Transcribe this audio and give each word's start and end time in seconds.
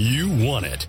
You 0.00 0.28
want 0.28 0.64
it. 0.64 0.86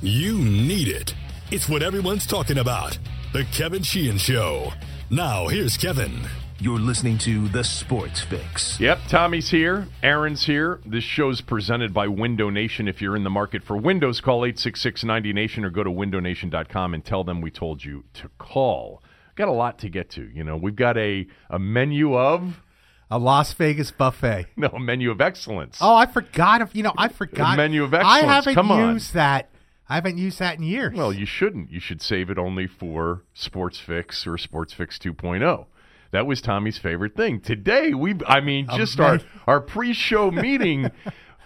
You 0.00 0.38
need 0.38 0.88
it. 0.88 1.14
It's 1.50 1.68
what 1.68 1.82
everyone's 1.82 2.26
talking 2.26 2.56
about. 2.56 2.98
The 3.34 3.44
Kevin 3.52 3.82
Sheehan 3.82 4.16
Show. 4.16 4.72
Now, 5.10 5.48
here's 5.48 5.76
Kevin. 5.76 6.22
You're 6.58 6.78
listening 6.78 7.18
to 7.18 7.48
The 7.48 7.62
Sports 7.62 8.22
Fix. 8.22 8.80
Yep, 8.80 9.00
Tommy's 9.08 9.50
here. 9.50 9.86
Aaron's 10.02 10.46
here. 10.46 10.80
This 10.86 11.04
show's 11.04 11.42
presented 11.42 11.92
by 11.92 12.08
Window 12.08 12.48
Nation. 12.48 12.88
If 12.88 13.02
you're 13.02 13.14
in 13.14 13.24
the 13.24 13.30
market 13.30 13.62
for 13.62 13.76
windows, 13.76 14.22
call 14.22 14.46
866 14.46 15.04
90Nation 15.04 15.62
or 15.62 15.68
go 15.68 15.84
to 15.84 15.90
windownation.com 15.90 16.94
and 16.94 17.04
tell 17.04 17.24
them 17.24 17.42
we 17.42 17.50
told 17.50 17.84
you 17.84 18.04
to 18.14 18.30
call. 18.38 19.02
Got 19.34 19.48
a 19.48 19.52
lot 19.52 19.80
to 19.80 19.90
get 19.90 20.08
to. 20.12 20.30
You 20.30 20.44
know, 20.44 20.56
we've 20.56 20.74
got 20.74 20.96
a, 20.96 21.26
a 21.50 21.58
menu 21.58 22.16
of. 22.16 22.62
A 23.10 23.18
Las 23.18 23.52
Vegas 23.52 23.90
buffet. 23.92 24.46
No, 24.56 24.68
a 24.68 24.80
menu 24.80 25.10
of 25.10 25.20
excellence. 25.20 25.78
Oh, 25.80 25.94
I 25.94 26.06
forgot. 26.06 26.60
If 26.60 26.74
you 26.74 26.82
know, 26.82 26.92
I 26.98 27.08
forgot. 27.08 27.56
menu 27.56 27.84
of 27.84 27.94
excellence. 27.94 28.24
I 28.24 28.26
haven't 28.34 28.54
Come 28.54 28.70
on. 28.70 28.94
used 28.94 29.14
that. 29.14 29.48
I 29.88 29.94
haven't 29.94 30.18
used 30.18 30.40
that 30.40 30.56
in 30.58 30.64
years. 30.64 30.96
Well, 30.96 31.12
you 31.12 31.26
shouldn't. 31.26 31.70
You 31.70 31.78
should 31.78 32.02
save 32.02 32.28
it 32.30 32.38
only 32.38 32.66
for 32.66 33.22
Sports 33.34 33.78
Fix 33.78 34.26
or 34.26 34.36
Sports 34.36 34.72
Fix 34.72 34.98
2.0. 34.98 35.66
That 36.10 36.26
was 36.26 36.40
Tommy's 36.40 36.78
favorite 36.78 37.14
thing. 37.14 37.40
Today, 37.40 37.94
we 37.94 38.16
I 38.26 38.40
mean, 38.40 38.66
just 38.76 38.98
our, 38.98 39.20
our 39.46 39.60
pre-show 39.60 40.30
meeting 40.32 40.90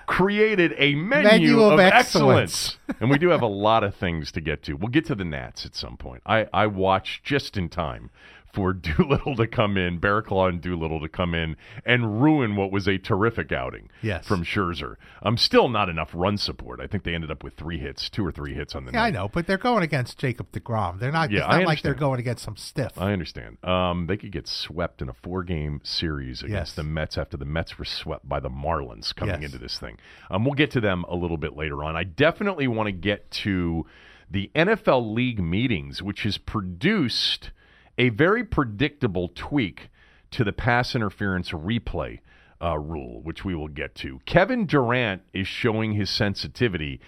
created 0.07 0.75
a 0.79 0.95
menu, 0.95 1.29
Menu 1.29 1.63
of 1.63 1.79
excellence. 1.79 2.77
excellence. 2.79 3.01
and 3.01 3.11
we 3.11 3.19
do 3.19 3.29
have 3.29 3.43
a 3.43 3.47
lot 3.47 3.85
of 3.85 3.95
things 3.95 4.33
to 4.33 4.41
get 4.41 4.63
to. 4.65 4.75
We'll 4.75 4.89
get 4.89 5.05
to 5.07 5.15
the 5.15 5.25
Nats 5.25 5.65
at 5.67 5.75
some 5.75 5.97
point. 5.97 6.23
I, 6.27 6.47
I 6.53 6.67
watched 6.67 7.25
just 7.25 7.57
in 7.57 7.69
time 7.69 8.11
for 8.53 8.73
Doolittle 8.75 9.37
to 9.37 9.47
come 9.47 9.77
in, 9.77 10.01
Barraclough 10.01 10.49
and 10.49 10.61
Doolittle 10.61 11.01
to 11.01 11.09
come 11.09 11.35
in 11.35 11.57
and 11.85 12.23
ruin 12.23 12.57
what 12.57 12.71
was 12.73 12.89
a 12.89 12.99
terrific 12.99 13.53
outing 13.53 13.89
Yes. 14.03 14.27
from 14.27 14.45
Scherzer. 14.45 14.97
Um, 15.23 15.37
still 15.37 15.69
not 15.69 15.89
enough 15.89 16.11
run 16.15 16.37
support. 16.37 16.81
I 16.81 16.87
think 16.87 17.05
they 17.05 17.15
ended 17.15 17.31
up 17.31 17.45
with 17.45 17.55
three 17.55 17.79
hits, 17.79 18.09
two 18.11 18.27
or 18.27 18.33
three 18.33 18.55
hits 18.55 18.75
on 18.75 18.85
the 18.85 18.93
yeah, 18.93 19.01
night. 19.01 19.07
I 19.07 19.11
know, 19.11 19.29
but 19.29 19.47
they're 19.47 19.59
going 19.59 19.83
against 19.83 20.19
Jacob 20.19 20.51
Degrom. 20.53 20.99
They're 20.99 21.13
not. 21.13 21.31
Yeah, 21.31 21.41
it's 21.47 21.49
not 21.49 21.65
like 21.65 21.83
they're 21.83 21.95
going 21.95 22.21
against 22.21 22.45
some 22.45 22.57
stiff. 22.57 22.93
I 22.99 23.13
understand. 23.13 23.59
Um, 23.65 24.07
they 24.07 24.17
could 24.17 24.33
get 24.33 24.49
swept 24.49 25.01
in 25.03 25.09
a 25.09 25.15
four-game 25.15 25.81
series 25.85 26.43
against 26.43 26.71
Yes. 26.71 26.75
the 26.75 26.83
Mets 26.85 27.17
after 27.19 27.37
the 27.37 27.45
Mets 27.45 27.79
were 27.79 27.85
swept 27.85 28.29
by 28.29 28.41
the 28.41 28.51
Marlins 28.51 29.15
coming 29.15 29.43
Yes. 29.43 29.53
into 29.53 29.59
this 29.59 29.79
thing. 29.79 29.97
Um, 30.31 30.45
we'll 30.45 30.55
get 30.55 30.71
to 30.73 30.81
them 30.81 31.05
a 31.09 31.15
little 31.15 31.37
bit 31.37 31.57
later 31.57 31.85
on. 31.85 31.97
I 31.97 32.05
definitely 32.05 32.67
want 32.69 32.87
to 32.89 32.93
get 32.93 33.31
to 33.31 33.87
the 34.31 34.51
NFL 34.55 35.13
league 35.15 35.43
meetings, 35.43 36.03
which 36.03 36.23
has 36.23 36.39
produced 36.39 37.51
a 37.99 38.09
very 38.11 38.45
predictable 38.45 39.31
tweak 39.35 39.91
to 40.31 40.45
the 40.45 40.53
pass 40.53 40.95
interference 40.95 41.51
replay 41.51 42.21
uh, 42.63 42.79
rule, 42.79 43.21
which 43.23 43.45
we 43.45 43.55
will 43.55 43.69
get 43.69 43.95
to. 43.97 44.21
Kevin 44.27 44.67
Durant 44.67 45.23
is 45.33 45.49
showing 45.49 45.93
his 45.93 46.11
sensitivity 46.11 47.01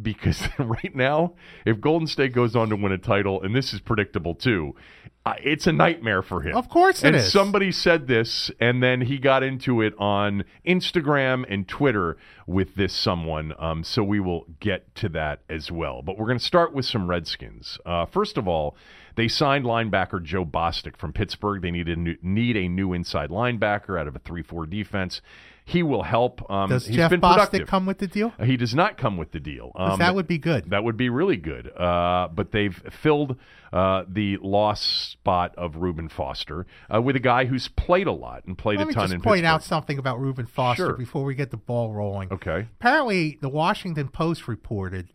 because 0.00 0.48
right 0.58 0.94
now, 0.94 1.34
if 1.66 1.80
Golden 1.80 2.06
State 2.06 2.32
goes 2.32 2.56
on 2.56 2.70
to 2.70 2.76
win 2.76 2.92
a 2.92 2.98
title, 2.98 3.42
and 3.42 3.54
this 3.54 3.72
is 3.72 3.80
predictable 3.80 4.34
too, 4.34 4.74
uh, 5.24 5.34
it's 5.42 5.66
a 5.66 5.72
nightmare 5.72 6.22
for 6.22 6.40
him. 6.40 6.56
Of 6.56 6.68
course 6.68 7.04
it 7.04 7.08
and 7.08 7.16
is. 7.16 7.30
somebody 7.30 7.70
said 7.70 8.08
this, 8.08 8.50
and 8.58 8.82
then 8.82 9.02
he 9.02 9.18
got 9.18 9.42
into 9.42 9.80
it 9.80 9.94
on 9.98 10.44
Instagram 10.66 11.44
and 11.48 11.68
Twitter 11.68 12.16
with 12.46 12.74
this 12.74 12.92
someone. 12.92 13.52
Um, 13.58 13.84
so 13.84 14.02
we 14.02 14.18
will 14.18 14.46
get 14.58 14.94
to 14.96 15.08
that 15.10 15.42
as 15.48 15.70
well. 15.70 16.02
But 16.02 16.18
we're 16.18 16.26
going 16.26 16.38
to 16.38 16.44
start 16.44 16.72
with 16.72 16.86
some 16.86 17.08
Redskins. 17.08 17.78
Uh, 17.86 18.06
first 18.06 18.36
of 18.36 18.48
all, 18.48 18.76
they 19.16 19.28
signed 19.28 19.64
linebacker 19.64 20.22
Joe 20.22 20.44
Bostic 20.44 20.96
from 20.96 21.12
Pittsburgh. 21.12 21.62
They 21.62 21.70
need 21.70 21.88
a 21.88 21.96
new, 21.96 22.16
need 22.22 22.56
a 22.56 22.68
new 22.68 22.92
inside 22.92 23.30
linebacker 23.30 23.98
out 24.00 24.06
of 24.06 24.16
a 24.16 24.18
three-four 24.20 24.66
defense. 24.66 25.20
He 25.64 25.84
will 25.84 26.02
help. 26.02 26.50
Um, 26.50 26.70
Does 26.70 26.86
he's 26.88 26.96
Jeff 26.96 27.10
been 27.10 27.20
Bostic 27.20 27.34
productive. 27.36 27.68
come 27.68 27.86
with 27.86 27.98
the 27.98 28.08
deal? 28.08 28.32
He 28.42 28.56
does 28.56 28.74
not 28.74 28.98
come 28.98 29.16
with 29.16 29.30
the 29.30 29.38
deal. 29.38 29.70
Um, 29.76 30.00
that 30.00 30.12
would 30.14 30.26
be 30.26 30.38
good. 30.38 30.70
That 30.70 30.82
would 30.82 30.96
be 30.96 31.08
really 31.08 31.36
good. 31.36 31.68
Uh, 31.76 32.26
but 32.34 32.50
they've 32.50 32.74
filled 32.90 33.36
uh, 33.72 34.02
the 34.08 34.38
lost 34.42 35.12
spot 35.12 35.54
of 35.56 35.76
Reuben 35.76 36.08
Foster 36.08 36.66
uh, 36.92 37.00
with 37.00 37.14
a 37.14 37.20
guy 37.20 37.44
who's 37.44 37.68
played 37.68 38.08
a 38.08 38.12
lot 38.12 38.44
and 38.44 38.58
played 38.58 38.78
Let 38.78 38.84
a 38.84 38.88
me 38.88 38.94
ton 38.94 39.04
just 39.04 39.14
in 39.14 39.20
point 39.20 39.34
Pittsburgh. 39.42 39.46
out 39.46 39.62
something 39.62 39.98
about 39.98 40.20
Reuben 40.20 40.46
Foster 40.46 40.86
Sure. 40.86 40.92
before 40.94 41.22
we 41.22 41.36
get 41.36 41.52
the 41.52 41.56
ball 41.56 41.92
rolling. 41.92 42.32
Okay. 42.32 42.66
Apparently, 42.80 43.38
the 43.40 43.48
Washington 43.48 44.08
Post 44.08 44.48
reported 44.48 45.12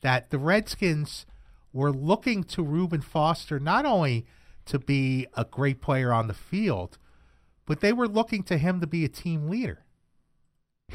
that 0.00 0.30
the 0.30 0.38
Redskins 0.38 1.26
were 1.72 1.92
looking 1.92 2.44
to 2.44 2.62
Reuben 2.62 3.00
Foster 3.00 3.60
not 3.60 3.84
only 3.84 4.26
to 4.66 4.78
be 4.78 5.26
a 5.36 5.44
great 5.44 5.80
player 5.80 6.12
on 6.12 6.26
the 6.26 6.34
field, 6.34 6.98
but 7.66 7.80
they 7.80 7.92
were 7.92 8.08
looking 8.08 8.42
to 8.44 8.58
him 8.58 8.80
to 8.80 8.86
be 8.86 9.04
a 9.04 9.08
team 9.08 9.48
leader. 9.48 9.84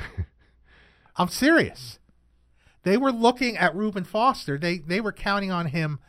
I'm 1.16 1.30
serious. 1.30 2.00
They 2.84 2.98
were 2.98 3.12
looking 3.12 3.58
at 3.58 3.76
Reuben 3.76 4.04
Foster. 4.04 4.58
They 4.58 4.78
they 4.78 5.02
were 5.02 5.12
counting 5.12 5.52
on 5.52 5.68
him 5.68 6.00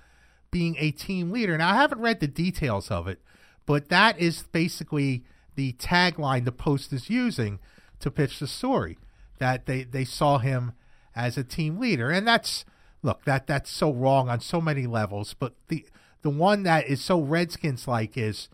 being 0.50 0.77
a 0.78 0.91
team 0.91 1.31
leader. 1.31 1.56
Now 1.56 1.71
I 1.72 1.77
haven't 1.77 2.00
read 2.00 2.21
the 2.21 2.28
details 2.28 2.91
of 2.91 3.09
it, 3.09 3.21
but 3.65 3.88
that 3.88 4.19
is 4.19 4.43
basically 4.43 5.25
the 5.54 5.72
tagline 5.75 6.44
the 6.44 6.53
Post 6.53 6.93
is 6.93 7.09
using 7.09 7.59
to 8.00 8.10
pitch 8.10 8.38
the 8.38 8.47
story 8.47 8.98
that 9.38 9.66
they 9.66 9.84
they 9.84 10.04
saw 10.04 10.38
him 10.38 10.72
as 11.15 11.38
a 11.38 11.44
team 11.44 11.78
leader, 11.78 12.10
and 12.10 12.27
that's 12.28 12.65
look 13.06 13.24
that 13.24 13.46
that's 13.46 13.70
so 13.70 13.90
wrong 13.92 14.28
on 14.28 14.40
so 14.40 14.60
many 14.60 14.86
levels. 14.86 15.34
But 15.38 15.54
the 15.68 15.86
the 16.22 16.30
one 16.30 16.64
that 16.64 16.86
is 16.86 17.00
so 17.02 17.20
Redskins 17.20 17.86
like 17.88 18.18
is 18.18 18.48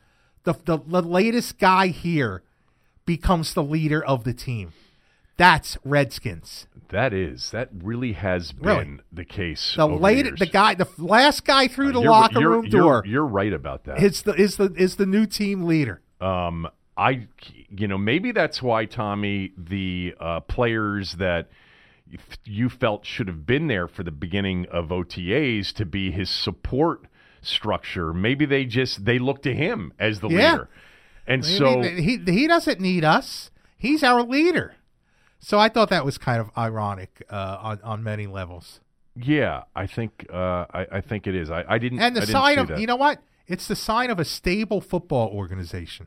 the, 0.45 0.55
the 0.65 0.79
the 0.87 1.03
latest 1.03 1.59
guy 1.59 1.89
here 1.89 2.43
becomes 3.07 3.55
the 3.55 3.63
leader 3.65 4.05
of 4.05 4.25
the 4.25 4.35
team. 4.35 4.73
That's 5.39 5.79
Redskins. 5.85 6.67
That 6.91 7.13
is 7.15 7.51
that 7.53 7.71
really 7.73 8.13
has 8.13 8.53
been 8.53 8.67
Really? 8.69 8.99
the 9.11 9.25
case. 9.25 9.75
The 9.77 9.87
late, 9.87 10.39
the 10.39 10.47
guy, 10.47 10.75
the 10.75 10.87
last 10.99 11.45
guy 11.47 11.67
through 11.67 11.93
the 11.93 12.01
locker 12.01 12.39
you're- 12.39 12.55
room 12.57 12.67
you're- 12.67 12.79
door 12.81 13.03
You're 13.07 13.27
right 13.27 13.53
about 13.53 13.85
that. 13.85 14.03
is 14.03 14.23
the 14.23 14.35
is 14.35 14.57
the 14.57 14.73
is 14.77 14.97
the 14.97 15.07
new 15.07 15.25
team 15.27 15.63
leader. 15.65 16.03
Um, 16.21 16.69
I, 16.97 17.27
you 17.71 17.89
know, 17.89 17.97
maybe 17.97 18.31
that's 18.33 18.61
why 18.63 18.85
Tommy, 18.85 19.53
the 19.57 20.15
uh, 20.21 20.41
players 20.41 21.15
that 21.15 21.49
you 22.45 22.69
felt 22.69 23.05
should 23.07 23.29
have 23.29 23.47
been 23.47 23.67
there 23.69 23.89
for 23.89 24.03
the 24.03 24.11
beginning 24.11 24.67
of 24.71 24.89
OTAs 24.89 25.73
to 25.75 25.85
be 25.85 26.11
his 26.11 26.29
support 26.31 27.07
structure. 27.41 28.13
Maybe 28.13 28.47
they 28.47 28.65
just 28.65 29.05
they 29.05 29.19
look 29.19 29.43
to 29.43 29.55
him 29.55 29.93
as 29.99 30.21
the 30.21 30.29
Yeah. 30.29 30.53
leader, 30.53 30.69
and 31.27 31.45
I 31.45 31.47
so 31.47 31.83
he 31.83 32.19
he 32.27 32.47
doesn't 32.47 32.81
need 32.81 33.05
us. 33.05 33.51
He's 33.77 34.03
our 34.03 34.23
leader. 34.23 34.75
So 35.39 35.59
I 35.59 35.69
thought 35.69 35.91
that 35.91 36.05
was 36.05 36.19
kind 36.19 36.41
of 36.41 36.51
ironic 36.57 37.25
uh, 37.31 37.59
on 37.61 37.81
on 37.83 38.03
many 38.03 38.27
levels. 38.27 38.81
yeah, 39.17 39.65
I 39.75 39.87
think 39.87 40.27
uh, 40.33 40.67
I, 40.73 40.87
I 40.93 41.01
think 41.01 41.27
it 41.27 41.35
is. 41.35 41.51
I, 41.51 41.65
I 41.69 41.79
didn't. 41.79 41.99
And 42.01 42.15
the 42.17 42.23
I 42.23 42.25
sign 42.27 42.59
of 42.59 42.69
that. 42.69 42.79
you 42.81 42.87
know 42.87 42.97
what? 42.97 43.21
It's 43.49 43.67
the 43.67 43.77
sign 43.77 44.11
of 44.11 44.19
a 44.21 44.25
stable 44.25 44.81
football 44.81 45.29
organization. 45.29 46.07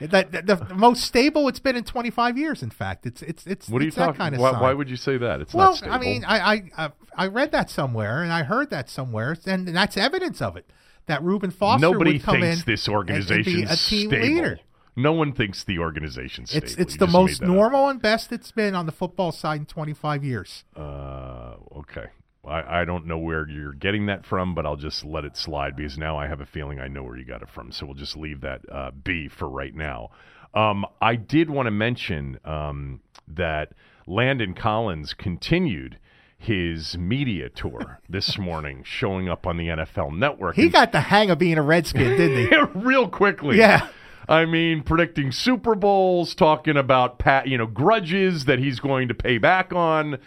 That, 0.00 0.32
that- 0.32 0.46
the 0.46 0.74
most 0.74 1.02
stable 1.04 1.48
it's 1.48 1.60
been 1.60 1.76
in 1.76 1.84
25 1.84 2.38
years. 2.38 2.62
In 2.62 2.70
fact, 2.70 3.06
it's 3.06 3.22
it's 3.22 3.46
it's, 3.46 3.68
What 3.68 3.80
are 3.80 3.84
you 3.84 3.88
it's 3.88 3.96
that 3.96 4.06
talking? 4.06 4.18
kind 4.18 4.34
of 4.34 4.40
why, 4.40 4.52
sign. 4.52 4.60
why 4.60 4.72
would 4.74 4.88
you 4.88 4.96
say 4.96 5.18
that? 5.18 5.40
It's 5.40 5.54
well, 5.54 5.70
not 5.70 5.76
stable. 5.78 5.94
I 5.94 5.98
mean, 5.98 6.24
I, 6.24 6.62
I 6.76 6.90
I 7.16 7.26
read 7.26 7.52
that 7.52 7.70
somewhere, 7.70 8.22
and 8.22 8.32
I 8.32 8.42
heard 8.44 8.70
that 8.70 8.88
somewhere, 8.88 9.36
and 9.46 9.68
that's 9.68 9.96
evidence 9.96 10.40
of 10.40 10.56
it. 10.56 10.70
That 11.06 11.22
Reuben 11.22 11.50
Foster 11.50 11.80
Nobody 11.80 12.12
would 12.14 12.22
come 12.22 12.40
thinks 12.40 12.60
in 12.60 12.64
this 12.72 12.86
and- 12.86 12.92
and 12.94 12.96
organization 12.96 13.54
be 13.54 13.62
a 13.62 13.76
team 13.76 14.08
stable. 14.10 14.18
leader. 14.26 14.60
No 14.94 15.12
one 15.12 15.32
thinks 15.32 15.62
the 15.64 15.78
organization's 15.78 16.50
stable. 16.50 16.64
It's 16.66 16.74
it's 16.74 16.92
You 16.94 16.98
the 16.98 17.06
most 17.06 17.38
that 17.40 17.44
up. 17.46 17.50
normal 17.54 17.88
and 17.88 18.02
best 18.02 18.32
it's 18.32 18.50
been 18.52 18.74
on 18.74 18.86
the 18.86 18.92
football 18.92 19.30
side 19.32 19.60
in 19.60 19.66
25 19.66 20.24
years. 20.24 20.64
Uh, 20.76 21.54
okay. 21.76 22.06
I, 22.46 22.80
I 22.80 22.84
don't 22.84 23.06
know 23.06 23.18
where 23.18 23.48
you're 23.48 23.72
getting 23.72 24.06
that 24.06 24.24
from, 24.24 24.54
but 24.54 24.64
I'll 24.66 24.76
just 24.76 25.04
let 25.04 25.24
it 25.24 25.36
slide 25.36 25.76
because 25.76 25.98
now 25.98 26.16
I 26.18 26.26
have 26.28 26.40
a 26.40 26.46
feeling 26.46 26.80
I 26.80 26.88
know 26.88 27.02
where 27.02 27.16
you 27.16 27.24
got 27.24 27.42
it 27.42 27.48
from. 27.50 27.72
So 27.72 27.86
we'll 27.86 27.94
just 27.94 28.16
leave 28.16 28.40
that 28.42 28.60
uh, 28.70 28.90
be 28.92 29.28
for 29.28 29.48
right 29.48 29.74
now. 29.74 30.10
Um, 30.54 30.86
I 31.02 31.16
did 31.16 31.50
want 31.50 31.66
to 31.66 31.70
mention 31.70 32.38
um, 32.44 33.00
that 33.26 33.72
Landon 34.06 34.54
Collins 34.54 35.12
continued 35.14 35.98
his 36.38 36.96
media 36.96 37.48
tour 37.48 38.00
this 38.08 38.38
morning, 38.38 38.82
showing 38.84 39.28
up 39.28 39.46
on 39.46 39.56
the 39.56 39.66
NFL 39.66 40.16
Network. 40.16 40.54
He 40.56 40.62
And- 40.64 40.72
got 40.72 40.92
the 40.92 41.00
hang 41.00 41.30
of 41.30 41.38
being 41.38 41.58
a 41.58 41.62
Redskin, 41.62 42.16
didn't 42.16 42.48
he? 42.48 42.78
real 42.78 43.08
quickly. 43.08 43.58
Yeah. 43.58 43.88
I 44.28 44.44
mean, 44.44 44.82
predicting 44.82 45.32
Super 45.32 45.74
Bowls, 45.74 46.34
talking 46.34 46.76
about 46.76 47.18
pat, 47.18 47.48
you 47.48 47.56
know, 47.58 47.66
grudges 47.66 48.44
that 48.44 48.58
he's 48.58 48.78
going 48.78 49.08
to 49.08 49.14
pay 49.14 49.38
back 49.38 49.72
on. 49.72 50.18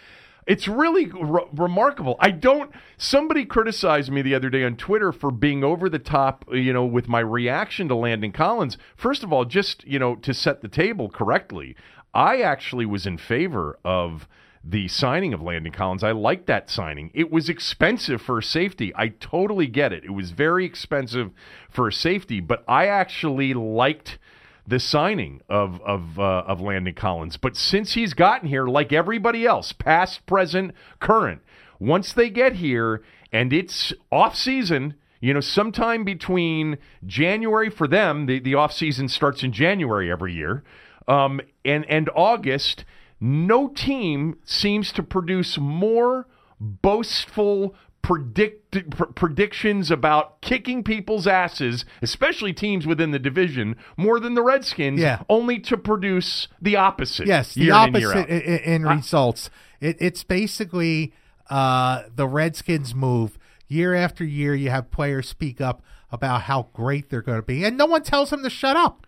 It's 0.46 0.66
really 0.66 1.06
re- 1.06 1.46
remarkable. 1.52 2.16
I 2.18 2.30
don't. 2.30 2.72
Somebody 2.96 3.44
criticized 3.44 4.10
me 4.10 4.22
the 4.22 4.34
other 4.34 4.50
day 4.50 4.64
on 4.64 4.76
Twitter 4.76 5.12
for 5.12 5.30
being 5.30 5.62
over 5.62 5.88
the 5.88 5.98
top, 5.98 6.44
you 6.52 6.72
know, 6.72 6.84
with 6.84 7.08
my 7.08 7.20
reaction 7.20 7.88
to 7.88 7.94
Landon 7.94 8.32
Collins. 8.32 8.76
First 8.96 9.22
of 9.22 9.32
all, 9.32 9.44
just 9.44 9.84
you 9.86 9.98
know, 9.98 10.16
to 10.16 10.34
set 10.34 10.60
the 10.60 10.68
table 10.68 11.08
correctly, 11.08 11.76
I 12.12 12.40
actually 12.40 12.86
was 12.86 13.06
in 13.06 13.18
favor 13.18 13.78
of 13.84 14.26
the 14.64 14.88
signing 14.88 15.32
of 15.32 15.42
Landon 15.42 15.72
Collins. 15.72 16.04
I 16.04 16.12
liked 16.12 16.46
that 16.46 16.70
signing. 16.70 17.10
It 17.14 17.30
was 17.32 17.48
expensive 17.48 18.22
for 18.22 18.40
safety. 18.40 18.92
I 18.94 19.08
totally 19.08 19.66
get 19.66 19.92
it. 19.92 20.04
It 20.04 20.12
was 20.12 20.30
very 20.30 20.64
expensive 20.64 21.30
for 21.68 21.90
safety, 21.90 22.40
but 22.40 22.64
I 22.68 22.86
actually 22.86 23.54
liked 23.54 24.18
the 24.66 24.78
signing 24.78 25.40
of 25.48 25.80
of 25.82 26.18
uh, 26.18 26.44
of 26.46 26.60
Landon 26.60 26.94
Collins. 26.94 27.36
But 27.36 27.56
since 27.56 27.94
he's 27.94 28.14
gotten 28.14 28.48
here, 28.48 28.66
like 28.66 28.92
everybody 28.92 29.44
else, 29.44 29.72
past, 29.72 30.24
present, 30.26 30.72
current, 31.00 31.42
once 31.78 32.12
they 32.12 32.30
get 32.30 32.54
here 32.54 33.02
and 33.32 33.52
it's 33.52 33.92
off 34.10 34.36
season, 34.36 34.94
you 35.20 35.34
know, 35.34 35.40
sometime 35.40 36.04
between 36.04 36.78
January 37.06 37.70
for 37.70 37.88
them, 37.88 38.26
the 38.26 38.38
the 38.38 38.54
off 38.54 38.72
season 38.72 39.08
starts 39.08 39.42
in 39.42 39.52
January 39.52 40.10
every 40.10 40.34
year, 40.34 40.62
um, 41.08 41.40
and 41.64 41.84
and 41.88 42.10
August. 42.14 42.84
No 43.24 43.68
team 43.68 44.36
seems 44.44 44.90
to 44.92 45.02
produce 45.02 45.56
more 45.56 46.26
boastful 46.58 47.76
predict 48.02 48.90
pr- 48.90 49.04
predictions 49.04 49.90
about 49.90 50.40
kicking 50.42 50.82
people's 50.82 51.26
asses, 51.26 51.84
especially 52.02 52.52
teams 52.52 52.86
within 52.86 53.12
the 53.12 53.18
division, 53.18 53.76
more 53.96 54.18
than 54.20 54.34
the 54.34 54.42
Redskins. 54.42 55.00
Yeah. 55.00 55.22
only 55.28 55.58
to 55.60 55.76
produce 55.76 56.48
the 56.60 56.76
opposite. 56.76 57.26
Yes, 57.26 57.54
the 57.54 57.68
in 57.68 57.72
opposite 57.72 58.16
out. 58.16 58.28
in, 58.28 58.58
in 58.58 58.82
results. 58.82 59.50
It, 59.80 59.96
it's 60.00 60.24
basically 60.24 61.12
uh, 61.48 62.02
the 62.14 62.26
Redskins 62.26 62.94
move 62.94 63.38
year 63.68 63.94
after 63.94 64.24
year. 64.24 64.54
You 64.54 64.70
have 64.70 64.90
players 64.90 65.28
speak 65.28 65.60
up 65.60 65.82
about 66.10 66.42
how 66.42 66.68
great 66.72 67.08
they're 67.08 67.22
going 67.22 67.38
to 67.38 67.46
be, 67.46 67.64
and 67.64 67.76
no 67.78 67.86
one 67.86 68.02
tells 68.02 68.30
them 68.30 68.42
to 68.42 68.50
shut 68.50 68.76
up. 68.76 69.06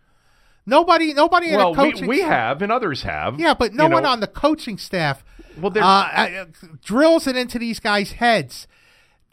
Nobody, 0.66 1.12
nobody 1.12 1.50
in 1.50 1.58
the 1.58 1.68
we, 1.68 1.74
coaching. 1.74 2.06
we 2.06 2.20
have, 2.20 2.62
and 2.62 2.72
others 2.72 3.02
have. 3.02 3.38
yeah, 3.38 3.52
but 3.52 3.74
no 3.74 3.84
you 3.84 3.90
know. 3.90 3.96
one 3.96 4.06
on 4.06 4.20
the 4.20 4.26
coaching 4.26 4.78
staff 4.78 5.22
Well, 5.60 5.70
uh, 5.76 5.80
uh, 5.80 6.44
drills 6.82 7.26
it 7.26 7.36
into 7.36 7.58
these 7.58 7.80
guys' 7.80 8.12
heads 8.12 8.66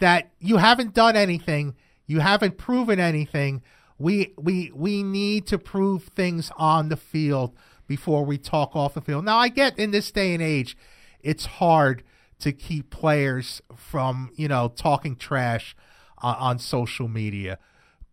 that 0.01 0.31
you 0.39 0.57
haven't 0.57 0.93
done 0.93 1.15
anything, 1.15 1.75
you 2.05 2.19
haven't 2.19 2.57
proven 2.57 2.99
anything. 2.99 3.61
We 3.97 4.33
we 4.37 4.71
we 4.75 5.03
need 5.03 5.47
to 5.47 5.57
prove 5.57 6.03
things 6.03 6.51
on 6.57 6.89
the 6.89 6.97
field 6.97 7.55
before 7.87 8.25
we 8.25 8.37
talk 8.37 8.75
off 8.75 8.95
the 8.95 9.01
field. 9.01 9.25
Now, 9.25 9.37
I 9.37 9.47
get 9.47 9.77
in 9.77 9.91
this 9.91 10.11
day 10.11 10.33
and 10.33 10.41
age, 10.41 10.75
it's 11.21 11.45
hard 11.45 12.03
to 12.39 12.51
keep 12.51 12.89
players 12.89 13.61
from 13.75 14.31
you 14.35 14.47
know 14.47 14.73
talking 14.75 15.15
trash 15.15 15.75
uh, 16.21 16.35
on 16.37 16.59
social 16.59 17.07
media. 17.07 17.59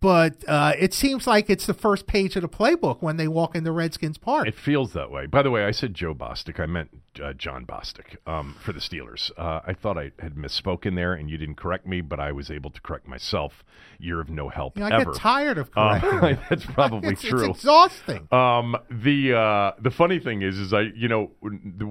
But 0.00 0.44
uh, 0.46 0.75
it 0.79 0.94
seems 0.94 1.26
like 1.26 1.50
it's 1.50 1.67
the 1.67 1.75
first 1.75 2.06
page 2.06 2.37
of 2.37 2.43
the 2.43 2.49
playbook 2.49 3.02
when 3.02 3.17
they 3.17 3.26
walk 3.26 3.56
into 3.56 3.73
Redskins 3.73 4.17
Park. 4.17 4.46
It 4.46 4.55
feels 4.55 4.93
that 4.93 5.11
way. 5.11 5.26
By 5.26 5.43
the 5.43 5.50
way, 5.50 5.64
I 5.64 5.73
said 5.73 5.94
Joe 5.94 6.14
Bostic. 6.14 6.61
I 6.61 6.67
meant 6.67 6.91
uh, 7.20 7.32
John 7.32 7.65
Bostic 7.67 8.17
um, 8.26 8.56
for 8.65 8.73
the 8.73 8.81
Steelers. 8.81 9.31
Uh, 9.37 9.61
I 9.67 9.73
thought 9.73 9.97
I 9.99 10.12
had 10.19 10.35
misspoken 10.35 10.94
there, 10.94 11.12
and 11.15 11.29
you 11.31 11.37
didn't 11.38 11.56
correct 11.56 11.87
me, 11.87 12.00
but 12.00 12.19
I 12.20 12.32
was 12.32 12.50
able 12.50 12.70
to 12.70 12.81
correct 12.81 13.06
myself. 13.09 13.65
You're 13.99 14.20
of 14.20 14.29
no 14.31 14.49
help 14.49 14.76
You 14.76 14.85
know, 14.88 14.94
I 14.94 15.00
ever. 15.00 15.12
get 15.12 15.20
tired 15.20 15.59
of 15.59 15.70
Um, 15.76 16.00
correcting. 16.00 16.31
you. 16.31 16.38
that's 16.50 16.65
probably 16.67 17.09
it's, 17.12 17.23
true. 17.23 17.50
It's 17.50 17.59
exhausting. 17.61 18.29
Um, 18.32 18.76
the 18.91 19.35
uh, 19.35 19.73
the 19.81 19.91
funny 19.91 20.19
thing 20.19 20.43
is, 20.43 20.59
is 20.59 20.73
I 20.73 20.82
you 20.94 21.09
know 21.09 21.31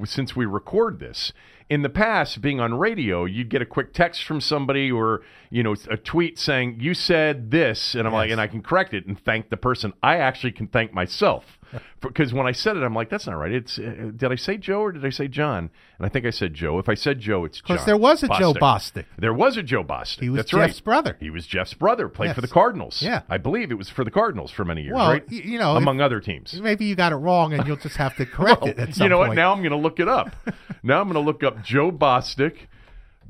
since 0.06 0.36
we 0.36 0.46
record 0.46 1.00
this 1.00 1.34
in 1.70 1.82
the 1.82 1.90
past, 1.90 2.40
being 2.40 2.62
on 2.62 2.76
radio, 2.76 3.26
you'd 3.26 3.50
get 3.50 3.62
a 3.62 3.66
quick 3.66 3.94
text 3.94 4.24
from 4.24 4.40
somebody 4.40 4.90
or 4.90 5.22
you 5.50 5.64
know 5.64 5.76
a 5.90 5.98
tweet 5.98 6.38
saying 6.40 6.78
you 6.80 6.94
said 6.94 7.52
this, 7.52 7.96
and 7.96 8.08
I'm 8.08 8.14
like, 8.14 8.32
and 8.32 8.42
I 8.42 8.48
can 8.48 8.62
correct 8.62 8.94
it 8.94 9.06
and 9.06 9.20
thank 9.20 9.50
the 9.50 9.58
person. 9.58 9.94
I 10.04 10.18
actually 10.18 10.52
can 10.52 10.68
thank 10.68 10.94
myself 10.94 11.44
because 12.02 12.34
when 12.34 12.48
I 12.48 12.52
said 12.52 12.78
it, 12.78 12.84
I'm 12.84 12.94
like, 12.94 13.10
that's 13.10 13.28
not 13.28 13.34
right. 13.34 13.52
It's 13.52 13.78
uh, 13.80 14.12
did 14.16 14.32
I 14.32 14.36
say 14.36 14.58
Joe 14.58 14.82
or 14.82 14.92
did 14.92 15.06
I 15.06 15.10
say 15.10 15.28
John? 15.28 15.70
And 15.98 16.06
I 16.06 16.10
think 16.10 16.26
I 16.26 16.30
said 16.30 16.54
Joe. 16.54 16.78
If 16.80 16.88
I 16.90 16.94
said 16.94 17.20
Joe, 17.20 17.44
it's 17.46 17.60
Because 17.62 17.86
there 17.86 17.98
was 17.98 18.22
a 18.24 18.28
Joe 18.28 18.54
Bostic. 18.54 19.06
There 19.18 19.34
was 19.34 19.58
a 19.58 19.64
Joe 19.64 19.84
Bostic. 19.84 20.20
He 20.22 20.30
was 20.30 20.38
That's 20.40 20.52
Jeff's 20.52 20.76
right. 20.76 20.84
brother. 20.84 21.18
He 21.20 21.30
was 21.30 21.48
Jeff's 21.48 21.74
brother. 21.74 22.08
Played 22.08 22.28
Yes. 22.28 22.36
for 22.36 22.42
the 22.42 22.48
Cardinals. 22.48 23.02
Yeah. 23.02 23.22
I 23.30 23.38
believe 23.38 23.72
it 23.72 23.76
was 23.78 23.90
for 23.90 24.04
the 24.04 24.12
Cardinals 24.12 24.52
for 24.52 24.64
many 24.64 24.84
years. 24.84 24.94
Well, 24.96 25.10
right? 25.12 25.24
y- 25.32 25.42
you 25.44 25.58
know, 25.60 25.76
among 25.76 25.98
if- 26.00 26.04
other 26.04 26.20
teams. 26.20 26.54
Maybe 26.62 26.86
you 26.86 26.96
got 26.96 27.12
it 27.14 27.16
wrong, 27.18 27.54
and 27.54 27.66
you'll 27.68 27.78
just 27.78 27.98
have 27.98 28.16
to 28.18 28.26
correct 28.38 28.62
Well, 28.62 28.72
it 28.72 28.80
at 28.80 28.94
some 28.96 29.06
you 29.06 29.10
know 29.10 29.18
point. 29.18 29.30
what? 29.30 29.36
Now 29.36 29.52
I'm 29.54 29.60
going 29.60 29.72
to 29.72 29.78
look 29.78 30.00
it 30.00 30.08
up. 30.08 30.36
now 30.84 31.02
I'm 31.02 31.08
going 31.12 31.16
to 31.16 31.20
look 31.20 31.44
up 31.44 31.64
Joe 31.64 31.92
Bostic 31.92 32.68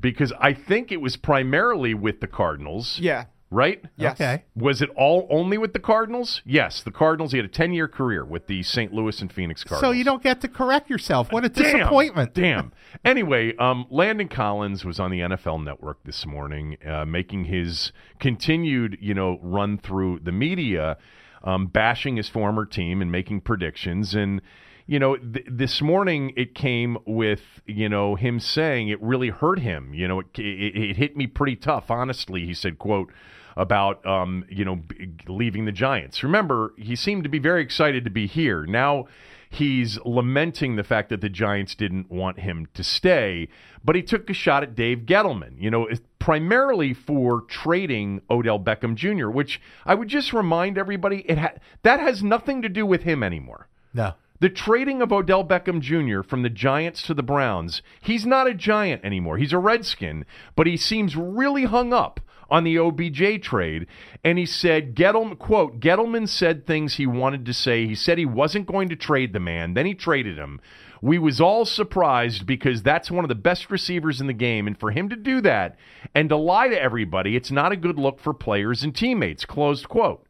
because 0.00 0.32
I 0.40 0.52
think 0.52 0.92
it 0.92 1.00
was 1.00 1.16
primarily 1.16 1.94
with 1.94 2.20
the 2.20 2.26
Cardinals. 2.26 2.98
Yeah. 3.00 3.26
Right? 3.50 3.82
Yes. 3.96 4.20
Okay. 4.20 4.44
Was 4.54 4.82
it 4.82 4.90
all 4.94 5.26
only 5.30 5.56
with 5.56 5.72
the 5.72 5.78
Cardinals? 5.78 6.42
Yes, 6.44 6.82
the 6.82 6.90
Cardinals. 6.90 7.32
He 7.32 7.38
had 7.38 7.46
a 7.46 7.48
10 7.48 7.72
year 7.72 7.88
career 7.88 8.22
with 8.22 8.46
the 8.46 8.62
St. 8.62 8.92
Louis 8.92 9.22
and 9.22 9.32
Phoenix 9.32 9.64
Cardinals. 9.64 9.90
So 9.90 9.96
you 9.96 10.04
don't 10.04 10.22
get 10.22 10.42
to 10.42 10.48
correct 10.48 10.90
yourself. 10.90 11.32
What 11.32 11.46
a 11.46 11.48
Damn, 11.48 11.76
disappointment. 11.78 12.34
Damn. 12.34 12.72
Anyway, 13.06 13.56
um, 13.56 13.86
Landon 13.88 14.28
Collins 14.28 14.84
was 14.84 15.00
on 15.00 15.10
the 15.10 15.20
NFL 15.20 15.64
Network 15.64 16.04
this 16.04 16.26
morning, 16.26 16.76
uh, 16.86 17.06
making 17.06 17.46
his 17.46 17.90
continued, 18.20 18.98
you 19.00 19.14
know, 19.14 19.38
run 19.42 19.78
through 19.78 20.18
the 20.18 20.32
media, 20.32 20.98
um, 21.42 21.68
bashing 21.68 22.16
his 22.16 22.28
former 22.28 22.66
team 22.66 23.00
and 23.00 23.10
making 23.10 23.40
predictions. 23.40 24.14
And 24.14 24.42
you 24.88 24.98
know, 24.98 25.16
th- 25.16 25.46
this 25.48 25.82
morning 25.82 26.32
it 26.34 26.54
came 26.54 26.96
with 27.04 27.42
you 27.66 27.88
know 27.88 28.16
him 28.16 28.40
saying 28.40 28.88
it 28.88 29.00
really 29.00 29.28
hurt 29.28 29.60
him. 29.60 29.92
You 29.94 30.08
know, 30.08 30.20
it, 30.20 30.26
it, 30.36 30.76
it 30.76 30.96
hit 30.96 31.16
me 31.16 31.28
pretty 31.28 31.54
tough. 31.54 31.90
Honestly, 31.90 32.44
he 32.44 32.54
said, 32.54 32.78
"quote." 32.78 33.12
About 33.56 34.06
um, 34.06 34.44
you 34.48 34.64
know 34.64 34.76
b- 34.76 35.16
leaving 35.26 35.64
the 35.64 35.72
Giants. 35.72 36.22
Remember, 36.22 36.74
he 36.76 36.94
seemed 36.94 37.24
to 37.24 37.28
be 37.28 37.40
very 37.40 37.60
excited 37.60 38.04
to 38.04 38.10
be 38.10 38.28
here. 38.28 38.64
Now 38.64 39.08
he's 39.50 39.98
lamenting 40.04 40.76
the 40.76 40.84
fact 40.84 41.08
that 41.08 41.20
the 41.20 41.28
Giants 41.28 41.74
didn't 41.74 42.08
want 42.08 42.38
him 42.38 42.68
to 42.74 42.84
stay, 42.84 43.48
but 43.84 43.96
he 43.96 44.02
took 44.02 44.30
a 44.30 44.32
shot 44.32 44.62
at 44.62 44.76
Dave 44.76 45.00
Gettleman, 45.06 45.60
you 45.60 45.72
know, 45.72 45.88
primarily 46.20 46.94
for 46.94 47.42
trading 47.42 48.22
Odell 48.30 48.60
Beckham 48.60 48.94
Jr., 48.94 49.28
which 49.28 49.60
I 49.84 49.96
would 49.96 50.06
just 50.06 50.32
remind 50.32 50.78
everybody 50.78 51.24
it 51.28 51.38
ha- 51.38 51.54
that 51.82 51.98
has 51.98 52.22
nothing 52.22 52.62
to 52.62 52.68
do 52.68 52.86
with 52.86 53.02
him 53.02 53.24
anymore. 53.24 53.66
No. 53.92 54.14
The 54.40 54.48
trading 54.48 55.02
of 55.02 55.12
Odell 55.12 55.44
Beckham 55.44 55.80
Jr. 55.80 56.22
from 56.22 56.42
the 56.42 56.50
Giants 56.50 57.02
to 57.02 57.14
the 57.14 57.24
Browns, 57.24 57.82
he's 58.00 58.24
not 58.24 58.46
a 58.46 58.54
Giant 58.54 59.04
anymore. 59.04 59.36
He's 59.38 59.52
a 59.52 59.58
Redskin, 59.58 60.24
but 60.54 60.66
he 60.66 60.76
seems 60.76 61.16
really 61.16 61.64
hung 61.64 61.92
up 61.92 62.20
on 62.50 62.64
the 62.64 62.78
OBJ 62.78 63.42
trade. 63.42 63.86
And 64.24 64.38
he 64.38 64.46
said, 64.46 64.94
Gettleman, 64.94 65.38
quote, 65.38 65.80
Gettleman 65.80 66.28
said 66.28 66.66
things 66.66 66.94
he 66.94 67.06
wanted 67.06 67.44
to 67.46 67.52
say. 67.52 67.86
He 67.86 67.94
said 67.94 68.16
he 68.16 68.26
wasn't 68.26 68.66
going 68.66 68.88
to 68.90 68.96
trade 68.96 69.32
the 69.32 69.40
man. 69.40 69.74
Then 69.74 69.86
he 69.86 69.94
traded 69.94 70.38
him. 70.38 70.60
We 71.02 71.18
was 71.18 71.40
all 71.40 71.64
surprised 71.64 72.46
because 72.46 72.82
that's 72.82 73.10
one 73.10 73.24
of 73.24 73.28
the 73.28 73.34
best 73.34 73.70
receivers 73.70 74.20
in 74.20 74.26
the 74.26 74.32
game. 74.32 74.66
And 74.66 74.78
for 74.78 74.90
him 74.90 75.08
to 75.08 75.16
do 75.16 75.40
that 75.42 75.76
and 76.14 76.28
to 76.28 76.36
lie 76.36 76.68
to 76.68 76.80
everybody, 76.80 77.36
it's 77.36 77.50
not 77.50 77.72
a 77.72 77.76
good 77.76 77.98
look 77.98 78.20
for 78.20 78.34
players 78.34 78.82
and 78.82 78.94
teammates, 78.94 79.44
closed 79.44 79.88
quote. 79.88 80.24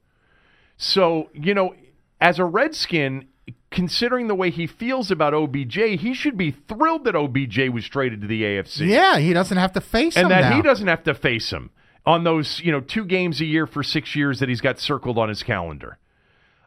So, 0.77 1.31
you 1.33 1.55
know, 1.55 1.75
as 2.21 2.39
a 2.39 2.45
Redskin, 2.45 3.29
considering 3.71 4.27
the 4.29 4.35
way 4.35 4.51
he 4.51 4.67
feels 4.67 5.11
about 5.11 5.35
OBJ, 5.35 5.75
he 6.01 6.15
should 6.15 6.37
be 6.37 6.51
thrilled 6.51 7.05
that 7.05 7.15
OBJ 7.15 7.69
was 7.73 7.87
traded 7.89 8.21
to 8.23 8.27
the 8.27 8.43
AFC. 8.43 8.89
Yeah, 8.89 9.19
he 9.19 9.33
doesn't 9.33 9.57
have 9.57 9.73
to 9.73 9.81
face 9.81 10.17
And 10.17 10.25
him 10.25 10.29
that 10.31 10.51
now. 10.51 10.57
he 10.57 10.63
doesn't 10.63 10.87
have 10.87 11.03
to 11.05 11.15
face 11.15 11.51
him 11.51 11.71
on 12.07 12.25
those, 12.25 12.61
you 12.61 12.73
know, 12.73 12.81
two 12.81 13.05
games 13.05 13.41
a 13.41 13.45
year 13.45 13.67
for 13.67 13.83
six 13.83 14.15
years 14.17 14.41
that 14.41 14.49
he's 14.49 14.61
got 14.61 14.79
circled 14.79 15.19
on 15.19 15.29
his 15.29 15.43
calendar. 15.43 15.99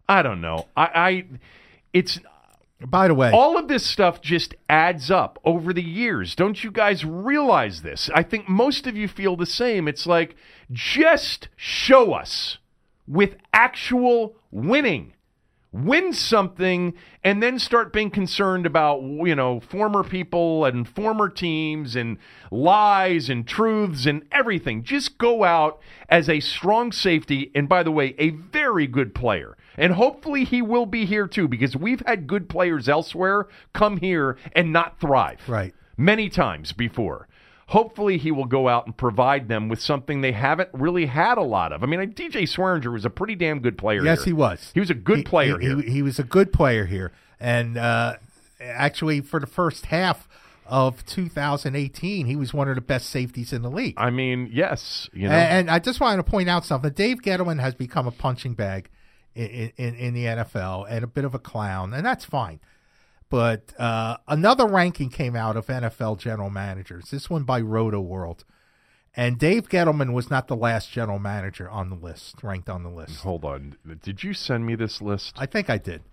I 0.07 0.21
don't 0.21 0.41
know. 0.41 0.67
I, 0.75 0.83
I 0.83 1.25
it's 1.93 2.19
By 2.85 3.07
the 3.07 3.13
way, 3.15 3.31
all 3.31 3.57
of 3.57 3.67
this 3.67 3.85
stuff 3.85 4.21
just 4.21 4.55
adds 4.69 5.09
up 5.09 5.39
over 5.45 5.71
the 5.73 5.83
years. 5.83 6.35
Don't 6.35 6.63
you 6.63 6.71
guys 6.71 7.05
realize 7.05 7.81
this? 7.81 8.09
I 8.13 8.23
think 8.23 8.50
most 8.50 8.88
of 8.88 8.95
you 8.97 9.07
feel 9.07 9.35
the 9.35 9.45
same. 9.45 9.88
It's 9.88 10.05
like 10.05 10.35
just 10.71 11.47
show 11.55 12.13
us 12.13 12.57
with 13.07 13.35
actual 13.53 14.35
winning. 14.51 15.13
Win 15.73 16.11
something 16.11 16.93
and 17.23 17.41
then 17.41 17.57
start 17.57 17.93
being 17.93 18.11
concerned 18.11 18.65
about, 18.65 19.01
you 19.01 19.33
know, 19.35 19.61
former 19.61 20.03
people 20.03 20.65
and 20.65 20.87
former 20.87 21.29
teams 21.29 21.95
and 21.95 22.17
lies 22.51 23.29
and 23.29 23.47
truths 23.47 24.05
and 24.05 24.23
everything. 24.33 24.83
Just 24.83 25.17
go 25.17 25.45
out 25.45 25.79
as 26.09 26.27
a 26.27 26.41
strong 26.41 26.91
safety 26.91 27.51
and, 27.55 27.69
by 27.69 27.83
the 27.83 27.91
way, 27.91 28.15
a 28.17 28.31
very 28.31 28.85
good 28.85 29.15
player. 29.15 29.55
And 29.77 29.93
hopefully 29.93 30.43
he 30.43 30.61
will 30.61 30.85
be 30.85 31.05
here 31.05 31.27
too 31.27 31.47
because 31.47 31.75
we've 31.75 32.03
had 32.05 32.27
good 32.27 32.49
players 32.49 32.89
elsewhere 32.89 33.47
come 33.73 33.97
here 33.97 34.37
and 34.53 34.73
not 34.73 34.99
thrive. 34.99 35.39
Right. 35.47 35.73
Many 35.95 36.29
times 36.29 36.73
before. 36.73 37.29
Hopefully 37.71 38.17
he 38.17 38.31
will 38.31 38.45
go 38.45 38.67
out 38.67 38.85
and 38.85 38.95
provide 38.97 39.47
them 39.47 39.69
with 39.69 39.81
something 39.81 40.19
they 40.19 40.33
haven't 40.33 40.67
really 40.73 41.05
had 41.05 41.37
a 41.37 41.41
lot 41.41 41.71
of. 41.71 41.83
I 41.83 41.85
mean, 41.85 42.01
DJ 42.11 42.43
Swearinger 42.43 42.91
was 42.91 43.05
a 43.05 43.09
pretty 43.09 43.33
damn 43.33 43.59
good 43.61 43.77
player. 43.77 44.03
yes, 44.03 44.19
here. 44.19 44.25
he 44.25 44.33
was. 44.33 44.71
He 44.73 44.81
was 44.81 44.89
a 44.89 44.93
good 44.93 45.19
He- 45.19 45.23
player 45.23 45.57
he, 45.57 45.67
here. 45.67 45.81
He, 45.81 45.91
he 45.91 46.01
was 46.01 46.19
a 46.19 46.23
good 46.23 46.51
player 46.51 46.85
here, 46.85 47.13
and 47.39 47.77
uh, 47.77 48.15
actually, 48.59 49.21
for 49.21 49.39
the 49.39 49.47
first 49.47 49.85
half 49.85 50.27
of 50.65 51.05
2018, 51.05 52.25
he 52.25 52.35
was 52.35 52.53
one 52.53 52.67
of 52.67 52.75
the 52.75 52.81
best 52.81 53.09
safeties 53.09 53.53
in 53.53 53.61
the 53.61 53.69
league. 53.71 53.93
I 53.97 54.09
mean, 54.09 54.49
yes, 54.51 55.09
you 55.13 55.29
know. 55.29 55.35
And, 55.35 55.69
and 55.69 55.71
I 55.71 55.79
just 55.79 56.01
wanted 56.01 56.17
to 56.23 56.29
point 56.29 56.49
out 56.49 56.65
something. 56.65 56.91
Dave 56.91 57.21
Gettleman 57.21 57.61
has 57.61 57.73
become 57.73 58.05
a 58.05 58.11
punching 58.11 58.53
bag 58.53 58.89
in, 59.33 59.71
in, 59.77 59.95
in 59.95 60.13
the 60.13 60.25
NFL 60.25 60.87
and 60.89 61.05
a 61.05 61.07
bit 61.07 61.23
of 61.23 61.33
a 61.33 61.39
clown, 61.39 61.93
and 61.93 62.05
that's 62.05 62.25
fine. 62.25 62.59
But 63.31 63.73
uh, 63.79 64.17
another 64.27 64.67
ranking 64.67 65.09
came 65.09 65.35
out 65.38 65.55
of 65.57 65.67
NFL 65.67 66.19
general 66.19 66.50
managers, 66.50 67.09
this 67.11 67.29
one 67.29 67.43
by 67.43 67.61
Roto 67.61 68.01
World. 68.01 68.43
And 69.15 69.39
Dave 69.39 69.69
Gettleman 69.69 70.13
was 70.13 70.29
not 70.29 70.47
the 70.47 70.55
last 70.55 70.91
general 70.91 71.17
manager 71.17 71.69
on 71.69 71.89
the 71.89 71.95
list, 71.95 72.43
ranked 72.43 72.69
on 72.69 72.83
the 72.83 72.89
list. 72.89 73.21
Hold 73.21 73.43
on. 73.45 73.77
Did 74.03 74.23
you 74.23 74.33
send 74.33 74.65
me 74.65 74.75
this 74.75 75.01
list? 75.01 75.35
I 75.38 75.45
think 75.45 75.69
I 75.69 75.77
did. 75.77 76.03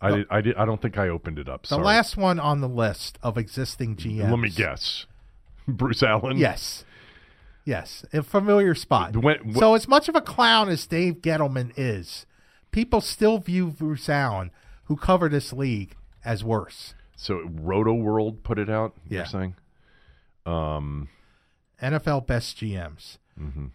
I 0.00 0.10
did, 0.16 0.26
I 0.28 0.40
did. 0.40 0.56
I 0.56 0.64
don't 0.64 0.82
think 0.82 0.98
I 0.98 1.08
opened 1.08 1.38
it 1.38 1.48
up. 1.48 1.66
The 1.66 1.78
last 1.78 2.16
one 2.16 2.38
on 2.38 2.60
the 2.60 2.68
list 2.68 3.18
of 3.22 3.38
existing 3.38 3.96
GMs. 3.96 4.30
Let 4.30 4.38
me 4.40 4.50
guess. 4.50 5.06
Bruce 5.68 6.02
Allen. 6.02 6.36
Yes. 6.36 6.84
Yes. 7.64 8.04
A 8.12 8.22
familiar 8.22 8.74
spot. 8.74 9.16
When- 9.16 9.52
wh- 9.54 9.58
so, 9.58 9.74
as 9.74 9.88
much 9.88 10.08
of 10.08 10.14
a 10.16 10.20
clown 10.20 10.68
as 10.68 10.86
Dave 10.86 11.22
Gettleman 11.22 11.72
is, 11.76 12.26
people 12.72 13.00
still 13.00 13.38
view 13.38 13.68
Bruce 13.68 14.08
Allen, 14.08 14.50
who 14.84 14.96
covered 14.96 15.32
this 15.32 15.52
league, 15.52 15.96
as 16.26 16.44
worse. 16.44 16.92
So 17.16 17.48
Roto 17.50 17.94
World 17.94 18.42
put 18.42 18.58
it 18.58 18.68
out. 18.68 18.94
Yeah. 19.08 19.18
You're 19.20 19.26
saying. 19.26 19.54
Um. 20.44 21.08
NFL 21.82 22.26
best 22.26 22.58
GMs. 22.58 23.18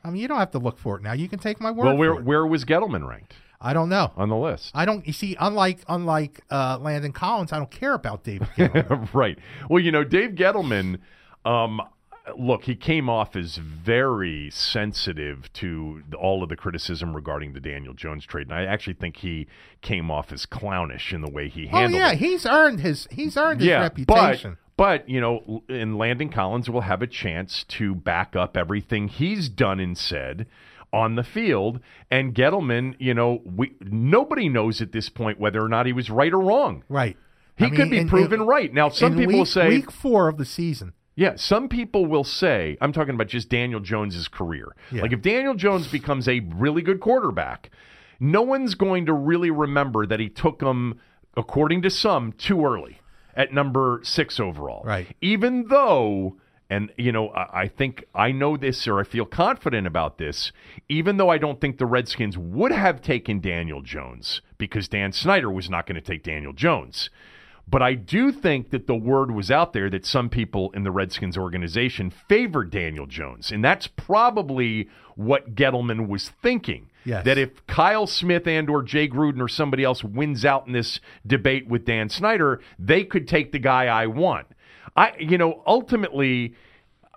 I 0.03 0.10
mean, 0.10 0.20
you 0.20 0.27
don't 0.27 0.39
have 0.39 0.50
to 0.51 0.58
look 0.58 0.79
for 0.79 0.96
it 0.98 1.03
now. 1.03 1.13
You 1.13 1.29
can 1.29 1.38
take 1.38 1.62
my 1.62 1.70
word 1.70 1.86
Mm-hmm. 1.86 2.00
Well, 2.00 2.13
where 2.13 2.22
where 2.24 2.46
was 2.48 2.65
Gettleman 2.65 3.08
ranked 3.08 3.36
I 3.60 3.74
don't 3.74 3.89
know. 3.89 4.12
on 4.17 4.29
the 4.29 4.36
list? 4.36 4.72
I 4.74 4.86
don't. 4.86 5.05
You 5.05 5.13
see, 5.13 5.38
unlike 5.39 5.79
unlike 5.88 6.41
uh, 6.50 6.79
Landon 6.81 7.12
Collins, 7.12 7.53
I 7.53 7.58
don't 7.60 7.70
care 7.70 7.93
about 7.93 8.24
Gettleman. 8.24 9.13
right. 9.13 9.38
Well, 9.70 9.84
you 9.84 9.91
know, 9.91 10.03
Dave 10.03 10.31
Gettleman, 10.31 10.98
um, 11.46 11.79
look, 12.38 12.63
he 12.66 12.75
came 12.75 13.10
off 13.10 13.36
as 13.36 13.58
very 13.58 14.50
sensitive 14.51 15.51
to 15.54 16.04
all 16.20 16.44
of 16.44 16.50
the 16.50 16.56
criticism 16.56 17.16
regarding 17.16 17.54
the 17.54 17.60
Daniel 17.60 17.94
Jones 17.94 18.25
trade, 18.25 18.48
and 18.48 18.54
I 18.56 18.66
actually 18.66 18.94
think 18.94 19.18
he 19.18 19.48
came 19.82 20.10
off 20.12 20.32
as 20.32 20.46
clownish 20.46 21.13
in 21.13 21.22
the 21.22 21.30
way 21.30 21.50
he 21.50 21.68
handled. 21.68 21.74
oh 21.74 21.80
handled 21.82 22.00
yeah, 22.01 22.12
it. 22.12 22.18
he's 22.20 22.46
earned 22.46 22.80
his 22.80 23.08
he's 23.12 23.38
earned 23.38 23.62
his 23.62 23.70
reputation. 23.70 24.58
But, 24.78 25.01
but 25.06 25.10
you 25.10 25.20
know, 25.22 25.63
and 25.70 25.98
Landon 25.98 26.30
Collins 26.30 26.70
will 26.70 26.82
have 26.82 27.01
a 27.01 27.08
chance 27.08 27.63
to 27.70 27.94
back 27.96 28.36
up 28.36 28.56
everything 28.58 29.08
he's 29.08 29.50
done 29.50 29.80
and 29.80 29.98
said 29.98 30.48
on 30.94 31.16
the 31.16 31.24
field. 31.24 31.80
And 32.10 32.34
Gettleman, 32.36 32.96
you 33.00 33.13
know, 33.13 33.42
we 33.46 33.74
nobody 33.82 34.50
knows 34.50 34.82
at 34.82 34.92
this 34.92 35.10
point 35.10 35.40
whether 35.40 35.63
or 35.63 35.70
not 35.70 35.86
he 35.86 35.94
was 35.94 36.10
right 36.10 36.34
or 36.34 36.40
wrong. 36.40 36.84
right. 36.90 37.18
He 37.58 37.66
I 37.66 37.68
mean, 37.70 37.75
could 37.80 37.90
be 37.92 37.98
in- 38.00 38.08
proven 38.10 38.42
in- 38.42 38.48
right. 38.48 38.74
Now, 38.74 38.90
some 38.90 39.16
people 39.18 39.40
week- 39.40 39.48
say, 39.48 39.68
week 39.68 39.92
four 39.92 40.28
of 40.30 40.38
the 40.38 40.46
season. 40.46 40.94
Yeah, 41.15 41.36
some 41.36 41.68
people 41.68 42.06
will 42.06 42.24
say, 42.24 42.77
I'm 42.80 42.94
talking 42.94 43.15
about 43.15 43.27
just 43.27 43.50
Daniel 43.50 43.80
Jones's 43.80 44.27
career. 44.27 44.75
Yeah. 44.91 45.01
Like 45.01 45.12
if 45.12 45.22
Daniel 45.22 45.56
Jones 45.56 45.88
becomes 45.88 46.27
a 46.27 46.39
really 46.39 46.82
good 46.82 47.00
quarterback, 47.00 47.70
no 48.20 48.41
one's 48.41 48.75
going 48.75 49.06
to 49.08 49.13
really 49.13 49.51
remember 49.51 50.06
that 50.06 50.20
he 50.20 50.30
took 50.30 50.62
him, 50.62 51.00
according 51.36 51.82
to 51.82 51.89
some, 51.89 52.32
too 52.34 52.65
early 52.65 53.01
at 53.36 53.53
number 53.53 54.00
six 54.03 54.39
overall. 54.39 54.84
Right. 54.86 55.08
Even 55.22 55.68
though, 55.68 56.38
and 56.70 56.91
you 56.98 57.12
know, 57.12 57.30
I, 57.30 57.63
I 57.63 57.68
think 57.68 58.06
I 58.15 58.32
know 58.32 58.56
this 58.56 58.88
or 58.88 59.00
I 59.00 59.03
feel 59.03 59.25
confident 59.25 59.88
about 59.88 60.18
this, 60.18 60.51
even 60.88 61.18
though 61.18 61.30
I 61.30 61.38
don't 61.38 61.60
think 61.60 61.77
the 61.77 61.86
Redskins 61.86 62.38
would 62.38 62.72
have 62.72 63.01
taken 63.01 63.41
Daniel 63.41 63.82
Jones 63.82 64.41
because 64.58 64.88
Dan 64.88 65.12
Snyder 65.12 65.51
was 65.51 65.70
not 65.70 65.88
going 65.88 65.96
to 65.96 66.01
take 66.01 66.24
Daniel 66.24 66.53
Jones. 66.53 67.10
But 67.68 67.82
I 67.82 67.94
do 67.94 68.32
think 68.32 68.72
that 68.72 68.88
the 68.88 68.96
word 68.96 69.32
was 69.32 69.50
out 69.50 69.74
there 69.74 69.89
that 69.89 70.06
some 70.06 70.30
people 70.30 70.72
in 70.72 70.84
the 70.84 70.91
Redskins 70.91 71.38
organization 71.38 72.10
favored 72.10 72.70
Daniel 72.70 73.06
Jones. 73.06 73.51
And 73.51 73.63
that's 73.63 73.88
probably 73.88 74.89
what 75.15 75.56
Gettleman 75.56 76.08
was 76.08 76.30
thinking. 76.41 76.89
Yes. 77.06 77.25
That 77.25 77.38
if 77.38 77.65
Kyle 77.68 78.08
Smith 78.08 78.46
and 78.46 78.70
or 78.70 78.84
Jay 78.84 79.08
Gruden 79.08 79.41
or 79.41 79.48
somebody 79.48 79.84
else 79.84 80.03
wins 80.03 80.46
out 80.46 80.68
in 80.68 80.74
this 80.74 81.00
debate 81.25 81.68
with 81.68 81.86
Dan 81.86 82.10
Snyder, 82.10 82.62
they 82.77 83.03
could 83.03 83.27
take 83.27 83.51
the 83.51 83.60
guy 83.60 83.86
I 83.86 84.08
want. 84.08 84.48
I 84.96 85.13
you 85.20 85.38
know, 85.38 85.63
ultimately 85.65 86.56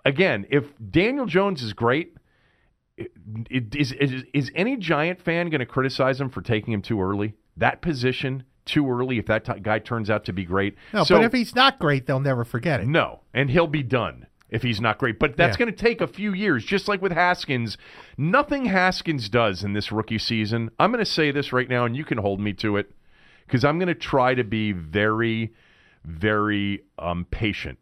again, 0.03 0.45
if 0.49 0.65
Daniel 0.89 1.25
Jones 1.25 1.61
is 1.61 1.73
great, 1.73 2.15
is, 2.97 3.91
is 3.91 4.23
is 4.33 4.51
any 4.55 4.77
Giant 4.77 5.21
fan 5.21 5.49
going 5.49 5.59
to 5.59 5.65
criticize 5.65 6.19
him 6.19 6.29
for 6.29 6.41
taking 6.41 6.73
him 6.73 6.81
too 6.81 7.01
early? 7.01 7.33
That 7.57 7.81
position 7.81 8.43
too 8.65 8.89
early 8.89 9.17
if 9.19 9.25
that 9.27 9.45
t- 9.45 9.59
guy 9.61 9.79
turns 9.79 10.09
out 10.09 10.25
to 10.25 10.33
be 10.33 10.43
great. 10.43 10.75
No, 10.93 11.03
So- 11.03 11.17
but 11.17 11.25
if 11.25 11.31
he's 11.33 11.55
not 11.55 11.79
great, 11.79 12.05
they'll 12.07 12.19
never 12.19 12.43
forget 12.43 12.81
it. 12.81 12.87
no, 12.87 13.21
and 13.33 13.49
he'll 13.49 13.67
be 13.67 13.83
done 13.83 14.25
if 14.49 14.61
he's 14.63 14.79
not 14.81 14.97
great. 14.97 15.19
But 15.19 15.37
that's 15.37 15.55
Yeah. 15.59 15.65
going 15.65 15.75
to 15.75 15.83
take 15.83 16.01
a 16.01 16.07
few 16.07 16.33
years, 16.33 16.65
just 16.65 16.87
like 16.87 17.01
with 17.01 17.11
Haskins. 17.11 17.77
Nothing 18.17 18.65
Haskins 18.65 19.29
does 19.29 19.63
in 19.63 19.73
this 19.73 19.91
rookie 19.91 20.17
season. 20.19 20.69
I'm 20.79 20.91
going 20.91 21.03
to 21.03 21.09
say 21.09 21.31
this 21.31 21.51
right 21.53 21.69
now, 21.69 21.85
and 21.85 21.95
you 21.95 22.03
can 22.05 22.17
hold 22.19 22.39
me 22.39 22.53
to 22.53 22.77
it, 22.77 22.91
because 23.45 23.63
I'm 23.65 23.77
going 23.79 23.87
to 23.87 23.95
try 23.95 24.33
to 24.35 24.43
be 24.43 24.71
very, 24.71 25.53
very 26.03 26.81
um, 26.99 27.25
patient. 27.31 27.79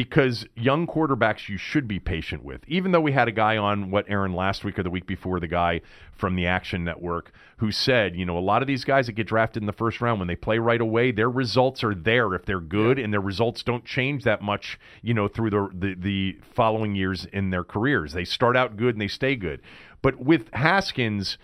Because 0.00 0.46
young 0.56 0.86
quarterbacks, 0.86 1.50
you 1.50 1.58
should 1.58 1.86
be 1.86 2.00
patient 2.00 2.42
with. 2.42 2.62
Even 2.66 2.90
though 2.90 3.02
we 3.02 3.12
had 3.12 3.28
a 3.28 3.32
guy 3.32 3.58
on 3.58 3.90
what 3.90 4.06
Aaron 4.08 4.32
last 4.32 4.64
week 4.64 4.78
or 4.78 4.82
the 4.82 4.88
week 4.88 5.06
before, 5.06 5.38
the 5.40 5.46
guy 5.46 5.82
from 6.10 6.36
the 6.36 6.46
Action 6.46 6.84
Network, 6.84 7.32
who 7.58 7.70
said, 7.70 8.16
you 8.16 8.24
know, 8.24 8.38
a 8.38 8.40
lot 8.40 8.62
of 8.62 8.66
these 8.66 8.82
guys 8.82 9.08
that 9.08 9.12
get 9.12 9.26
drafted 9.26 9.62
in 9.62 9.66
the 9.66 9.74
first 9.74 10.00
round, 10.00 10.18
when 10.18 10.26
they 10.26 10.36
play 10.36 10.58
right 10.58 10.80
away, 10.80 11.12
their 11.12 11.28
results 11.28 11.84
are 11.84 11.94
there 11.94 12.32
if 12.32 12.46
they're 12.46 12.60
good, 12.60 12.98
and 12.98 13.12
their 13.12 13.20
results 13.20 13.62
don't 13.62 13.84
change 13.84 14.24
that 14.24 14.40
much, 14.40 14.80
you 15.02 15.12
know, 15.12 15.28
through 15.28 15.50
the, 15.50 15.68
the 15.74 15.94
the 15.94 16.38
following 16.54 16.94
years 16.94 17.26
in 17.26 17.50
their 17.50 17.62
careers. 17.62 18.14
They 18.14 18.24
start 18.24 18.56
out 18.56 18.78
good 18.78 18.94
and 18.94 19.02
they 19.02 19.08
stay 19.08 19.36
good. 19.36 19.60
But 20.00 20.18
with 20.18 20.48
Haskins, 20.54 21.36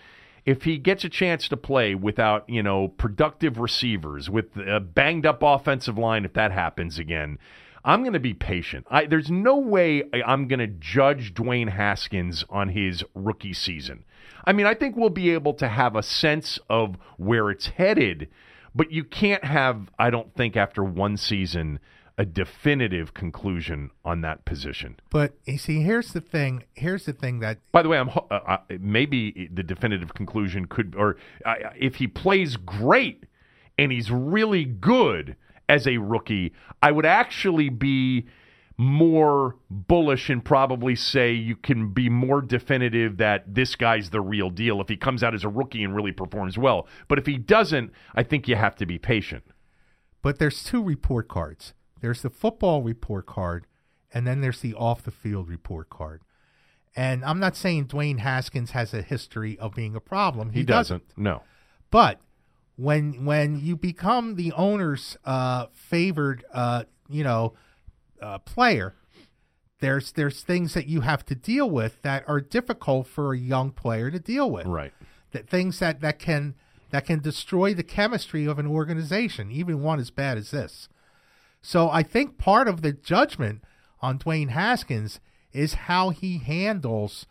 if 0.47 0.63
he 0.63 0.79
gets 0.79 1.03
a 1.03 1.09
chance 1.09 1.47
to 1.49 1.57
play 1.57 1.93
without, 1.93 2.49
you 2.49 2.63
know, 2.63 2.87
productive 2.87 3.59
receivers, 3.59 4.31
with 4.31 4.57
a 4.57 4.79
banged 4.79 5.27
up 5.27 5.43
offensive 5.43 5.99
line, 5.99 6.25
if 6.25 6.33
that 6.33 6.51
happens 6.51 6.97
again, 6.97 7.37
I'm 7.87 8.01
going 8.01 8.13
to 8.13 8.19
be 8.19 8.33
patient. 8.33 8.85
I, 8.91 9.05
there's 9.05 9.31
no 9.31 9.57
way 9.57 10.03
I- 10.13 10.21
I'm 10.23 10.49
going 10.49 10.59
to 10.59 10.67
judge 10.67 11.33
Dwayne 11.33 11.69
Haskins 11.69 12.43
on 12.49 12.69
his 12.69 13.03
rookie 13.15 13.53
season. 13.53 14.03
I 14.45 14.51
mean, 14.51 14.65
I 14.65 14.73
think 14.73 14.97
we'll 14.97 15.09
be 15.09 15.31
able 15.31 15.53
to 15.55 15.69
have 15.69 15.95
a 15.95 16.03
sense 16.03 16.59
of 16.69 16.97
where 17.15 17.49
it's 17.49 17.67
headed, 17.67 18.27
but 18.75 18.91
you 18.91 19.05
can't 19.05 19.43
have, 19.45 19.89
I 19.97 20.09
don't 20.09 20.33
think, 20.35 20.57
after 20.57 20.83
one 20.83 21.15
season, 21.15 21.79
a 22.17 22.25
definitive 22.25 23.13
conclusion 23.13 23.91
on 24.03 24.19
that 24.21 24.43
position. 24.43 24.99
But 25.09 25.35
you 25.45 25.57
see, 25.57 25.81
here's 25.81 26.11
the 26.11 26.21
thing. 26.21 26.63
Here's 26.73 27.05
the 27.05 27.13
thing 27.13 27.39
that 27.39 27.59
By 27.71 27.83
the 27.83 27.89
way, 27.89 27.99
I'm 27.99 28.09
uh, 28.09 28.21
uh, 28.29 28.57
maybe 28.81 29.49
the 29.53 29.63
definitive 29.63 30.13
conclusion 30.13 30.65
could, 30.65 30.93
or 30.97 31.15
uh, 31.45 31.55
if 31.77 31.95
he 31.95 32.07
plays 32.07 32.57
great 32.57 33.23
and 33.77 33.91
he's 33.91 34.11
really 34.11 34.65
good 34.65 35.35
as 35.69 35.87
a 35.87 35.97
rookie, 35.97 36.53
I 36.81 36.91
would 36.91 37.05
actually 37.05 37.69
be 37.69 38.27
more 38.77 39.55
bullish 39.69 40.29
and 40.29 40.45
probably 40.45 40.95
say 40.95 41.33
you 41.33 41.55
can 41.55 41.89
be 41.89 42.09
more 42.09 42.41
definitive 42.41 43.17
that 43.17 43.55
this 43.55 43.75
guy's 43.75 44.11
the 44.11 44.21
real 44.21 44.51
deal 44.51 44.79
if 44.79 44.87
he 44.87 44.95
comes 44.95 45.23
out 45.23 45.33
as 45.33 45.43
a 45.43 45.49
rookie 45.49 45.83
and 45.83 45.95
really 45.95 46.11
performs 46.11 46.57
well. 46.57 46.87
But 47.07 47.17
if 47.17 47.25
he 47.25 47.37
doesn't, 47.37 47.91
I 48.13 48.21
think 48.21 48.47
you 48.47 48.55
have 48.55 48.75
to 48.75 48.85
be 48.85 48.99
patient. 48.99 49.43
But 50.21 50.37
there's 50.37 50.63
two 50.63 50.83
report 50.83 51.27
cards. 51.27 51.73
There's 52.01 52.21
the 52.21 52.29
football 52.29 52.83
report 52.83 53.25
card, 53.25 53.65
and 54.13 54.27
then 54.27 54.41
there's 54.41 54.61
the 54.61 54.75
off 54.75 55.01
the 55.01 55.11
field 55.11 55.49
report 55.49 55.89
card. 55.89 56.21
And 56.95 57.25
I'm 57.25 57.39
not 57.39 57.55
saying 57.55 57.87
Dwayne 57.87 58.19
Haskins 58.19 58.71
has 58.71 58.93
a 58.93 59.01
history 59.01 59.57
of 59.57 59.73
being 59.73 59.95
a 59.95 59.99
problem. 59.99 60.51
He, 60.51 60.59
He, 60.59 60.65
doesn't. 60.65 61.03
No. 61.15 61.43
But 61.89 62.19
when 62.77 63.25
when 63.25 63.59
you 63.59 63.75
become 63.75 64.35
the 64.35 64.53
owner's 64.53 65.17
uh, 65.25 65.65
favored, 65.73 66.45
uh, 66.53 66.83
you 67.09 67.23
know, 67.23 67.53
uh, 68.21 68.37
player, 68.39 68.95
there's 69.79 70.11
there's 70.13 70.41
things 70.41 70.73
that 70.73 70.87
you 70.87 71.01
have 71.01 71.25
to 71.25 71.35
deal 71.35 71.69
with 71.69 72.01
that 72.03 72.23
are 72.27 72.39
difficult 72.39 73.07
for 73.07 73.33
a 73.33 73.37
young 73.37 73.71
player 73.71 74.09
to 74.09 74.19
deal 74.19 74.49
with 74.49 74.65
Right. 74.67 74.93
that 75.31 75.49
things 75.49 75.79
that, 75.79 76.01
that 76.01 76.19
can 76.19 76.55
that 76.91 77.05
can 77.05 77.19
destroy 77.19 77.73
the 77.73 77.83
chemistry 77.83 78.45
of 78.45 78.59
an 78.59 78.67
organization, 78.67 79.51
even 79.51 79.81
one 79.81 79.99
as 79.99 80.09
bad 80.09 80.37
as 80.37 80.51
this. 80.51 80.87
So 81.61 81.89
I 81.89 82.01
think 82.03 82.37
part 82.37 82.67
of 82.67 82.81
the 82.81 82.93
judgment 82.93 83.63
on 84.01 84.19
Dwayne 84.19 84.49
Haskins 84.49 85.19
is 85.51 85.73
how 85.73 86.11
he 86.11 86.37
handles 86.37 87.25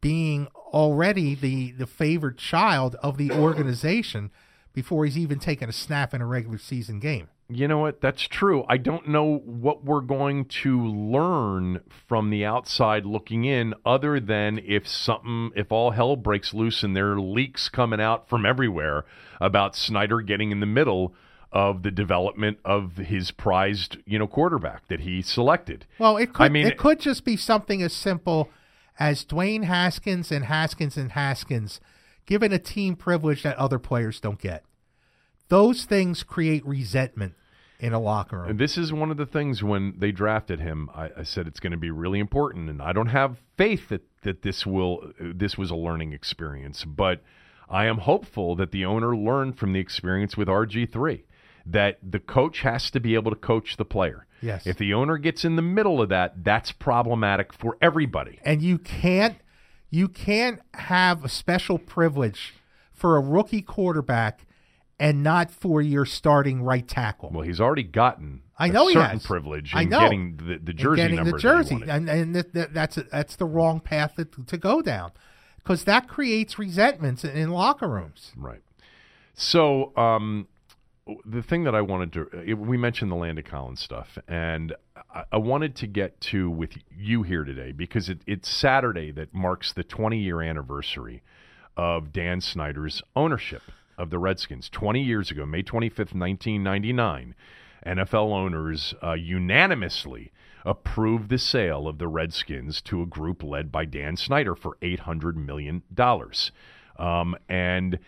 being 0.00 0.46
already 0.54 1.34
the, 1.34 1.72
the 1.72 1.86
favored 1.86 2.36
child 2.36 2.94
of 3.02 3.16
the 3.16 3.32
organization 3.32 4.30
before 4.74 5.04
he's 5.04 5.16
even 5.16 5.38
taken 5.38 5.68
a 5.68 5.72
snap 5.72 6.12
in 6.12 6.20
a 6.20 6.26
regular 6.26 6.58
season 6.58 6.98
game. 6.98 7.28
You 7.48 7.68
know 7.68 7.78
what? 7.78 8.00
That's 8.00 8.26
true. 8.26 8.64
I 8.68 8.78
don't 8.78 9.08
know 9.08 9.38
what 9.44 9.84
we're 9.84 10.00
going 10.00 10.46
to 10.46 10.86
learn 10.86 11.80
from 12.08 12.30
the 12.30 12.44
outside 12.44 13.04
looking 13.04 13.44
in, 13.44 13.74
other 13.84 14.18
than 14.18 14.58
if 14.58 14.88
something, 14.88 15.52
if 15.54 15.70
all 15.70 15.92
hell 15.92 16.16
breaks 16.16 16.54
loose 16.54 16.82
and 16.82 16.96
there 16.96 17.12
are 17.12 17.20
leaks 17.20 17.68
coming 17.68 18.00
out 18.00 18.28
from 18.28 18.44
everywhere 18.44 19.04
about 19.40 19.76
Snyder 19.76 20.20
getting 20.22 20.50
in 20.50 20.60
the 20.60 20.66
middle 20.66 21.14
of 21.52 21.82
the 21.82 21.90
development 21.90 22.58
of 22.64 22.96
his 22.96 23.30
prized, 23.30 23.98
you 24.06 24.18
know, 24.18 24.26
quarterback 24.26 24.88
that 24.88 25.00
he 25.00 25.22
selected. 25.22 25.86
Well, 25.98 26.16
it 26.16 26.32
could 26.32 26.46
I 26.46 26.48
mean, 26.48 26.66
it 26.66 26.78
could 26.78 26.98
just 26.98 27.24
be 27.24 27.36
something 27.36 27.82
as 27.82 27.92
simple 27.92 28.48
as 28.98 29.24
Dwayne 29.24 29.64
Haskins 29.64 30.32
and 30.32 30.46
Haskins 30.46 30.96
and 30.96 31.12
Haskins 31.12 31.80
given 32.26 32.52
a 32.52 32.58
team 32.58 32.96
privilege 32.96 33.42
that 33.42 33.56
other 33.56 33.78
players 33.78 34.20
don't 34.20 34.38
get. 34.38 34.64
Those 35.48 35.84
things 35.84 36.22
create 36.22 36.66
resentment 36.66 37.34
in 37.78 37.92
a 37.92 38.00
locker 38.00 38.38
room. 38.38 38.50
And 38.50 38.58
this 38.58 38.78
is 38.78 38.92
one 38.92 39.10
of 39.10 39.16
the 39.16 39.26
things 39.26 39.62
when 39.62 39.94
they 39.98 40.10
drafted 40.10 40.60
him. 40.60 40.88
I, 40.94 41.10
I 41.18 41.22
said 41.22 41.46
it's 41.46 41.60
going 41.60 41.72
to 41.72 41.76
be 41.76 41.90
really 41.90 42.18
important, 42.18 42.70
and 42.70 42.80
I 42.80 42.92
don't 42.92 43.08
have 43.08 43.38
faith 43.56 43.88
that 43.90 44.02
that 44.22 44.42
this 44.42 44.64
will 44.64 45.12
this 45.20 45.58
was 45.58 45.70
a 45.70 45.74
learning 45.76 46.12
experience, 46.12 46.84
but 46.84 47.22
I 47.68 47.86
am 47.86 47.98
hopeful 47.98 48.56
that 48.56 48.70
the 48.70 48.84
owner 48.86 49.14
learned 49.16 49.58
from 49.58 49.72
the 49.72 49.80
experience 49.80 50.36
with 50.36 50.48
RG 50.48 50.90
three. 50.92 51.24
That 51.66 51.98
the 52.02 52.20
coach 52.20 52.60
has 52.60 52.90
to 52.90 53.00
be 53.00 53.14
able 53.14 53.30
to 53.30 53.36
coach 53.36 53.76
the 53.78 53.86
player. 53.86 54.26
Yes. 54.42 54.66
If 54.66 54.76
the 54.76 54.92
owner 54.92 55.16
gets 55.16 55.44
in 55.46 55.56
the 55.56 55.62
middle 55.62 56.02
of 56.02 56.10
that, 56.10 56.44
that's 56.44 56.72
problematic 56.72 57.54
for 57.54 57.78
everybody. 57.80 58.38
and 58.44 58.60
you 58.62 58.78
can't 58.78 59.36
you 59.94 60.08
can't 60.08 60.60
have 60.74 61.24
a 61.24 61.28
special 61.28 61.78
privilege 61.78 62.54
for 62.92 63.16
a 63.16 63.20
rookie 63.20 63.62
quarterback 63.62 64.46
and 64.98 65.22
not 65.22 65.50
for 65.50 65.80
your 65.80 66.04
starting 66.04 66.62
right 66.62 66.86
tackle. 66.86 67.30
Well, 67.32 67.42
he's 67.42 67.60
already 67.60 67.82
gotten 67.84 68.42
I 68.58 68.68
know 68.68 68.86
a 68.86 68.90
he 68.90 68.94
certain 68.94 69.10
has. 69.10 69.26
privilege 69.26 69.72
I 69.74 69.82
in 69.82 69.88
know. 69.90 70.00
getting 70.00 70.36
the, 70.36 70.58
the 70.58 70.72
And 70.72 70.78
jersey 70.78 70.96
getting 71.02 71.16
number 71.16 71.32
the 71.32 71.38
jersey, 71.38 71.82
and 71.86 72.08
and 72.08 72.34
that, 72.34 72.52
that, 72.54 72.74
that's 72.74 72.98
that's 73.10 73.36
the 73.36 73.46
wrong 73.46 73.80
path 73.80 74.14
to, 74.16 74.24
to 74.24 74.56
go 74.56 74.82
down 74.82 75.12
because 75.58 75.84
that 75.84 76.08
creates 76.08 76.58
resentments 76.58 77.24
in, 77.24 77.30
in 77.30 77.50
locker 77.50 77.88
rooms. 77.88 78.32
Right. 78.36 78.62
So, 79.34 79.96
um, 79.96 80.46
the 81.24 81.42
thing 81.42 81.64
that 81.64 81.74
I 81.74 81.80
wanted 81.80 82.12
to, 82.12 82.52
uh, 82.52 82.56
we 82.56 82.76
mentioned 82.76 83.10
the 83.10 83.16
Landon 83.16 83.44
Collins 83.44 83.80
stuff, 83.80 84.16
and 84.28 84.74
I, 85.32 85.36
wanted 85.36 85.76
to 85.76 85.86
get 85.86 86.20
to 86.22 86.50
with 86.50 86.76
you 86.90 87.22
here 87.22 87.44
today 87.44 87.72
because 87.72 88.08
it, 88.08 88.20
it's 88.26 88.48
Saturday 88.48 89.12
that 89.12 89.32
marks 89.32 89.72
the 89.72 89.84
20 89.84 90.18
year 90.18 90.42
anniversary 90.42 91.22
of 91.76 92.12
Dan 92.12 92.40
Snyder's 92.40 93.02
ownership 93.14 93.62
of 93.96 94.10
the 94.10 94.18
Redskins. 94.18 94.68
20 94.68 95.02
years 95.02 95.30
ago, 95.30 95.46
May 95.46 95.62
25th, 95.62 96.14
1999, 96.14 97.34
NFL 97.86 98.32
owners 98.32 98.94
uh, 99.02 99.12
unanimously 99.12 100.32
approved 100.64 101.28
the 101.28 101.38
sale 101.38 101.86
of 101.86 101.98
the 101.98 102.08
Redskins 102.08 102.80
to 102.82 103.02
a 103.02 103.06
group 103.06 103.42
led 103.42 103.70
by 103.70 103.84
Dan 103.84 104.16
Snyder 104.16 104.54
for 104.54 104.76
$800 104.82 105.36
million. 105.36 105.82
Um, 106.98 107.36
and 107.48 107.98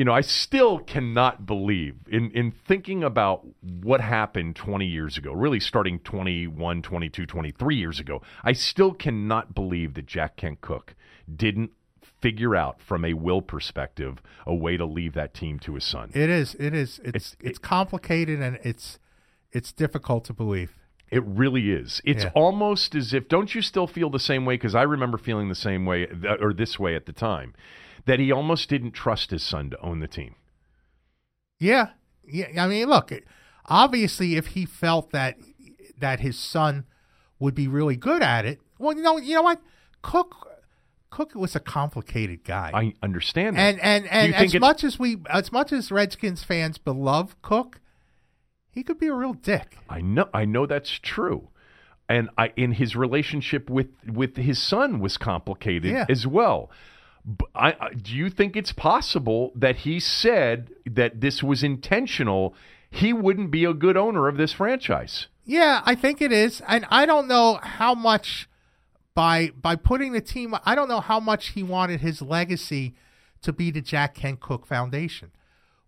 you 0.00 0.04
know, 0.06 0.14
I 0.14 0.22
still 0.22 0.78
cannot 0.78 1.44
believe 1.44 1.94
in, 2.10 2.30
in 2.30 2.52
thinking 2.52 3.04
about 3.04 3.46
what 3.82 4.00
happened 4.00 4.56
20 4.56 4.86
years 4.86 5.18
ago, 5.18 5.30
really 5.30 5.60
starting 5.60 5.98
21, 5.98 6.80
22, 6.80 7.26
23 7.26 7.76
years 7.76 8.00
ago. 8.00 8.22
I 8.42 8.54
still 8.54 8.94
cannot 8.94 9.54
believe 9.54 9.92
that 9.92 10.06
Jack 10.06 10.36
Kent 10.36 10.62
Cooke 10.62 10.94
didn't 11.36 11.72
figure 12.22 12.56
out 12.56 12.80
from 12.80 13.04
a 13.04 13.12
will 13.12 13.42
perspective 13.42 14.22
a 14.46 14.54
way 14.54 14.78
to 14.78 14.86
leave 14.86 15.12
that 15.12 15.34
team 15.34 15.58
to 15.58 15.74
his 15.74 15.84
son. 15.84 16.10
It 16.14 16.30
is, 16.30 16.54
it 16.54 16.72
is, 16.74 16.98
it's 17.00 17.34
It's- 17.34 17.36
it's, 17.42 17.58
complicated 17.58 18.40
and 18.40 18.58
it's 18.62 18.98
it's 19.52 19.70
difficult 19.70 20.24
to 20.24 20.32
believe. 20.32 20.78
It 21.10 21.22
really 21.26 21.72
is. 21.72 22.00
It's 22.06 22.24
Yeah. 22.24 22.30
almost 22.34 22.94
as 22.94 23.12
if 23.12 23.28
don't 23.28 23.54
you 23.54 23.60
still 23.60 23.86
feel 23.86 24.08
the 24.08 24.18
same 24.18 24.46
way 24.46 24.54
because 24.54 24.74
I 24.74 24.82
remember 24.82 25.18
feeling 25.18 25.50
the 25.50 25.54
same 25.54 25.84
way 25.84 26.06
or 26.40 26.54
this 26.54 26.78
way 26.78 26.94
at 26.96 27.04
the 27.04 27.12
time 27.12 27.52
that 28.06 28.18
he 28.18 28.30
almost 28.32 28.68
didn't 28.68 28.92
trust 28.92 29.30
his 29.30 29.42
son 29.42 29.70
to 29.70 29.80
own 29.80 30.00
the 30.00 30.08
team. 30.08 30.34
Yeah, 31.58 31.90
yeah. 32.26 32.62
I 32.64 32.66
mean, 32.68 32.88
look, 32.88 33.12
obviously, 33.66 34.36
if 34.36 34.48
he 34.48 34.64
felt 34.66 35.10
that 35.12 35.36
that 35.98 36.20
his 36.20 36.38
son 36.38 36.84
would 37.38 37.54
be 37.54 37.68
really 37.68 37.96
good 37.96 38.22
at 38.22 38.44
it, 38.44 38.60
well, 38.78 38.96
you 38.96 39.02
know, 39.02 39.18
you 39.18 39.34
know 39.34 39.42
what, 39.42 39.60
Cooke, 40.02 40.48
Cooke 41.10 41.34
was 41.34 41.54
a 41.54 41.60
complicated 41.60 42.44
guy, 42.44 42.70
I 42.72 42.94
understand 43.02 43.56
that. 43.56 43.60
and 43.60 43.80
and 43.80 44.06
and 44.06 44.34
as 44.34 44.58
much 44.58 44.84
as 44.84 44.98
we, 44.98 45.18
as 45.28 45.52
much 45.52 45.72
as 45.72 45.90
Redskins 45.90 46.42
fans 46.44 46.78
beloved 46.78 47.40
Cooke, 47.42 47.80
he 48.70 48.82
could 48.82 48.98
be 48.98 49.08
a 49.08 49.14
real 49.14 49.34
dick. 49.34 49.76
I 49.88 50.00
know 50.00 50.28
I 50.32 50.44
know 50.46 50.66
that's 50.66 50.98
true. 50.98 51.48
And 52.08 52.28
I 52.36 52.52
in 52.56 52.72
his 52.72 52.96
relationship 52.96 53.68
with 53.70 53.88
with 54.06 54.36
his 54.36 54.58
son 54.60 54.98
was 55.00 55.16
complicated 55.16 55.92
Yeah. 55.92 56.06
as 56.08 56.26
well. 56.26 56.70
I, 57.54 57.72
I, 57.80 57.94
do 57.94 58.14
you 58.14 58.30
think 58.30 58.56
it's 58.56 58.72
possible 58.72 59.52
that 59.54 59.76
he 59.76 60.00
said 60.00 60.70
that 60.86 61.20
this 61.20 61.42
was 61.42 61.62
intentional? 61.62 62.54
He 62.90 63.12
wouldn't 63.12 63.50
be 63.50 63.64
a 63.64 63.74
good 63.74 63.96
owner 63.96 64.28
of 64.28 64.36
this 64.36 64.52
franchise. 64.52 65.26
Yeah, 65.44 65.82
I 65.84 65.94
think 65.94 66.20
it 66.22 66.32
is, 66.32 66.62
and 66.66 66.86
I 66.90 67.06
don't 67.06 67.28
know 67.28 67.58
how 67.62 67.94
much 67.94 68.48
by 69.14 69.50
by 69.60 69.76
putting 69.76 70.12
the 70.12 70.20
team. 70.20 70.54
I 70.64 70.74
don't 70.74 70.88
know 70.88 71.00
how 71.00 71.20
much 71.20 71.48
he 71.48 71.62
wanted 71.62 72.00
his 72.00 72.22
legacy 72.22 72.94
to 73.42 73.52
be 73.52 73.70
the 73.70 73.80
Jack 73.80 74.14
Kent 74.14 74.40
Cooke 74.40 74.66
Foundation, 74.66 75.32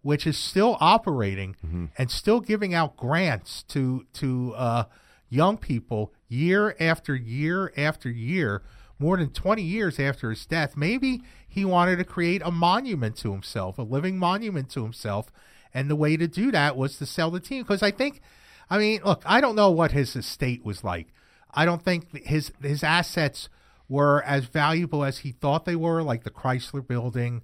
which 0.02 0.26
is 0.26 0.36
still 0.36 0.76
operating 0.80 1.56
and 1.98 2.10
still 2.10 2.40
giving 2.40 2.74
out 2.74 2.96
grants 2.96 3.62
to 3.68 4.06
to 4.14 4.54
uh, 4.54 4.84
young 5.28 5.56
people 5.56 6.12
year 6.28 6.74
after 6.80 7.14
year 7.14 7.72
after 7.76 8.10
year, 8.10 8.62
more 9.02 9.18
than 9.18 9.30
twenty 9.30 9.62
years 9.62 10.00
after 10.00 10.30
his 10.30 10.46
death. 10.46 10.76
Maybe 10.76 11.22
he 11.46 11.64
wanted 11.64 11.96
to 11.96 12.04
create 12.04 12.40
a 12.42 12.50
monument 12.50 13.16
to 13.16 13.32
himself, 13.32 13.76
a 13.76 13.82
living 13.82 14.16
monument 14.18 14.70
to 14.70 14.82
himself, 14.84 15.30
and 15.74 15.90
the 15.90 15.96
way 15.96 16.16
to 16.16 16.26
do 16.26 16.50
that 16.52 16.76
was 16.76 16.96
to 16.96 17.06
sell 17.06 17.30
the 17.30 17.40
team. 17.40 17.62
Because 17.62 17.82
I 17.82 17.90
think, 17.90 18.22
I 18.70 18.78
mean, 18.78 19.00
look, 19.04 19.22
I 19.26 19.40
don't 19.42 19.56
know 19.56 19.70
what 19.70 19.92
his 19.92 20.16
estate 20.16 20.64
was 20.64 20.82
like. 20.82 21.08
I 21.52 21.66
don't 21.66 21.84
think 21.84 22.26
his 22.26 22.52
his 22.62 22.82
assets 22.82 23.48
were 23.88 24.22
as 24.22 24.46
valuable 24.46 25.04
as 25.04 25.18
he 25.18 25.32
thought 25.32 25.66
they 25.66 25.76
were, 25.76 26.02
like 26.02 26.24
the 26.24 26.30
Chrysler 26.30 26.86
Building, 26.86 27.42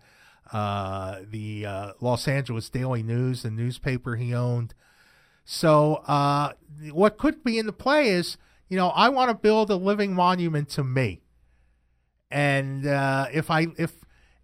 uh, 0.51 1.21
the 1.31 1.67
uh, 1.67 1.93
Los 2.01 2.27
Angeles 2.27 2.71
Daily 2.71 3.03
News, 3.03 3.43
the 3.43 3.51
newspaper 3.51 4.17
he 4.17 4.33
owned. 4.33 4.73
So, 5.45 5.97
uh, 6.07 6.53
what 6.93 7.19
could 7.19 7.43
be 7.43 7.59
in 7.59 7.67
the 7.67 7.73
play 7.73 8.11
is, 8.11 8.39
you 8.69 8.77
know, 8.77 8.89
I 8.89 9.09
want 9.09 9.31
to 9.31 9.35
build 9.35 9.71
a 9.71 9.77
living 9.77 10.15
monument 10.15 10.69
to 10.71 10.85
me, 10.85 11.21
and 12.31 12.87
uh, 12.87 13.27
if 13.33 13.51
I 13.51 13.67
if 13.77 13.93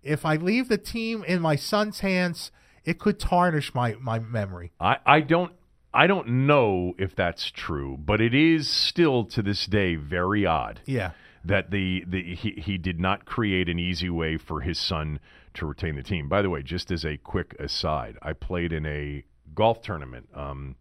if 0.02 0.24
I 0.24 0.36
leave 0.36 0.68
the 0.68 0.78
team 0.78 1.24
in 1.24 1.40
my 1.40 1.56
son's 1.56 2.00
hands, 2.00 2.50
it 2.84 2.98
could 2.98 3.18
tarnish 3.18 3.74
my 3.74 3.94
my 4.00 4.18
memory. 4.18 4.72
I, 4.80 4.96
I 5.06 5.20
don't 5.20 5.52
I 5.92 6.06
don't 6.06 6.46
know 6.46 6.94
if 6.98 7.14
that's 7.14 7.50
true, 7.50 7.96
but 7.96 8.20
it 8.20 8.34
is 8.34 8.68
still 8.68 9.24
to 9.26 9.42
this 9.42 9.66
day 9.66 9.94
very 9.94 10.44
odd. 10.44 10.80
Yeah. 10.86 11.12
that 11.44 11.70
the, 11.70 12.04
the 12.06 12.34
he, 12.34 12.52
he 12.52 12.78
did 12.78 12.98
not 12.98 13.26
create 13.26 13.68
an 13.68 13.78
easy 13.78 14.10
way 14.10 14.36
for 14.36 14.62
his 14.62 14.78
son 14.78 15.20
to 15.54 15.66
retain 15.66 15.94
the 15.94 16.02
team. 16.02 16.28
By 16.28 16.42
the 16.42 16.50
way, 16.50 16.62
just 16.62 16.90
as 16.90 17.04
a 17.04 17.16
quick 17.16 17.54
aside, 17.60 18.16
I 18.22 18.32
played 18.32 18.72
in 18.72 18.84
a 18.86 19.22
golf 19.54 19.82
tournament, 19.82 20.28
um, 20.34 20.74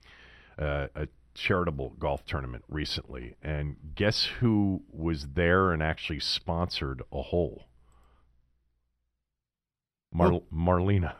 uh, 0.57 0.87
a 0.95 1.07
charitable 1.33 1.93
golf 1.99 2.25
tournament 2.25 2.63
recently, 2.69 3.35
and 3.41 3.75
guess 3.95 4.25
who 4.39 4.83
was 4.91 5.27
there 5.33 5.71
and 5.71 5.81
actually 5.83 6.19
sponsored 6.19 7.01
a 7.11 7.21
hole? 7.21 7.65
Mar- 10.13 10.41
Marlena. 10.53 11.15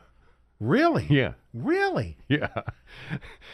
Really? 0.60 1.06
Yeah, 1.10 1.32
Really? 1.52 2.16
yeah. 2.28 2.48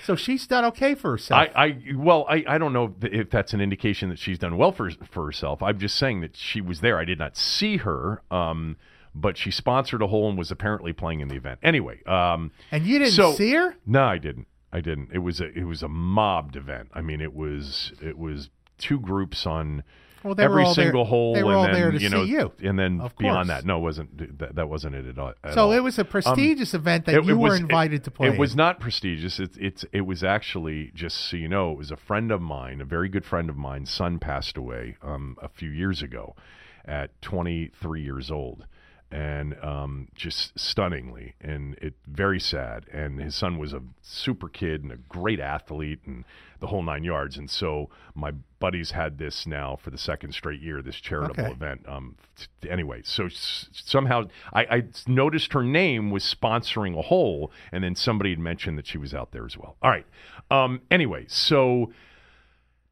So 0.04 0.14
she's 0.14 0.46
done 0.46 0.64
okay 0.66 0.94
for 0.94 1.12
herself. 1.12 1.48
I, 1.54 1.64
I 1.66 1.76
well, 1.96 2.26
I, 2.28 2.44
I 2.46 2.58
don't 2.58 2.72
know 2.74 2.94
if- 3.02 3.12
if 3.12 3.30
that's 3.30 3.52
an 3.54 3.60
indication 3.60 4.10
that 4.10 4.18
she's 4.18 4.38
done 4.38 4.56
well 4.58 4.70
for 4.70 4.90
for 5.10 5.24
herself. 5.24 5.62
I'm 5.62 5.78
just 5.78 5.96
saying 5.96 6.20
that 6.20 6.36
she 6.36 6.60
was 6.60 6.80
there. 6.82 6.98
I 6.98 7.04
did 7.06 7.18
not 7.18 7.36
see 7.38 7.78
her, 7.78 8.22
um, 8.30 8.76
but 9.14 9.38
she 9.38 9.50
sponsored 9.50 10.02
a 10.02 10.06
hole 10.08 10.28
and 10.28 10.38
was 10.38 10.50
apparently 10.50 10.92
playing 10.92 11.20
in 11.20 11.28
the 11.28 11.36
event. 11.36 11.58
Anyway, 11.62 12.02
um, 12.04 12.52
and 12.70 12.86
you 12.86 12.98
didn't 12.98 13.14
so- 13.14 13.32
see 13.32 13.52
her? 13.54 13.74
no, 13.86 14.04
I 14.04 14.18
didn't. 14.18 14.46
I 14.72 14.80
didn't. 14.80 15.10
It 15.12 15.18
was 15.18 15.40
a 15.40 15.46
it 15.56 15.64
was 15.64 15.82
a 15.82 15.88
mobbed 15.88 16.56
event. 16.56 16.88
I 16.94 17.00
mean, 17.00 17.20
it 17.20 17.34
was 17.34 17.92
it 18.02 18.16
was 18.18 18.50
two 18.78 18.98
groups 19.00 19.46
on 19.46 19.82
Well, 20.22 20.34
every 20.38 20.62
were 20.62 20.68
all 20.68 20.74
there- 20.74 20.84
single 20.86 21.04
hole, 21.04 21.34
they 21.34 21.42
were 21.42 21.50
and 21.50 21.58
all 21.58 21.64
then 21.64 21.72
there 21.74 21.90
to 21.90 21.98
you 21.98 22.08
know, 22.08 22.24
see 22.24 22.30
you. 22.30 22.52
and 22.62 22.78
then 22.78 23.00
Of 23.00 23.16
beyond 23.18 23.48
course. 23.48 23.60
that, 23.60 23.66
no, 23.66 23.78
it 23.78 23.80
wasn't 23.82 24.38
that, 24.38 24.54
that 24.54 24.68
wasn't 24.68 24.94
it 24.94 25.06
at 25.06 25.18
all. 25.18 25.32
at 25.44 25.54
So 25.54 25.64
all. 25.66 25.72
it 25.72 25.80
was 25.80 25.98
a 25.98 26.04
prestigious 26.04 26.72
event 26.72 27.04
that 27.06 27.14
It- 27.16 27.24
you 27.24 27.30
it 27.32 27.34
were 27.34 27.50
was- 27.50 27.60
invited 27.60 28.04
to 28.04 28.10
play. 28.10 28.28
It 28.28 28.38
was 28.38 28.54
not 28.54 28.78
prestigious. 28.80 29.40
It's 29.40 29.56
it's 29.58 29.84
it 29.92 30.02
was 30.02 30.22
actually 30.22 30.92
just 30.94 31.16
so 31.16 31.36
you 31.36 31.48
know, 31.48 31.72
it 31.72 31.78
was 31.78 31.90
a 31.90 31.96
friend 31.96 32.30
of 32.30 32.40
mine, 32.40 32.80
a 32.80 32.84
very 32.84 33.08
good 33.08 33.24
friend 33.24 33.50
of 33.50 33.56
mine. 33.56 33.86
Son 33.86 34.18
passed 34.18 34.56
away 34.56 34.96
um, 35.02 35.36
a 35.42 35.48
few 35.48 35.70
years 35.70 36.00
ago, 36.00 36.36
at 36.84 37.20
23 37.22 38.02
years 38.02 38.30
old, 38.30 38.66
and 39.10 39.56
um, 39.62 40.08
just 40.14 40.58
stunningly, 40.58 41.34
and 41.40 41.74
it 41.82 41.94
very 42.06 42.38
sad. 42.38 42.86
And 42.92 43.20
his 43.20 43.34
son 43.34 43.58
was 43.58 43.72
a 43.72 43.82
super 44.02 44.48
kid 44.48 44.82
and 44.82 44.92
a 44.92 44.96
great 44.96 45.40
athlete, 45.40 46.00
and 46.06 46.24
the 46.60 46.68
whole 46.68 46.82
nine 46.82 47.02
yards. 47.04 47.36
And 47.36 47.50
so 47.50 47.90
my 48.14 48.32
buddies 48.58 48.90
had 48.92 49.18
this 49.18 49.46
now 49.46 49.76
for 49.76 49.90
the 49.90 49.98
second 49.98 50.32
straight 50.32 50.60
year, 50.60 50.80
this 50.82 50.96
charitable 51.00 51.42
Okay. 51.44 51.52
event. 51.52 51.88
Um, 51.88 52.16
t- 52.60 52.68
anyway, 52.70 53.00
so 53.02 53.24
s- 53.26 53.68
somehow 53.72 54.24
I, 54.52 54.62
I 54.64 54.82
noticed 55.06 55.54
her 55.54 55.62
name 55.64 56.10
was 56.10 56.22
sponsoring 56.22 56.96
a 56.98 57.02
hole, 57.02 57.50
and 57.72 57.82
then 57.82 57.94
somebody 57.96 58.30
had 58.30 58.38
mentioned 58.38 58.76
that 58.78 58.86
she 58.86 58.98
was 58.98 59.12
out 59.14 59.32
there 59.32 59.46
as 59.46 59.56
well. 59.56 59.76
All 59.82 59.90
right. 59.90 60.06
Um, 60.50 60.82
anyway, 60.90 61.24
so 61.28 61.92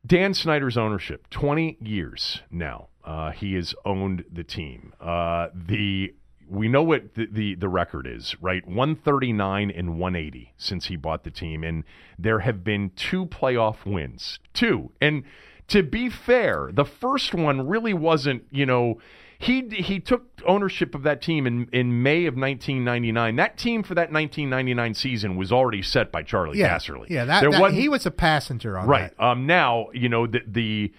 Dan 0.06 0.32
Snyder's 0.32 0.78
ownership, 0.78 1.28
20 1.30 1.76
years 1.80 2.40
now. 2.50 2.88
Uh, 3.08 3.30
he 3.30 3.54
has 3.54 3.74
owned 3.86 4.24
the 4.30 4.44
team. 4.44 4.92
Uh, 5.00 5.48
the 5.54 6.14
we 6.50 6.66
know 6.68 6.82
what 6.82 7.14
the, 7.14 7.26
the, 7.30 7.54
the 7.56 7.68
record 7.68 8.06
is, 8.06 8.34
right? 8.40 8.66
139 8.66 9.70
and 9.70 9.98
180 9.98 10.52
since 10.56 10.86
he 10.86 10.96
bought 10.96 11.22
the 11.24 11.30
team. 11.30 11.62
And 11.62 11.84
there 12.18 12.38
have 12.40 12.64
been 12.64 12.90
two 12.96 13.26
playoff 13.26 13.84
wins. 13.84 14.38
Two. 14.54 14.90
And 15.00 15.24
to 15.68 15.82
be 15.82 16.08
fair, 16.08 16.70
the 16.72 16.86
first 16.86 17.34
one 17.34 17.66
really 17.68 17.92
wasn't, 17.92 18.44
you 18.50 18.64
know, 18.64 18.98
he 19.38 19.68
he 19.68 20.00
took 20.00 20.40
ownership 20.46 20.94
of 20.94 21.02
that 21.04 21.20
team 21.22 21.46
in, 21.46 21.68
in 21.72 22.02
May 22.02 22.24
of 22.26 22.34
1999. 22.34 23.36
That 23.36 23.56
team 23.58 23.82
for 23.82 23.94
that 23.94 24.10
1999 24.10 24.94
season 24.94 25.36
was 25.36 25.52
already 25.52 25.82
set 25.82 26.10
by 26.10 26.22
Charley 26.22 26.58
Yeah, 26.58 26.76
Casserly. 26.76 27.08
yeah. 27.10 27.24
That, 27.26 27.42
that- 27.42 27.60
wasn't- 27.60 27.80
he 27.80 27.88
was 27.88 28.04
a 28.06 28.10
passenger 28.10 28.76
on 28.78 28.86
Right. 28.88 29.16
that. 29.16 29.22
Um, 29.24 29.46
now, 29.46 29.88
you 29.92 30.08
know, 30.08 30.26
the, 30.26 30.40
the 30.46 30.92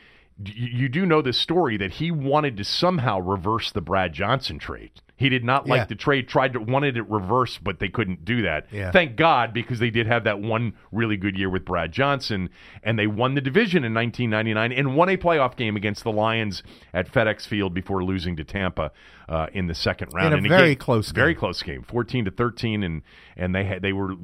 you 0.46 0.88
do 0.90 1.06
know 1.06 1.22
this 1.22 1.38
story 1.38 1.76
that 1.78 1.94
he 1.94 2.12
wanted 2.12 2.56
to 2.58 2.64
somehow 2.64 3.20
reverse 3.20 3.72
the 3.72 3.82
Brad 3.82 4.14
Johnson 4.14 4.58
trade. 4.60 4.92
He 5.18 5.28
did 5.28 5.44
not 5.44 5.68
like 5.68 5.80
Yeah. 5.80 5.86
the 5.86 5.96
trade, 5.96 6.30
tried 6.30 6.54
to 6.54 6.62
wanted 6.62 6.96
it 6.96 7.10
reversed, 7.10 7.62
but 7.62 7.80
they 7.80 7.90
couldn't 7.90 8.24
do 8.24 8.44
that. 8.44 8.68
Yeah. 8.72 8.90
Thank 8.92 9.18
God, 9.18 9.54
because 9.54 9.80
they 9.80 9.90
did 9.90 10.08
have 10.08 10.24
that 10.24 10.40
one 10.40 10.76
really 10.94 11.18
good 11.18 11.38
year 11.38 11.50
with 11.50 11.66
Brad 11.66 11.92
Johnson, 11.92 12.50
and 12.84 12.98
they 12.98 13.06
won 13.06 13.34
the 13.36 13.42
division 13.42 13.84
in 13.84 13.94
1999 13.94 14.72
and 14.72 14.96
won 14.96 15.10
a 15.10 15.18
playoff 15.18 15.58
game 15.58 15.76
against 15.76 16.06
the 16.06 16.12
Lions 16.14 16.64
at 16.94 17.12
FedEx 17.12 17.46
Field 17.46 17.74
before 17.74 18.02
losing 18.02 18.38
to 18.38 18.46
Tampa 18.46 18.94
uh, 19.28 19.48
in 19.52 19.68
the 19.68 19.76
second 19.76 20.14
round. 20.14 20.34
In 20.34 20.46
a 20.46 20.48
very 20.50 20.70
game- 20.70 20.78
close 20.78 21.12
very 21.12 21.34
game. 21.34 21.40
close 21.40 21.62
game, 21.64 21.84
14 21.84 22.24
to 22.24 22.32
13, 22.32 22.82
and 22.82 23.02
and 23.36 23.54
they 23.54 23.66
had 23.66 23.82
they 23.82 23.92
were 23.92 24.16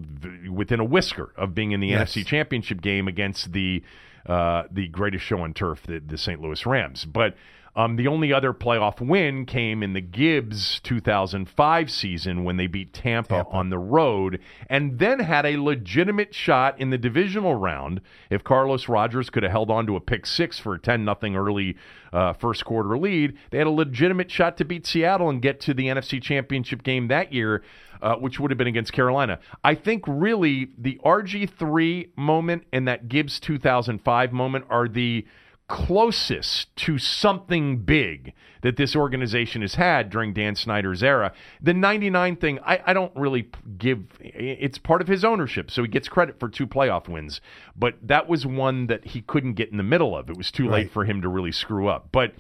within 0.49 0.80
a 0.80 0.86
whisker 0.86 1.34
of 1.36 1.54
being 1.54 1.73
in 1.73 1.82
the 1.82 1.88
Yes. 1.89 2.15
NFC 2.15 2.25
Championship 2.25 2.80
game 2.82 3.10
against 3.10 3.51
the 3.51 3.84
uh, 4.26 4.64
the 4.72 4.88
greatest 4.88 5.24
show 5.24 5.42
on 5.42 5.54
turf, 5.54 5.84
the, 5.86 6.00
the 6.00 6.18
St. 6.18 6.42
Louis 6.42 6.66
Rams. 6.66 7.06
But 7.06 7.36
um, 7.76 7.98
the 7.98 8.08
only 8.08 8.32
other 8.32 8.54
playoff 8.54 9.06
win 9.06 9.46
came 9.46 9.84
in 9.84 9.94
the 9.94 10.02
Gibbs 10.02 10.80
2005 10.84 11.92
season 11.92 12.44
when 12.44 12.56
they 12.58 12.68
beat 12.68 12.94
Tampa, 12.94 13.46
on 13.52 13.70
the 13.70 13.78
road 13.78 14.40
and 14.70 14.98
then 14.98 15.20
had 15.20 15.46
a 15.46 15.58
legitimate 15.58 16.34
shot 16.34 16.80
in 16.80 16.90
the 16.90 16.98
divisional 16.98 17.56
round 17.56 18.02
if 18.30 18.44
Carlos 18.44 18.88
Rogers 18.88 19.30
could 19.30 19.44
have 19.44 19.52
held 19.52 19.70
on 19.70 19.86
to 19.88 19.96
a 19.96 20.02
pick 20.02 20.26
six 20.26 20.58
for 20.58 20.76
a 20.76 20.80
10 20.80 21.04
nothing 21.04 21.36
early 21.36 21.76
uh, 22.14 22.32
first 22.34 22.64
quarter 22.64 22.98
lead. 22.98 23.38
They 23.52 23.58
had 23.58 23.68
a 23.68 23.72
legitimate 23.72 24.32
shot 24.32 24.58
to 24.58 24.66
beat 24.66 24.88
Seattle 24.88 25.30
and 25.30 25.42
get 25.42 25.60
to 25.62 25.74
the 25.74 25.88
NFC 25.88 26.22
Championship 26.22 26.84
game 26.84 27.10
that 27.10 27.34
year. 27.34 27.62
Uh, 28.02 28.18
which 28.18 28.42
would 28.42 28.52
have 28.52 28.58
been 28.58 28.68
against 28.68 28.92
Carolina. 28.92 29.40
I 29.64 29.74
think 29.74 30.04
really 30.06 30.68
the 30.78 31.00
RG3 31.04 32.10
moment 32.18 32.66
and 32.74 32.88
that 32.90 33.08
Gibbs 33.08 33.40
2005 33.40 34.34
moment 34.34 34.66
are 34.70 34.90
the 34.90 35.26
closest 35.67 36.75
to 36.75 36.97
something 36.97 37.78
big 37.80 38.34
that 38.62 38.78
this 38.78 38.95
organization 38.95 39.62
has 39.62 39.75
had 39.75 40.10
during 40.10 40.34
Dan 40.34 40.56
Snyder's 40.56 41.04
era. 41.04 41.32
The 41.62 41.73
99 41.73 42.36
thing, 42.38 42.60
I, 42.65 42.82
I 42.86 42.93
don't 42.93 43.15
really 43.15 43.49
give, 43.78 44.06
it's 44.19 44.78
part 44.78 45.01
of 45.01 45.08
his 45.08 45.23
ownership, 45.23 45.69
so 45.69 45.84
he 45.84 45.88
gets 45.88 46.08
credit 46.08 46.39
for 46.39 46.49
two 46.49 46.67
playoff 46.67 47.08
wins. 47.08 47.41
But 47.75 47.95
that 48.01 48.28
was 48.28 48.45
one 48.45 48.88
that 48.88 49.06
he 49.06 49.21
couldn't 49.21 49.54
get 49.54 49.69
in 49.69 49.78
the 49.78 49.84
middle 49.84 50.15
of. 50.15 50.30
It 50.30 50.38
was 50.38 50.51
too 50.51 50.67
late 50.67 50.91
for 50.91 51.06
him 51.06 51.21
to 51.21 51.30
really 51.30 51.51
screw 51.51 51.88
up. 51.88 52.10
But 52.12 52.34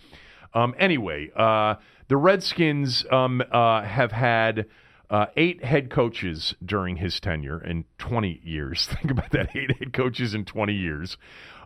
um, 0.53 0.73
anyway, 0.79 1.29
uh, 1.35 1.75
the 2.07 2.17
Redskins 2.17 3.05
um, 3.11 3.41
uh, 3.51 3.83
have 3.83 4.11
had. 4.11 4.67
Uh, 5.09 5.27
eight 5.37 5.63
head 5.63 5.89
coaches 5.89 6.55
during 6.65 6.97
his 6.97 7.19
tenure 7.19 7.63
in 7.63 7.85
20 7.97 8.41
years. 8.43 8.87
Think 8.91 9.11
about 9.11 9.31
that. 9.31 9.55
Eight 9.55 9.77
head 9.77 9.93
coaches 9.93 10.33
in 10.33 10.45
20 10.45 10.73
years. 10.73 11.17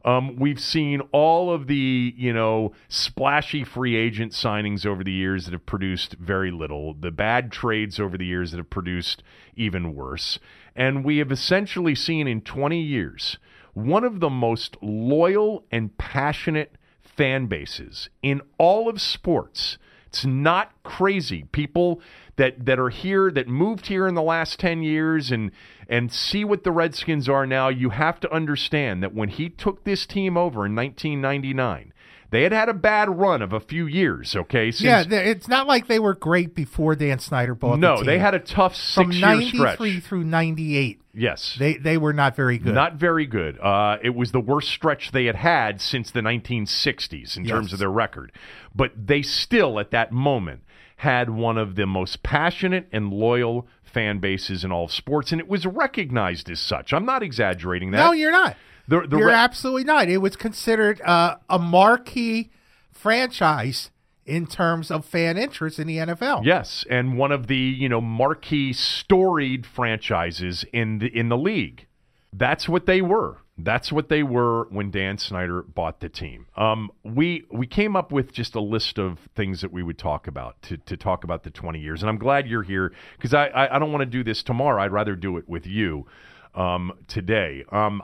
Um, 0.05 0.35
we've 0.37 0.59
seen 0.59 1.01
all 1.11 1.53
of 1.53 1.67
the, 1.67 2.13
you 2.15 2.33
know, 2.33 2.73
splashy 2.87 3.63
free 3.63 3.95
agent 3.95 4.31
signings 4.31 4.85
over 4.85 5.03
the 5.03 5.11
years 5.11 5.45
that 5.45 5.51
have 5.51 5.65
produced 5.65 6.13
very 6.13 6.51
little, 6.51 6.93
the 6.93 7.11
bad 7.11 7.51
trades 7.51 7.99
over 7.99 8.17
the 8.17 8.25
years 8.25 8.51
that 8.51 8.57
have 8.57 8.69
produced 8.69 9.23
even 9.55 9.95
worse. 9.95 10.39
And 10.75 11.03
we 11.03 11.17
have 11.17 11.31
essentially 11.31 11.95
seen 11.95 12.27
in 12.27 12.41
20 12.41 12.79
years 12.79 13.37
one 13.73 14.03
of 14.03 14.19
the 14.19 14.29
most 14.29 14.77
loyal 14.81 15.65
and 15.71 15.97
passionate 15.97 16.75
fan 17.01 17.47
bases 17.47 18.09
in 18.21 18.41
all 18.57 18.89
of 18.89 19.01
sports. 19.01 19.77
It's 20.09 20.25
not 20.25 20.71
crazy. 20.81 21.43
People 21.51 22.01
that 22.35 22.65
that 22.65 22.79
are 22.79 22.89
here 22.89 23.29
that 23.29 23.47
moved 23.47 23.87
here 23.87 24.07
in 24.07 24.15
the 24.15 24.23
last 24.23 24.59
10 24.59 24.81
years 24.81 25.31
and 25.31 25.51
and 25.87 26.11
see 26.11 26.43
what 26.43 26.63
the 26.63 26.71
Redskins 26.71 27.29
are 27.29 27.45
now, 27.45 27.69
you 27.69 27.91
have 27.91 28.19
to 28.21 28.33
understand 28.33 29.03
that 29.03 29.13
when 29.13 29.29
he 29.29 29.49
took 29.49 29.83
this 29.83 30.07
team 30.07 30.35
over 30.35 30.65
in 30.65 30.75
1999, 30.75 31.93
they 32.31 32.43
had 32.43 32.51
had 32.51 32.69
a 32.69 32.73
bad 32.73 33.09
run 33.09 33.41
of 33.41 33.53
a 33.53 33.59
few 33.59 33.87
years, 33.87 34.35
okay? 34.35 34.71
Since, 34.71 34.81
yeah, 34.81 35.03
it's 35.19 35.47
not 35.47 35.65
like 35.67 35.87
they 35.87 35.99
were 35.99 36.13
great 36.13 36.53
before 36.53 36.95
Dan 36.95 37.19
Snyder 37.19 37.55
bought 37.55 37.71
the 37.75 37.77
No, 37.77 37.95
team. 37.97 38.05
they 38.05 38.19
had 38.19 38.35
a 38.35 38.39
tough 38.39 38.73
from 38.93 39.11
6-year 39.11 39.21
'93 39.21 39.59
stretch. 39.59 40.03
through 40.03 40.23
'98. 40.25 41.01
Yes. 41.13 41.55
They 41.57 41.75
they 41.77 41.97
were 41.97 42.13
not 42.13 42.35
very 42.35 42.57
good. 42.59 42.73
Not 42.75 42.95
very 42.95 43.25
good. 43.25 43.59
Uh, 43.59 43.97
it 44.03 44.15
was 44.15 44.31
the 44.31 44.39
worst 44.39 44.69
stretch 44.69 45.11
they 45.11 45.25
had 45.25 45.35
had 45.35 45.81
since 45.81 46.11
the 46.11 46.21
1960s 46.21 47.35
in 47.35 47.45
terms 47.45 47.73
of 47.73 47.79
their 47.79 47.89
record. 47.91 48.31
But 48.75 48.91
they 49.07 49.21
still, 49.21 49.79
at 49.79 49.91
that 49.91 50.11
moment, 50.11 50.61
had 50.97 51.29
one 51.29 51.57
of 51.57 51.75
the 51.75 51.85
most 51.87 52.21
passionate 52.23 52.87
and 52.91 53.11
loyal 53.11 53.67
fan 53.83 54.19
bases 54.19 54.63
in 54.63 54.71
all 54.71 54.85
of 54.85 54.91
sports, 54.91 55.31
and 55.31 55.41
it 55.41 55.47
was 55.47 55.65
recognized 55.65 56.49
as 56.49 56.59
such. 56.59 56.93
I'm 56.93 57.05
not 57.05 57.23
exaggerating 57.23 57.91
that. 57.91 57.97
no, 57.97 58.11
you're 58.11 58.31
not. 58.31 58.55
The- 58.89 59.07
the 59.07 59.17
you're 59.17 59.27
Re- 59.27 59.33
absolutely 59.33 59.83
not. 59.83 60.09
It 60.09 60.17
was 60.17 60.35
considered 60.35 60.99
uh, 61.01 61.37
a 61.49 61.59
marquee 61.59 62.49
franchise 62.91 63.91
in 64.25 64.45
terms 64.47 64.91
of 64.91 65.05
fan 65.05 65.37
interest 65.37 65.79
in 65.79 65.87
the 65.87 65.97
NFL. 65.97 66.43
Yes, 66.43 66.85
and 66.89 67.17
one 67.17 67.31
of 67.31 67.47
the 67.47 67.55
you 67.55 67.87
know 67.87 68.01
marquee 68.01 68.73
storied 68.73 69.65
franchises 69.65 70.65
in 70.73 70.99
the 70.99 71.07
in 71.07 71.29
the 71.29 71.37
league. 71.37 71.85
That's 72.33 72.67
what 72.67 72.85
they 72.85 73.01
were. 73.01 73.37
That's 73.57 73.91
what 73.91 74.07
they 74.07 74.23
were 74.23 74.67
when 74.69 74.89
Dan 74.89 75.17
Snyder 75.17 75.63
bought 75.63 75.99
the 75.99 76.09
team. 76.09 76.47
Um, 76.55 76.91
we 77.03 77.45
we 77.51 77.67
came 77.67 77.95
up 77.95 78.11
with 78.11 78.31
just 78.31 78.55
a 78.55 78.61
list 78.61 78.97
of 78.97 79.19
things 79.35 79.61
that 79.61 79.71
we 79.71 79.83
would 79.83 79.97
talk 79.97 80.27
about 80.27 80.61
to, 80.63 80.77
to 80.77 80.95
talk 80.95 81.23
about 81.23 81.43
the 81.43 81.51
20 81.51 81.79
years, 81.79 82.01
and 82.01 82.09
I'm 82.09 82.17
glad 82.17 82.47
you're 82.47 82.63
here 82.63 82.93
because 83.17 83.33
I, 83.33 83.47
I 83.47 83.75
I 83.75 83.79
don't 83.79 83.91
want 83.91 84.01
to 84.01 84.05
do 84.05 84.23
this 84.23 84.41
tomorrow. 84.41 84.81
I'd 84.81 84.91
rather 84.91 85.15
do 85.15 85.37
it 85.37 85.47
with 85.47 85.67
you 85.67 86.07
um, 86.55 86.91
today. 87.07 87.63
Um, 87.71 88.01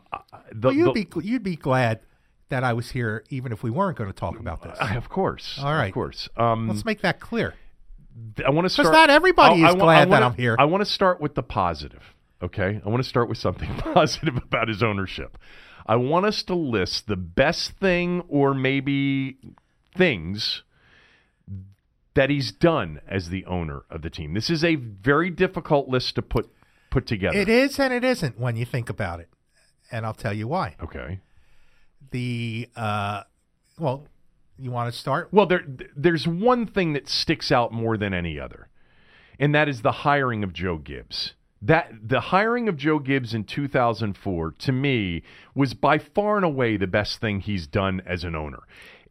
the, 0.51 0.67
Well, 0.69 0.73
you'd 0.75 0.93
the- 0.95 1.05
be 1.05 1.27
you'd 1.27 1.43
be 1.43 1.55
glad 1.55 1.99
that 2.49 2.63
I 2.63 2.73
was 2.73 2.91
here, 2.91 3.23
even 3.29 3.51
if 3.51 3.63
we 3.63 3.71
weren't 3.71 3.97
going 3.97 4.09
to 4.11 4.15
talk 4.15 4.39
about 4.39 4.61
this. 4.61 4.77
of 4.79 5.09
course, 5.09 5.57
All 5.61 5.73
right. 5.73 5.87
of 5.87 5.93
course. 5.93 6.29
Um, 6.37 6.67
Let's 6.67 6.85
make 6.85 7.01
that 7.01 7.19
clear. 7.19 7.55
I 8.45 8.49
want 8.51 8.65
to 8.65 8.69
start. 8.69 8.93
not 8.93 9.09
everybody 9.09 9.63
I- 9.63 9.69
is 9.69 9.75
I 9.75 9.77
glad 9.77 9.95
I 9.95 10.05
that 10.05 10.09
wanna- 10.09 10.25
I'm 10.27 10.33
here. 10.35 10.55
I 10.59 10.65
want 10.65 10.81
to 10.81 10.89
start 10.89 11.19
with 11.19 11.35
the 11.35 11.43
positive. 11.43 12.03
Okay, 12.43 12.79
I 12.85 12.89
want 12.89 13.01
to 13.01 13.09
start 13.09 13.29
with 13.29 13.37
something 13.39 13.69
positive 13.77 14.37
about 14.37 14.67
his 14.67 14.83
ownership. 14.83 15.37
I 15.87 15.95
want 15.95 16.25
us 16.25 16.43
to 16.43 16.55
list 16.55 17.07
the 17.07 17.15
best 17.15 17.71
thing, 17.79 18.21
or 18.27 18.53
maybe 18.53 19.37
things 19.97 20.63
that 22.13 22.29
he's 22.29 22.51
done 22.51 23.01
as 23.07 23.29
the 23.29 23.45
owner 23.45 23.83
of 23.89 24.01
the 24.01 24.09
team. 24.09 24.33
This 24.33 24.49
is 24.49 24.63
a 24.63 24.75
very 24.75 25.29
difficult 25.29 25.89
list 25.89 26.15
to 26.15 26.21
put 26.21 26.49
put 26.95 27.05
together. 27.05 27.37
It 27.37 27.49
is 27.49 27.77
and 27.77 27.93
it 27.93 28.05
isn't 28.05 28.39
when 28.39 28.55
you 28.55 28.65
think 28.65 28.89
about 28.89 29.19
it, 29.19 29.27
and 29.91 30.05
I'll 30.05 30.13
tell 30.13 30.33
you 30.33 30.47
why. 30.47 30.75
Okay. 30.81 31.19
The 32.11 32.69
uh, 32.75 33.23
well, 33.77 34.07
you 34.57 34.71
want 34.71 34.91
to 34.93 34.97
start? 34.97 35.27
Well, 35.31 35.45
there 35.45 35.65
there's 35.95 36.25
one 36.25 36.65
thing 36.65 36.93
that 36.93 37.09
sticks 37.09 37.51
out 37.51 37.73
more 37.73 37.97
than 37.97 38.13
any 38.13 38.39
other, 38.39 38.69
and 39.37 39.53
that 39.53 39.67
is 39.67 39.81
the 39.81 39.91
hiring 39.91 40.41
of 40.43 40.53
Joe 40.53 40.77
Gibbs. 40.77 41.33
That 41.61 41.91
the 42.01 42.21
hiring 42.21 42.69
of 42.69 42.77
Joe 42.77 42.99
Gibbs 42.99 43.33
in 43.33 43.43
2004 43.43 44.51
to 44.51 44.71
me 44.71 45.23
was 45.53 45.73
by 45.73 45.97
far 45.97 46.37
and 46.37 46.45
away 46.45 46.77
the 46.77 46.87
best 46.87 47.19
thing 47.19 47.41
he's 47.41 47.67
done 47.67 48.01
as 48.05 48.23
an 48.23 48.35
owner. 48.35 48.59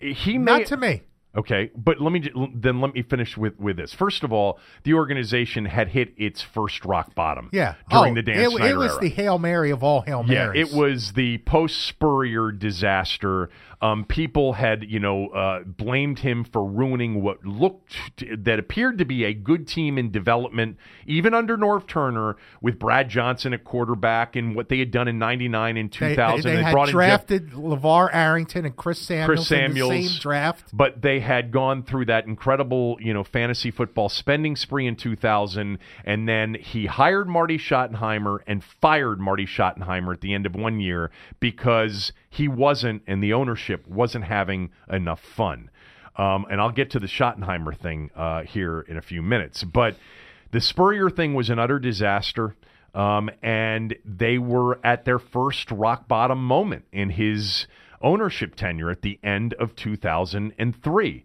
He 0.00 0.38
may, 0.38 0.58
Not 0.58 0.66
to 0.66 0.76
me. 0.78 1.02
Okay, 1.36 1.70
but 1.74 2.00
let 2.00 2.12
me 2.12 2.30
then 2.54 2.80
let 2.80 2.94
me 2.94 3.02
finish 3.02 3.36
with 3.36 3.58
with 3.58 3.76
this. 3.76 3.92
First 3.92 4.22
of 4.22 4.32
all, 4.32 4.60
the 4.84 4.94
organization 4.94 5.64
had 5.64 5.88
hit 5.88 6.14
its 6.16 6.40
first 6.40 6.84
rock 6.84 7.14
bottom. 7.14 7.50
Yeah. 7.52 7.74
during 7.90 8.12
oh, 8.12 8.14
the 8.14 8.22
Dan 8.22 8.40
it, 8.40 8.50
Snyder 8.50 8.74
it 8.74 8.76
was 8.76 8.92
era. 8.92 9.00
the 9.00 9.08
hail 9.08 9.38
mary 9.38 9.70
of 9.70 9.82
all 9.82 10.02
hail 10.02 10.22
marys. 10.22 10.54
Yeah, 10.54 10.60
it 10.60 10.72
was 10.72 11.12
the 11.14 11.38
post 11.38 11.80
Spurrier 11.86 12.52
disaster. 12.52 13.50
Um, 13.84 14.06
people 14.06 14.54
had, 14.54 14.82
you 14.88 14.98
know, 14.98 15.28
uh, 15.28 15.62
blamed 15.64 16.20
him 16.20 16.42
for 16.42 16.64
ruining 16.64 17.22
what 17.22 17.44
looked 17.44 17.94
to, 18.16 18.34
that 18.38 18.58
appeared 18.58 18.96
to 18.96 19.04
be 19.04 19.24
a 19.24 19.34
good 19.34 19.68
team 19.68 19.98
in 19.98 20.10
development, 20.10 20.78
even 21.06 21.34
under 21.34 21.58
Norv 21.58 21.86
Turner, 21.86 22.36
with 22.62 22.78
Brad 22.78 23.10
Johnson 23.10 23.52
at 23.52 23.62
quarterback 23.64 24.36
and 24.36 24.56
what 24.56 24.70
they 24.70 24.78
had 24.78 24.90
done 24.90 25.06
in 25.06 25.18
'99 25.18 25.76
and 25.76 25.90
They, 25.92 26.08
2000. 26.14 26.42
they, 26.42 26.56
they 26.56 26.62
had 26.62 26.72
brought 26.72 26.88
in 26.88 26.92
Jeff- 26.92 27.26
drafted 27.26 27.50
LaVar 27.50 28.08
Arrington 28.10 28.64
and 28.64 28.74
Chris 28.74 29.00
Samuels, 29.00 29.26
Chris 29.48 29.50
in 29.52 29.74
the 29.74 30.08
same 30.08 30.18
draft. 30.18 30.70
But 30.72 31.02
they 31.02 31.20
had 31.20 31.50
gone 31.50 31.82
through 31.82 32.06
that 32.06 32.24
incredible, 32.26 32.96
you 33.00 33.12
know, 33.12 33.22
fantasy 33.22 33.70
football 33.70 34.08
spending 34.08 34.56
spree 34.56 34.86
in 34.86 34.96
2000, 34.96 35.78
and 36.06 36.26
then 36.26 36.54
he 36.54 36.86
hired 36.86 37.28
Marty 37.28 37.58
Schottenheimer 37.58 38.38
and 38.46 38.64
fired 38.64 39.20
Marty 39.20 39.44
Schottenheimer 39.44 40.14
at 40.14 40.22
the 40.22 40.32
end 40.32 40.46
of 40.46 40.54
one 40.54 40.80
year 40.80 41.10
because 41.38 42.12
he 42.34 42.48
wasn't, 42.48 43.02
and 43.06 43.22
the 43.22 43.32
ownership 43.32 43.86
wasn't 43.86 44.24
having 44.24 44.70
enough 44.90 45.20
fun. 45.20 45.70
Um, 46.16 46.46
and 46.50 46.60
I'll 46.60 46.72
get 46.72 46.90
to 46.90 47.00
the 47.00 47.06
Schottenheimer 47.06 47.76
thing 47.76 48.10
uh, 48.16 48.42
here 48.42 48.80
in 48.80 48.96
a 48.96 49.02
few 49.02 49.22
minutes. 49.22 49.62
But 49.62 49.96
the 50.50 50.60
Spurrier 50.60 51.10
thing 51.10 51.34
was 51.34 51.50
an 51.50 51.58
utter 51.58 51.78
disaster. 51.78 52.56
Um, 52.94 53.28
and 53.42 53.96
they 54.04 54.38
were 54.38 54.78
at 54.84 55.04
their 55.04 55.18
first 55.18 55.70
rock 55.70 56.06
bottom 56.06 56.44
moment 56.44 56.84
in 56.92 57.10
his 57.10 57.66
ownership 58.00 58.54
tenure 58.54 58.90
at 58.90 59.02
the 59.02 59.18
end 59.22 59.54
of 59.54 59.74
2003 59.74 61.24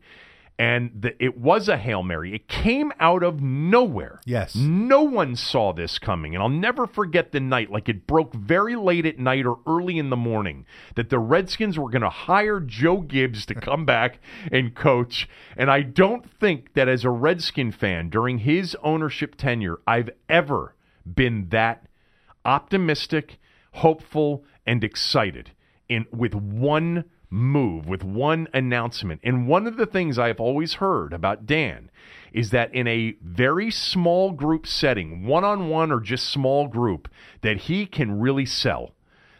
and 0.60 0.92
the, 0.94 1.24
it 1.24 1.38
was 1.38 1.70
a 1.70 1.78
hail 1.78 2.04
mary. 2.04 2.36
It 2.36 2.50
came 2.50 2.92
out 3.00 3.24
of 3.24 3.42
nowhere. 3.42 4.20
Yes. 4.26 4.56
no 4.56 5.02
one 5.02 5.38
saw 5.38 5.72
this 5.72 5.98
coming, 5.98 6.36
and 6.36 6.44
I'll 6.44 6.50
never 6.50 6.86
forget 6.86 7.32
the 7.32 7.40
night. 7.40 7.72
Like 7.72 7.88
it 7.88 8.06
broke 8.06 8.34
very 8.34 8.76
late 8.76 9.06
at 9.06 9.18
night 9.18 9.46
or 9.46 9.60
early 9.66 9.98
in 9.98 10.10
the 10.10 10.18
morning 10.18 10.66
that 10.96 11.10
the 11.10 11.18
Redskins 11.18 11.80
were 11.80 11.90
going 11.90 12.02
to 12.02 12.10
hire 12.10 12.60
Joe 12.60 12.98
Gibbs 12.98 13.46
to 13.46 13.56
come 13.56 13.86
back 13.88 14.20
and 14.52 14.76
coach. 14.76 15.30
And 15.56 15.72
I 15.72 15.82
don't 15.82 16.30
think 16.30 16.74
that 16.74 16.90
as 16.90 17.06
a 17.06 17.10
Redskin 17.10 17.72
fan 17.72 18.10
during 18.10 18.40
his 18.40 18.76
ownership 18.84 19.36
tenure, 19.36 19.80
I've 19.88 20.10
ever 20.28 20.76
been 21.06 21.48
that 21.50 21.86
optimistic, 22.44 23.40
hopeful, 23.76 24.44
and 24.66 24.84
excited 24.84 25.52
in 25.88 26.06
with 26.12 26.36
one 26.36 27.06
move, 27.30 27.88
with 27.88 28.04
one 28.04 28.48
announcement. 28.54 29.22
And 29.24 29.48
one 29.48 29.68
of 29.68 29.78
the 29.78 29.86
things 29.86 30.18
I've 30.18 30.40
always 30.40 30.76
heard 30.76 31.14
about 31.14 31.46
Dan 31.46 31.92
is 32.34 32.52
that 32.52 32.74
in 32.74 32.88
a 32.88 33.16
very 33.22 33.72
small 33.72 34.32
group 34.32 34.68
setting, 34.68 35.26
one 35.26 35.44
on 35.44 35.70
one 35.70 35.92
or 35.92 36.00
just 36.00 36.30
small 36.30 36.68
group, 36.68 37.10
that 37.42 37.58
he 37.58 37.86
can 37.86 38.20
really 38.20 38.46
sell. 38.46 38.96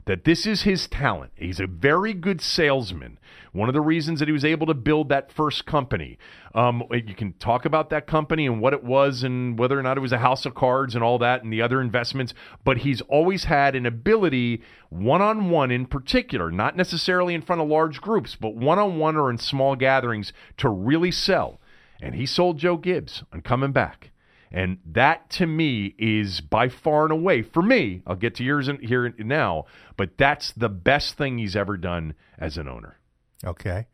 That 0.10 0.24
this 0.24 0.48
is 0.48 0.64
his 0.64 0.88
talent. 0.88 1.34
He's 1.36 1.60
a 1.60 1.68
very 1.68 2.16
good 2.16 2.42
salesman. 2.42 3.20
One 3.52 3.70
of 3.70 3.74
the 3.74 3.80
reasons 3.82 4.18
that 4.18 4.28
he 4.28 4.32
was 4.32 4.44
able 4.44 4.66
to 4.66 4.74
build 4.74 5.08
that 5.10 5.32
first 5.32 5.68
company. 5.68 6.18
Um, 6.56 6.82
you 6.92 7.14
can 7.14 7.34
talk 7.34 7.64
about 7.64 7.92
that 7.92 8.08
company 8.08 8.48
and 8.48 8.60
what 8.60 8.74
it 8.74 8.84
was 8.84 9.22
and 9.22 9.60
whether 9.60 9.78
or 9.78 9.84
not 9.84 9.98
it 9.98 10.02
was 10.02 10.12
a 10.12 10.18
house 10.18 10.48
of 10.48 10.56
cards 10.56 10.96
and 10.96 11.04
all 11.04 11.20
that 11.20 11.44
and 11.44 11.54
the 11.54 11.62
other 11.62 11.80
investments, 11.80 12.34
but 12.64 12.80
he's 12.80 13.02
always 13.02 13.44
had 13.44 13.76
an 13.76 13.86
ability 13.86 14.64
one 14.90 15.22
on 15.22 15.52
one 15.52 15.70
in 15.70 15.86
particular, 15.86 16.50
not 16.50 16.76
necessarily 16.76 17.36
in 17.36 17.44
front 17.44 17.62
of 17.62 17.68
large 17.68 18.02
groups, 18.02 18.36
but 18.36 18.56
one 18.56 18.80
on 18.80 18.98
one 18.98 19.16
or 19.16 19.30
in 19.30 19.38
small 19.38 19.76
gatherings 19.76 20.34
to 20.58 20.70
really 20.70 21.12
sell. 21.12 21.62
And 22.02 22.16
he 22.16 22.26
sold 22.26 22.58
Joe 22.58 22.78
Gibbs 22.78 23.22
on 23.32 23.44
coming 23.44 23.74
back. 23.74 24.09
And 24.52 24.80
that 24.86 25.30
to 25.32 25.46
me 25.46 25.94
is 26.00 26.42
by 26.42 26.70
far 26.70 27.04
and 27.04 27.12
away, 27.12 27.44
for 27.44 27.62
me, 27.62 28.02
I'll 28.08 28.16
get 28.16 28.36
to 28.36 28.44
yours 28.44 28.68
in, 28.68 28.80
here 28.82 29.14
now, 29.20 29.66
but 29.96 30.18
that's 30.18 30.52
the 30.52 30.70
best 30.70 31.18
thing 31.18 31.38
he's 31.38 31.56
ever 31.56 31.78
done 31.78 32.16
as 32.38 32.58
an 32.58 32.68
owner. 32.68 32.98
Okay. 33.46 33.88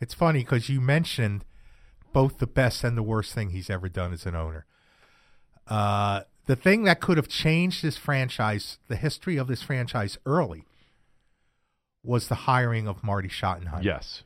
It's 0.00 0.14
funny 0.14 0.40
because 0.40 0.68
you 0.68 0.80
mentioned 0.80 1.44
both 2.12 2.38
the 2.38 2.46
best 2.46 2.84
and 2.84 2.96
the 2.96 3.02
worst 3.02 3.32
thing 3.34 3.50
he's 3.50 3.70
ever 3.70 3.88
done 3.88 4.12
as 4.12 4.26
an 4.26 4.34
owner. 4.34 4.66
Uh, 5.66 6.22
the 6.46 6.56
thing 6.56 6.84
that 6.84 7.00
could 7.00 7.16
have 7.16 7.28
changed 7.28 7.82
this 7.82 7.96
franchise, 7.96 8.78
the 8.88 8.96
history 8.96 9.36
of 9.36 9.48
this 9.48 9.62
franchise 9.62 10.18
early, 10.26 10.64
was 12.02 12.28
the 12.28 12.34
hiring 12.34 12.86
of 12.86 13.02
Marty 13.02 13.28
Schottenheimer. 13.28 13.84
Yes. 13.84 14.22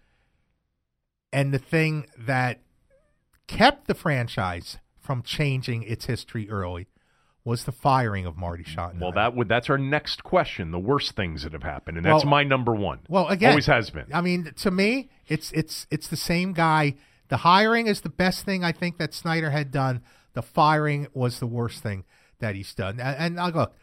And 1.33 1.53
the 1.53 1.59
thing 1.59 2.07
that 2.19 2.61
kept 3.47 3.89
the 3.89 3.95
franchise 3.95 4.79
from 5.03 5.23
changing 5.23 5.83
its 5.83 6.07
history 6.07 6.49
early 6.49 6.87
was 7.45 7.65
the 7.65 7.73
firing 7.73 8.25
of 8.25 8.37
Marty 8.37 8.63
Schottenheimer. 8.63 9.01
Well, 9.01 9.13
that 9.13 9.35
would 9.35 9.49
that's 9.49 9.69
our 9.69 9.79
next 9.79 10.23
question. 10.23 10.71
The 10.71 10.79
worst 10.79 11.17
things 11.17 11.43
that 11.43 11.53
have 11.53 11.65
happened, 11.65 11.97
and 11.97 12.07
that's 12.07 12.25
Well- 12.25 12.31
my 12.31 12.45
number 12.45 12.75
one. 12.75 13.01
Well, 13.09 13.29
again, 13.29 13.51
always 13.51 13.67
has 13.67 13.91
been. 13.91 14.07
I 14.13 14.21
mean, 14.21 14.53
to 14.57 14.71
me, 14.71 15.11
it's 15.27 15.51
it's 15.53 15.87
it's 15.91 16.09
the 16.09 16.17
same 16.17 16.53
guy. 16.53 16.95
The 17.29 17.39
hiring 17.39 17.87
is 17.89 18.03
the 18.03 18.11
best 18.11 18.45
thing 18.45 18.63
I 18.63 18.73
think 18.73 18.99
that 18.99 19.13
Snyder 19.13 19.51
had 19.51 19.71
done. 19.71 20.03
The 20.35 20.43
firing 20.43 21.09
was 21.15 21.41
the 21.41 21.47
worst 21.47 21.83
thing 21.83 22.05
that 22.39 22.55
he's 22.55 22.73
done. 22.75 23.01
And, 23.01 23.39
and 23.39 23.55
look, 23.55 23.75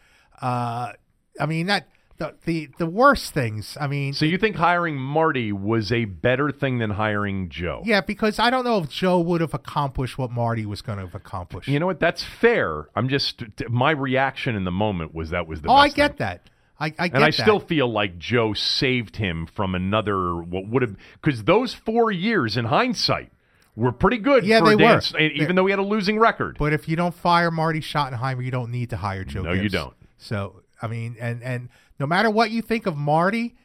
uh, 0.41 0.93
I 1.39 1.45
mean 1.45 1.65
that 1.67 1.89
the, 2.19 2.35
the 2.45 2.69
the 2.77 2.85
worst 2.85 3.33
things. 3.33 3.77
I 3.79 3.87
mean, 3.87 4.13
So 4.13 4.25
you 4.25 4.37
think 4.37 4.55
hiring 4.57 4.97
Marty 4.97 5.51
was 5.51 5.91
a 5.91 6.05
better 6.05 6.51
thing 6.51 6.77
than 6.79 6.91
hiring 6.91 7.49
Joe? 7.49 7.81
yeah, 7.85 8.01
because 8.01 8.37
I 8.39 8.49
don't 8.49 8.63
know 8.65 8.77
if 8.79 8.89
Joe 8.89 9.19
would 9.19 9.41
have 9.41 9.53
accomplished 9.53 10.17
what 10.17 10.29
Marty 10.31 10.65
was 10.65 10.81
going 10.81 10.99
to 10.99 11.05
have 11.05 11.15
accomplished. 11.15 11.67
You 11.67 11.79
know 11.79 11.85
what? 11.87 11.99
That's 11.99 12.23
fair. 12.23 12.89
I'm 12.95 13.09
just 13.09 13.43
my 13.69 13.91
reaction 13.91 14.55
in 14.55 14.63
the 14.65 14.71
moment 14.71 15.15
was 15.15 15.31
that 15.31 15.47
was 15.47 15.61
the 15.61 15.69
oh, 15.69 15.73
I 15.73 15.89
get 15.89 16.11
thing. 16.11 16.17
that. 16.19 16.49
I, 16.81 16.85
I 16.85 16.89
get 17.09 17.15
And 17.15 17.23
I 17.23 17.27
that. 17.31 17.33
still 17.33 17.59
feel 17.59 17.91
like 17.91 18.17
Joe 18.17 18.53
saved 18.53 19.15
him 19.17 19.47
from 19.47 19.73
another 19.75 20.35
what 20.35 20.67
would 20.67 20.81
have 20.81 20.95
because 21.21 21.43
those 21.43 21.73
four 21.73 22.11
years 22.11 22.55
in 22.57 22.65
hindsight 22.65 23.31
were 23.75 23.91
pretty 23.91 24.17
good. 24.17 24.45
Yeah, 24.45 24.59
for 24.59 24.75
they 24.75 24.83
were. 24.83 25.01
Even 25.19 25.55
though 25.55 25.65
he 25.65 25.71
had 25.71 25.79
a 25.79 25.83
losing 25.83 26.19
record. 26.19 26.57
But 26.57 26.73
if 26.73 26.87
you 26.89 26.95
don't 26.95 27.13
fire 27.13 27.51
Marty 27.51 27.79
Schottenheimer, 27.81 28.43
you 28.43 28.51
don't 28.51 28.71
need 28.71 28.89
to 28.91 28.97
hire 28.97 29.23
Joe. 29.23 29.41
No, 29.43 29.53
you 29.53 29.69
don't. 29.69 29.93
So 30.17 30.61
I 30.81 30.87
mean, 30.87 31.17
and 31.19 31.43
and 31.43 31.69
no 31.99 32.07
matter 32.07 32.29
what 32.29 32.51
you 32.51 32.61
think 32.61 32.85
of 32.85 32.95
Marty, 32.95 33.55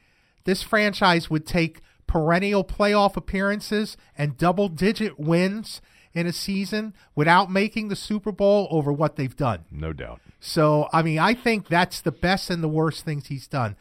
this 0.45 0.63
franchise 0.63 1.31
would 1.31 1.47
take 1.47 1.81
perennial 2.07 2.65
playoff 2.65 3.17
appearances 3.17 3.97
and 4.17 4.37
double 4.37 4.69
digit 4.69 5.19
wins 5.19 5.81
in 6.13 6.27
a 6.27 6.33
season 6.33 6.95
without 7.15 7.51
making 7.51 7.89
the 7.89 7.97
Super 7.97 8.31
Bowl 8.31 8.69
over 8.71 8.93
what 8.93 9.17
they've 9.17 9.37
done. 9.37 9.65
no 9.71 9.93
doubt. 9.93 10.21
So 10.41 10.89
I 10.93 11.03
mean, 11.03 11.19
I 11.19 11.35
think 11.35 11.69
that's 11.69 12.01
the 12.01 12.13
best 12.13 12.51
and 12.51 12.63
the 12.63 12.69
worst 12.69 13.05
things 13.05 13.29
he's 13.29 13.47
done. 13.47 13.77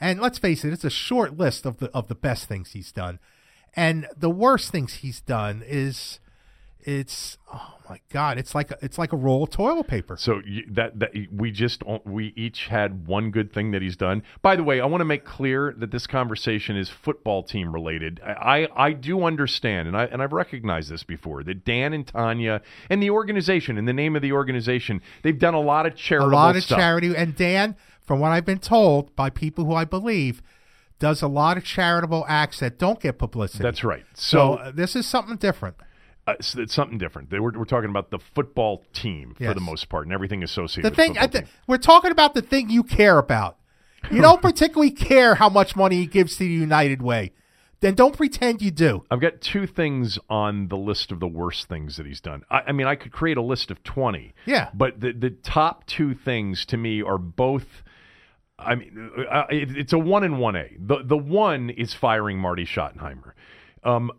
And 0.00 0.20
let's 0.20 0.38
face 0.38 0.64
it, 0.64 0.72
it's 0.72 0.84
a 0.84 0.90
short 0.90 1.38
list 1.38 1.64
of 1.64 1.78
the 1.78 1.90
of 1.92 2.08
the 2.08 2.14
best 2.14 2.48
things 2.48 2.72
he's 2.72 2.92
done. 2.92 3.18
And 3.74 4.06
the 4.16 4.30
worst 4.30 4.70
things 4.70 4.94
he's 4.94 5.20
done 5.20 5.62
is 5.66 6.20
it's 6.80 7.38
oh 7.52 7.74
my 7.92 8.00
god, 8.10 8.38
it's 8.38 8.54
like 8.54 8.70
a, 8.70 8.78
it's 8.80 8.96
like 8.96 9.12
a 9.12 9.16
roll 9.16 9.42
of 9.42 9.50
toilet 9.50 9.86
paper. 9.86 10.16
So 10.16 10.40
you, 10.46 10.64
that 10.70 10.98
that 10.98 11.10
we 11.30 11.50
just 11.50 11.82
we 12.06 12.32
each 12.36 12.68
had 12.68 13.06
one 13.06 13.30
good 13.30 13.52
thing 13.52 13.70
that 13.72 13.82
he's 13.82 13.96
done. 13.96 14.22
By 14.40 14.56
the 14.56 14.64
way, 14.64 14.80
I 14.80 14.86
want 14.86 15.02
to 15.02 15.04
make 15.04 15.26
clear 15.26 15.74
that 15.76 15.90
this 15.90 16.06
conversation 16.06 16.74
is 16.74 16.88
football 16.88 17.42
team 17.42 17.70
related. 17.70 18.18
I 18.24 18.62
I, 18.62 18.86
I 18.86 18.92
do 18.94 19.24
understand, 19.24 19.88
and 19.88 19.96
I 19.96 20.04
and 20.06 20.22
I've 20.22 20.32
recognized 20.32 20.90
this 20.90 21.02
before 21.02 21.42
that 21.44 21.66
Dan 21.66 21.92
and 21.92 22.06
Tanya 22.06 22.62
and 22.88 23.02
the 23.02 23.10
organization, 23.10 23.76
in 23.76 23.84
the 23.84 23.92
name 23.92 24.16
of 24.16 24.22
the 24.22 24.32
organization, 24.32 25.02
they've 25.22 25.38
done 25.38 25.54
a 25.54 25.60
lot 25.60 25.84
of 25.84 25.94
charitable, 25.94 26.32
a 26.32 26.34
lot 26.34 26.56
of 26.56 26.62
stuff. 26.62 26.78
charity. 26.78 27.14
And 27.14 27.36
Dan, 27.36 27.76
from 28.00 28.20
what 28.20 28.32
I've 28.32 28.46
been 28.46 28.58
told 28.58 29.14
by 29.14 29.28
people 29.28 29.66
who 29.66 29.74
I 29.74 29.84
believe, 29.84 30.40
does 30.98 31.20
a 31.20 31.28
lot 31.28 31.58
of 31.58 31.64
charitable 31.64 32.24
acts 32.26 32.60
that 32.60 32.78
don't 32.78 33.00
get 33.00 33.18
publicity. 33.18 33.62
That's 33.62 33.84
right. 33.84 34.06
So, 34.14 34.38
So, 34.38 34.54
uh, 34.54 34.70
this 34.70 34.96
is 34.96 35.06
something 35.06 35.36
different. 35.36 35.76
Uh, 36.26 36.34
so 36.40 36.60
it's 36.60 36.74
something 36.74 36.98
different. 36.98 37.30
They- 37.30 37.40
We're, 37.40 37.52
we're 37.58 37.64
talking 37.64 37.90
about 37.90 38.10
the 38.10 38.18
football 38.18 38.84
team 38.92 39.34
for 39.36 39.42
Yes. 39.44 39.54
the 39.54 39.60
most 39.60 39.88
part, 39.88 40.06
and 40.06 40.12
everything 40.12 40.42
associated. 40.42 40.84
The 40.84 40.90
with 40.90 41.16
thing 41.16 41.30
th- 41.30 41.44
we're 41.66 41.78
talking 41.78 42.10
about 42.10 42.34
the 42.34 42.42
thing 42.42 42.70
you 42.70 42.82
care 42.82 43.18
about. 43.18 43.58
You 44.10 44.20
don't 44.22 44.42
particularly 44.50 44.90
care 44.90 45.34
how 45.36 45.48
much 45.48 45.74
money 45.76 45.96
he 45.96 46.06
gives 46.06 46.32
to 46.36 46.44
the 46.44 46.50
United 46.50 47.02
Way. 47.02 47.32
Then 47.80 47.94
don't 47.94 48.16
pretend 48.16 48.62
you 48.62 48.70
do. 48.70 49.04
I've 49.10 49.20
got 49.20 49.40
two 49.40 49.66
things 49.66 50.16
on 50.30 50.68
the 50.68 50.76
list 50.76 51.10
of 51.10 51.18
the 51.18 51.26
worst 51.26 51.68
things 51.68 51.96
that 51.96 52.06
he's 52.06 52.20
done. 52.20 52.42
I, 52.48 52.60
I 52.68 52.72
mean, 52.72 52.86
I 52.86 52.94
could 52.94 53.10
create 53.10 53.36
a 53.36 53.42
list 53.42 53.72
of 53.72 53.82
20. 53.82 54.32
Yeah. 54.46 54.70
But 54.72 55.00
the, 55.00 55.12
the 55.12 55.30
top 55.30 55.84
two 55.86 56.14
things 56.14 56.64
to 56.66 56.76
me 56.76 57.02
are 57.02 57.18
both. 57.18 57.66
I 58.56 58.76
mean, 58.76 59.10
uh, 59.28 59.46
it, 59.50 59.76
it's 59.76 59.92
a 59.92 59.98
one 59.98 60.22
and 60.22 60.38
one 60.38 60.54
A. 60.54 60.68
The 60.78 61.02
the 61.02 61.16
one 61.16 61.70
is 61.70 61.92
firing 61.92 62.38
Marty 62.38 62.64
Schottenheimer. 62.64 63.32
Um, 63.82 64.12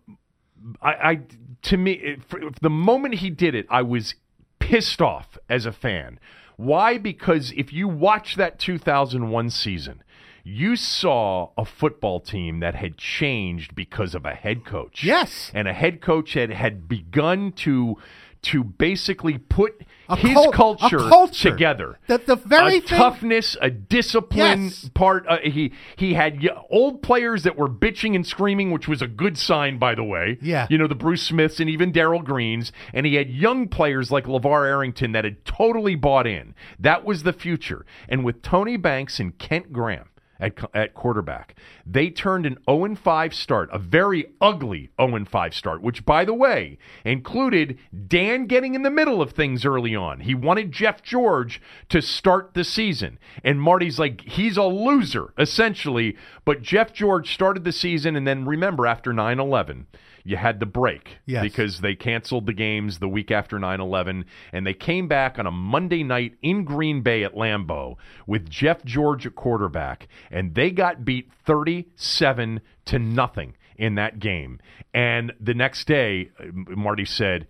I, 0.81 0.91
I 0.93 1.19
to 1.63 1.77
me, 1.77 2.17
for, 2.27 2.39
the 2.61 2.69
moment 2.69 3.15
he 3.15 3.29
did 3.29 3.55
it, 3.55 3.65
I 3.69 3.81
was 3.81 4.15
pissed 4.59 5.01
off 5.01 5.37
as 5.49 5.65
a 5.65 5.71
fan. 5.71 6.19
Why? 6.57 6.97
Because 6.97 7.51
if 7.55 7.73
you 7.73 7.87
watch 7.87 8.35
that 8.35 8.59
2001 8.59 9.49
season, 9.49 10.03
you 10.43 10.75
saw 10.75 11.51
a 11.57 11.65
football 11.65 12.19
team 12.19 12.59
that 12.59 12.75
had 12.75 12.97
changed 12.97 13.75
because 13.75 14.13
of 14.13 14.25
a 14.25 14.33
head 14.33 14.65
coach. 14.65 15.03
Yes. 15.03 15.51
and 15.53 15.67
a 15.67 15.73
head 15.73 16.01
coach 16.01 16.33
had 16.33 16.51
had 16.51 16.87
begun 16.87 17.53
to 17.53 17.97
to 18.43 18.63
basically 18.63 19.37
put 19.37 19.81
A 20.09 20.15
his 20.17 20.33
cult- 20.33 20.53
culture, 20.53 20.97
culture. 20.99 21.49
together. 21.49 21.97
The- 22.07 22.17
the 22.19 22.35
very 22.35 22.77
a 22.77 22.81
thing- 22.81 22.97
toughness, 22.99 23.57
a 23.61 23.69
discipline 23.69 24.63
Yes. 24.65 24.89
part. 24.93 25.25
Uh, 25.27 25.37
he 25.43 25.71
he 25.95 26.13
had 26.13 26.47
old 26.69 27.01
players 27.01 27.43
that 27.43 27.57
were 27.57 27.69
bitching 27.69 28.15
and 28.15 28.25
screaming, 28.27 28.71
which 28.71 28.87
was 28.87 29.01
a 29.01 29.07
good 29.07 29.37
sign, 29.37 29.77
by 29.77 29.95
the 29.95 30.03
way. 30.03 30.37
Yeah. 30.41 30.67
you 30.69 30.77
know 30.77 30.87
the 30.87 30.95
Bruce 30.95 31.23
Smiths 31.23 31.59
and 31.59 31.69
even 31.69 31.91
Darrell 31.91 32.21
Greens, 32.21 32.71
and 32.93 33.05
he 33.05 33.15
had 33.15 33.29
young 33.29 33.67
players 33.67 34.11
like 34.11 34.25
LaVar 34.25 34.67
Arrington 34.67 35.13
that 35.13 35.23
had 35.23 35.45
totally 35.45 35.95
bought 35.95 36.27
in. 36.27 36.53
That 36.79 37.05
was 37.05 37.23
the 37.23 37.33
future. 37.33 37.85
And 38.09 38.23
with 38.25 38.41
Tony 38.41 38.77
Banks 38.77 39.19
and 39.19 39.37
Kent 39.37 39.71
Graham 39.73 40.05
at, 40.43 40.59
at 40.73 40.93
quarterback. 40.93 41.55
They 41.85 42.09
turned 42.09 42.45
an 42.45 42.57
0 42.69 42.95
5 42.95 43.33
start, 43.33 43.69
a 43.71 43.79
very 43.79 44.25
ugly 44.41 44.89
0 44.99 45.25
5 45.25 45.53
start, 45.55 45.81
which, 45.81 46.05
by 46.05 46.25
the 46.25 46.33
way, 46.33 46.77
included 47.05 47.79
Dan 48.07 48.45
getting 48.45 48.75
in 48.75 48.83
the 48.83 48.91
middle 48.91 49.21
of 49.21 49.31
things 49.31 49.65
early 49.65 49.95
on. 49.95 50.19
He 50.19 50.35
wanted 50.35 50.71
Jeff 50.71 51.01
George 51.01 51.61
to 51.89 52.01
start 52.01 52.53
the 52.53 52.63
season. 52.63 53.17
And 53.43 53.61
Marty's 53.61 53.97
like, 53.97 54.21
he's 54.21 54.57
a 54.57 54.63
loser, 54.63 55.33
essentially. 55.37 56.17
But 56.43 56.61
Jeff 56.61 56.93
George 56.93 57.33
started 57.33 57.63
the 57.63 57.71
season, 57.71 58.15
and 58.15 58.27
then 58.27 58.45
remember, 58.45 58.85
after 58.85 59.13
9 59.13 59.39
11, 59.39 59.87
you 60.25 60.37
had 60.37 60.59
the 60.59 60.65
break 60.65 61.17
Yes. 61.25 61.43
because 61.43 61.81
they 61.81 61.95
canceled 61.95 62.45
the 62.45 62.53
games 62.53 62.99
the 62.99 63.09
week 63.09 63.29
after 63.31 63.59
9-11 63.59 64.23
and 64.53 64.65
they 64.65 64.73
came 64.73 65.07
back 65.07 65.37
on 65.37 65.45
a 65.45 65.51
monday 65.51 66.03
night 66.03 66.35
in 66.41 66.63
green 66.63 67.01
bay 67.01 67.23
at 67.23 67.33
lambeau 67.33 67.95
with 68.25 68.49
jeff 68.49 68.83
george 68.85 69.25
at 69.25 69.35
quarterback 69.35 70.07
and 70.31 70.55
they 70.55 70.71
got 70.71 71.03
beat 71.03 71.29
37 71.45 72.61
to 72.85 72.99
nothing 72.99 73.55
in 73.77 73.95
that 73.95 74.19
game 74.19 74.59
and 74.93 75.33
the 75.39 75.53
next 75.53 75.87
day 75.87 76.29
uh, 76.39 76.43
marty 76.75 77.05
said 77.05 77.47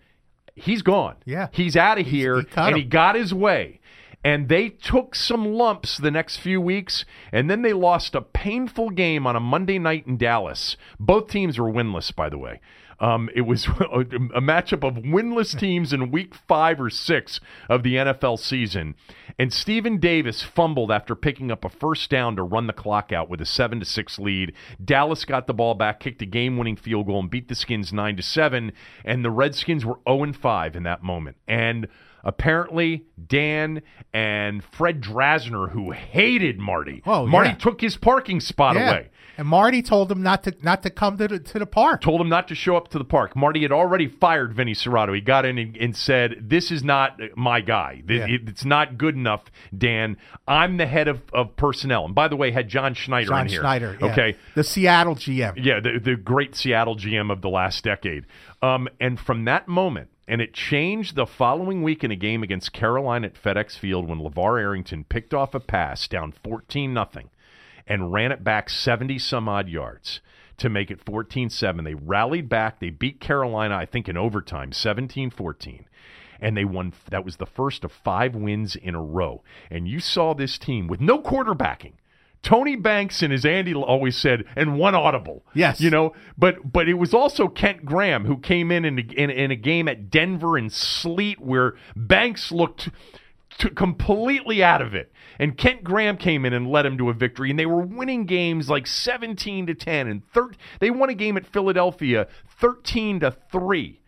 he's 0.54 0.82
gone 0.82 1.16
Yeah. 1.24 1.48
he's 1.52 1.76
out 1.76 1.98
of 1.98 2.06
here 2.06 2.40
he 2.40 2.46
and 2.56 2.68
him. 2.74 2.78
he 2.78 2.84
got 2.84 3.14
his 3.14 3.34
way 3.34 3.80
and 4.24 4.48
they 4.48 4.70
took 4.70 5.14
some 5.14 5.44
lumps 5.52 5.98
the 5.98 6.10
next 6.10 6.38
few 6.38 6.60
weeks, 6.60 7.04
and 7.30 7.50
then 7.50 7.60
they 7.62 7.74
lost 7.74 8.14
a 8.14 8.22
painful 8.22 8.90
game 8.90 9.26
on 9.26 9.36
a 9.36 9.40
Monday 9.40 9.78
night 9.78 10.06
in 10.06 10.16
Dallas. 10.16 10.78
Both 10.98 11.28
teams 11.28 11.58
were 11.58 11.70
winless, 11.70 12.14
by 12.14 12.30
the 12.30 12.38
way. 12.38 12.60
Um, 13.00 13.28
it 13.34 13.42
was 13.42 13.66
a 13.68 14.40
matchup 14.40 14.82
of 14.82 15.02
winless 15.02 15.58
teams 15.58 15.92
in 15.92 16.10
week 16.10 16.34
five 16.34 16.80
or 16.80 16.90
six 16.90 17.40
of 17.68 17.82
the 17.82 17.96
NFL 17.96 18.38
season. 18.38 18.94
And 19.38 19.52
Stephen 19.52 19.98
Davis 19.98 20.42
fumbled 20.42 20.90
after 20.90 21.14
picking 21.14 21.50
up 21.50 21.64
a 21.64 21.68
first 21.68 22.08
down 22.08 22.36
to 22.36 22.42
run 22.42 22.66
the 22.66 22.72
clock 22.72 23.12
out 23.12 23.28
with 23.28 23.40
a 23.40 23.46
seven 23.46 23.80
to 23.80 23.84
six 23.84 24.18
lead. 24.18 24.54
Dallas 24.82 25.24
got 25.24 25.46
the 25.46 25.54
ball 25.54 25.74
back, 25.74 26.00
kicked 26.00 26.22
a 26.22 26.26
game 26.26 26.56
winning 26.56 26.76
field 26.76 27.06
goal, 27.06 27.20
and 27.20 27.30
beat 27.30 27.48
the 27.48 27.54
Skins 27.54 27.92
nine 27.92 28.16
to 28.16 28.22
seven. 28.22 28.72
And 29.04 29.24
the 29.24 29.30
Redskins 29.30 29.84
were 29.84 29.98
0 30.08 30.32
5 30.32 30.76
in 30.76 30.84
that 30.84 31.02
moment. 31.02 31.36
And 31.48 31.88
Apparently, 32.24 33.04
Dan 33.26 33.82
and 34.12 34.62
Fred 34.64 35.00
Drasner, 35.00 35.70
who 35.70 35.92
hated 35.92 36.58
Marty, 36.58 37.02
Oh, 37.06 37.26
Marty 37.26 37.50
yeah. 37.50 37.54
took 37.56 37.80
his 37.80 37.96
parking 37.96 38.40
spot 38.40 38.76
Yeah. 38.76 38.90
away. 38.90 39.08
And 39.36 39.48
Marty 39.48 39.82
told 39.82 40.12
him 40.12 40.22
not 40.22 40.44
to 40.44 40.54
not 40.62 40.84
to 40.84 40.90
come 40.90 41.16
to 41.18 41.26
the 41.26 41.40
to 41.40 41.58
the 41.58 41.66
park. 41.66 42.00
Told 42.02 42.20
him 42.20 42.28
not 42.28 42.46
to 42.48 42.54
show 42.54 42.76
up 42.76 42.86
to 42.88 42.98
the 42.98 43.04
park. 43.04 43.34
Marty 43.34 43.62
had 43.62 43.72
already 43.72 44.06
fired 44.06 44.54
Vinny 44.54 44.74
Cerrato. 44.74 45.12
He 45.12 45.20
got 45.20 45.44
in 45.44 45.58
and, 45.58 45.76
and 45.76 45.96
said, 45.96 46.36
"This 46.40 46.70
is 46.70 46.84
not 46.84 47.18
my 47.34 47.60
guy. 47.60 48.02
Yeah. 48.08 48.26
it- 48.28 48.48
It's 48.48 48.64
not 48.64 48.96
good 48.96 49.16
enough, 49.16 49.42
Dan. 49.76 50.18
I'm 50.46 50.76
the 50.76 50.86
head 50.86 51.08
of, 51.08 51.20
of 51.32 51.56
personnel." 51.56 52.04
And 52.04 52.14
by 52.14 52.28
the 52.28 52.36
way, 52.36 52.52
had 52.52 52.68
John 52.68 52.94
Schneider 52.94 53.26
John 53.30 53.40
in 53.46 53.48
here. 53.48 53.60
Schneider. 53.60 53.98
yeah. 54.00 54.06
Okay, 54.12 54.36
The 54.54 54.62
Seattle 54.62 55.16
GM. 55.16 55.54
Yeah, 55.56 55.80
the, 55.80 55.98
the 55.98 56.14
great 56.14 56.54
Seattle 56.54 56.94
GM 56.94 57.32
of 57.32 57.40
the 57.42 57.48
last 57.50 57.82
decade. 57.82 58.26
Um, 58.62 58.88
and 59.00 59.18
from 59.18 59.46
that 59.46 59.66
moment, 59.66 60.10
and 60.26 60.40
it 60.40 60.54
changed 60.54 61.14
the 61.14 61.26
following 61.26 61.82
week 61.82 62.02
in 62.02 62.10
a 62.10 62.16
game 62.16 62.42
against 62.42 62.72
Carolina 62.72 63.26
at 63.26 63.34
FedEx 63.34 63.78
Field 63.78 64.08
when 64.08 64.20
LaVar 64.20 64.60
Arrington 64.60 65.04
picked 65.04 65.34
off 65.34 65.54
a 65.54 65.60
pass 65.60 66.08
down 66.08 66.32
14 66.32 66.92
nothing 66.92 67.30
and 67.86 68.12
ran 68.12 68.32
it 68.32 68.42
back 68.42 68.70
70 68.70 69.18
some 69.18 69.48
odd 69.48 69.68
yards 69.68 70.20
to 70.56 70.68
make 70.68 70.90
it 70.90 71.04
14 71.04 71.50
7. 71.50 71.84
They 71.84 71.94
rallied 71.94 72.48
back. 72.48 72.80
They 72.80 72.90
beat 72.90 73.20
Carolina, 73.20 73.76
I 73.76 73.86
think, 73.86 74.08
in 74.08 74.16
overtime, 74.16 74.72
17 74.72 75.30
14 75.30 75.86
and 76.40 76.56
they 76.56 76.64
won. 76.64 76.92
That 77.10 77.24
was 77.24 77.36
the 77.36 77.46
first 77.46 77.84
of 77.84 77.92
five 77.92 78.34
wins 78.34 78.76
in 78.76 78.94
a 78.94 79.02
row. 79.02 79.42
And 79.70 79.88
you 79.88 80.00
saw 80.00 80.34
this 80.34 80.58
team 80.58 80.86
with 80.88 81.00
no 81.00 81.18
quarterbacking. 81.18 81.92
Tony 82.44 82.76
Banks 82.76 83.22
and 83.22 83.32
as 83.32 83.44
Andy 83.44 83.74
always 83.74 84.16
said, 84.16 84.44
and 84.54 84.78
one 84.78 84.94
audible. 84.94 85.44
Yes. 85.54 85.80
you 85.80 85.90
know, 85.90 86.12
but 86.38 86.72
but 86.72 86.88
it 86.88 86.94
was 86.94 87.12
also 87.12 87.48
Kent 87.48 87.84
Graham 87.84 88.26
who 88.26 88.36
came 88.36 88.70
in 88.70 88.84
in 88.84 88.98
a, 88.98 89.02
in, 89.02 89.30
in 89.30 89.50
a 89.50 89.56
game 89.56 89.88
at 89.88 90.10
Denver 90.10 90.56
in 90.56 90.70
sleet 90.70 91.40
where 91.40 91.74
Banks 91.96 92.52
looked 92.52 92.90
completely 93.74 94.62
out 94.62 94.82
of 94.82 94.94
it, 94.94 95.12
and 95.38 95.56
Kent 95.56 95.82
Graham 95.82 96.16
came 96.16 96.44
in 96.44 96.52
and 96.52 96.70
led 96.70 96.84
him 96.84 96.98
to 96.98 97.08
a 97.08 97.14
victory, 97.14 97.50
and 97.50 97.58
they 97.58 97.66
were 97.66 97.80
winning 97.80 98.26
games 98.26 98.68
like 98.68 98.86
seventeen 98.86 99.66
to 99.66 99.74
ten 99.74 100.06
and 100.06 100.22
thir- 100.32 100.52
They 100.80 100.90
won 100.90 101.08
a 101.08 101.14
game 101.14 101.36
at 101.36 101.46
Philadelphia 101.46 102.28
thirteen 102.60 103.20
to 103.20 103.30
three. 103.50 104.00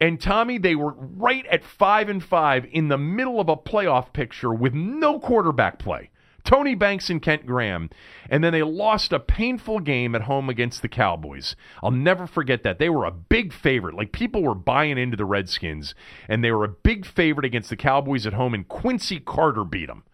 And 0.00 0.20
Tommy, 0.20 0.58
they 0.58 0.76
were 0.76 0.94
right 0.96 1.44
at 1.46 1.64
five 1.64 2.08
and 2.08 2.22
five 2.22 2.64
in 2.70 2.88
the 2.88 2.98
middle 2.98 3.40
of 3.40 3.48
a 3.48 3.56
playoff 3.56 4.12
picture 4.12 4.52
with 4.52 4.72
no 4.72 5.18
quarterback 5.18 5.78
play. 5.80 6.10
Tony 6.44 6.74
Banks 6.74 7.10
and 7.10 7.20
Kent 7.22 7.46
Graham. 7.46 7.90
And 8.28 8.42
then 8.42 8.52
they 8.52 8.62
lost 8.62 9.12
a 9.12 9.20
painful 9.20 9.80
game 9.80 10.14
at 10.14 10.22
home 10.22 10.48
against 10.48 10.82
the 10.82 10.88
Cowboys. 10.88 11.56
I'll 11.82 11.90
never 11.90 12.26
forget 12.26 12.62
that. 12.62 12.78
They 12.78 12.90
were 12.90 13.04
a 13.04 13.10
big 13.10 13.52
favorite. 13.52 13.94
Like 13.94 14.12
people 14.12 14.42
were 14.42 14.54
buying 14.54 14.98
into 14.98 15.16
the 15.16 15.24
Redskins, 15.24 15.94
and 16.28 16.42
they 16.42 16.50
were 16.50 16.64
a 16.64 16.68
big 16.68 17.06
favorite 17.06 17.44
against 17.44 17.70
the 17.70 17.76
Cowboys 17.76 18.26
at 18.26 18.32
home, 18.32 18.54
and 18.54 18.68
Quincy 18.68 19.20
Carter 19.20 19.64
beat 19.64 19.86
them 19.86 20.04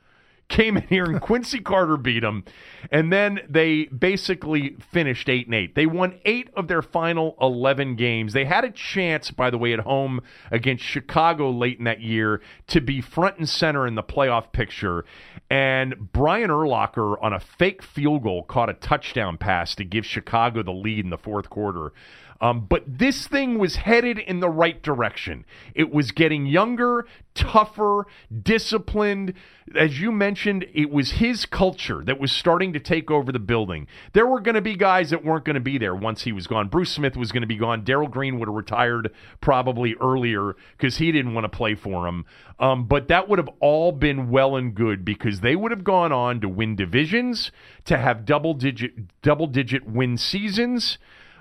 came 0.48 0.76
in 0.76 0.84
here 0.84 1.04
and 1.04 1.20
Quincy 1.26 1.60
Carter 1.60 1.96
beat 1.96 2.20
them, 2.20 2.44
and 2.90 3.12
then 3.12 3.40
they 3.48 3.84
basically 3.84 4.76
finished 4.92 5.28
eight 5.28 5.46
and 5.46 5.54
eight. 5.54 5.74
They 5.74 5.86
won 5.86 6.18
eight 6.24 6.50
of 6.54 6.68
their 6.68 6.82
final 6.82 7.36
eleven 7.40 7.96
games. 7.96 8.32
They 8.32 8.44
had 8.44 8.64
a 8.64 8.70
chance, 8.70 9.30
by 9.30 9.50
the 9.50 9.58
way, 9.58 9.72
at 9.72 9.80
home 9.80 10.20
against 10.50 10.84
Chicago 10.84 11.50
late 11.50 11.78
in 11.78 11.84
that 11.84 12.00
year 12.00 12.40
to 12.68 12.80
be 12.80 13.00
front 13.00 13.38
and 13.38 13.48
center 13.48 13.86
in 13.86 13.94
the 13.94 14.02
playoff 14.02 14.52
picture. 14.52 15.04
And 15.50 16.12
Brian 16.12 16.50
Urlacher 16.50 17.16
on 17.22 17.32
a 17.32 17.40
fake 17.40 17.82
field 17.82 18.24
goal 18.24 18.42
caught 18.42 18.68
a 18.68 18.74
touchdown 18.74 19.38
pass 19.38 19.74
to 19.76 19.84
give 19.84 20.04
Chicago 20.04 20.62
the 20.62 20.72
lead 20.72 21.04
in 21.04 21.10
the 21.10 21.18
fourth 21.18 21.50
quarter. 21.50 21.92
Um, 22.40 22.66
but 22.68 22.82
this 22.86 23.26
thing 23.26 23.58
was 23.58 23.76
headed 23.76 24.18
in 24.18 24.40
the 24.40 24.48
right 24.48 24.82
direction. 24.82 25.44
It 25.74 25.90
was 25.90 26.10
getting 26.10 26.46
younger, 26.46 27.06
tougher, 27.34 28.06
disciplined. 28.42 29.34
As 29.74 30.00
you 30.00 30.12
mentioned, 30.12 30.66
it 30.74 30.90
was 30.90 31.12
his 31.12 31.46
culture 31.46 32.02
that 32.04 32.20
was 32.20 32.30
starting 32.30 32.72
to 32.72 32.80
take 32.80 33.10
over 33.10 33.32
the 33.32 33.38
building. 33.38 33.86
There 34.12 34.26
were 34.26 34.40
going 34.40 34.54
to 34.54 34.60
be 34.60 34.76
guys 34.76 35.10
that 35.10 35.24
weren't 35.24 35.44
going 35.44 35.54
to 35.54 35.60
be 35.60 35.78
there 35.78 35.94
once 35.94 36.22
he 36.22 36.32
was 36.32 36.46
gone. 36.46 36.68
Bruce 36.68 36.92
Smith 36.92 37.16
was 37.16 37.32
going 37.32 37.42
to 37.42 37.46
be 37.46 37.56
gone. 37.56 37.84
Darrell 37.84 38.08
Green 38.08 38.38
would 38.38 38.48
have 38.48 38.54
retired 38.54 39.10
probably 39.40 39.94
earlier 40.00 40.56
because 40.76 40.98
he 40.98 41.12
didn't 41.12 41.34
want 41.34 41.44
to 41.44 41.56
play 41.56 41.74
for 41.74 42.06
him. 42.06 42.24
Um, 42.58 42.86
but 42.86 43.08
that 43.08 43.28
would 43.28 43.38
have 43.38 43.50
all 43.60 43.92
been 43.92 44.30
well 44.30 44.56
and 44.56 44.74
good 44.74 45.04
because 45.04 45.40
they 45.40 45.56
would 45.56 45.70
have 45.70 45.84
gone 45.84 46.12
on 46.12 46.40
to 46.40 46.48
win 46.48 46.76
divisions, 46.76 47.50
to 47.84 47.98
have 47.98 48.24
double 48.24 48.54
digit 48.54 49.20
double 49.22 49.46
digit 49.46 49.86
win 49.86 50.16
seasons 50.16 50.98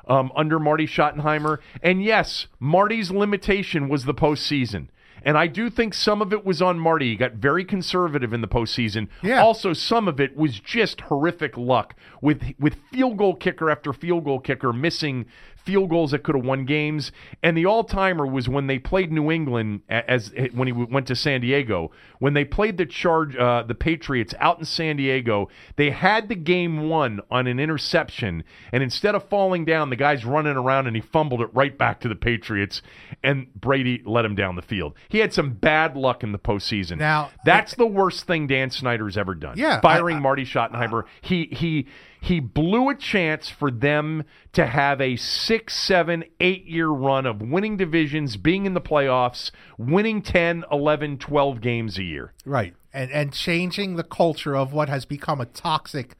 um, 0.08 0.32
under 0.36 0.60
Marty 0.60 0.86
Schottenheimer. 0.86 1.60
And 1.82 2.04
yes, 2.04 2.48
Marty's 2.60 3.12
limitation 3.12 3.90
was 3.90 4.06
the 4.06 4.14
postseason. 4.14 4.88
And 5.26 5.40
I 5.40 5.48
do 5.48 5.72
think 5.72 5.96
some 5.96 6.22
of 6.22 6.32
it 6.32 6.46
was 6.46 6.62
on 6.62 6.78
Marty. 6.78 7.10
He 7.10 7.16
got 7.16 7.34
very 7.34 7.66
conservative 7.66 8.32
in 8.32 8.42
the 8.42 8.48
postseason. 8.48 9.08
Yeah. 9.24 9.42
Also, 9.42 9.74
some 9.74 10.08
of 10.08 10.20
it 10.20 10.38
was 10.38 10.60
just 10.60 11.02
horrific 11.02 11.58
luck 11.58 11.96
with 12.22 12.44
with 12.60 12.76
field 12.92 13.18
goal 13.18 13.36
kicker 13.36 13.72
after 13.72 13.92
field 13.92 14.24
goal 14.24 14.40
kicker 14.40 14.72
missing 14.72 15.26
field 15.66 15.90
goals 15.90 16.12
that 16.12 16.24
could 16.24 16.36
have 16.36 16.46
won 16.46 16.64
games. 16.66 17.12
And 17.42 17.58
the 17.58 17.66
all 17.66 17.84
timer 17.84 18.26
was 18.26 18.48
when 18.48 18.68
they 18.68 18.78
played 18.78 19.12
New 19.12 19.32
England 19.32 19.82
a- 19.90 20.10
as 20.10 20.32
when 20.54 20.68
he 20.68 20.72
went 20.72 21.08
to 21.08 21.16
San 21.16 21.42
Diego. 21.42 21.92
When 22.20 22.34
they 22.36 22.46
played 22.46 22.78
the 22.78 22.86
charge, 22.86 23.36
uh, 23.36 23.64
the 23.64 23.74
Patriots 23.76 24.34
out 24.40 24.60
in 24.60 24.66
San 24.66 24.98
Diego, 24.98 25.50
they 25.76 25.90
had 25.90 26.30
the 26.30 26.36
game 26.36 26.88
won 26.88 27.20
on 27.32 27.48
an 27.48 27.60
interception. 27.60 28.44
And 28.72 28.84
instead 28.84 29.16
of 29.16 29.28
falling 29.28 29.66
down, 29.66 29.90
the 29.90 29.96
guy's 29.96 30.24
running 30.24 30.56
around 30.56 30.88
and 30.88 30.96
he 30.96 31.02
fumbled 31.02 31.42
it 31.42 31.50
right 31.54 31.76
back 31.78 32.00
to 32.02 32.08
the 32.08 32.16
Patriots. 32.16 32.82
And 33.24 33.48
Brady 33.56 34.02
let 34.06 34.24
him 34.24 34.36
down 34.36 34.56
the 34.56 34.62
field. 34.62 34.94
He 35.10 35.18
had 35.20 35.34
some 35.34 35.52
bad 35.54 35.96
luck 35.98 36.24
in 36.24 36.32
the 36.32 36.40
postseason. 36.40 36.98
Now- 37.00 37.32
that's 37.44 37.74
the 37.76 37.88
worst 37.88 38.28
thing 38.28 38.46
Dan 38.48 38.70
Snyder's 38.70 39.18
ever 39.18 39.34
done. 39.34 39.58
Yeah, 39.58 39.80
firing 39.82 40.16
I- 40.18 40.20
I- 40.20 40.22
Marty 40.22 40.46
Schottenheimer. 40.46 41.04
He 41.22 41.46
he 41.52 41.88
he 42.26 42.40
blew 42.40 42.90
a 42.90 42.96
chance 42.96 43.50
for 43.50 43.70
them 43.70 44.24
to 44.52 44.66
have 44.66 45.00
a 45.00 45.16
six, 45.16 45.78
seven, 45.78 46.24
eight 46.40 46.66
year 46.66 46.88
run 46.88 47.28
of 47.28 47.40
winning 47.40 47.78
divisions, 47.78 48.36
being 48.36 48.66
in 48.66 48.74
the 48.74 48.82
playoffs, 48.82 49.52
winning 49.78 50.24
10, 50.24 50.66
11, 50.72 51.20
12 51.20 51.62
games 51.62 52.00
a 52.00 52.04
year. 52.04 52.34
Right. 52.44 52.74
And 52.92 53.12
and 53.12 53.32
changing 53.32 53.96
the 53.96 54.04
culture 54.04 54.56
of 54.56 54.74
what 54.74 54.90
has 54.90 55.06
become 55.06 55.40
a 55.40 55.46
toxic 55.46 56.16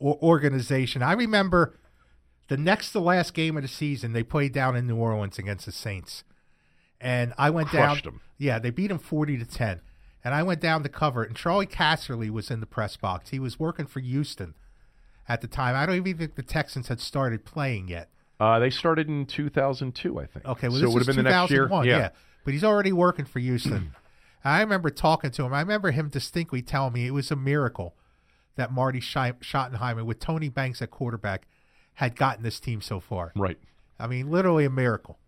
organization. 0.00 1.02
I 1.02 1.14
remember 1.14 1.74
the 2.46 2.56
next 2.56 2.92
to 2.92 3.00
last 3.00 3.34
game 3.34 3.56
of 3.56 3.64
the 3.64 3.68
season 3.68 4.12
they 4.12 4.22
played 4.22 4.52
down 4.52 4.76
in 4.76 4.86
New 4.86 4.96
Orleans 4.96 5.40
against 5.40 5.66
the 5.66 5.72
Saints. 5.72 6.22
And 7.00 7.34
I 7.36 7.50
went 7.50 7.70
Crushed 7.70 8.04
down 8.04 8.14
'em. 8.14 8.20
Yeah, 8.38 8.60
they 8.60 8.70
beat 8.70 8.88
them 8.88 9.00
40 9.00 9.38
to 9.38 9.44
10. 9.44 9.80
And 10.22 10.34
I 10.34 10.44
went 10.44 10.60
down 10.60 10.84
to 10.84 10.88
cover 10.88 11.24
it 11.24 11.30
and 11.30 11.36
Charley 11.36 11.66
Casserly 11.66 12.30
was 12.30 12.48
in 12.48 12.60
the 12.60 12.66
press 12.66 12.96
box. 12.96 13.30
He 13.30 13.40
was 13.40 13.58
working 13.58 13.86
for 13.86 13.98
Houston 13.98 14.54
at 15.28 15.40
the 15.40 15.48
time. 15.48 15.74
I 15.74 15.86
don't 15.86 15.96
even 15.96 16.16
think 16.18 16.34
the 16.34 16.42
Texans 16.42 16.88
had 16.88 17.00
started 17.00 17.44
playing 17.44 17.88
yet. 17.88 18.08
Uh, 18.38 18.58
they 18.58 18.70
started 18.70 19.08
in 19.08 19.26
2002, 19.26 20.18
I 20.18 20.26
think. 20.26 20.44
Okay, 20.44 20.68
well, 20.68 20.76
so 20.76 20.82
this 20.82 20.90
it 20.90 20.92
would 20.92 21.06
have 21.06 21.16
been 21.16 21.24
the 21.24 21.30
next 21.30 21.50
year. 21.50 21.64
2001, 21.64 21.86
yeah. 21.86 22.10
But 22.44 22.54
he's 22.54 22.64
already 22.64 22.92
working 22.92 23.24
for 23.24 23.40
Houston. 23.40 23.94
I 24.44 24.60
remember 24.60 24.90
talking 24.90 25.30
to 25.32 25.44
him. 25.44 25.52
I 25.52 25.60
remember 25.60 25.90
him 25.90 26.08
distinctly 26.08 26.62
telling 26.62 26.92
me 26.92 27.06
it 27.06 27.10
was 27.10 27.30
a 27.30 27.36
miracle 27.36 27.94
that 28.54 28.72
Marty 28.72 29.00
Schottenheimer 29.00 30.04
with 30.04 30.20
Tony 30.20 30.48
Banks 30.48 30.80
at 30.80 30.90
quarterback 30.90 31.46
had 31.94 32.14
gotten 32.14 32.42
this 32.42 32.60
team 32.60 32.80
so 32.80 33.00
far. 33.00 33.32
Right. 33.34 33.58
I 33.98 34.06
mean, 34.06 34.30
literally 34.30 34.64
a 34.64 34.70
miracle. 34.70 35.18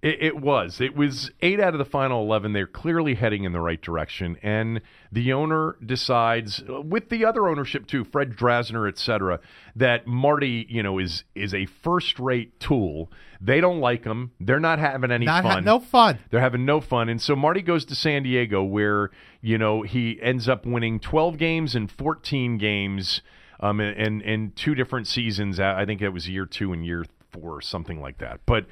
It, 0.00 0.22
it 0.22 0.36
was. 0.40 0.80
It 0.80 0.94
was 0.94 1.32
eight 1.42 1.58
out 1.58 1.74
of 1.74 1.78
the 1.78 1.84
final 1.84 2.22
11. 2.22 2.52
They're 2.52 2.68
clearly 2.68 3.14
heading 3.16 3.42
in 3.42 3.50
the 3.52 3.60
right 3.60 3.80
direction. 3.82 4.36
And 4.42 4.80
the 5.10 5.32
owner 5.32 5.76
decides, 5.84 6.62
with 6.68 7.08
the 7.08 7.24
other 7.24 7.48
ownership 7.48 7.86
too, 7.86 8.04
Fred 8.04 8.36
Drasner, 8.36 8.88
et 8.88 8.96
cetera, 8.96 9.40
that 9.74 10.06
Marty, 10.06 10.66
you 10.68 10.82
know, 10.84 10.98
is 10.98 11.24
is 11.34 11.52
a 11.52 11.66
first 11.66 12.20
rate 12.20 12.60
tool. 12.60 13.10
They 13.40 13.60
don't 13.60 13.80
like 13.80 14.04
him. 14.04 14.30
They're 14.38 14.60
not 14.60 14.78
having 14.78 15.10
any 15.10 15.26
Not 15.26 15.44
ha- 15.44 15.54
fun. 15.54 15.64
no 15.64 15.80
fun. 15.80 16.18
They're 16.30 16.40
having 16.40 16.64
no 16.64 16.80
fun. 16.80 17.08
And 17.08 17.20
so 17.20 17.34
Marty 17.34 17.62
goes 17.62 17.84
to 17.86 17.94
San 17.96 18.22
Diego 18.22 18.62
where, 18.62 19.10
you 19.40 19.58
know, 19.58 19.82
he 19.82 20.18
ends 20.22 20.48
up 20.48 20.64
winning 20.64 21.00
12 21.00 21.38
games 21.38 21.74
and 21.74 21.90
14 21.90 22.56
games 22.58 23.20
um, 23.60 23.80
in, 23.80 23.94
in, 23.94 24.20
in 24.20 24.52
two 24.52 24.74
different 24.76 25.06
seasons. 25.08 25.58
I 25.58 25.84
think 25.86 26.02
it 26.02 26.10
was 26.10 26.28
year 26.28 26.46
two 26.46 26.72
and 26.72 26.84
year 26.86 27.04
four 27.30 27.56
or 27.56 27.60
something 27.60 28.00
like 28.00 28.18
that. 28.18 28.40
But 28.46 28.66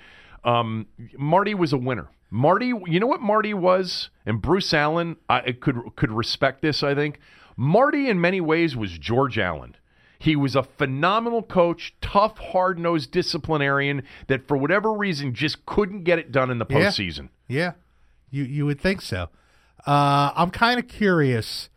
um, 0.47 0.87
Marty 1.19 1.55
was 1.55 1.73
a 1.73 1.77
winner. 1.79 2.09
Marty, 2.31 2.67
you 2.87 2.99
know 3.01 3.07
what 3.07 3.21
Marty 3.21 3.53
was? 3.55 4.11
And 4.25 4.41
Bruce 4.41 4.73
Allen 4.75 5.17
I 5.29 5.53
could 5.53 5.77
could 5.97 6.11
respect 6.13 6.63
this, 6.63 6.83
I 6.83 6.95
think. 6.95 7.19
Marty 7.57 8.09
in 8.09 8.21
many 8.21 8.41
ways 8.41 8.75
was 8.77 8.99
George 8.99 9.39
Allen. 9.39 9.77
He 10.19 10.35
was 10.35 10.57
a 10.57 10.63
phenomenal 10.63 11.43
coach, 11.43 11.95
tough, 12.01 12.39
hard-nosed 12.39 13.11
disciplinarian 13.11 14.03
that 14.29 14.49
for 14.49 14.57
whatever 14.57 14.93
reason 14.93 15.35
just 15.35 15.67
couldn't 15.67 16.05
get 16.05 16.19
it 16.19 16.33
done 16.33 16.51
in 16.51 16.59
the 16.59 16.67
Yeah. 16.69 16.77
postseason. 16.77 17.29
Yeah, 17.49 17.73
you 18.31 18.45
you 18.45 18.65
would 18.67 18.81
think 18.81 19.03
so. 19.03 19.29
Uh, 19.87 20.33
I'm 20.35 20.51
kind 20.51 20.79
of 20.81 20.89
curious 20.89 21.69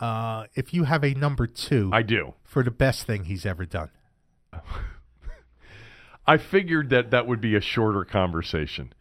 uh, 0.00 0.44
if 0.54 0.72
you 0.72 0.84
have 0.84 1.02
a 1.02 1.12
number 1.14 1.46
two 1.46 1.90
I 1.92 2.02
do. 2.02 2.34
for 2.44 2.62
the 2.62 2.70
best 2.70 3.04
thing 3.06 3.24
he's 3.24 3.44
ever 3.44 3.64
done. 3.66 3.90
I 6.28 6.36
figured 6.36 6.90
that 6.90 7.10
that 7.10 7.26
would 7.26 7.40
be 7.40 7.54
a 7.56 7.60
shorter 7.60 8.04
conversation. 8.04 8.92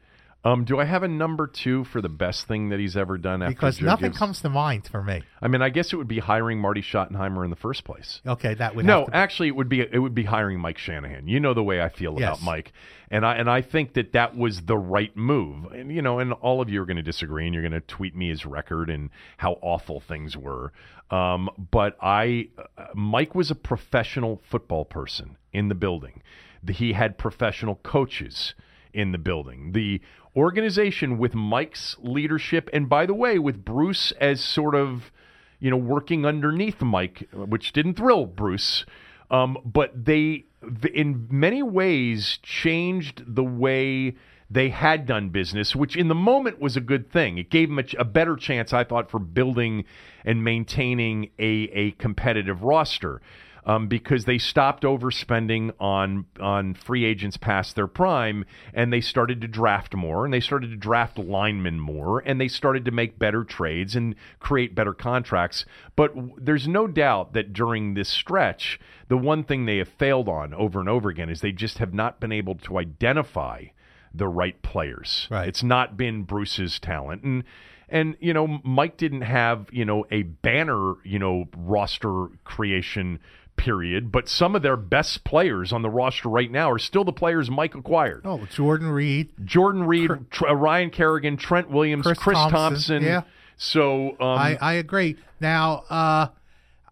Um, 0.45 0.63
do 0.63 0.79
I 0.79 0.85
have 0.85 1.03
a 1.03 1.09
number 1.09 1.45
two 1.45 1.83
for 1.83 1.99
the 1.99 2.07
best 2.07 2.47
thing 2.47 2.69
that 2.69 2.79
he's 2.79 2.95
ever 2.95 3.17
done? 3.17 3.41
After 3.41 3.53
Because 3.53 3.77
Joe 3.79 3.87
nothing 3.87 4.05
Gibbs? 4.11 4.17
comes 4.17 4.41
to 4.41 4.49
mind 4.49 4.87
for 4.89 5.03
me. 5.03 5.23
I 5.41 5.49
mean, 5.49 5.61
I 5.61 5.67
guess 5.69 5.91
it 5.91 5.97
would 5.97 6.07
be 6.07 6.19
hiring 6.19 6.59
Marty 6.61 6.81
Schottenheimer 6.81 7.43
in 7.43 7.49
the 7.49 7.57
first 7.57 7.83
place. 7.83 8.21
Okay, 8.25 8.53
that 8.53 8.73
would 8.73 8.85
No, 8.85 8.99
have 8.99 9.05
to 9.07 9.11
be- 9.11 9.17
actually, 9.17 9.47
it 9.49 9.55
would 9.57 9.67
be 9.67 9.81
it 9.81 9.99
would 9.99 10.15
be 10.15 10.23
hiring 10.23 10.59
Mike 10.59 10.77
Shanahan. 10.77 11.27
You 11.27 11.41
know 11.41 11.53
the 11.53 11.63
way 11.63 11.81
I 11.81 11.89
feel 11.89 12.15
Yes. 12.17 12.37
about 12.39 12.43
Mike, 12.45 12.71
and 13.11 13.25
I 13.25 13.35
and 13.35 13.49
I 13.49 13.61
think 13.61 13.93
that 13.95 14.13
that 14.13 14.37
was 14.37 14.61
the 14.61 14.77
right 14.77 15.13
move. 15.17 15.65
And 15.73 15.91
you 15.91 16.01
know, 16.01 16.19
and 16.19 16.31
all 16.33 16.61
of 16.61 16.69
you 16.69 16.81
are 16.81 16.85
going 16.85 16.97
to 16.97 17.03
disagree, 17.03 17.43
and 17.45 17.53
you're 17.53 17.63
going 17.63 17.73
to 17.73 17.81
tweet 17.81 18.15
me 18.15 18.29
his 18.29 18.45
record 18.45 18.89
and 18.89 19.09
how 19.37 19.57
awful 19.61 19.99
things 19.99 20.37
were. 20.37 20.71
Um, 21.09 21.49
but 21.71 21.97
I, 22.01 22.49
uh, 22.77 22.85
Mike 22.93 23.33
was 23.33 23.49
a 23.49 23.55
professional 23.55 24.41
football 24.49 24.85
person 24.85 25.35
in 25.51 25.67
the 25.67 25.75
building. 25.75 26.21
He 26.69 26.93
had 26.93 27.17
professional 27.17 27.75
coaches 27.75 28.53
in 28.93 29.11
the 29.11 29.17
building. 29.17 29.71
The 29.73 30.01
organization 30.35 31.17
with 31.17 31.33
Mike's 31.33 31.95
leadership, 31.99 32.69
and 32.73 32.87
by 32.87 33.05
the 33.05 33.13
way, 33.13 33.39
with 33.39 33.65
Bruce 33.65 34.11
as 34.19 34.41
sort 34.41 34.75
of 34.75 35.11
you 35.59 35.71
know, 35.71 35.77
working 35.77 36.25
underneath 36.25 36.81
Mike, 36.81 37.27
which 37.33 37.73
didn't 37.73 37.95
thrill 37.95 38.25
Bruce. 38.25 38.85
Um, 39.29 39.57
but 39.65 40.05
they, 40.05 40.45
in 40.93 41.27
many 41.29 41.63
ways, 41.63 42.39
changed 42.43 43.23
the 43.27 43.43
way 43.43 44.15
they 44.49 44.69
had 44.69 45.05
done 45.05 45.29
business, 45.29 45.75
which 45.75 45.97
in 45.97 46.07
the 46.07 46.15
moment 46.15 46.61
was 46.61 46.77
a 46.77 46.81
good 46.81 47.11
thing. 47.11 47.37
It 47.37 47.49
gave 47.49 47.69
them 47.69 47.79
a, 47.79 48.01
a 48.01 48.05
better 48.05 48.35
chance, 48.35 48.71
I 48.71 48.83
thought, 48.83 49.11
for 49.11 49.19
building 49.19 49.83
and 50.23 50.43
maintaining 50.43 51.31
a, 51.37 51.69
a 51.73 51.91
competitive 51.91 52.63
roster. 52.63 53.21
Um, 53.67 53.89
because 53.89 54.23
they 54.23 54.37
stopped 54.37 54.83
overspending 54.83 55.73
on 55.77 56.25
on 56.39 56.73
free 56.73 57.03
agents 57.03 57.35
past 57.35 57.75
their 57.75 57.85
prime, 57.85 58.45
and 58.73 58.93
they 58.93 59.01
started 59.01 59.41
to 59.41 59.47
draft 59.47 59.93
more, 59.93 60.23
and 60.23 60.33
they 60.33 60.39
started 60.39 60.69
to 60.69 60.77
draft 60.77 61.19
linemen 61.19 61.77
more, 61.77 62.19
and 62.19 62.39
they 62.39 62.47
started 62.47 62.85
to 62.85 62.91
make 62.91 63.19
better 63.19 63.43
trades 63.43 63.93
and 63.93 64.15
create 64.39 64.73
better 64.73 64.93
contracts. 64.93 65.65
But 65.97 66.15
w- 66.15 66.33
there's 66.37 66.65
no 66.65 66.87
doubt 66.87 67.33
that 67.33 67.51
during 67.51 67.93
this 67.93 68.07
stretch, 68.07 68.79
the 69.09 69.17
one 69.17 69.43
thing 69.43 69.65
they 69.65 69.79
have 69.79 69.89
failed 69.89 70.29
on 70.29 70.53
over 70.53 70.79
and 70.79 70.87
over 70.87 71.09
again 71.09 71.29
is 71.29 71.41
they 71.41 71.51
just 71.51 71.79
have 71.79 71.93
not 71.93 72.21
been 72.21 72.31
able 72.31 72.55
to 72.55 72.77
identify 72.77 73.65
the 74.13 74.27
right 74.27 74.61
players. 74.61 75.27
Right. 75.29 75.47
It's 75.47 75.63
not 75.63 75.97
been 75.97 76.23
Bruce's 76.23 76.79
talent, 76.79 77.23
and 77.23 77.43
and 77.89 78.17
you 78.19 78.33
know 78.33 78.59
Mike 78.63 78.97
didn't 78.97 79.21
have 79.21 79.67
you 79.71 79.85
know 79.85 80.05
a 80.11 80.23
banner 80.23 80.95
you 81.03 81.19
know 81.19 81.45
roster 81.55 82.27
creation 82.43 83.19
period, 83.57 84.11
but 84.11 84.29
some 84.29 84.55
of 84.55 84.61
their 84.61 84.77
best 84.77 85.23
players 85.23 85.73
on 85.73 85.81
the 85.81 85.89
roster 85.89 86.29
right 86.29 86.49
now 86.49 86.71
are 86.71 86.79
still 86.79 87.03
the 87.03 87.11
players 87.11 87.49
Mike 87.49 87.75
acquired. 87.75 88.21
Oh, 88.23 88.45
Jordan 88.51 88.89
Reed. 88.89 89.33
Jordan 89.43 89.83
Reed, 89.83 90.11
Tr- 90.31 90.47
uh, 90.47 90.53
Ryan 90.53 90.89
Kerrigan, 90.89 91.35
Trent 91.35 91.69
Williams, 91.69 92.03
Chris 92.03 92.17
Chris, 92.17 92.37
Thompson, 92.37 92.57
Thompson. 92.57 93.03
yeah. 93.03 93.21
So 93.57 94.11
um, 94.11 94.37
I, 94.37 94.57
I 94.61 94.73
agree. 94.73 95.17
Now, 95.41 95.83
uh, 95.89 96.27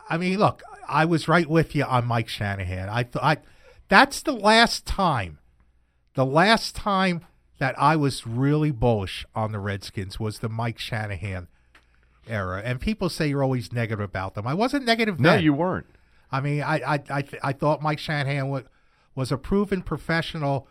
I 0.09 0.17
mean, 0.17 0.37
look, 0.37 0.61
I 0.87 1.05
was 1.05 1.27
right 1.27 1.47
with 1.47 1.75
you 1.75 1.83
on 1.83 2.05
Mike 2.05 2.27
Shanahan. 2.27 2.89
I 2.89 3.03
thought 3.03 3.23
I, 3.23 3.37
that's 3.87 4.21
the 4.21 4.33
last 4.33 4.85
time, 4.85 5.39
the 6.15 6.25
last 6.25 6.75
time 6.75 7.21
that 7.59 7.79
I 7.79 7.95
was 7.95 8.27
really 8.27 8.71
bullish 8.71 9.25
on 9.33 9.51
the 9.51 9.59
Redskins 9.59 10.19
was 10.19 10.39
the 10.39 10.49
Mike 10.49 10.79
Shanahan 10.79 11.47
era. 12.27 12.61
And 12.65 12.79
people 12.81 13.09
say 13.09 13.27
you're 13.27 13.43
always 13.43 13.71
negative 13.71 14.03
about 14.03 14.33
them. 14.33 14.45
I 14.47 14.53
wasn't 14.53 14.85
negative 14.85 15.19
no, 15.19 15.31
then. 15.31 15.43
you 15.43 15.53
weren't. 15.53 15.85
I 16.35 16.41
mean, 16.41 16.61
I 16.61 16.95
I 16.95 17.03
I, 17.09 17.23
I 17.43 17.53
thought 17.53 17.81
Mike 17.81 17.99
Shanahan 17.99 18.49
was, 18.49 18.63
was 19.15 19.31
a 19.31 19.37
proven 19.37 19.81
professional, 19.81 20.67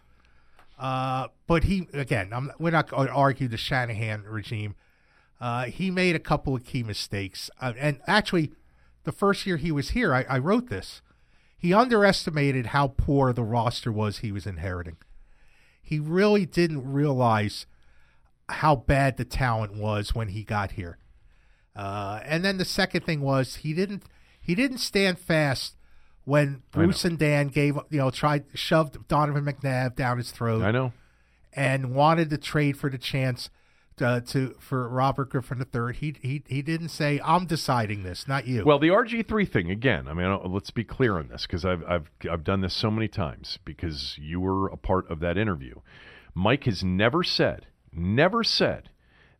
uh, 0.79 1.29
but 1.47 1.65
he 1.65 1.89
again, 1.93 2.33
I'm, 2.33 2.53
we're 2.59 2.71
not 2.71 2.89
going 2.89 3.09
to 3.09 3.13
argue 3.15 3.49
the 3.49 3.57
Shanahan 3.57 4.25
regime. 4.25 4.75
Uh, 5.41 5.65
he 5.65 5.91
made 5.91 6.15
a 6.15 6.21
couple 6.21 6.55
of 6.55 6.65
key 6.65 6.83
mistakes, 6.83 7.51
uh, 7.61 7.73
and 7.79 8.01
actually, 8.07 8.53
the 9.05 9.13
first 9.13 9.47
year 9.47 9.57
he 9.57 9.73
was 9.73 9.91
here, 9.91 10.15
I, 10.15 10.25
I 10.29 10.39
wrote 10.39 10.69
this. 10.69 11.03
He 11.57 11.73
underestimated 11.73 12.67
how 12.67 12.89
poor 12.89 13.33
the 13.33 13.43
roster 13.43 13.91
was 13.91 14.19
he 14.19 14.31
was 14.31 14.47
inheriting. 14.47 14.99
He 15.83 15.99
really 15.99 16.45
didn't 16.45 16.93
realize 16.93 17.67
how 18.49 18.77
bad 18.77 19.17
the 19.17 19.25
talent 19.25 19.75
was 19.75 20.15
when 20.15 20.29
he 20.29 20.45
got 20.45 20.73
here. 20.73 20.99
Uh, 21.75 22.21
and 22.25 22.45
then 22.45 22.59
the 22.59 22.65
second 22.65 23.05
thing 23.05 23.23
was 23.23 23.57
he 23.57 23.73
didn't 23.73 24.05
he 24.45 24.55
didn't 24.55 24.79
stand 24.79 25.19
fast 25.19 25.77
when 26.25 26.63
Bruce 26.71 27.05
and 27.05 27.19
Dan 27.19 27.49
gave 27.49 27.77
you 27.91 27.99
know 27.99 28.11
tried 28.11 28.45
shoved 28.55 29.09
Donovan 29.09 29.45
McNabb 29.45 29.97
down 29.97 30.19
his 30.19 30.31
throat 30.31 30.63
I 30.63 30.71
know. 30.71 30.93
and 31.53 31.95
wanted 31.95 32.31
to 32.31 32.39
trade 32.39 32.77
for 32.77 32.91
the 32.91 32.99
chance 32.99 33.51
uh, 34.01 34.21
to 34.21 34.55
for 34.59 34.89
Robert 34.89 35.31
Griffin 35.31 35.59
III. 35.59 35.95
He 35.95 36.15
he 36.21 36.43
he 36.49 36.63
didn't 36.63 36.89
say 36.89 37.21
I'm 37.25 37.47
deciding 37.47 38.03
this, 38.03 38.27
not 38.27 38.47
you. 38.47 38.65
Well, 38.65 38.79
the 38.79 38.89
RG 38.89 39.27
three 39.29 39.47
thing 39.47 39.71
again. 39.71 40.09
I 40.09 40.15
mean, 40.15 40.39
let's 40.47 40.71
be 40.71 40.85
clear 40.85 41.19
on 41.19 41.29
this 41.29 41.47
because 41.47 41.65
I've 41.65 41.85
I've 41.85 42.11
I've 42.31 42.45
done 42.45 42.61
this 42.61 42.75
so 42.75 42.91
many 42.91 43.09
times 43.09 43.59
because 43.65 44.17
you 44.21 44.41
were 44.41 44.69
a 44.69 44.77
part 44.77 45.11
of 45.11 45.21
that 45.21 45.39
interview. 45.39 45.77
Mike 46.35 46.65
has 46.65 46.83
never 46.83 47.23
said, 47.23 47.67
never 47.93 48.43
said 48.43 48.91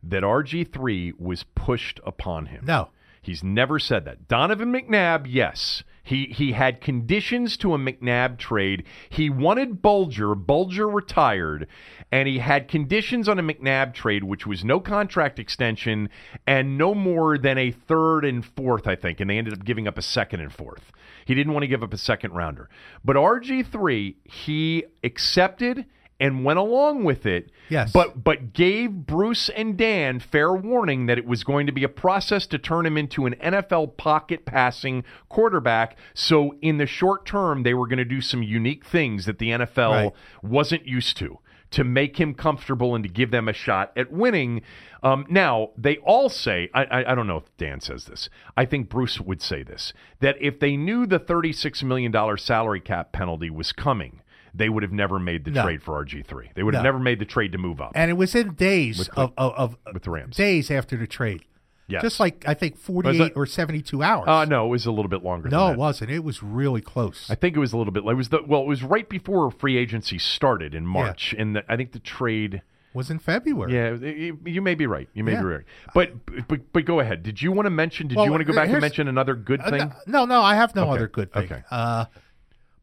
that 0.01 0.23
RG 0.23 0.71
three 0.71 1.13
was 1.17 1.43
pushed 1.55 1.99
upon 2.05 2.45
him. 2.47 2.63
no. 2.65 2.89
He's 3.25 3.43
never 3.43 3.79
said 3.79 4.05
that. 4.05 4.27
Donovan 4.27 4.71
McNabb, 4.71 5.25
yes. 5.27 5.83
He 6.03 6.27
he 6.27 6.51
had 6.51 6.79
conditions 6.79 7.57
to 7.57 7.73
a 7.73 7.79
McNabb 7.79 8.37
trade. 8.37 8.83
He 9.09 9.31
wanted 9.31 9.81
Bulger. 9.81 10.35
Bulger 10.35 10.87
retired, 10.87 11.67
and 12.11 12.27
he 12.27 12.37
had 12.37 12.67
conditions 12.67 13.27
on 13.27 13.39
a 13.39 13.41
McNabb 13.41 13.95
trade, 13.95 14.23
which 14.23 14.45
was 14.45 14.63
no 14.63 14.79
contract 14.79 15.39
extension 15.39 16.09
and 16.45 16.77
no 16.77 16.93
more 16.93 17.39
than 17.39 17.57
a 17.57 17.71
third 17.71 18.25
and 18.25 18.45
fourth, 18.45 18.85
I 18.85 18.95
think. 18.95 19.19
And 19.19 19.27
they 19.27 19.39
ended 19.39 19.55
up 19.55 19.65
giving 19.65 19.87
up 19.87 19.97
a 19.97 20.03
second 20.03 20.41
and 20.41 20.53
fourth. 20.53 20.91
He 21.25 21.33
didn't 21.33 21.53
want 21.53 21.63
to 21.63 21.67
give 21.67 21.81
up 21.81 21.93
a 21.93 21.97
second 21.97 22.33
rounder. 22.33 22.69
But 23.03 23.15
RG 23.15 23.65
three, 23.65 24.17
he 24.23 24.85
accepted 25.03 25.87
and 26.19 26.45
went 26.45 26.57
along 26.59 27.03
with 27.03 27.25
it. 27.25 27.51
Yes. 27.69 27.91
But 27.91 28.23
but 28.23 28.53
gave 28.53 28.91
Bruce 28.91 29.49
and 29.49 29.77
Dan 29.77 30.19
fair 30.19 30.53
warning 30.53 31.07
that 31.07 31.17
it 31.17 31.25
was 31.25 31.43
going 31.43 31.65
to 31.65 31.71
be 31.71 31.83
a 31.83 31.89
process 31.89 32.47
to 32.47 32.57
turn 32.57 32.85
him 32.85 32.97
into 32.97 33.25
an 33.25 33.35
NFL 33.35 33.97
pocket 33.97 34.45
passing 34.45 35.03
quarterback. 35.29 35.97
So 36.13 36.55
in 36.61 36.77
the 36.77 36.85
short 36.85 37.25
term, 37.25 37.63
they 37.63 37.73
were 37.73 37.87
going 37.87 37.97
to 37.97 38.05
do 38.05 38.21
some 38.21 38.41
unique 38.43 38.85
things 38.85 39.25
that 39.25 39.39
the 39.39 39.49
NFL 39.49 39.91
Right. 39.91 40.11
wasn't 40.41 40.87
used 40.87 41.17
to 41.17 41.39
to 41.71 41.83
make 41.83 42.17
him 42.17 42.33
comfortable 42.33 42.95
and 42.95 43.03
to 43.03 43.09
give 43.09 43.31
them 43.31 43.49
a 43.49 43.53
shot 43.53 43.91
at 43.97 44.09
winning. 44.11 44.61
Um, 45.03 45.25
now 45.29 45.71
they 45.77 45.97
all 45.97 46.29
say, 46.29 46.69
I, 46.73 46.85
I, 46.85 47.11
I 47.11 47.15
don't 47.15 47.27
know 47.27 47.37
if 47.37 47.57
Dan 47.57 47.81
says 47.81 48.05
this. 48.05 48.29
I 48.55 48.65
think 48.65 48.87
Bruce 48.87 49.19
would 49.19 49.41
say 49.41 49.63
this 49.63 49.91
that 50.21 50.37
if 50.39 50.59
they 50.59 50.77
knew 50.77 51.05
the 51.05 51.19
thirty-six 51.19 51.83
million 51.83 52.11
dollar 52.11 52.37
salary 52.37 52.79
cap 52.79 53.11
penalty 53.11 53.49
was 53.49 53.73
coming. 53.73 54.21
They 54.57 54.69
would 54.69 54.83
have 54.83 54.91
never 54.93 55.19
made 55.19 55.43
the 55.45 55.51
No. 55.51 55.63
trade 55.63 55.83
for 55.83 55.93
RG3. 56.03 56.49
They 56.55 56.63
would 56.63 56.73
have 56.73 56.83
never 56.83 56.99
made 56.99 57.19
the 57.19 57.25
trade 57.25 57.51
to 57.51 57.57
move 57.57 57.81
up 57.81 57.91
And 57.95 58.09
it 58.09 58.15
was 58.15 58.33
in 58.35 58.53
days 58.53 58.99
With 58.99 59.07
the- 59.09 59.21
of, 59.21 59.33
of, 59.37 59.53
of 59.55 59.77
with 59.93 60.03
the 60.03 60.11
Rams. 60.11 60.35
days 60.37 60.71
after 60.71 60.95
the 60.97 61.07
trade. 61.07 61.43
Yes. 61.87 62.01
Just 62.01 62.19
like 62.19 62.43
I 62.47 62.55
think 62.55 62.77
forty 62.77 63.19
Was 63.19 63.29
or 63.35 63.45
seventy 63.45 63.81
two 63.83 64.01
hours. 64.01 64.25
Uh, 64.27 64.45
no, 64.45 64.65
it 64.65 64.69
was 64.69 64.87
a 64.87 64.91
little 64.91 65.07
bit 65.09 65.23
longer. 65.23 65.49
no, 65.49 65.67
it 65.71 65.77
wasn't. 65.77 66.09
It 66.09 66.23
was 66.23 66.41
really 66.41 66.81
close. 66.81 67.27
I 67.29 67.35
think 67.35 67.55
it 67.55 67.59
was 67.59 67.73
a 67.73 67.77
little 67.77 67.93
bit. 67.93 68.03
It 68.03 68.13
was 68.15 68.29
the 68.29 68.41
well, 68.47 68.61
it 68.61 68.67
was 68.67 68.81
right 68.81 69.07
before 69.07 69.51
free 69.51 69.77
agency 69.77 70.17
started 70.17 70.73
in 70.73 70.87
March, 70.87 71.35
and 71.37 71.55
the, 71.57 71.63
I 71.71 71.75
think 71.77 71.91
the 71.91 71.99
trade. 71.99 72.63
was 72.95 73.11
in 73.11 73.19
February. 73.19 73.71
Yeah, 73.73 73.93
you, 73.93 74.39
you 74.45 74.61
may 74.63 74.73
be 74.73 74.87
right. 74.87 75.07
You 75.13 75.23
may 75.23 75.33
Yeah. 75.33 75.41
be 75.41 75.45
right. 75.47 75.63
But, 75.93 76.47
but 76.47 76.61
but 76.73 76.85
go 76.85 77.01
ahead. 77.01 77.21
Did 77.21 77.39
you 77.43 77.51
want 77.51 77.67
to 77.67 77.69
mention? 77.69 78.07
Did 78.07 78.15
Well, 78.15 78.25
you 78.25 78.31
want 78.31 78.41
to 78.41 78.45
go 78.51 78.55
back 78.55 78.69
and 78.69 78.81
mention 78.81 79.07
another 79.07 79.35
good 79.35 79.61
Uh, 79.61 79.69
thing? 79.69 79.93
no, 80.07 80.25
no, 80.25 80.41
I 80.41 80.55
have 80.55 80.73
no 80.75 80.83
Okay, 80.85 80.91
other 80.91 81.07
good 81.07 81.31
thing. 81.33 81.43
okay. 81.43 81.61
Uh, 81.69 82.05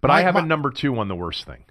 but 0.02 0.08
my- 0.08 0.18
I 0.18 0.20
have 0.22 0.34
my- 0.34 0.42
a 0.42 0.46
number 0.46 0.70
two 0.70 0.98
on 0.98 1.08
the 1.08 1.16
worst 1.16 1.46
thing. 1.46 1.64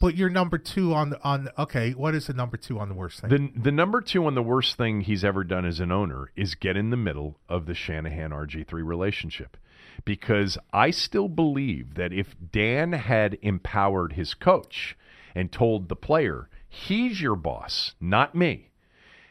but 0.00 0.16
you're 0.16 0.30
number 0.30 0.56
two 0.56 0.94
on 0.94 1.10
the 1.10 1.22
on. 1.22 1.48
Okay, 1.58 1.90
what 1.92 2.14
is 2.14 2.26
the 2.28 2.32
number 2.32 2.56
two 2.56 2.78
on 2.80 2.88
the 2.88 2.94
worst 2.94 3.20
thing? 3.20 3.28
The 3.28 3.60
the 3.60 3.72
number 3.72 4.00
two 4.00 4.24
on 4.24 4.34
the 4.34 4.42
worst 4.42 4.76
thing 4.76 5.02
he's 5.02 5.22
ever 5.24 5.44
done 5.44 5.64
as 5.66 5.78
an 5.78 5.92
owner 5.92 6.30
is 6.36 6.54
get 6.54 6.76
in 6.76 6.90
the 6.90 6.96
middle 6.96 7.38
of 7.48 7.66
the 7.66 7.74
Shanahan 7.74 8.30
RG 8.32 8.66
three 8.66 8.82
relationship, 8.82 9.56
because 10.04 10.56
I 10.72 10.90
still 10.90 11.28
believe 11.28 11.94
that 11.94 12.12
if 12.14 12.34
Dan 12.50 12.92
had 12.92 13.36
empowered 13.42 14.14
his 14.14 14.32
coach 14.32 14.96
and 15.34 15.52
told 15.52 15.88
the 15.88 15.96
player 15.96 16.48
he's 16.68 17.20
your 17.20 17.36
boss, 17.36 17.94
not 18.00 18.34
me, 18.34 18.70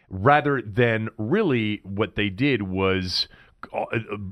rather 0.09 0.61
than 0.61 1.09
really 1.17 1.80
what 1.84 2.15
they 2.15 2.30
did 2.30 2.61
was. 2.63 3.27
Uh, 3.74 3.86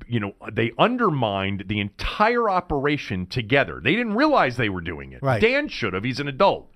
You 0.08 0.20
know, 0.20 0.34
they 0.52 0.72
undermined 0.78 1.66
the 1.68 1.80
entire 1.80 2.50
operation 2.50 3.26
together. 3.28 3.80
They 3.84 3.96
didn't 3.96 4.16
realize 4.16 4.58
they 4.58 4.70
were 4.70 4.82
doing 4.82 5.12
it. 5.14 5.22
Right. 5.22 5.42
Dan 5.42 5.68
should 5.68 5.94
have. 5.94 6.04
He's 6.04 6.20
an 6.20 6.28
adult. 6.28 6.72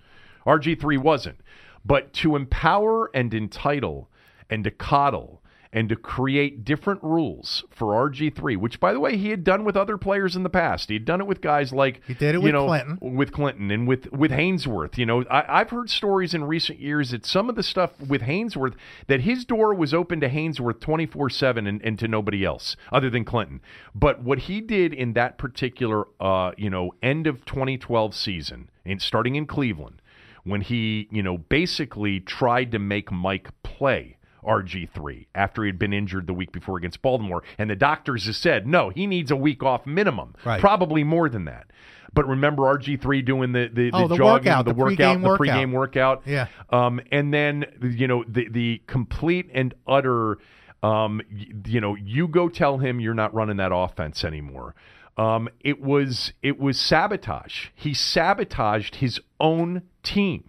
RG3 0.46 0.98
wasn't. 1.00 1.40
But 1.84 2.14
to 2.14 2.36
empower 2.36 3.10
and 3.14 3.34
entitle 3.34 4.10
and 4.50 4.64
to 4.64 4.72
coddle 4.72 5.41
and 5.74 5.88
to 5.88 5.96
create 5.96 6.66
different 6.66 7.02
rules 7.02 7.64
for 7.70 7.94
RG3, 8.10 8.58
which 8.58 8.80
by 8.80 8.92
the 8.92 9.00
way 9.00 9.16
he 9.16 9.30
had 9.30 9.44
done 9.44 9.64
with 9.64 9.78
other 9.78 9.98
players 9.98 10.36
in 10.36 10.44
the 10.44 10.50
past. 10.50 10.90
He 10.90 10.96
had 10.96 11.06
done 11.06 11.22
it 11.22 11.28
with 11.28 11.40
guys 11.40 11.72
like 11.72 12.02
He 12.06 12.14
did 12.14 12.36
it 12.36 12.40
you 12.40 12.42
with 12.42 12.52
know, 12.54 12.66
Clinton. 12.68 12.98
with 13.16 13.32
Clinton 13.32 13.72
and 13.72 13.88
with 13.88 14.12
with 14.12 14.32
Haynesworth. 14.32 14.98
You 14.98 15.06
know, 15.06 15.24
I, 15.32 15.62
I've 15.62 15.70
heard 15.70 15.90
stories 15.90 16.34
in 16.34 16.44
recent 16.44 16.80
years 16.80 17.12
that 17.12 17.26
some 17.26 17.50
of 17.50 17.56
the 17.56 17.64
stuff 17.64 17.92
with 18.02 18.22
Haynesworth 18.24 18.74
that 19.08 19.22
his 19.22 19.46
door 19.46 19.74
was 19.74 19.94
open 19.94 20.20
to 20.22 20.30
Haynesworth 20.30 20.80
twenty 20.82 21.06
four 21.06 21.30
seven 21.30 21.66
and 21.68 21.98
to 22.00 22.08
nobody 22.08 22.44
else 22.44 22.76
other 22.92 23.10
than 23.10 23.24
Clinton. 23.24 23.62
But 23.96 24.22
what 24.22 24.40
he 24.40 24.60
did 24.62 24.94
in 24.94 25.14
that 25.14 25.38
particular, 25.38 26.06
uh, 26.20 26.52
you 26.58 26.70
know, 26.70 26.92
end 27.02 27.28
of 27.28 27.46
twenty 27.46 27.78
twelve 27.78 28.14
season, 28.14 28.70
and 28.86 29.02
starting 29.02 29.36
in 29.36 29.46
Cleveland, 29.46 30.02
when 30.44 30.62
he 30.62 31.08
you 31.12 31.24
know 31.24 31.38
basically 31.38 32.20
tried 32.20 32.72
to 32.74 32.80
make 32.80 33.10
Mike 33.12 33.50
play. 33.64 34.18
RG3 34.46 35.28
after 35.36 35.64
he 35.64 35.68
had 35.70 35.80
been 35.80 35.94
injured 35.94 36.28
the 36.28 36.34
week 36.34 36.52
before 36.52 36.78
against 36.78 37.02
Baltimore. 37.02 37.44
And 37.58 37.70
the 37.70 37.76
doctors 37.76 38.26
have 38.26 38.36
said, 38.36 38.68
no, 38.68 38.90
he 38.90 39.08
needs 39.08 39.32
a 39.32 39.36
week 39.36 39.64
off 39.64 39.86
minimum. 39.86 40.36
Right. 40.46 40.60
Probably 40.60 41.04
more 41.04 41.30
than 41.30 41.46
that. 41.46 41.68
But 42.14 42.28
remember 42.28 42.64
RG3 42.64 43.24
doing 43.24 43.52
the 43.54 43.70
the, 43.74 43.90
the, 43.90 43.92
Oh, 43.94 44.08
the 44.10 44.18
jogging, 44.18 44.52
workout, 44.52 44.66
the, 44.66 44.74
the 44.74 44.78
workout, 44.80 44.98
pregame 44.98 45.22
the 45.22 45.28
workout. 45.30 45.48
pregame 45.48 45.72
workout. 45.72 46.22
Yeah. 46.26 46.48
Um, 46.70 47.00
and 47.12 47.34
then 47.34 47.66
you 47.82 48.08
know 48.08 48.26
the 48.28 48.50
the 48.50 48.82
complete 48.88 49.50
and 49.54 49.74
utter. 49.88 50.38
Um, 50.84 51.22
you 51.66 51.80
know, 51.80 51.96
you 51.96 52.28
go 52.28 52.50
tell 52.50 52.80
him 52.80 53.00
you're 53.00 53.14
not 53.14 53.34
running 53.34 53.58
that 53.58 53.72
offense 53.74 54.26
anymore. 54.26 54.76
Um, 55.16 55.48
it 55.62 55.82
was 55.82 56.34
it 56.42 56.60
was 56.60 56.80
sabotage. 56.80 57.68
He 57.76 57.94
sabotaged 57.94 58.96
his 58.96 59.22
own 59.40 59.84
team 60.04 60.46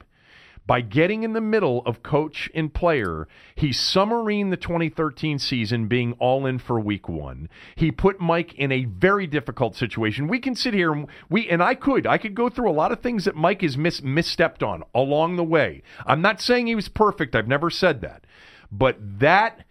by 0.66 0.80
getting 0.80 1.22
in 1.22 1.32
the 1.32 1.40
middle 1.40 1.82
of 1.84 2.02
coach 2.02 2.50
and 2.54 2.72
player, 2.72 3.26
he 3.54 3.70
submarined 3.70 4.50
the 4.50 4.56
2013 4.56 5.38
season 5.38 5.88
being 5.88 6.12
all 6.14 6.46
in 6.46 6.58
for 6.58 6.78
week 6.78 7.08
one. 7.08 7.48
He 7.74 7.90
put 7.90 8.20
Mike 8.20 8.54
in 8.54 8.70
a 8.70 8.84
very 8.84 9.26
difficult 9.26 9.74
situation. 9.74 10.28
We 10.28 10.38
can 10.38 10.54
sit 10.54 10.74
here 10.74 10.92
and 10.92 11.06
we 11.28 11.48
and 11.48 11.62
I 11.62 11.74
could 11.74 12.06
I 12.06 12.18
could 12.18 12.34
go 12.34 12.48
through 12.48 12.70
a 12.70 12.72
lot 12.72 12.92
of 12.92 13.00
things 13.00 13.24
that 13.24 13.34
Mike 13.34 13.62
has 13.62 13.76
mis, 13.76 14.00
misstepped 14.00 14.66
on 14.66 14.84
along 14.94 15.36
the 15.36 15.44
way. 15.44 15.82
I'm 16.06 16.22
not 16.22 16.40
saying 16.40 16.66
he 16.66 16.74
was 16.74 16.88
perfect. 16.88 17.34
I've 17.34 17.48
never 17.48 17.70
said 17.70 18.00
that, 18.02 18.24
but 18.70 18.96
that 19.18 19.64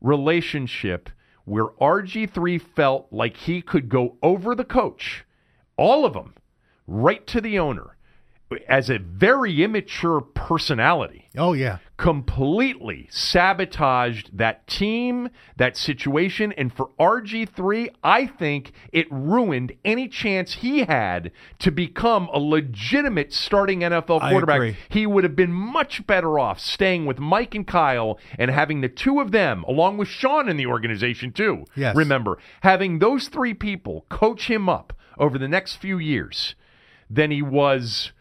relationship 0.00 1.08
where 1.44 1.66
RG3 1.80 2.60
felt 2.60 3.08
like 3.10 3.36
he 3.36 3.62
could 3.62 3.88
go 3.88 4.16
over 4.22 4.54
the 4.54 4.64
coach, 4.64 5.24
all 5.76 6.04
of 6.04 6.14
them, 6.14 6.34
right 6.86 7.26
to 7.26 7.40
the 7.40 7.58
owner, 7.58 7.96
as 8.68 8.90
a 8.90 8.98
very 8.98 9.62
immature 9.62 10.20
personality, 10.20 11.28
oh 11.36 11.52
yeah, 11.52 11.78
completely 11.96 13.08
sabotaged 13.10 14.36
that 14.36 14.66
team, 14.66 15.28
that 15.56 15.76
situation. 15.76 16.52
And 16.52 16.72
for 16.72 16.90
RG3, 16.98 17.90
I 18.02 18.26
think 18.26 18.72
it 18.92 19.06
ruined 19.10 19.72
any 19.84 20.08
chance 20.08 20.54
he 20.54 20.80
had 20.80 21.30
to 21.60 21.70
become 21.70 22.28
a 22.32 22.38
legitimate 22.38 23.32
starting 23.32 23.80
NFL 23.80 24.28
quarterback. 24.28 24.74
He 24.88 25.06
would 25.06 25.24
have 25.24 25.36
been 25.36 25.52
much 25.52 26.06
better 26.06 26.38
off 26.38 26.58
staying 26.58 27.06
with 27.06 27.18
Mike 27.18 27.54
and 27.54 27.66
Kyle 27.66 28.18
and 28.38 28.50
having 28.50 28.80
the 28.80 28.88
two 28.88 29.20
of 29.20 29.30
them, 29.30 29.64
along 29.68 29.98
with 29.98 30.08
Sean 30.08 30.48
in 30.48 30.56
the 30.56 30.66
organization 30.66 31.32
too. 31.32 31.64
Yes. 31.76 31.94
Remember, 31.94 32.38
having 32.62 32.98
those 32.98 33.28
three 33.28 33.54
people 33.54 34.06
coach 34.08 34.48
him 34.50 34.68
up 34.68 34.92
over 35.18 35.38
the 35.38 35.48
next 35.48 35.76
few 35.76 35.98
years 35.98 36.54
than 37.08 37.30
he 37.30 37.42
was 37.42 38.12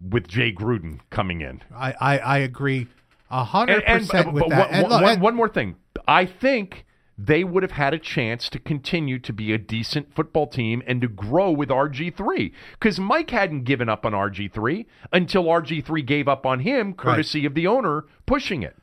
with 0.00 0.28
Jay 0.28 0.52
Gruden 0.52 1.00
coming 1.10 1.40
in. 1.40 1.62
I 1.74 1.94
I, 2.00 2.18
I 2.18 2.38
agree 2.38 2.88
a 3.30 3.44
hundred 3.44 3.84
percent 3.84 4.32
with 4.32 4.48
that. 4.50 4.70
And 4.70 4.82
one- 4.82 4.90
look, 4.92 5.02
one- 5.02 5.20
one 5.20 5.34
more 5.34 5.48
thing. 5.48 5.76
I 6.06 6.26
think 6.26 6.84
they 7.16 7.44
would 7.44 7.62
have 7.62 7.72
had 7.72 7.94
a 7.94 7.98
chance 7.98 8.48
to 8.48 8.58
continue 8.58 9.20
to 9.20 9.32
be 9.32 9.52
a 9.52 9.58
decent 9.58 10.12
football 10.14 10.48
team 10.48 10.82
and 10.84 11.00
to 11.00 11.06
grow 11.06 11.52
with 11.52 11.68
RG3 11.68 12.52
because 12.72 12.98
Mike 12.98 13.30
hadn't 13.30 13.62
given 13.62 13.88
up 13.88 14.04
on 14.04 14.12
RG3 14.12 14.84
until 15.12 15.44
RG3 15.44 16.04
gave 16.04 16.26
up 16.26 16.44
on 16.44 16.60
him, 16.60 16.92
courtesy 16.92 17.46
of 17.46 17.54
the 17.54 17.68
owner 17.68 18.04
pushing 18.26 18.64
it. 18.64 18.76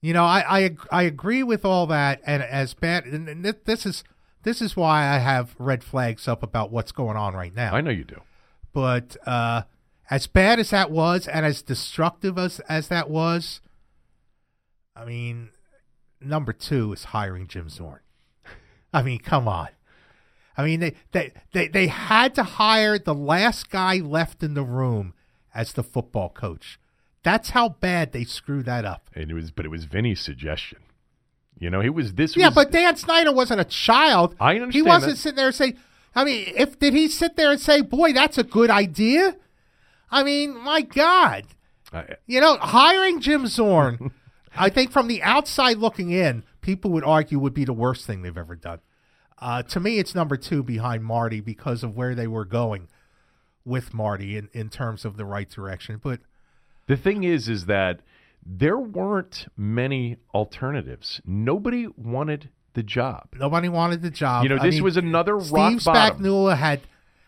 You 0.00 0.12
know, 0.12 0.24
I, 0.24 0.44
I 0.66 0.76
I 0.92 1.02
agree 1.04 1.42
with 1.42 1.64
all 1.64 1.86
that, 1.88 2.20
and 2.26 2.42
as 2.42 2.74
bad, 2.74 3.04
and 3.06 3.44
this 3.64 3.84
is 3.86 4.04
this 4.42 4.60
is 4.62 4.76
why 4.76 5.08
I 5.08 5.18
have 5.18 5.54
red 5.58 5.82
flags 5.82 6.28
up 6.28 6.42
about 6.42 6.70
what's 6.70 6.92
going 6.92 7.16
on 7.16 7.34
right 7.34 7.54
now. 7.54 7.74
I 7.74 7.80
know 7.80 7.90
you 7.90 8.04
do. 8.04 8.20
But 8.74 9.16
uh, 9.26 9.62
as 10.10 10.26
bad 10.26 10.58
as 10.58 10.70
that 10.70 10.90
was, 10.90 11.26
and 11.26 11.46
as 11.46 11.62
destructive 11.62 12.38
as 12.38 12.60
as 12.60 12.88
that 12.88 13.08
was, 13.08 13.60
I 14.94 15.04
mean, 15.04 15.50
number 16.20 16.52
two 16.52 16.92
is 16.92 17.04
hiring 17.04 17.46
Jim 17.46 17.68
Zorn. 17.68 18.00
I 18.92 19.02
mean, 19.02 19.18
come 19.18 19.48
on. 19.48 19.68
I 20.56 20.64
mean, 20.64 20.80
they 20.80 20.94
they 21.12 21.32
they, 21.52 21.68
they 21.68 21.86
had 21.88 22.34
to 22.36 22.42
hire 22.42 22.98
the 22.98 23.14
last 23.14 23.70
guy 23.70 23.96
left 23.96 24.42
in 24.42 24.54
the 24.54 24.62
room 24.62 25.14
as 25.54 25.72
the 25.72 25.82
football 25.82 26.28
coach. 26.28 26.78
That's 27.22 27.50
how 27.50 27.70
bad 27.70 28.12
they 28.12 28.24
screwed 28.24 28.66
that 28.66 28.84
up. 28.84 29.08
And 29.14 29.30
it 29.30 29.34
was, 29.34 29.50
but 29.50 29.64
it 29.64 29.70
was 29.70 29.86
Vinny's 29.86 30.20
suggestion. 30.20 30.78
You 31.58 31.70
know, 31.70 31.80
it 31.80 31.94
was 31.94 32.14
this. 32.14 32.36
Yeah, 32.36 32.48
was, 32.48 32.54
but 32.54 32.70
Dan 32.70 32.96
Snyder 32.96 33.32
wasn't 33.32 33.60
a 33.60 33.64
child. 33.64 34.36
I 34.38 34.56
understand. 34.56 34.74
He 34.74 34.82
wasn't 34.82 35.12
that. 35.12 35.18
sitting 35.18 35.36
there 35.36 35.46
and 35.46 35.54
say, 35.54 35.74
I 36.14 36.24
mean, 36.24 36.52
if 36.56 36.78
did 36.78 36.92
he 36.94 37.08
sit 37.08 37.36
there 37.36 37.50
and 37.50 37.60
say, 37.60 37.80
"Boy, 37.80 38.12
that's 38.12 38.38
a 38.38 38.44
good 38.44 38.70
idea"? 38.70 39.36
I 40.14 40.22
mean, 40.22 40.56
my 40.62 40.80
God, 40.82 41.44
I- 41.92 42.16
you 42.26 42.40
know, 42.40 42.56
hiring 42.58 43.20
Jim 43.20 43.46
Zorn, 43.46 44.12
I 44.56 44.68
think 44.70 44.92
from 44.92 45.08
the 45.08 45.22
outside 45.22 45.78
looking 45.78 46.10
in, 46.10 46.44
people 46.60 46.90
would 46.92 47.04
argue 47.04 47.38
would 47.38 47.54
be 47.54 47.64
the 47.64 47.72
worst 47.72 48.06
thing 48.06 48.22
they've 48.22 48.36
ever 48.38 48.54
done. 48.56 48.78
Uh, 49.38 49.62
to 49.64 49.80
me, 49.80 49.98
it's 49.98 50.14
number 50.14 50.36
two 50.36 50.62
behind 50.62 51.04
Marty 51.04 51.40
because 51.40 51.82
of 51.82 51.96
where 51.96 52.14
they 52.14 52.26
were 52.28 52.44
going 52.44 52.88
with 53.64 53.92
Marty 53.92 54.36
in, 54.36 54.48
in 54.52 54.68
terms 54.68 55.04
of 55.04 55.16
the 55.16 55.24
right 55.24 55.50
direction. 55.50 56.00
But 56.02 56.20
The 56.86 56.96
thing 56.96 57.24
is, 57.24 57.48
is 57.48 57.66
that 57.66 58.00
there 58.46 58.78
weren't 58.78 59.46
many 59.56 60.18
alternatives. 60.32 61.20
Nobody 61.26 61.88
wanted 61.96 62.50
the 62.74 62.82
job. 62.82 63.28
nobody 63.34 63.68
wanted 63.68 64.02
the 64.02 64.10
job. 64.10 64.42
You 64.44 64.50
know, 64.50 64.56
I 64.56 64.66
this 64.66 64.74
mean, 64.76 64.84
was 64.84 64.96
another 64.96 65.40
Steve 65.40 65.52
rock 65.52 65.84
bottom. 65.84 66.18
Spagnuolo 66.24 66.56
had 66.56 66.80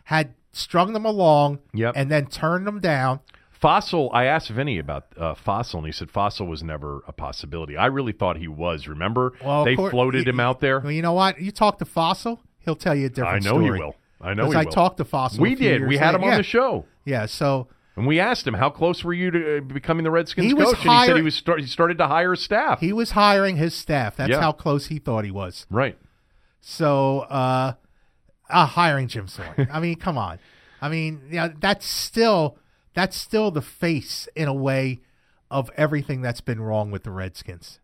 had 0.05 0.33
strung 0.57 0.93
them 0.93 1.05
along 1.05 1.59
Yep. 1.73 1.93
and 1.95 2.09
then 2.11 2.25
turned 2.27 2.65
them 2.67 2.79
down. 2.79 3.19
Fassel, 3.61 4.09
I 4.13 4.25
asked 4.25 4.49
Vinny 4.49 4.77
about 4.77 5.05
uh, 5.17 5.33
Fassel, 5.33 5.75
and 5.77 5.85
he 5.87 5.91
said 5.91 6.09
Fassel 6.11 6.47
was 6.47 6.61
never 6.61 7.01
a 7.07 7.11
possibility. 7.11 7.75
I 7.75 7.87
really 7.87 8.11
thought 8.11 8.37
he 8.37 8.47
was. 8.47 8.87
Remember, 8.87 9.33
Well, 9.43 9.65
they 9.65 9.75
course- 9.75 9.91
floated 9.91 10.25
y- 10.25 10.29
him 10.29 10.39
out 10.39 10.59
there. 10.59 10.79
Well, 10.79 10.91
you 10.91 11.01
know 11.01 11.13
what? 11.13 11.39
You 11.41 11.51
talk 11.51 11.79
to 11.79 11.85
Fassel, 11.85 12.39
he'll 12.59 12.75
tell 12.75 12.93
you 12.93 13.07
a 13.07 13.09
different 13.09 13.43
story. 13.43 13.65
I 13.65 13.67
know 13.69 13.73
he 13.75 13.79
will. 13.81 13.95
I 14.21 14.33
know 14.35 14.43
he 14.43 14.49
will. 14.49 14.57
I 14.57 14.63
will. 14.65 14.71
talked 14.71 14.97
to 14.97 15.05
Fassel. 15.05 15.39
we 15.39 15.55
did. 15.55 15.87
We 15.87 15.97
had 15.97 16.13
him 16.13 16.23
on 16.23 16.29
Yeah. 16.31 16.37
the 16.37 16.43
show, 16.43 16.85
Yeah, 17.05 17.25
so 17.25 17.67
and 17.95 18.05
we 18.05 18.19
asked 18.19 18.45
him 18.45 18.53
how 18.53 18.69
close 18.69 19.03
were 19.03 19.13
you 19.13 19.31
to 19.31 19.57
uh, 19.57 19.61
becoming 19.61 20.03
the 20.03 20.11
Redskins 20.11 20.45
He 20.45 20.53
coach, 20.53 20.75
and 20.85 20.91
he 20.91 21.05
said 21.07 21.15
he 21.15 21.21
was 21.23 21.33
start, 21.33 21.59
he 21.59 21.65
started 21.65 21.97
to 21.97 22.05
hire 22.07 22.35
staff. 22.35 22.79
he 22.79 22.93
was 22.93 23.11
hiring 23.11 23.57
his 23.57 23.73
staff. 23.73 24.17
That's 24.17 24.29
Yeah. 24.29 24.39
how 24.39 24.51
close 24.51 24.85
he 24.87 24.99
thought 24.99 25.25
he 25.25 25.31
was. 25.31 25.65
right. 25.71 25.97
So, 26.61 27.21
uh, 27.21 27.73
uh 28.49 28.65
hiring 28.65 29.07
Jim 29.07 29.27
Zorn. 29.27 29.67
I 29.71 29.79
mean, 29.79 29.95
come 29.95 30.17
on. 30.17 30.39
I 30.81 30.89
mean, 30.89 31.21
yeah, 31.31 31.49
that's 31.59 31.85
still 31.85 32.57
that's 32.93 33.15
still 33.15 33.51
the 33.51 33.61
face 33.61 34.27
in 34.35 34.47
a 34.47 34.53
way 34.53 35.01
of 35.49 35.69
everything 35.77 36.21
that's 36.21 36.41
been 36.41 36.59
wrong 36.59 36.91
with 36.91 37.03
the 37.03 37.11
Redskins. 37.11 37.79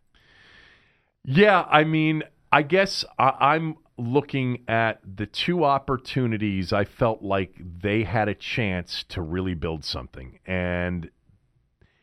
Yeah, 1.24 1.62
I 1.70 1.84
mean, 1.84 2.22
I 2.52 2.62
guess 2.62 3.04
I, 3.18 3.32
I'm 3.40 3.76
looking 3.96 4.64
at 4.68 5.00
the 5.04 5.26
two 5.26 5.64
opportunities 5.64 6.72
I 6.72 6.84
felt 6.84 7.22
like 7.22 7.54
they 7.60 8.02
had 8.02 8.28
a 8.28 8.34
chance 8.34 9.04
to 9.10 9.22
really 9.22 9.54
build 9.54 9.84
something. 9.84 10.38
And 10.46 11.10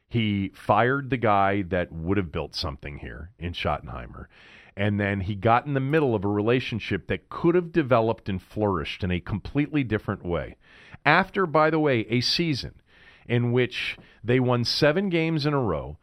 he 0.08 0.52
fired 0.56 1.10
the 1.10 1.18
guy 1.18 1.62
that 1.64 1.92
would 1.92 2.18
have 2.18 2.32
built 2.32 2.56
something 2.56 2.98
here 2.98 3.32
in 3.38 3.54
Schottenheimer. 3.54 4.26
And 4.76 5.00
then 5.00 5.22
he 5.22 5.36
got 5.36 5.66
in 5.66 5.74
the 5.74 5.80
middle 5.80 6.16
of 6.16 6.24
a 6.24 6.30
relationship 6.30 7.08
that 7.08 7.30
could 7.30 7.56
have 7.56 7.72
developed 7.72 8.30
and 8.30 8.42
flourished 8.42 9.04
in 9.04 9.12
a 9.12 9.20
completely 9.20 9.84
different 9.84 10.26
way. 10.26 10.56
After, 11.06 11.46
by 11.46 11.70
the 11.70 11.80
way, 11.80 12.06
a 12.10 12.22
season 12.22 12.76
in 13.28 13.52
which 13.52 13.98
they 14.24 14.40
won 14.40 14.64
seven 14.64 15.10
games 15.10 15.46
in 15.46 15.54
a 15.54 15.60
row, 15.60 15.98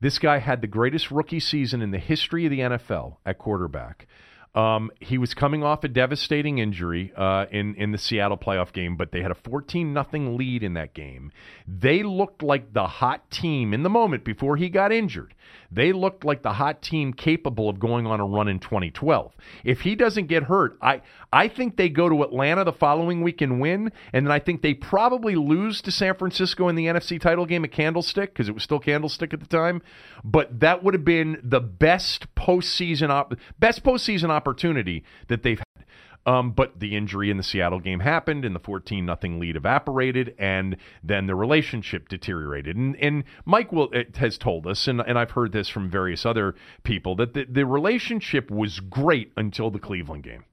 this 0.00 0.18
guy 0.18 0.38
had 0.38 0.60
the 0.60 0.66
greatest 0.66 1.10
rookie 1.10 1.40
season 1.40 1.82
in 1.82 1.90
the 1.90 1.98
history 1.98 2.44
of 2.44 2.50
the 2.50 2.60
NFL 2.60 3.16
at 3.26 3.38
quarterback. 3.38 4.06
Um, 4.54 4.90
he 5.00 5.18
was 5.18 5.34
coming 5.34 5.62
off 5.62 5.84
a 5.84 5.88
devastating 5.88 6.58
injury 6.58 7.12
uh, 7.16 7.46
in 7.50 7.74
in 7.74 7.92
the 7.92 7.98
Seattle 7.98 8.38
playoff 8.38 8.72
game, 8.72 8.96
but 8.96 9.12
they 9.12 9.20
had 9.20 9.30
a 9.30 9.34
14 9.34 9.92
nothing 9.92 10.36
lead 10.36 10.62
in 10.62 10.74
that 10.74 10.94
game. 10.94 11.30
They 11.66 12.02
looked 12.02 12.42
like 12.42 12.72
the 12.72 12.86
hot 12.86 13.30
team 13.30 13.74
in 13.74 13.82
the 13.82 13.90
moment 13.90 14.24
before 14.24 14.56
he 14.56 14.68
got 14.68 14.90
injured. 14.90 15.34
They 15.70 15.92
looked 15.92 16.24
like 16.24 16.42
the 16.42 16.54
hot 16.54 16.80
team 16.80 17.12
capable 17.12 17.68
of 17.68 17.78
going 17.78 18.06
on 18.06 18.20
a 18.20 18.26
run 18.26 18.48
in 18.48 18.58
2012. 18.58 19.36
If 19.64 19.82
he 19.82 19.94
doesn't 19.94 20.26
get 20.26 20.44
hurt, 20.44 20.78
I 20.80 21.02
I 21.32 21.48
think 21.48 21.76
they 21.76 21.90
go 21.90 22.08
to 22.08 22.22
Atlanta 22.22 22.64
the 22.64 22.72
following 22.72 23.22
week 23.22 23.42
and 23.42 23.60
win, 23.60 23.92
and 24.12 24.26
then 24.26 24.32
I 24.32 24.38
think 24.38 24.62
they 24.62 24.72
probably 24.72 25.34
lose 25.34 25.82
to 25.82 25.90
San 25.90 26.14
Francisco 26.14 26.68
in 26.68 26.74
the 26.74 26.86
NFC 26.86 27.20
title 27.20 27.44
game 27.44 27.64
at 27.64 27.72
Candlestick 27.72 28.32
because 28.32 28.48
it 28.48 28.54
was 28.54 28.62
still 28.62 28.78
Candlestick 28.78 29.34
at 29.34 29.40
the 29.40 29.46
time. 29.46 29.82
But 30.24 30.60
that 30.60 30.82
would 30.82 30.94
have 30.94 31.04
been 31.04 31.38
the 31.42 31.60
best 31.60 32.34
postseason 32.34 33.10
op- 33.10 33.34
best 33.58 33.84
postseason 33.84 34.30
opportunity 34.30 35.04
that 35.28 35.42
they've. 35.42 35.60
Um, 36.26 36.50
but 36.50 36.78
the 36.78 36.94
injury 36.94 37.30
in 37.30 37.38
the 37.38 37.42
Seattle 37.42 37.80
game 37.80 38.00
happened, 38.00 38.44
and 38.44 38.54
the 38.54 38.60
14 38.60 39.06
nothing 39.06 39.38
lead 39.38 39.56
evaporated, 39.56 40.34
and 40.38 40.76
then 41.02 41.26
the 41.26 41.34
relationship 41.34 42.08
deteriorated. 42.08 42.76
And, 42.76 42.96
and 42.96 43.24
Mike 43.46 43.72
will 43.72 43.90
has 44.16 44.36
told 44.36 44.66
us, 44.66 44.86
and, 44.86 45.00
and 45.00 45.18
I've 45.18 45.30
heard 45.30 45.52
this 45.52 45.70
from 45.70 45.88
various 45.88 46.26
other 46.26 46.54
people, 46.82 47.16
that 47.16 47.32
the, 47.32 47.46
the 47.48 47.64
relationship 47.64 48.50
was 48.50 48.80
great 48.80 49.32
until 49.38 49.70
the 49.70 49.78
Cleveland 49.78 50.24
game. 50.24 50.44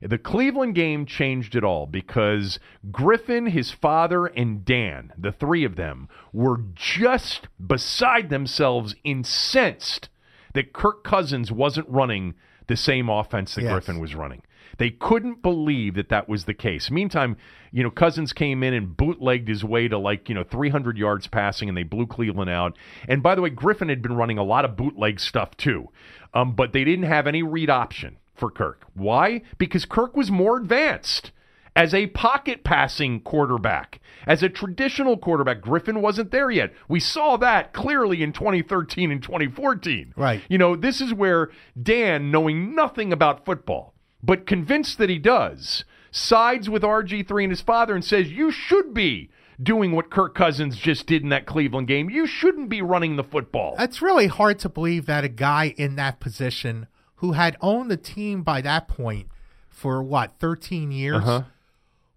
The 0.00 0.18
Cleveland 0.18 0.74
game 0.74 1.06
changed 1.06 1.54
it 1.54 1.62
all 1.62 1.86
because 1.86 2.58
Griffin, 2.90 3.46
his 3.46 3.70
father, 3.70 4.26
and 4.26 4.64
Dan, 4.64 5.12
the 5.16 5.30
three 5.30 5.62
of 5.62 5.76
them, 5.76 6.08
were 6.32 6.60
just 6.74 7.46
beside 7.64 8.28
themselves, 8.28 8.96
incensed 9.04 10.08
that 10.54 10.72
Kirk 10.72 11.04
Cousins 11.04 11.52
wasn't 11.52 11.88
running 11.88 12.34
the 12.66 12.76
same 12.76 13.08
offense 13.08 13.54
that 13.54 13.62
Yes. 13.62 13.72
Griffin 13.72 14.00
was 14.00 14.16
running. 14.16 14.42
They 14.78 14.90
couldn't 14.90 15.42
believe 15.42 15.94
that 15.94 16.08
that 16.08 16.28
was 16.28 16.44
the 16.44 16.54
case. 16.54 16.90
Meantime, 16.90 17.36
you 17.70 17.82
know, 17.82 17.90
Cousins 17.90 18.32
came 18.32 18.62
in 18.62 18.74
and 18.74 18.96
bootlegged 18.96 19.48
his 19.48 19.64
way 19.64 19.88
to 19.88 19.98
like, 19.98 20.28
you 20.28 20.34
know, 20.34 20.44
300 20.44 20.96
yards 20.98 21.26
passing 21.26 21.68
and 21.68 21.76
they 21.76 21.82
blew 21.82 22.06
Cleveland 22.06 22.50
out. 22.50 22.76
And 23.08 23.22
by 23.22 23.34
the 23.34 23.42
way, 23.42 23.50
Griffin 23.50 23.88
had 23.88 24.02
been 24.02 24.16
running 24.16 24.38
a 24.38 24.44
lot 24.44 24.64
of 24.64 24.76
bootleg 24.76 25.20
stuff 25.20 25.56
too. 25.56 25.88
Um, 26.34 26.54
but 26.54 26.72
they 26.72 26.84
didn't 26.84 27.04
have 27.06 27.26
any 27.26 27.42
read 27.42 27.70
option 27.70 28.18
for 28.34 28.50
Kirk. 28.50 28.84
Why? 28.94 29.42
Because 29.58 29.84
Kirk 29.84 30.16
was 30.16 30.30
more 30.30 30.56
advanced 30.56 31.32
as 31.74 31.94
a 31.94 32.06
pocket 32.08 32.64
passing 32.64 33.20
quarterback. 33.20 34.00
As 34.26 34.42
a 34.42 34.48
traditional 34.48 35.16
quarterback, 35.16 35.60
Griffin 35.60 36.00
wasn't 36.00 36.30
there 36.30 36.50
yet. 36.50 36.72
We 36.88 37.00
saw 37.00 37.36
that 37.38 37.72
clearly 37.72 38.22
in 38.22 38.32
2013 38.32 39.10
and 39.10 39.22
2014. 39.22 40.14
Right. 40.16 40.42
You 40.48 40.58
know, 40.58 40.76
this 40.76 41.00
is 41.00 41.12
where 41.12 41.50
Dan, 41.80 42.30
knowing 42.30 42.74
nothing 42.74 43.12
about 43.12 43.44
football, 43.44 43.94
but 44.22 44.46
convinced 44.46 44.98
that 44.98 45.10
he 45.10 45.18
does, 45.18 45.84
sides 46.10 46.68
with 46.70 46.82
RG3 46.82 47.44
and 47.44 47.52
his 47.52 47.60
father 47.60 47.94
and 47.94 48.04
says, 48.04 48.30
You 48.30 48.50
should 48.50 48.92
be 48.94 49.30
doing 49.62 49.92
what 49.92 50.10
Kirk 50.10 50.34
Cousins 50.34 50.76
just 50.76 51.06
did 51.06 51.22
in 51.22 51.28
that 51.28 51.46
Cleveland 51.46 51.86
game. 51.88 52.10
You 52.10 52.26
shouldn't 52.26 52.68
be 52.68 52.82
running 52.82 53.16
the 53.16 53.24
football. 53.24 53.76
It's 53.78 54.02
really 54.02 54.26
hard 54.26 54.58
to 54.60 54.68
believe 54.68 55.06
that 55.06 55.24
a 55.24 55.28
guy 55.28 55.74
in 55.76 55.96
that 55.96 56.20
position 56.20 56.86
who 57.16 57.32
had 57.32 57.56
owned 57.60 57.90
the 57.90 57.96
team 57.96 58.42
by 58.42 58.60
that 58.62 58.88
point 58.88 59.28
for 59.68 60.02
what, 60.02 60.32
13 60.40 60.90
years, 60.90 61.16
Uh-huh. 61.22 61.42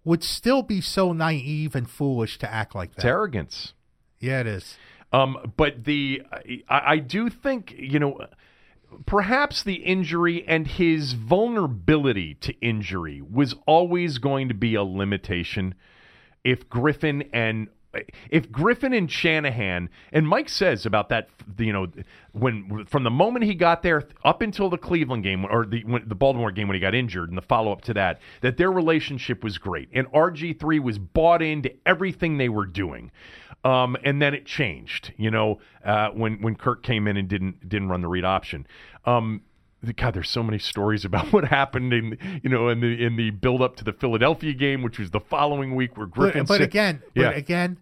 would 0.04 0.22
still 0.24 0.62
be 0.62 0.80
so 0.80 1.12
naive 1.12 1.74
and 1.74 1.88
foolish 1.88 2.38
to 2.38 2.52
act 2.52 2.74
like 2.74 2.90
that. 2.92 2.98
It's 2.98 3.04
arrogance. 3.04 3.72
Yeah, 4.18 4.40
it 4.40 4.46
is. 4.46 4.76
Um, 5.12 5.52
but 5.56 5.84
the 5.84 6.22
I, 6.68 6.82
I 6.94 6.98
do 6.98 7.28
think 7.30 7.74
you 7.78 7.98
know 8.00 8.18
perhaps 9.06 9.62
the 9.62 9.74
injury 9.74 10.46
and 10.46 10.66
his 10.66 11.12
vulnerability 11.12 12.34
to 12.34 12.52
injury 12.60 13.20
was 13.20 13.54
always 13.66 14.18
going 14.18 14.48
to 14.48 14.54
be 14.54 14.74
a 14.74 14.82
limitation 14.82 15.74
if 16.44 16.68
Griffin 16.68 17.28
and 17.32 17.68
if 18.30 18.50
Griffin 18.52 18.92
and 18.92 19.10
Shanahan 19.10 19.88
and 20.12 20.28
Mike 20.28 20.48
says 20.48 20.84
about 20.84 21.08
that, 21.08 21.28
you 21.58 21.72
know, 21.72 21.86
when 22.32 22.84
from 22.86 23.04
the 23.04 23.10
moment 23.10 23.44
he 23.44 23.54
got 23.54 23.82
there 23.82 24.04
up 24.24 24.42
until 24.42 24.68
the 24.68 24.78
Cleveland 24.78 25.22
game 25.22 25.46
or 25.46 25.64
the 25.64 25.82
when, 25.84 26.06
the 26.06 26.14
Baltimore 26.14 26.50
game 26.50 26.68
when 26.68 26.74
he 26.74 26.80
got 26.80 26.94
injured 26.94 27.28
and 27.28 27.38
the 27.38 27.42
follow 27.42 27.72
up 27.72 27.82
to 27.82 27.94
that, 27.94 28.20
that 28.42 28.56
their 28.58 28.70
relationship 28.70 29.42
was 29.42 29.58
great 29.58 29.88
and 29.92 30.06
RG 30.12 30.58
three 30.60 30.78
was 30.78 30.98
bought 30.98 31.42
into 31.42 31.72
everything 31.86 32.36
they 32.36 32.48
were 32.48 32.66
doing. 32.66 33.10
Um, 33.66 33.96
and 34.04 34.22
then 34.22 34.32
it 34.32 34.46
changed, 34.46 35.12
you 35.16 35.28
know, 35.28 35.58
uh, 35.84 36.10
when 36.10 36.40
when 36.40 36.54
Kirk 36.54 36.84
came 36.84 37.08
in 37.08 37.16
and 37.16 37.26
didn't 37.26 37.68
didn't 37.68 37.88
run 37.88 38.00
the 38.00 38.06
read 38.06 38.24
option. 38.24 38.64
Um, 39.04 39.42
God, 39.96 40.14
there's 40.14 40.30
so 40.30 40.44
many 40.44 40.60
stories 40.60 41.04
about 41.04 41.32
what 41.32 41.46
happened 41.46 41.92
in 41.92 42.40
you 42.44 42.48
know 42.48 42.68
in 42.68 42.80
the 42.80 43.04
in 43.04 43.16
the 43.16 43.30
build 43.30 43.62
up 43.62 43.74
to 43.76 43.84
the 43.84 43.92
Philadelphia 43.92 44.52
game, 44.52 44.82
which 44.82 45.00
was 45.00 45.10
the 45.10 45.18
following 45.18 45.74
week 45.74 45.96
where 45.96 46.06
Griffin. 46.06 46.44
But, 46.44 46.58
but 46.58 46.60
again, 46.60 47.02
yeah, 47.16 47.30
but 47.30 47.36
again, 47.38 47.78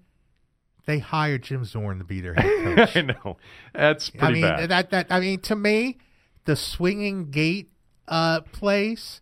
they 0.86 1.00
hired 1.00 1.42
Jim 1.42 1.66
Zorn 1.66 1.98
to 1.98 2.04
be 2.04 2.22
their 2.22 2.32
head 2.32 2.64
coach. 2.76 2.96
I 2.96 3.02
know 3.02 3.36
that's 3.74 4.10
I 4.18 4.30
mean 4.30 4.40
bad. 4.40 4.70
that 4.70 4.90
that 4.90 5.06
I 5.10 5.20
mean 5.20 5.40
to 5.40 5.54
me, 5.54 5.98
the 6.46 6.56
swinging 6.56 7.30
gate 7.30 7.68
uh, 8.08 8.40
plays 8.52 9.20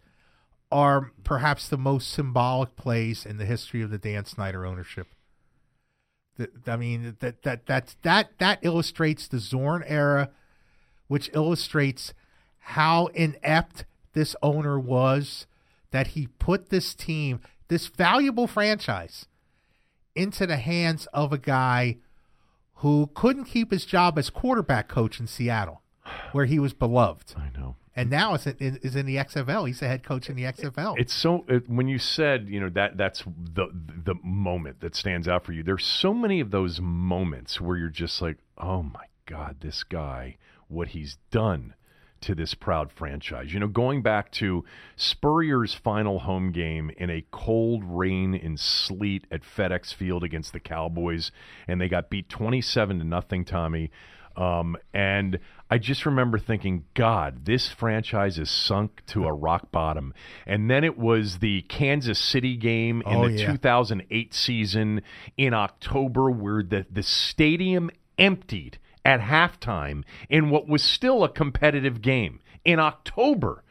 are 0.71 1.11
perhaps 1.25 1.69
the 1.69 1.77
most 1.77 2.11
symbolic 2.11 2.77
plays 2.77 3.27
in 3.27 3.39
the 3.39 3.47
history 3.47 3.83
of 3.83 3.91
the 3.91 3.99
Dan 3.99 4.25
Snyder 4.27 4.65
ownership. 4.65 5.09
I 6.67 6.77
mean 6.77 7.17
that 7.21 7.43
that 7.43 7.67
that 7.67 7.95
that 8.03 8.31
that 8.39 8.59
illustrates 8.63 9.29
the 9.29 9.39
Zorn 9.39 9.85
era, 9.87 10.31
which 11.09 11.31
illustrates 11.35 12.15
how 12.59 13.07
inept 13.09 13.85
this 14.13 14.37
owner 14.43 14.79
was 14.79 15.47
that 15.91 16.09
he 16.09 16.27
put 16.39 16.71
this 16.71 16.95
team, 16.95 17.41
this 17.69 17.87
valuable 17.87 18.47
franchise, 18.47 19.27
into 20.15 20.47
the 20.47 20.57
hands 20.57 21.07
of 21.13 21.33
a 21.33 21.39
guy 21.39 21.99
who 22.77 23.11
couldn't 23.15 23.45
keep 23.45 23.71
his 23.71 23.85
job 23.85 24.19
as 24.19 24.31
quarterback 24.31 24.89
coach 24.89 25.21
in 25.21 25.27
Seattle, 25.27 25.83
where 26.33 26.47
he 26.47 26.59
was 26.59 26.73
beloved, 26.73 27.35
I 27.37 27.57
know. 27.57 27.77
And 27.95 28.11
now 28.11 28.35
is 28.35 28.47
in, 28.47 28.79
is 28.83 28.97
in 28.97 29.07
the 29.07 29.17
XFL. 29.17 29.67
He's 29.67 29.81
the 29.81 29.89
head 29.89 30.03
coach 30.03 30.29
in 30.29 30.37
the 30.37 30.45
XFL. 30.45 30.95
It's 30.99 31.13
so 31.13 31.45
it, 31.49 31.69
when 31.69 31.89
you 31.89 31.99
said 31.99 32.49
you 32.49 32.61
know 32.61 32.71
that 32.71 32.97
that's 32.97 33.25
the 33.25 33.69
the 33.73 34.15
moment 34.23 34.81
that 34.81 34.95
stands 34.95 35.29
out 35.29 35.45
for 35.45 35.53
you. 35.53 35.63
There's 35.63 35.85
so 35.85 36.15
many 36.15 36.41
of 36.41 36.51
those 36.51 36.81
moments 36.81 37.61
where 37.61 37.77
you're 37.77 37.89
just 37.89 38.23
like, 38.23 38.39
oh 38.59 38.83
my 38.83 39.05
god, 39.27 39.57
this 39.61 39.85
guy, 39.85 40.37
what 40.69 40.89
he's 40.89 41.19
done 41.31 41.75
to 42.23 42.35
this 42.35 42.55
proud 42.55 42.91
franchise. 42.93 43.53
You 43.53 43.61
know, 43.61 43.67
going 43.67 44.01
back 44.01 44.31
to 44.33 44.65
Spurrier's 44.97 45.75
final 45.75 46.21
home 46.21 46.53
game 46.53 46.91
in 46.97 47.11
a 47.11 47.25
cold 47.31 47.83
rain 47.85 48.35
and 48.35 48.59
sleet 48.59 49.27
at 49.31 49.43
FedEx 49.43 49.93
Field 49.93 50.25
against 50.25 50.53
the 50.53 50.61
Cowboys, 50.61 51.31
and 51.69 51.81
they 51.81 51.89
got 51.89 52.11
beat 52.11 52.29
27 52.29 53.01
to 53.01 53.05
nothing. 53.05 53.45
Tommy. 53.45 53.91
Um, 54.37 54.79
and 54.95 55.39
I 55.73 55.79
just 55.79 56.05
remember 56.05 56.39
thinking, 56.39 56.85
God, 56.93 57.47
this 57.47 57.71
franchise 57.71 58.39
is 58.39 58.51
sunk 58.51 59.01
to 59.07 59.25
a 59.25 59.33
rock 59.33 59.73
bottom. 59.73 60.13
And 60.47 60.71
then 60.71 60.85
it 60.85 60.99
was 60.99 61.39
the 61.39 61.63
Kansas 61.63 62.19
City 62.19 62.59
game 62.59 63.03
in 63.07 63.17
Oh, 63.17 63.27
the 63.27 63.33
yeah. 63.33 63.53
2008 63.53 64.35
season 64.35 65.01
in 65.39 65.55
October, 65.55 66.31
where 66.31 66.63
the, 66.63 66.85
the 66.91 67.03
stadium 67.03 67.91
emptied 68.19 68.77
at 69.03 69.21
halftime 69.21 70.05
in 70.29 70.51
what 70.51 70.69
was 70.69 70.83
still 70.83 71.25
a 71.25 71.29
competitive 71.31 72.03
game 72.03 72.41
in 72.67 72.79
October. 72.79 73.65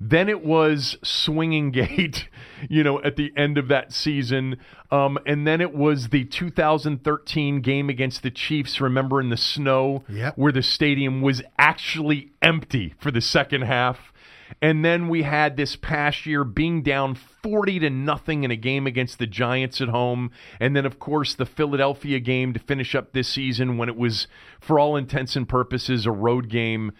Then 0.00 0.28
it 0.28 0.44
was 0.44 0.96
Swinging 1.02 1.70
Gate, 1.70 2.28
you 2.68 2.82
know, 2.82 3.02
at 3.02 3.16
the 3.16 3.32
end 3.36 3.58
of 3.58 3.68
that 3.68 3.92
season. 3.92 4.56
Um, 4.90 5.18
and 5.26 5.46
then 5.46 5.60
it 5.60 5.74
was 5.74 6.08
the 6.08 6.24
2013 6.24 7.60
game 7.60 7.88
against 7.88 8.22
the 8.22 8.30
Chiefs, 8.30 8.80
remember, 8.80 9.20
in 9.20 9.30
the 9.30 9.36
snow, 9.36 10.04
Yep. 10.08 10.36
where 10.36 10.52
the 10.52 10.62
stadium 10.62 11.22
was 11.22 11.42
actually 11.58 12.32
empty 12.42 12.94
for 12.98 13.10
the 13.10 13.20
second 13.20 13.62
half. 13.62 14.12
And 14.60 14.84
then 14.84 15.08
we 15.08 15.22
had 15.22 15.56
this 15.56 15.74
past 15.74 16.26
year 16.26 16.44
being 16.44 16.82
down 16.82 17.14
40 17.14 17.78
to 17.80 17.90
nothing 17.90 18.44
in 18.44 18.50
a 18.50 18.56
game 18.56 18.86
against 18.86 19.18
the 19.18 19.26
Giants 19.26 19.80
at 19.80 19.88
home. 19.88 20.30
And 20.60 20.76
then, 20.76 20.84
of 20.84 20.98
course, 20.98 21.34
the 21.34 21.46
Philadelphia 21.46 22.20
game 22.20 22.52
to 22.52 22.60
finish 22.60 22.94
up 22.94 23.12
this 23.12 23.28
season 23.28 23.78
when 23.78 23.88
it 23.88 23.96
was, 23.96 24.28
for 24.60 24.78
all 24.78 24.96
intents 24.96 25.34
and 25.34 25.48
purposes, 25.48 26.04
a 26.06 26.12
road 26.12 26.48
game 26.48 26.92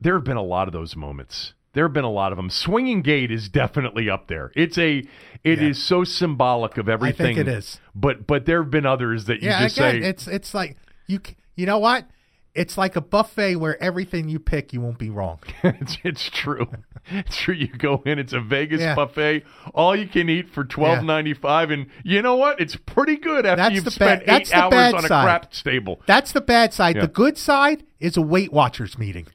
there 0.00 0.14
have 0.14 0.24
been 0.24 0.36
a 0.36 0.42
lot 0.42 0.68
of 0.68 0.72
those 0.72 0.96
moments. 0.96 1.54
There 1.74 1.84
have 1.84 1.92
been 1.92 2.04
a 2.04 2.10
lot 2.10 2.32
of 2.32 2.36
them. 2.36 2.48
Swinging 2.50 3.02
gate 3.02 3.30
is 3.30 3.48
definitely 3.48 4.08
up 4.08 4.28
there. 4.28 4.50
It's 4.56 4.78
a, 4.78 4.98
it 5.44 5.62
is 5.62 5.76
Yeah. 5.78 5.84
so 5.84 6.04
symbolic 6.04 6.78
of 6.78 6.88
everything. 6.88 7.26
I 7.26 7.34
think 7.34 7.38
it 7.38 7.48
is. 7.48 7.80
But 7.94 8.26
but 8.26 8.46
there 8.46 8.62
have 8.62 8.70
been 8.70 8.86
others 8.86 9.26
that 9.26 9.42
you 9.42 9.48
Yeah, 9.48 9.62
just 9.64 9.76
again, 9.76 10.02
say 10.02 10.08
it's 10.08 10.26
it's 10.28 10.54
like 10.54 10.76
you 11.06 11.20
you 11.56 11.66
know 11.66 11.78
what? 11.78 12.06
It's 12.54 12.78
like 12.78 12.94
a 12.94 13.00
buffet 13.00 13.56
where 13.56 13.82
everything 13.82 14.28
you 14.28 14.38
pick, 14.38 14.72
you 14.72 14.80
won't 14.80 14.96
be 14.98 15.10
wrong. 15.10 15.40
it's, 15.64 15.98
it's 16.04 16.30
true. 16.30 16.68
It's 17.10 17.36
true. 17.36 17.52
You 17.54 17.66
go 17.66 18.00
in, 18.06 18.20
it's 18.20 18.32
a 18.32 18.38
Vegas 18.40 18.80
Yeah. 18.80 18.94
buffet, 18.94 19.42
all 19.74 19.96
you 19.96 20.06
can 20.06 20.28
eat 20.30 20.48
for 20.50 20.62
twelve 20.64 21.02
ninety 21.02 21.34
five, 21.34 21.72
and 21.72 21.86
you 22.04 22.22
know 22.22 22.36
what? 22.36 22.60
It's 22.60 22.76
pretty 22.76 23.16
good 23.16 23.44
after 23.44 23.56
That's 23.60 23.74
you've 23.74 23.84
the 23.84 23.90
spent 23.90 24.24
bad- 24.24 24.42
eight 24.42 24.48
the 24.50 24.54
hours 24.56 24.94
on 24.94 25.04
a 25.04 25.08
side. 25.08 25.24
crap 25.24 25.52
stable. 25.52 26.00
That's 26.06 26.30
the 26.30 26.40
bad 26.40 26.72
side. 26.72 26.94
Yeah. 26.94 27.02
The 27.02 27.08
good 27.08 27.36
side 27.36 27.82
is 27.98 28.16
a 28.16 28.22
Weight 28.22 28.52
Watchers 28.52 28.96
meeting 28.96 29.26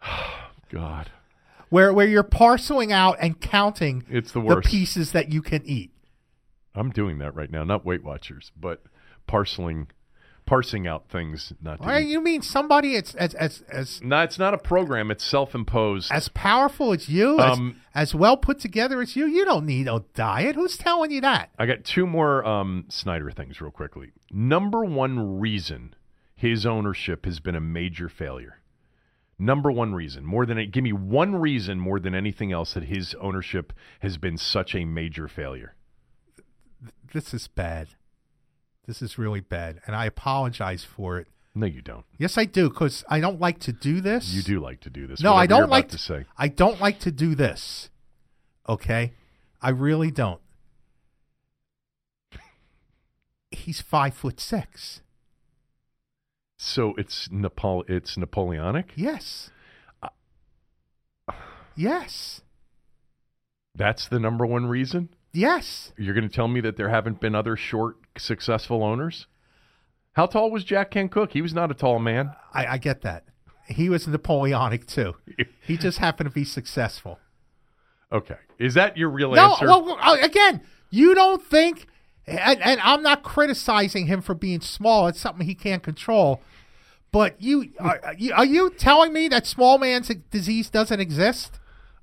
God, 0.70 1.10
where 1.74 1.92
where 1.92 2.06
you're 2.06 2.22
parceling 2.22 2.92
out 2.92 3.16
and 3.20 3.40
counting 3.40 4.04
it's 4.08 4.30
the 4.32 4.40
the 4.40 4.60
pieces 4.60 5.10
that 5.12 5.32
you 5.32 5.42
can 5.42 5.62
eat. 5.66 5.90
I'm 6.74 6.90
doing 6.90 7.18
that 7.18 7.34
right 7.34 7.50
now, 7.50 7.64
not 7.64 7.84
Weight 7.84 8.04
Watchers, 8.04 8.52
but 8.56 8.82
parceling, 9.26 9.88
parsing 10.46 10.86
out 10.86 11.08
things 11.08 11.52
not 11.60 11.80
to 11.82 11.88
Or 11.88 11.98
eat. 11.98 12.06
you 12.08 12.20
mean 12.20 12.42
somebody 12.42 12.94
as 12.96 13.14
as 13.16 13.34
as 13.34 13.62
as, 13.68 14.00
No, 14.02 14.20
it's 14.22 14.38
not 14.38 14.54
a 14.54 14.58
program. 14.58 15.10
It's 15.10 15.24
self-imposed. 15.24 16.12
as 16.12 16.28
powerful 16.28 16.92
as 16.92 17.08
you, 17.08 17.38
as, 17.40 17.58
Um, 17.58 17.76
as 17.94 18.14
well 18.14 18.36
put 18.36 18.60
together 18.60 19.00
as 19.00 19.16
you? 19.16 19.26
You 19.26 19.44
don't 19.44 19.66
need 19.66 19.88
a 19.88 20.04
diet. 20.14 20.54
Who's 20.56 20.76
telling 20.76 21.10
you 21.10 21.20
that? 21.22 21.50
I 21.58 21.66
got 21.66 21.84
two 21.84 22.06
more 22.06 22.44
um, 22.46 22.84
Snyder 22.88 23.30
things 23.32 23.60
real 23.60 23.70
quickly. 23.72 24.12
Number 24.30 24.84
one 24.84 25.40
reason 25.40 25.94
his 26.36 26.66
ownership 26.66 27.24
has 27.24 27.40
been 27.40 27.54
a 27.56 27.60
major 27.60 28.08
failure. 28.08 28.60
Number 29.38 29.70
one 29.70 29.94
reason, 29.94 30.24
more 30.24 30.46
than 30.46 30.70
give 30.70 30.84
me 30.84 30.92
one 30.92 31.34
reason 31.36 31.80
more 31.80 31.98
than 31.98 32.14
anything 32.14 32.52
else 32.52 32.74
that 32.74 32.84
his 32.84 33.14
ownership 33.20 33.72
has 34.00 34.16
been 34.16 34.38
such 34.38 34.74
a 34.74 34.84
major 34.84 35.26
failure. 35.26 35.74
This 37.12 37.34
is 37.34 37.48
bad. 37.48 37.88
This 38.86 39.02
is 39.02 39.18
really 39.18 39.40
bad, 39.40 39.80
and 39.86 39.96
I 39.96 40.04
apologize 40.04 40.84
for 40.84 41.18
it. 41.18 41.28
No, 41.54 41.66
you 41.66 41.80
don't. 41.80 42.04
Yes, 42.18 42.36
I 42.36 42.44
do, 42.44 42.68
because 42.68 43.04
I 43.08 43.20
don't 43.20 43.40
like 43.40 43.58
to 43.60 43.72
do 43.72 44.00
this. 44.00 44.28
You 44.28 44.42
do 44.42 44.60
like 44.60 44.80
to 44.80 44.90
do 44.90 45.06
this. 45.06 45.20
No, 45.20 45.34
I 45.34 45.46
don't 45.46 45.70
like 45.70 45.88
to 45.90 45.98
say. 45.98 46.26
I 46.36 46.48
don't 46.48 46.80
like 46.80 46.98
to 47.00 47.12
do 47.12 47.34
this. 47.34 47.90
Okay, 48.68 49.12
I 49.62 49.70
really 49.70 50.10
don't. 50.10 50.40
He's 53.50 53.80
five 53.80 54.14
foot 54.14 54.40
six. 54.40 55.00
So 56.56 56.94
it's 56.96 57.28
Napole- 57.28 57.88
It's 57.88 58.16
Napoleonic. 58.16 58.92
Yes. 58.96 59.50
Yes. 61.76 62.42
That's 63.74 64.06
the 64.08 64.20
number 64.20 64.46
one 64.46 64.66
reason. 64.66 65.08
Yes. 65.32 65.92
You're 65.98 66.14
going 66.14 66.28
to 66.28 66.34
tell 66.34 66.46
me 66.48 66.60
that 66.60 66.76
there 66.76 66.90
haven't 66.90 67.20
been 67.20 67.34
other 67.34 67.56
short, 67.56 67.96
successful 68.16 68.84
owners? 68.84 69.26
How 70.12 70.26
tall 70.26 70.50
was 70.52 70.62
Jack 70.62 70.92
Kent 70.92 71.10
Cooke? 71.10 71.32
He 71.32 71.42
was 71.42 71.52
not 71.52 71.72
a 71.72 71.74
tall 71.74 71.98
man. 71.98 72.32
I, 72.52 72.66
I 72.66 72.78
get 72.78 73.02
that. 73.02 73.24
He 73.66 73.88
was 73.88 74.06
Napoleonic 74.06 74.86
too. 74.86 75.14
He 75.66 75.78
just 75.78 75.96
happened 75.98 76.28
to 76.28 76.34
be 76.34 76.44
successful. 76.44 77.18
Okay. 78.12 78.36
Is 78.58 78.74
that 78.74 78.96
your 78.98 79.08
real 79.08 79.32
No, 79.32 79.52
answer? 79.54 79.64
well, 79.66 79.98
uh, 80.00 80.18
again, 80.20 80.60
you 80.90 81.14
don't 81.14 81.42
think, 81.42 81.86
and, 82.26 82.60
and 82.62 82.80
I'm 82.82 83.02
not 83.02 83.22
criticizing 83.22 84.06
him 84.06 84.22
for 84.22 84.34
being 84.34 84.60
small. 84.60 85.06
It's 85.08 85.20
something 85.20 85.46
he 85.46 85.54
can't 85.54 85.82
control. 85.82 86.40
But 87.12 87.40
you 87.40 87.70
are, 87.78 88.00
are 88.02 88.14
you 88.14 88.32
are 88.34 88.44
you 88.44 88.70
telling 88.70 89.12
me 89.12 89.28
that 89.28 89.46
small 89.46 89.78
man's 89.78 90.08
disease 90.30 90.68
doesn't 90.68 90.98
exist? 91.00 91.60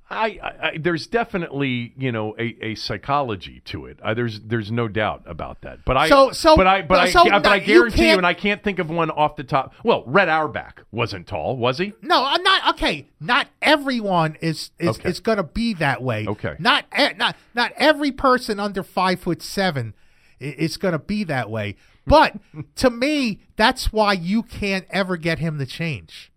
I, 0.10 0.40
I, 0.44 0.68
I 0.68 0.78
there's 0.78 1.08
definitely 1.08 1.94
you 1.98 2.12
know 2.14 2.34
a, 2.40 2.56
a 2.62 2.76
psychology 2.76 3.62
to 3.66 3.86
it. 3.88 4.00
I, 4.04 4.14
there's 4.14 4.40
there's 4.42 4.72
no 4.72 4.88
doubt 4.88 5.24
about 5.26 5.62
that. 5.62 5.80
But 5.86 5.98
I 5.98 6.08
So- 6.10 6.32
so- 6.32 6.56
but 6.56 6.66
I 6.68 6.82
but 6.82 7.00
I 7.00 7.10
so 7.10 7.24
but 7.30 7.46
I 7.46 7.60
guarantee 7.60 8.02
you, 8.04 8.08
can't- 8.08 8.18
and 8.20 8.28
I 8.28 8.34
can't 8.34 8.64
think 8.64 8.80
of 8.80 8.90
one 8.90 9.10
off 9.12 9.36
the 9.36 9.44
top. 9.44 9.74
Well, 9.84 10.04
Red 10.06 10.30
Auerbach 10.30 10.86
wasn't 10.92 11.28
tall, 11.28 11.58
was 11.58 11.78
he? 11.78 11.92
No, 12.02 12.24
I'm 12.26 12.44
not. 12.44 12.70
Okay, 12.76 13.08
not 13.20 13.48
everyone 13.62 14.38
is 14.42 14.72
is, 14.80 14.98
Okay. 15.00 15.10
is 15.10 15.20
going 15.20 15.38
to 15.38 15.44
be 15.44 15.74
that 15.76 16.02
way. 16.02 16.26
Okay. 16.28 16.56
not 16.60 16.86
not 17.18 17.36
not 17.54 17.74
every 17.76 18.12
person 18.14 18.60
under 18.62 18.84
five 18.84 19.20
foot 19.20 19.42
seven 19.42 19.94
i- 20.42 20.56
is 20.58 20.78
going 20.78 20.94
to 20.94 21.00
be 21.00 21.24
that 21.26 21.50
way. 21.50 21.76
But 22.08 22.36
to 22.78 22.90
me, 22.90 23.42
that's 23.56 23.94
why 23.94 24.14
you 24.14 24.42
can't 24.44 24.86
ever 24.90 25.18
get 25.18 25.40
him 25.40 25.60
to 25.60 25.66
change. 25.66 26.32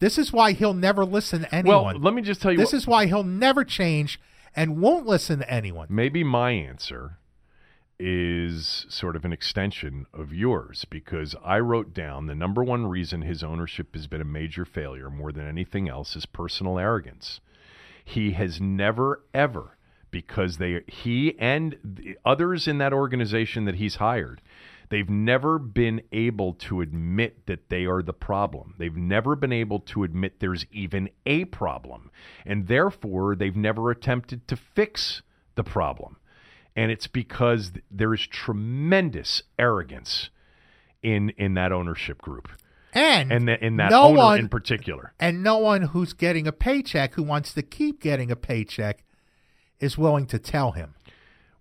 This 0.00 0.18
is 0.18 0.32
why 0.32 0.52
he'll 0.52 0.74
never 0.74 1.04
listen 1.04 1.42
to 1.42 1.48
Well, 1.64 1.86
anyone. 1.86 2.02
let 2.02 2.12
me 2.12 2.22
just 2.22 2.42
tell 2.42 2.50
you. 2.50 2.58
this 2.58 2.72
what, 2.72 2.78
is 2.78 2.86
why 2.88 3.06
he'll 3.06 3.22
never 3.22 3.64
change 3.64 4.20
and 4.56 4.80
won't 4.82 5.06
listen 5.06 5.38
to 5.38 5.48
anyone. 5.50 5.86
maybe 5.88 6.24
my 6.24 6.50
answer 6.50 7.18
is 7.98 8.84
sort 8.88 9.14
of 9.14 9.24
an 9.24 9.32
extension 9.32 10.06
of 10.12 10.32
yours 10.34 10.84
because 10.90 11.36
I 11.44 11.60
wrote 11.60 11.94
down 11.94 12.26
the 12.26 12.34
number 12.34 12.64
one 12.64 12.86
reason 12.86 13.22
his 13.22 13.44
ownership 13.44 13.94
has 13.94 14.08
been 14.08 14.20
a 14.20 14.24
major 14.24 14.64
failure 14.64 15.08
more 15.08 15.30
than 15.30 15.46
anything 15.46 15.88
else 15.88 16.16
is 16.16 16.26
personal 16.26 16.78
arrogance. 16.80 17.40
He 18.04 18.32
has 18.32 18.60
never 18.60 19.22
ever 19.32 19.76
because 20.12 20.58
they 20.58 20.82
he 20.86 21.36
and 21.40 21.76
the 21.82 22.16
others 22.24 22.68
in 22.68 22.78
that 22.78 22.92
organization 22.92 23.64
that 23.64 23.74
he's 23.74 23.96
hired 23.96 24.40
they've 24.92 25.08
never 25.08 25.58
been 25.58 26.02
able 26.12 26.52
to 26.52 26.82
admit 26.82 27.46
that 27.46 27.70
they 27.70 27.86
are 27.86 28.02
the 28.02 28.12
problem. 28.12 28.74
They've 28.78 28.94
never 28.94 29.34
been 29.34 29.50
able 29.52 29.80
to 29.80 30.04
admit 30.04 30.38
there's 30.38 30.66
even 30.70 31.08
a 31.24 31.46
problem. 31.46 32.10
And 32.44 32.68
therefore 32.68 33.34
they've 33.34 33.56
never 33.56 33.90
attempted 33.90 34.46
to 34.48 34.56
fix 34.56 35.22
the 35.54 35.64
problem. 35.64 36.18
And 36.76 36.92
it's 36.92 37.06
because 37.06 37.72
there 37.90 38.12
is 38.12 38.26
tremendous 38.26 39.42
arrogance 39.58 40.28
in 41.02 41.30
in 41.30 41.54
that 41.54 41.72
ownership 41.72 42.20
group 42.20 42.48
And 42.92 43.32
and 43.32 43.48
the, 43.48 43.64
in 43.64 43.76
that 43.78 43.90
no 43.90 44.04
owner 44.08 44.18
one 44.18 44.38
in 44.40 44.48
particular. 44.50 45.14
and 45.18 45.42
no 45.42 45.56
one 45.56 45.82
who's 45.82 46.12
getting 46.12 46.46
a 46.46 46.52
paycheck 46.52 47.14
who 47.14 47.22
wants 47.22 47.54
to 47.54 47.62
keep 47.62 48.00
getting 48.00 48.30
a 48.30 48.36
paycheck 48.36 49.04
is 49.82 49.98
willing 49.98 50.26
to 50.26 50.38
tell 50.38 50.72
him. 50.72 50.94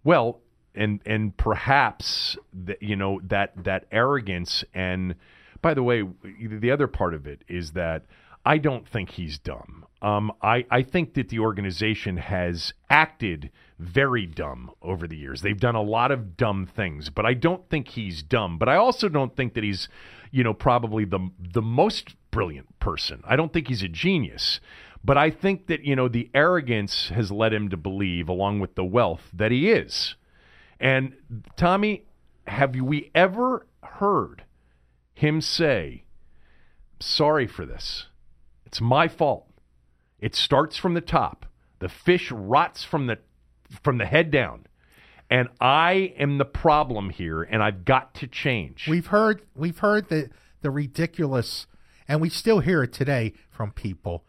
Well, 0.03 0.39
and 0.73 1.01
and 1.05 1.35
perhaps 1.35 2.37
the, 2.53 2.77
you 2.79 2.95
know 2.95 3.19
that 3.25 3.51
that 3.63 3.85
arrogance 3.91 4.63
and 4.73 5.15
by 5.61 5.73
the 5.73 5.83
way, 5.83 6.03
the 6.23 6.71
other 6.71 6.87
part 6.87 7.13
of 7.13 7.27
it 7.27 7.43
is 7.47 7.73
that 7.73 8.05
I 8.45 8.57
don't 8.57 8.87
think 8.87 9.11
he's 9.11 9.37
dumb. 9.37 9.85
Um, 10.01 10.31
I 10.41 10.65
I 10.71 10.81
think 10.81 11.13
that 11.13 11.29
the 11.29 11.39
organization 11.39 12.17
has 12.17 12.73
acted 12.89 13.51
very 13.77 14.25
dumb 14.25 14.71
over 14.81 15.07
the 15.07 15.17
years. 15.17 15.41
They've 15.41 15.59
done 15.59 15.75
a 15.75 15.81
lot 15.81 16.11
of 16.11 16.35
dumb 16.37 16.65
things, 16.65 17.09
but 17.09 17.25
I 17.25 17.33
don't 17.35 17.69
think 17.69 17.89
he's 17.89 18.23
dumb. 18.23 18.57
But 18.57 18.69
I 18.69 18.77
also 18.77 19.09
don't 19.09 19.35
think 19.35 19.53
that 19.53 19.63
he's, 19.63 19.89
you 20.31 20.43
know, 20.43 20.53
probably 20.53 21.05
the 21.05 21.29
the 21.39 21.61
most 21.61 22.15
brilliant 22.31 22.79
person. 22.79 23.21
I 23.25 23.35
don't 23.35 23.53
think 23.53 23.67
he's 23.67 23.83
a 23.83 23.87
genius. 23.87 24.59
But 25.03 25.17
I 25.17 25.31
think 25.31 25.67
that, 25.67 25.83
you 25.83 25.95
know, 25.95 26.07
the 26.07 26.29
arrogance 26.33 27.09
has 27.09 27.31
led 27.31 27.53
him 27.53 27.69
to 27.69 27.77
believe, 27.77 28.29
along 28.29 28.59
with 28.59 28.75
the 28.75 28.85
wealth, 28.85 29.29
that 29.33 29.51
he 29.51 29.71
is. 29.71 30.15
And 30.79 31.13
Tommy, 31.55 32.05
have 32.47 32.75
we 32.75 33.09
ever 33.15 33.65
heard 33.83 34.43
him 35.13 35.41
say, 35.41 36.03
sorry 36.99 37.47
for 37.47 37.65
this? 37.65 38.07
It's 38.65 38.81
my 38.81 39.07
fault. 39.07 39.47
It 40.19 40.35
starts 40.35 40.77
from 40.77 40.93
the 40.93 41.01
top. 41.01 41.45
The 41.79 41.89
fish 41.89 42.31
rots 42.31 42.83
from 42.83 43.07
the 43.07 43.17
from 43.83 43.97
the 43.97 44.05
head 44.05 44.31
down. 44.31 44.67
And 45.29 45.47
I 45.59 46.13
am 46.17 46.37
the 46.37 46.45
problem 46.45 47.09
here 47.09 47.41
and 47.41 47.63
I've 47.63 47.85
got 47.85 48.13
to 48.15 48.27
change. 48.27 48.87
We've 48.87 49.07
heard 49.07 49.41
we've 49.55 49.79
heard 49.79 50.09
the 50.09 50.29
the 50.61 50.69
ridiculous, 50.69 51.65
and 52.07 52.21
we 52.21 52.29
still 52.29 52.59
hear 52.59 52.83
it 52.83 52.93
today 52.93 53.33
from 53.49 53.71
people, 53.71 54.25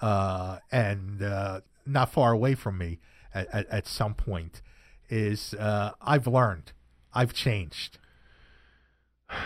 uh, 0.00 0.58
and 0.70 1.22
uh, 1.22 1.60
not 1.86 2.12
far 2.12 2.32
away 2.32 2.54
from 2.54 2.78
me 2.78 2.98
at, 3.34 3.48
at, 3.52 3.68
at 3.68 3.86
some 3.86 4.14
point. 4.14 4.62
Is 5.10 5.54
uh, 5.54 5.92
I've 6.02 6.26
learned, 6.26 6.72
I've 7.14 7.32
changed. 7.32 7.98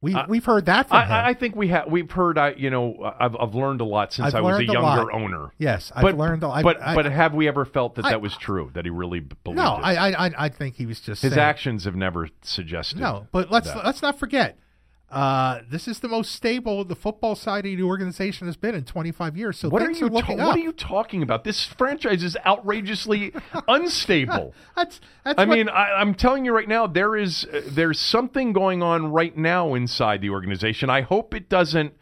We 0.00 0.14
I- 0.14 0.26
we've 0.28 0.44
heard 0.44 0.66
that 0.66 0.88
from 0.88 1.02
him. 1.02 1.10
I, 1.10 1.30
I 1.30 1.34
think 1.34 1.56
we 1.56 1.68
have 1.68 1.88
we've 1.90 2.08
heard 2.10 2.38
I 2.38 2.50
you 2.52 2.70
know 2.70 3.12
I've 3.18 3.34
I've 3.34 3.54
learned 3.56 3.80
a 3.80 3.84
lot 3.84 4.12
since 4.12 4.28
I've 4.28 4.36
I 4.36 4.40
was 4.42 4.50
a 4.50 4.58
learned 4.58 4.70
a 4.70 4.72
younger 4.72 5.12
owner. 5.12 5.50
yes, 5.58 5.90
I've 5.92 6.02
but 6.02 6.16
learned. 6.16 6.44
a- 6.44 6.48
I've, 6.48 6.62
but 6.62 6.80
I, 6.80 6.94
but 6.94 7.06
have 7.06 7.34
we 7.34 7.48
ever 7.48 7.64
felt 7.64 7.96
that 7.96 8.04
I- 8.04 8.10
that 8.10 8.20
was 8.22 8.36
true 8.36 8.70
that 8.74 8.84
he 8.84 8.90
really 8.92 9.18
believed 9.18 9.56
no, 9.56 9.76
it? 9.78 9.80
I, 9.82 10.10
I 10.10 10.26
I 10.26 10.30
I 10.44 10.48
think 10.50 10.76
he 10.76 10.86
was 10.86 11.00
just 11.00 11.22
His 11.22 11.32
saying, 11.32 11.40
actions 11.40 11.84
have 11.84 11.96
never 11.96 12.28
suggested. 12.42 13.00
No, 13.00 13.26
but 13.32 13.50
let's 13.50 13.72
that. 13.72 13.84
let's 13.84 14.00
not 14.00 14.20
forget. 14.20 14.56
Uh, 15.10 15.60
this 15.70 15.88
is 15.88 16.00
the 16.00 16.08
most 16.08 16.32
stable 16.32 16.84
the 16.84 16.94
football 16.94 17.34
side 17.34 17.64
of 17.64 17.76
the 17.76 17.82
organization 17.82 18.46
has 18.46 18.56
been 18.58 18.74
in 18.74 18.84
25 18.84 19.38
years. 19.38 19.58
So 19.58 19.70
What 19.70 19.80
are 19.80 19.90
you 19.90 20.06
are 20.06 20.10
ta-. 20.22 20.34
What 20.34 20.56
are 20.56 20.58
you 20.58 20.72
talking 20.72 21.22
about? 21.22 21.44
This 21.44 21.64
franchise 21.64 22.22
is 22.22 22.36
outrageously 22.44 23.32
unstable. 23.68 24.54
That's 24.76 25.00
that's 25.24 25.38
I 25.38 25.44
what- 25.46 25.56
mean, 25.56 25.68
I, 25.70 25.92
I'm 25.94 26.14
telling 26.14 26.44
you 26.44 26.54
right 26.54 26.68
now, 26.68 26.86
there 26.86 27.16
is 27.16 27.46
uh, 27.46 27.62
there's 27.70 27.98
something 27.98 28.52
going 28.52 28.82
on 28.82 29.10
right 29.10 29.34
now 29.36 29.72
inside 29.74 30.20
the 30.20 30.28
organization. 30.30 30.90
I 30.90 31.00
hope 31.00 31.32
it 31.34 31.48
doesn't 31.48 31.94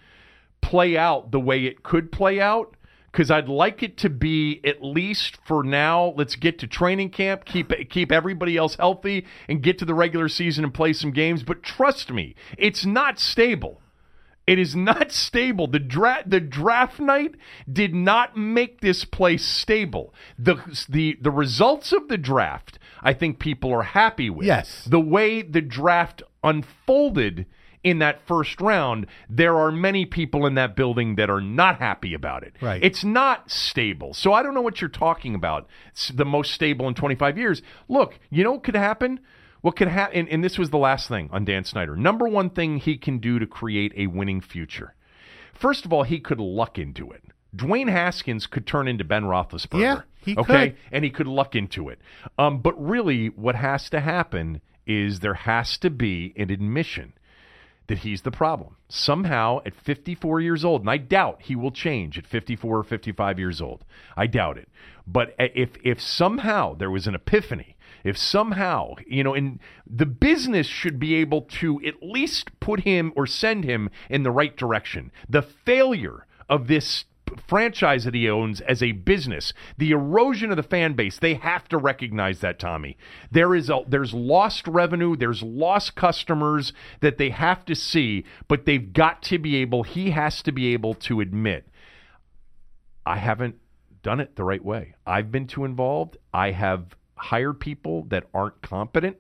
play 0.60 0.96
out 0.96 1.30
the 1.30 1.38
way 1.38 1.64
it 1.64 1.84
could 1.84 2.10
play 2.10 2.40
out 2.40 2.75
because 3.16 3.30
I'd 3.30 3.48
like 3.48 3.82
it 3.82 3.96
to 3.98 4.10
be 4.10 4.60
at 4.62 4.84
least 4.84 5.38
for 5.46 5.64
now. 5.64 6.12
Let's 6.18 6.36
get 6.36 6.58
to 6.58 6.66
training 6.66 7.08
camp, 7.10 7.46
keep 7.46 7.72
keep 7.88 8.12
everybody 8.12 8.58
else 8.58 8.74
healthy, 8.74 9.24
and 9.48 9.62
get 9.62 9.78
to 9.78 9.86
the 9.86 9.94
regular 9.94 10.28
season 10.28 10.64
and 10.64 10.74
play 10.74 10.92
some 10.92 11.12
games. 11.12 11.42
But 11.42 11.62
trust 11.62 12.12
me, 12.12 12.34
it's 12.58 12.84
not 12.84 13.18
stable. 13.18 13.80
It 14.46 14.58
is 14.58 14.76
not 14.76 15.12
stable. 15.12 15.66
The 15.66 15.78
draft 15.78 16.28
the 16.28 16.40
draft 16.40 17.00
night 17.00 17.36
did 17.72 17.94
not 17.94 18.36
make 18.36 18.82
this 18.82 19.06
place 19.06 19.46
stable. 19.46 20.12
The 20.38 20.56
the 20.86 21.16
the 21.18 21.30
results 21.30 21.92
of 21.92 22.08
the 22.08 22.18
draft, 22.18 22.78
I 23.00 23.14
think 23.14 23.38
people 23.38 23.72
are 23.72 23.82
happy 23.82 24.28
with. 24.28 24.46
Yes. 24.46 24.86
The 24.86 25.00
way 25.00 25.40
the 25.40 25.62
draft 25.62 26.22
unfolded 26.44 27.46
in 27.86 28.00
that 28.00 28.20
first 28.26 28.60
round, 28.60 29.06
there 29.30 29.56
are 29.56 29.70
many 29.70 30.04
people 30.04 30.44
in 30.44 30.56
that 30.56 30.74
building 30.74 31.14
that 31.14 31.30
are 31.30 31.40
not 31.40 31.78
happy 31.78 32.14
about 32.14 32.42
it. 32.42 32.56
Right. 32.60 32.82
It's 32.82 33.04
not 33.04 33.48
stable. 33.48 34.12
So 34.12 34.32
I 34.32 34.42
don't 34.42 34.54
know 34.54 34.60
what 34.60 34.80
you're 34.80 34.90
talking 34.90 35.36
about. 35.36 35.68
It's 35.92 36.08
the 36.08 36.24
most 36.24 36.50
stable 36.50 36.88
in 36.88 36.94
25 36.94 37.38
years. 37.38 37.62
Look, 37.88 38.18
you 38.28 38.42
know 38.42 38.50
what 38.50 38.64
could 38.64 38.74
happen? 38.74 39.20
What 39.60 39.76
could 39.76 39.86
happen? 39.86 40.18
And, 40.18 40.28
and 40.28 40.42
this 40.42 40.58
was 40.58 40.70
the 40.70 40.78
last 40.78 41.06
thing 41.06 41.30
on 41.32 41.44
Dan 41.44 41.62
Snyder. 41.62 41.94
Number 41.94 42.26
one 42.26 42.50
thing 42.50 42.78
he 42.78 42.98
can 42.98 43.18
do 43.18 43.38
to 43.38 43.46
create 43.46 43.92
a 43.96 44.08
winning 44.08 44.40
future. 44.40 44.96
First 45.54 45.84
of 45.84 45.92
all, 45.92 46.02
he 46.02 46.18
could 46.18 46.40
luck 46.40 46.80
into 46.80 47.12
it. 47.12 47.22
Dwayne 47.54 47.88
Haskins 47.88 48.48
could 48.48 48.66
turn 48.66 48.88
into 48.88 49.04
Ben 49.04 49.22
Roethlisberger. 49.22 49.80
Yeah, 49.80 50.00
he 50.18 50.36
okay, 50.36 50.70
could. 50.70 50.76
and 50.90 51.04
he 51.04 51.10
could 51.10 51.28
luck 51.28 51.54
into 51.54 51.88
it. 51.88 52.00
Um, 52.36 52.60
but 52.62 52.74
really, 52.84 53.28
what 53.28 53.54
has 53.54 53.88
to 53.90 54.00
happen 54.00 54.60
is 54.88 55.20
there 55.20 55.34
has 55.34 55.78
to 55.78 55.90
be 55.90 56.34
an 56.36 56.50
admission 56.50 57.12
that 57.88 57.98
he's 57.98 58.22
the 58.22 58.30
problem. 58.30 58.76
Somehow, 58.88 59.60
at 59.64 59.74
54 59.74 60.40
years 60.40 60.64
old, 60.64 60.82
and 60.82 60.90
I 60.90 60.96
doubt 60.96 61.42
he 61.42 61.56
will 61.56 61.70
change 61.70 62.18
at 62.18 62.26
54 62.26 62.78
or 62.78 62.82
55 62.82 63.38
years 63.38 63.60
old. 63.60 63.84
I 64.16 64.26
doubt 64.26 64.58
it. 64.58 64.68
But 65.06 65.34
if 65.38 65.70
if 65.84 66.00
somehow 66.00 66.74
there 66.74 66.90
was 66.90 67.06
an 67.06 67.14
epiphany, 67.14 67.76
if 68.02 68.18
somehow 68.18 68.94
you 69.06 69.22
know, 69.22 69.34
and 69.34 69.60
the 69.86 70.06
business 70.06 70.66
should 70.66 70.98
be 70.98 71.14
able 71.14 71.42
to 71.42 71.80
at 71.86 72.02
least 72.02 72.58
put 72.58 72.80
him 72.80 73.12
or 73.14 73.26
send 73.26 73.64
him 73.64 73.90
in 74.10 74.24
the 74.24 74.30
right 74.30 74.56
direction. 74.56 75.12
The 75.28 75.42
failure 75.42 76.26
of 76.48 76.66
this 76.66 77.04
franchise 77.46 78.04
that 78.04 78.14
he 78.14 78.28
owns 78.28 78.60
as 78.62 78.82
a 78.82 78.92
business, 78.92 79.52
the 79.78 79.90
erosion 79.90 80.50
of 80.50 80.56
the 80.56 80.62
fan 80.62 80.94
base, 80.94 81.18
they 81.18 81.34
have 81.34 81.68
to 81.68 81.78
recognize 81.78 82.40
that, 82.40 82.58
Tommy. 82.58 82.96
There 83.30 83.54
is 83.54 83.70
a 83.70 83.82
there's 83.86 84.14
lost 84.14 84.66
revenue, 84.66 85.16
there's 85.16 85.42
lost 85.42 85.94
customers 85.94 86.72
that 87.00 87.18
they 87.18 87.30
have 87.30 87.64
to 87.66 87.74
see, 87.74 88.24
but 88.48 88.64
they've 88.64 88.92
got 88.92 89.22
to 89.24 89.38
be 89.38 89.56
able, 89.56 89.82
he 89.82 90.10
has 90.10 90.42
to 90.42 90.52
be 90.52 90.72
able 90.72 90.94
to 90.94 91.20
admit, 91.20 91.68
I 93.04 93.16
haven't 93.18 93.56
done 94.02 94.20
it 94.20 94.36
the 94.36 94.44
right 94.44 94.64
way. 94.64 94.94
I've 95.06 95.30
been 95.30 95.46
too 95.46 95.64
involved. 95.64 96.16
I 96.32 96.52
have 96.52 96.96
hired 97.16 97.60
people 97.60 98.04
that 98.08 98.24
aren't 98.32 98.62
competent 98.62 99.16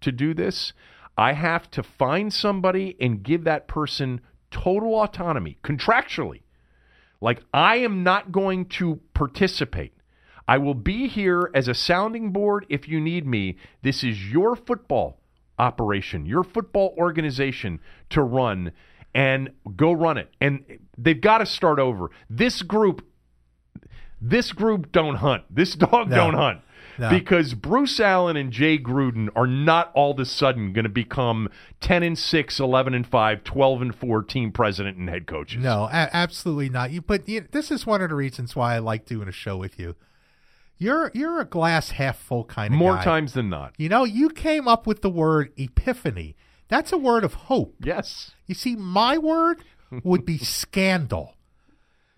to 0.00 0.12
do 0.12 0.34
this. 0.34 0.72
I 1.16 1.32
have 1.32 1.70
to 1.72 1.82
find 1.82 2.32
somebody 2.32 2.96
and 3.00 3.22
give 3.22 3.44
that 3.44 3.66
person 3.66 4.20
total 4.50 4.94
autonomy 4.94 5.58
contractually. 5.62 6.42
Like, 7.20 7.42
I 7.52 7.76
am 7.76 8.02
not 8.02 8.32
going 8.32 8.66
to 8.66 9.00
participate. 9.14 9.92
I 10.46 10.58
will 10.58 10.74
be 10.74 11.08
here 11.08 11.50
as 11.54 11.68
a 11.68 11.74
sounding 11.74 12.32
board 12.32 12.64
if 12.68 12.88
you 12.88 13.00
need 13.00 13.26
me. 13.26 13.56
This 13.82 14.02
is 14.02 14.30
your 14.30 14.56
football 14.56 15.20
operation, 15.58 16.24
your 16.24 16.44
football 16.44 16.94
organization 16.96 17.80
to 18.10 18.22
run 18.22 18.72
and 19.14 19.50
go 19.76 19.92
run 19.92 20.16
it. 20.16 20.30
And 20.40 20.78
they've 20.96 21.20
got 21.20 21.38
to 21.38 21.46
start 21.46 21.78
over. 21.78 22.10
This 22.30 22.62
group, 22.62 23.04
this 24.20 24.52
group 24.52 24.92
don't 24.92 25.16
hunt. 25.16 25.44
This 25.50 25.74
dog 25.74 26.08
No. 26.08 26.16
don't 26.16 26.34
hunt. 26.34 26.60
No. 26.98 27.10
Because 27.10 27.54
Bruce 27.54 28.00
Allen 28.00 28.36
and 28.36 28.50
Jay 28.52 28.78
Gruden 28.78 29.28
are 29.36 29.46
not 29.46 29.90
all 29.94 30.10
of 30.12 30.18
a 30.18 30.24
sudden 30.24 30.72
going 30.72 30.82
to 30.84 30.88
become 30.88 31.48
10 31.80 32.02
and 32.02 32.18
6, 32.18 32.58
11 32.60 32.94
and 32.94 33.06
5, 33.06 33.44
12 33.44 33.82
and 33.82 33.94
4 33.94 34.22
team 34.24 34.50
president 34.52 34.96
and 34.96 35.08
head 35.08 35.26
coaches. 35.26 35.62
No, 35.62 35.84
a- 35.84 36.10
absolutely 36.12 36.68
not. 36.68 36.90
You, 36.90 37.00
but 37.00 37.28
you, 37.28 37.46
this 37.50 37.70
is 37.70 37.86
one 37.86 38.02
of 38.02 38.08
the 38.08 38.14
reasons 38.16 38.56
why 38.56 38.74
I 38.74 38.78
like 38.78 39.04
doing 39.06 39.28
a 39.28 39.32
show 39.32 39.56
with 39.56 39.78
you. 39.78 39.94
You're 40.80 41.10
you're 41.12 41.40
a 41.40 41.44
glass 41.44 41.90
half 41.90 42.18
full 42.18 42.44
kind 42.44 42.72
of 42.72 42.78
guy. 42.78 42.84
More 42.84 42.94
guy. 42.96 43.04
times 43.04 43.32
than 43.32 43.48
not. 43.50 43.74
You 43.78 43.88
know, 43.88 44.04
you 44.04 44.28
came 44.28 44.68
up 44.68 44.86
with 44.86 45.02
the 45.02 45.10
word 45.10 45.52
epiphany. 45.56 46.36
That's 46.68 46.92
a 46.92 46.98
word 46.98 47.24
of 47.24 47.34
hope. 47.34 47.74
Yes. 47.80 48.30
You 48.46 48.54
see, 48.54 48.76
my 48.76 49.18
word 49.18 49.64
would 50.04 50.24
be 50.24 50.38
scandal. 50.38 51.34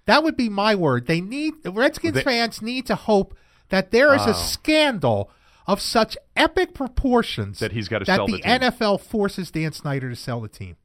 That 0.06 0.22
would 0.24 0.36
be 0.36 0.48
my 0.48 0.74
word. 0.74 1.06
They 1.06 1.20
need 1.20 1.62
the 1.62 1.70
Redskins 1.70 2.14
They- 2.14 2.22
fans 2.22 2.60
need 2.60 2.84
to 2.86 2.96
hope 2.96 3.34
that 3.70 3.90
there 3.90 4.14
is 4.14 4.20
Wow. 4.22 4.30
a 4.30 4.34
scandal 4.34 5.30
of 5.66 5.80
such 5.80 6.16
epic 6.36 6.74
proportions 6.74 7.58
That 7.60 7.72
he's 7.72 7.88
gotta 7.88 8.04
that 8.04 8.16
sell 8.16 8.26
the, 8.26 8.32
the 8.34 8.38
team. 8.42 8.60
NFL 8.60 9.00
forces 9.00 9.50
Dan 9.50 9.72
Snyder 9.72 10.08
to 10.10 10.16
sell 10.16 10.40
the 10.40 10.48
team. 10.48 10.76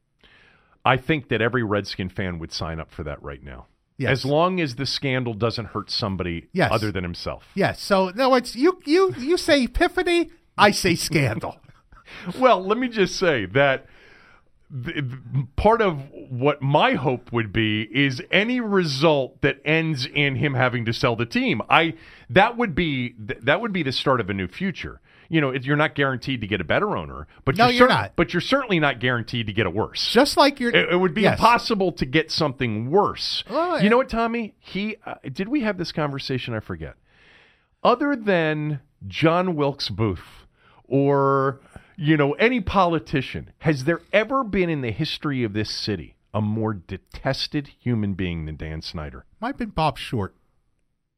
I 0.84 0.96
think 0.96 1.28
that 1.28 1.42
every 1.42 1.62
Redskin 1.64 2.08
fan 2.08 2.38
would 2.38 2.52
sign 2.52 2.78
up 2.78 2.90
for 2.92 3.02
that 3.04 3.20
right 3.22 3.42
now. 3.42 3.66
Yes. 3.98 4.10
As 4.10 4.24
long 4.24 4.60
as 4.60 4.76
the 4.76 4.86
scandal 4.86 5.34
doesn't 5.34 5.66
hurt 5.66 5.90
somebody 5.90 6.48
Yes. 6.52 6.70
other 6.72 6.92
than 6.92 7.02
himself. 7.02 7.44
Yes. 7.54 7.80
So 7.80 8.10
no, 8.14 8.34
it's 8.34 8.54
you. 8.54 8.78
You 8.84 9.14
you 9.18 9.36
say 9.36 9.64
epiphany. 9.64 10.30
I 10.58 10.70
say 10.70 10.94
scandal. 10.94 11.58
Well, 12.38 12.64
let 12.64 12.78
me 12.78 12.86
just 12.88 13.16
say 13.16 13.46
that 13.46 13.78
th- 13.78 13.88
th- 13.88 13.88
part 15.56 15.80
of 15.80 16.02
what 16.30 16.60
my 16.60 16.94
hope 16.94 17.32
would 17.32 17.52
be 17.52 17.82
is 17.92 18.20
any 18.30 18.60
result 18.60 19.40
that 19.42 19.60
ends 19.64 20.06
in 20.14 20.36
him 20.36 20.54
having 20.54 20.84
to 20.84 20.92
sell 20.92 21.16
the 21.16 21.26
team. 21.26 21.62
I 21.70 21.94
that 22.30 22.56
would 22.56 22.74
be 22.74 23.14
that 23.18 23.60
would 23.60 23.72
be 23.72 23.82
the 23.82 23.92
start 23.92 24.20
of 24.20 24.28
a 24.30 24.34
new 24.34 24.48
future. 24.48 25.00
You 25.28 25.40
know, 25.40 25.52
you're 25.52 25.76
not 25.76 25.96
guaranteed 25.96 26.40
to 26.42 26.46
get 26.46 26.60
a 26.60 26.64
better 26.64 26.96
owner, 26.96 27.26
but 27.44 27.56
No, 27.56 27.64
you're, 27.66 27.72
you're 27.74 27.88
cer- 27.88 27.94
not. 27.94 28.12
But 28.14 28.32
you're 28.32 28.40
certainly 28.40 28.78
not 28.78 29.00
guaranteed 29.00 29.48
to 29.48 29.52
get 29.52 29.66
a 29.66 29.70
worse. 29.70 30.08
Just 30.12 30.36
like 30.36 30.60
your. 30.60 30.70
It, 30.74 30.92
it 30.92 30.96
would 30.96 31.14
be 31.14 31.22
Yes. 31.22 31.38
impossible 31.38 31.90
to 31.92 32.06
get 32.06 32.30
something 32.30 32.90
worse. 32.90 33.42
Oh, 33.50 33.76
you 33.78 33.90
know 33.90 33.96
what, 33.96 34.08
Tommy? 34.08 34.54
He 34.60 34.96
uh, 35.04 35.14
did 35.32 35.48
we 35.48 35.62
have 35.62 35.78
this 35.78 35.90
conversation? 35.92 36.54
I 36.54 36.60
forget. 36.60 36.94
Other 37.82 38.14
than 38.16 38.80
John 39.06 39.54
Wilkes 39.56 39.90
Booth 39.90 40.46
or 40.88 41.60
you 41.96 42.16
know 42.16 42.32
any 42.34 42.60
politician, 42.60 43.50
has 43.58 43.84
there 43.84 44.00
ever 44.12 44.44
been 44.44 44.68
in 44.70 44.80
the 44.82 44.90
history 44.92 45.42
of 45.44 45.52
this 45.52 45.70
city 45.70 46.16
a 46.34 46.40
more 46.40 46.74
detested 46.74 47.68
human 47.80 48.14
being 48.14 48.44
than 48.46 48.56
Dan 48.56 48.82
Snyder? 48.82 49.24
Might 49.40 49.48
have 49.48 49.56
been 49.58 49.70
Bob 49.70 49.96
Short, 49.98 50.34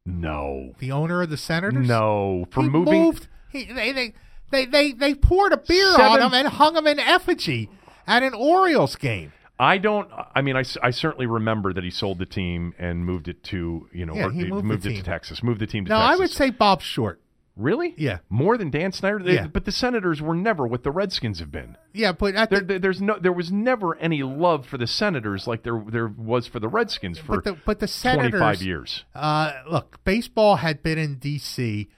No, 0.07 0.75
the 0.79 0.93
owner 0.93 1.23
of 1.23 1.31
the 1.31 1.37
Senators. 1.37 1.87
no. 1.87 2.47
For 2.51 2.63
he 2.63 2.69
moving, 2.69 3.03
moved. 3.03 3.29
He, 3.51 3.65
they, 3.65 3.93
they 3.93 4.15
they 4.51 4.67
they 4.67 4.93
they 4.93 5.15
poured 5.15 5.53
a 5.53 5.57
beer 5.59 5.93
Seven- 5.93 6.07
on 6.07 6.23
him 6.23 6.35
and 6.35 6.49
hung 6.49 6.77
him 6.77 6.87
in 6.87 6.99
effigy 6.99 7.69
at 8.07 8.23
an 8.23 8.35
Orioles 8.35 8.97
game. 8.97 9.33
I 9.61 9.79
don't. 9.79 10.09
I 10.37 10.41
mean, 10.41 10.57
I, 10.57 10.63
I 10.83 10.91
certainly 10.91 11.27
remember 11.27 11.73
that 11.73 11.83
he 11.83 11.91
sold 11.91 12.21
the 12.21 12.27
team 12.27 12.75
and 12.79 13.05
moved 13.05 13.27
it 13.27 13.43
to 13.45 13.89
you 13.93 14.07
know, 14.07 14.15
Yeah, 14.15 14.27
or 14.27 14.31
he 14.31 14.45
moved 14.45 14.69
the 14.69 14.75
it 14.75 14.93
team. 14.95 14.97
to 14.99 15.03
Texas. 15.03 15.43
Moved 15.43 15.61
the 15.61 15.67
team 15.67 15.85
to 15.87 15.89
Texas. 15.89 16.01
No, 16.01 16.07
Texas. 16.07 16.19
I 16.19 16.23
would 16.23 16.53
say 16.53 16.57
Bob 16.57 16.81
Short. 16.81 17.21
Really? 17.59 17.93
Yeah. 17.99 18.19
More 18.31 18.57
than 18.57 18.71
Dan 18.71 18.93
Snyder? 18.93 19.19
They- 19.19 19.35
Yeah. 19.35 19.49
But 19.49 19.65
the 19.65 19.73
Senators 19.73 20.23
were 20.23 20.35
never 20.37 20.67
what 20.67 20.85
the 20.85 20.91
Redskins 20.93 21.41
have 21.41 21.51
been. 21.51 21.77
Yeah, 21.93 22.13
but 22.13 22.35
at 22.37 22.49
There, 22.51 22.61
the, 22.61 22.65
there- 22.67 22.79
there's 22.79 23.03
no, 23.03 23.19
there 23.19 23.33
was 23.33 23.51
never 23.51 23.97
any 23.97 24.23
love 24.23 24.65
for 24.65 24.79
the 24.79 24.87
Senators 24.87 25.47
like 25.49 25.65
there 25.65 25.83
there 25.87 26.07
was 26.09 26.47
for 26.47 26.61
the 26.61 26.69
Redskins 26.69 27.19
for 27.19 27.37
but 27.37 27.45
the 27.45 27.53
but 27.67 27.81
the 27.81 27.89
Senators 27.89 28.41
25 28.41 28.63
years. 28.63 29.05
Uh, 29.15 29.53
look, 29.69 29.99
baseball 30.05 30.57
had 30.57 30.83
been 30.83 30.99
in 30.99 31.17
D.C. 31.17 31.89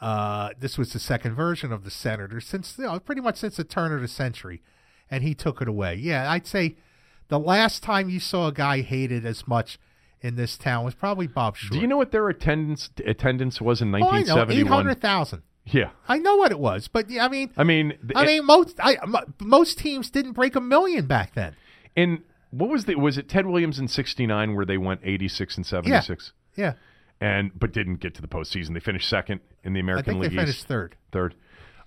Uh, 0.00 0.50
this 0.58 0.76
was 0.76 0.92
the 0.92 0.98
second 0.98 1.34
version 1.34 1.72
of 1.72 1.84
the 1.84 1.90
Senators 1.90 2.44
since 2.46 2.76
you 2.76 2.84
know, 2.84 2.98
pretty 2.98 3.20
much 3.20 3.36
since 3.36 3.56
the 3.56 3.64
turn 3.64 3.92
of 3.92 4.00
the 4.02 4.08
century, 4.08 4.60
and 5.10 5.22
he 5.22 5.34
took 5.34 5.62
it 5.62 5.68
away. 5.68 5.94
Yeah, 5.94 6.30
I'd 6.30 6.46
say 6.46 6.76
the 7.28 7.38
last 7.38 7.82
time 7.82 8.10
you 8.10 8.20
saw 8.20 8.48
a 8.48 8.52
guy 8.52 8.80
hated 8.82 9.24
as 9.24 9.46
much 9.46 9.78
in 10.24 10.36
this 10.36 10.56
town 10.56 10.84
was 10.84 10.94
probably 10.94 11.26
Bob 11.26 11.56
Short. 11.56 11.72
Do 11.72 11.78
you 11.80 11.86
know 11.86 11.96
what 11.98 12.10
their 12.10 12.28
attendance 12.28 12.90
attendance 13.06 13.60
was 13.60 13.80
in 13.82 13.94
Oh, 13.94 13.98
I 13.98 14.00
know, 14.00 14.06
eight 14.06 14.26
1971? 14.26 14.72
hundred 14.72 15.00
thousand. 15.00 15.42
yeah. 15.66 15.90
I 16.08 16.18
know 16.18 16.36
what 16.36 16.50
it 16.50 16.58
was, 16.58 16.88
but 16.88 17.10
yeah, 17.10 17.24
I 17.24 17.28
mean, 17.28 17.50
I 17.56 17.62
mean, 17.64 17.90
th- 18.00 18.12
I 18.16 18.24
mean, 18.26 18.44
most 18.44 18.80
I, 18.82 18.96
most 19.40 19.78
teams 19.78 20.10
didn't 20.10 20.32
break 20.32 20.56
a 20.56 20.60
million 20.60 21.06
back 21.06 21.34
then. 21.34 21.54
And 21.96 22.22
what 22.50 22.70
was 22.70 22.86
the 22.86 22.94
was 22.96 23.18
it 23.18 23.28
Ted 23.28 23.46
Williams 23.46 23.78
in 23.78 23.86
69 23.86 24.54
where 24.54 24.64
they 24.64 24.78
went 24.78 25.00
86 25.04 25.56
and 25.58 25.66
76 25.66 26.32
Yeah, 26.56 26.72
and 27.20 27.50
but 27.58 27.72
didn't 27.72 27.96
get 27.96 28.14
to 28.14 28.22
the 28.22 28.28
postseason. 28.28 28.74
They 28.74 28.80
finished 28.80 29.08
second 29.08 29.40
in 29.62 29.74
the 29.74 29.80
I 29.80 29.82
American 29.82 30.04
think 30.14 30.22
League 30.22 30.30
they 30.32 30.36
finished 30.38 30.58
East. 30.60 30.68
third. 30.68 30.96
Third. 31.12 31.34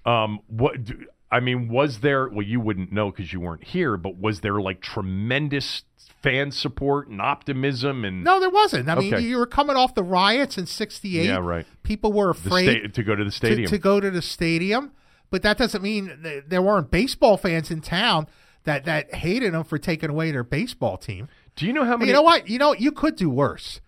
Um, 0.05 0.39
what 0.47 0.83
do, 0.83 1.05
I 1.31 1.39
mean, 1.41 1.67
was 1.67 1.99
there? 1.99 2.27
Well, 2.29 2.41
you 2.45 2.59
wouldn't 2.59 2.91
know 2.91 3.11
because 3.11 3.33
you 3.33 3.39
weren't 3.41 3.63
here. 3.65 3.97
But 3.97 4.17
was 4.17 4.39
there 4.41 4.59
like 4.61 4.81
tremendous 4.81 5.83
fan 6.23 6.51
support 6.51 7.07
and 7.09 7.21
optimism 7.21 8.03
and 8.05 8.23
No, 8.23 8.39
there 8.39 8.49
wasn't. 8.49 8.89
I 8.89 8.95
mean, 8.95 9.13
Okay. 9.13 9.23
you 9.23 9.37
were 9.37 9.45
coming 9.45 9.75
off 9.75 9.93
the 9.93 10.03
riots 10.03 10.57
in 10.57 10.65
'68. 10.65 11.25
Yeah, 11.25 11.37
right. 11.37 11.65
People 11.83 12.11
were 12.13 12.29
afraid 12.29 12.79
sta- 12.79 12.87
to 12.93 13.03
go 13.03 13.15
to 13.15 13.23
the 13.23 13.29
to, 13.29 13.35
stadium? 13.35 13.69
to 13.69 13.77
go 13.77 13.99
to 13.99 14.09
the 14.09 14.21
stadium, 14.21 14.91
but 15.29 15.41
that 15.43 15.57
doesn't 15.57 15.81
mean 15.83 16.17
th- 16.23 16.45
there 16.47 16.61
weren't 16.61 16.89
baseball 16.91 17.37
fans 17.37 17.69
in 17.71 17.81
town 17.81 18.27
that 18.63 18.85
that 18.85 19.13
hated 19.15 19.53
them 19.53 19.63
for 19.63 19.77
taking 19.77 20.09
away 20.09 20.31
their 20.31 20.43
baseball 20.43 20.97
team. 20.97 21.27
Do 21.55 21.65
you 21.65 21.73
know 21.73 21.83
how 21.85 21.97
many? 21.97 22.07
You 22.09 22.13
know 22.13 22.21
what? 22.23 22.47
You 22.49 22.57
know 22.57 22.73
you 22.73 22.91
could 22.91 23.15
do 23.15 23.29
worse, 23.29 23.79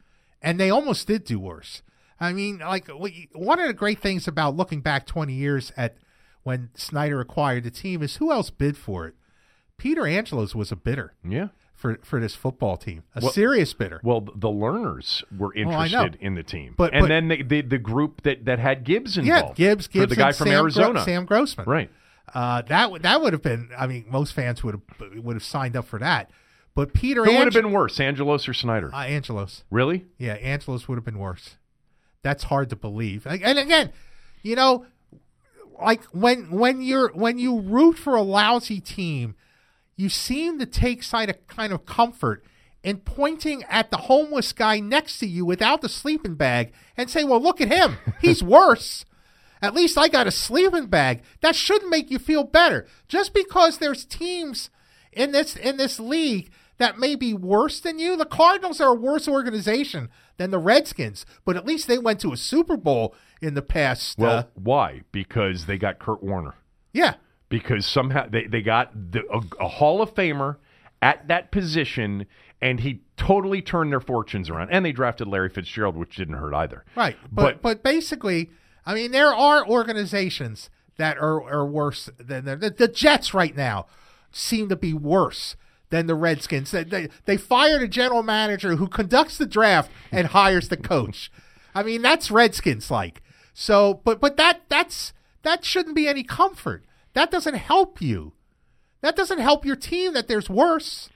and 0.41 0.59
they 0.59 0.69
almost 0.69 1.07
did 1.07 1.23
do 1.23 1.39
worse. 1.39 1.81
I 2.19 2.33
mean, 2.33 2.59
like 2.59 2.89
one 3.33 3.59
of 3.59 3.67
the 3.67 3.73
great 3.73 4.01
things 4.01 4.27
about 4.27 4.55
looking 4.55 4.81
back 4.81 5.05
20 5.05 5.33
years 5.33 5.71
at 5.77 5.95
when 6.43 6.69
Snyder 6.75 7.19
acquired 7.19 7.63
the 7.63 7.71
team 7.71 8.01
is 8.01 8.17
who 8.17 8.31
else 8.31 8.49
bid 8.49 8.77
for 8.77 9.07
it? 9.07 9.15
Peter 9.77 10.05
Angelos 10.05 10.53
was 10.53 10.71
a 10.71 10.75
bidder. 10.75 11.13
Yeah. 11.23 11.49
For, 11.75 11.97
for 12.03 12.19
this 12.19 12.35
football 12.35 12.75
team, 12.75 13.03
a 13.15 13.21
well, 13.21 13.31
serious 13.31 13.73
bidder. 13.73 14.01
Well, 14.03 14.19
the 14.19 14.49
Lerners 14.49 15.23
were 15.37 15.53
interested 15.55 15.97
well, 15.97 16.09
in 16.19 16.35
the 16.35 16.43
team, 16.43 16.73
but, 16.75 16.93
and 16.93 17.03
but, 17.03 17.07
then 17.07 17.29
the, 17.29 17.41
the, 17.41 17.61
the 17.61 17.77
group 17.77 18.23
that, 18.23 18.43
that 18.43 18.59
had 18.59 18.83
Gibbs 18.83 19.17
involved. 19.17 19.57
Yeah, 19.57 19.69
Gibbs, 19.69 19.87
Gibbs, 19.87 20.09
the 20.09 20.17
guy 20.17 20.33
from 20.33 20.47
Sam 20.47 20.55
Arizona, 20.55 20.91
Gro- 20.91 21.03
Sam 21.05 21.25
Grossman. 21.25 21.65
Right. 21.69 21.89
Uh, 22.33 22.63
that 22.63 23.01
that 23.03 23.21
would 23.21 23.31
have 23.31 23.41
been. 23.41 23.69
I 23.77 23.87
mean, 23.87 24.05
most 24.09 24.33
fans 24.33 24.61
would 24.61 24.73
have 24.99 25.23
would 25.23 25.37
have 25.37 25.43
signed 25.43 25.77
up 25.77 25.85
for 25.85 25.99
that. 25.99 26.29
But 26.75 26.93
Peter, 26.93 27.23
who 27.23 27.31
Ange- 27.31 27.39
would 27.39 27.53
have 27.53 27.63
been 27.63 27.71
worse, 27.71 27.97
Angelos 27.99 28.49
or 28.49 28.53
Snyder? 28.53 28.93
Uh, 28.93 29.05
Angelos. 29.05 29.63
Really? 29.71 30.05
Yeah, 30.17 30.33
Angelos 30.33 30.89
would 30.89 30.95
have 30.95 31.05
been 31.05 31.17
worse. 31.17 31.55
That's 32.23 32.43
hard 32.43 32.69
to 32.71 32.75
believe. 32.75 33.25
And 33.25 33.57
again, 33.57 33.93
you 34.43 34.57
know, 34.57 34.85
like 35.81 36.03
when 36.05 36.51
when 36.51 36.81
you're 36.81 37.11
when 37.13 37.39
you 37.39 37.59
root 37.59 37.97
for 37.97 38.15
a 38.15 38.21
lousy 38.21 38.79
team, 38.79 39.35
you 39.95 40.09
seem 40.09 40.59
to 40.59 40.65
take 40.65 41.03
side 41.03 41.29
of 41.29 41.47
kind 41.47 41.73
of 41.73 41.85
comfort 41.85 42.43
in 42.83 42.97
pointing 42.97 43.63
at 43.63 43.91
the 43.91 43.97
homeless 43.97 44.53
guy 44.53 44.79
next 44.79 45.19
to 45.19 45.27
you 45.27 45.45
without 45.45 45.81
the 45.81 45.89
sleeping 45.89 46.35
bag 46.35 46.73
and 46.95 47.09
say, 47.09 47.23
"Well, 47.23 47.41
look 47.41 47.61
at 47.61 47.71
him. 47.71 47.97
He's 48.21 48.43
worse." 48.43 49.05
At 49.61 49.73
least 49.73 49.97
I 49.97 50.07
got 50.07 50.27
a 50.27 50.31
sleeping 50.31 50.87
bag. 50.87 51.21
That 51.41 51.55
shouldn't 51.55 51.91
make 51.91 52.09
you 52.09 52.17
feel 52.17 52.45
better. 52.45 52.87
Just 53.09 53.33
because 53.33 53.77
there's 53.77 54.05
teams 54.05 54.69
in 55.11 55.31
this 55.31 55.55
in 55.55 55.77
this 55.77 55.99
league 55.99 56.49
that 56.79 56.97
may 56.97 57.15
be 57.15 57.33
worse 57.33 57.79
than 57.79 57.99
you. 57.99 58.17
The 58.17 58.25
Cardinals 58.25 58.81
are 58.81 58.93
a 58.93 58.95
worse 58.95 59.27
organization 59.27 60.09
than 60.37 60.49
the 60.49 60.57
Redskins, 60.57 61.25
but 61.45 61.55
at 61.55 61.65
least 61.65 61.87
they 61.87 61.99
went 61.99 62.19
to 62.21 62.33
a 62.33 62.37
Super 62.37 62.77
Bowl 62.77 63.13
in 63.41 63.53
the 63.53 63.61
past. 63.61 64.17
Well, 64.17 64.37
uh, 64.37 64.43
why? 64.55 65.01
Because 65.11 65.65
they 65.65 65.77
got 65.77 65.99
Kurt 65.99 66.23
Warner. 66.23 66.55
Yeah. 66.93 67.15
Because 67.49 67.85
somehow 67.85 68.27
they, 68.29 68.45
they 68.45 68.61
got 68.61 69.11
the, 69.11 69.21
a, 69.31 69.63
a 69.63 69.67
Hall 69.67 70.01
of 70.01 70.15
Famer 70.15 70.57
at 71.01 71.27
that 71.27 71.51
position, 71.51 72.25
and 72.61 72.79
he 72.79 73.01
totally 73.17 73.61
turned 73.61 73.91
their 73.91 73.99
fortunes 73.99 74.49
around. 74.49 74.69
And 74.71 74.85
they 74.85 74.91
drafted 74.91 75.27
Larry 75.27 75.49
Fitzgerald, 75.49 75.97
which 75.97 76.15
didn't 76.15 76.35
hurt 76.35 76.53
either. 76.53 76.85
Right. 76.95 77.17
But 77.31 77.41
but, 77.41 77.61
but 77.61 77.83
basically, 77.83 78.49
I 78.85 78.93
mean, 78.93 79.11
there 79.11 79.33
are 79.33 79.67
organizations 79.67 80.69
that 80.97 81.17
are, 81.17 81.41
are 81.43 81.65
worse 81.65 82.09
than 82.17 82.45
the, 82.45 82.55
the 82.55 82.87
Jets 82.87 83.33
right 83.33 83.55
now 83.55 83.87
seem 84.31 84.69
to 84.69 84.75
be 84.75 84.93
worse 84.93 85.55
than 85.89 86.07
the 86.07 86.15
Redskins. 86.15 86.71
They, 86.71 86.83
they, 86.83 87.09
they 87.25 87.37
fired 87.37 87.81
a 87.81 87.87
general 87.87 88.23
manager 88.23 88.75
who 88.75 88.87
conducts 88.87 89.37
the 89.37 89.45
draft 89.45 89.91
and 90.11 90.27
hires 90.27 90.69
the 90.69 90.77
coach. 90.77 91.31
I 91.73 91.83
mean, 91.83 92.01
that's 92.01 92.31
Redskins 92.31 92.89
like. 92.89 93.21
So, 93.53 94.01
but 94.05 94.19
but 94.21 94.37
that 94.37 94.61
that's 94.69 95.13
that 95.43 95.65
shouldn't 95.65 95.95
be 95.95 96.07
any 96.07 96.23
comfort. 96.23 96.85
That 97.13 97.31
doesn't 97.31 97.55
help 97.55 98.01
you. 98.01 98.33
That 99.01 99.15
doesn't 99.15 99.39
help 99.39 99.65
your 99.65 99.75
team. 99.75 100.13
That 100.13 100.27
there's 100.27 100.49
worse. 100.49 101.09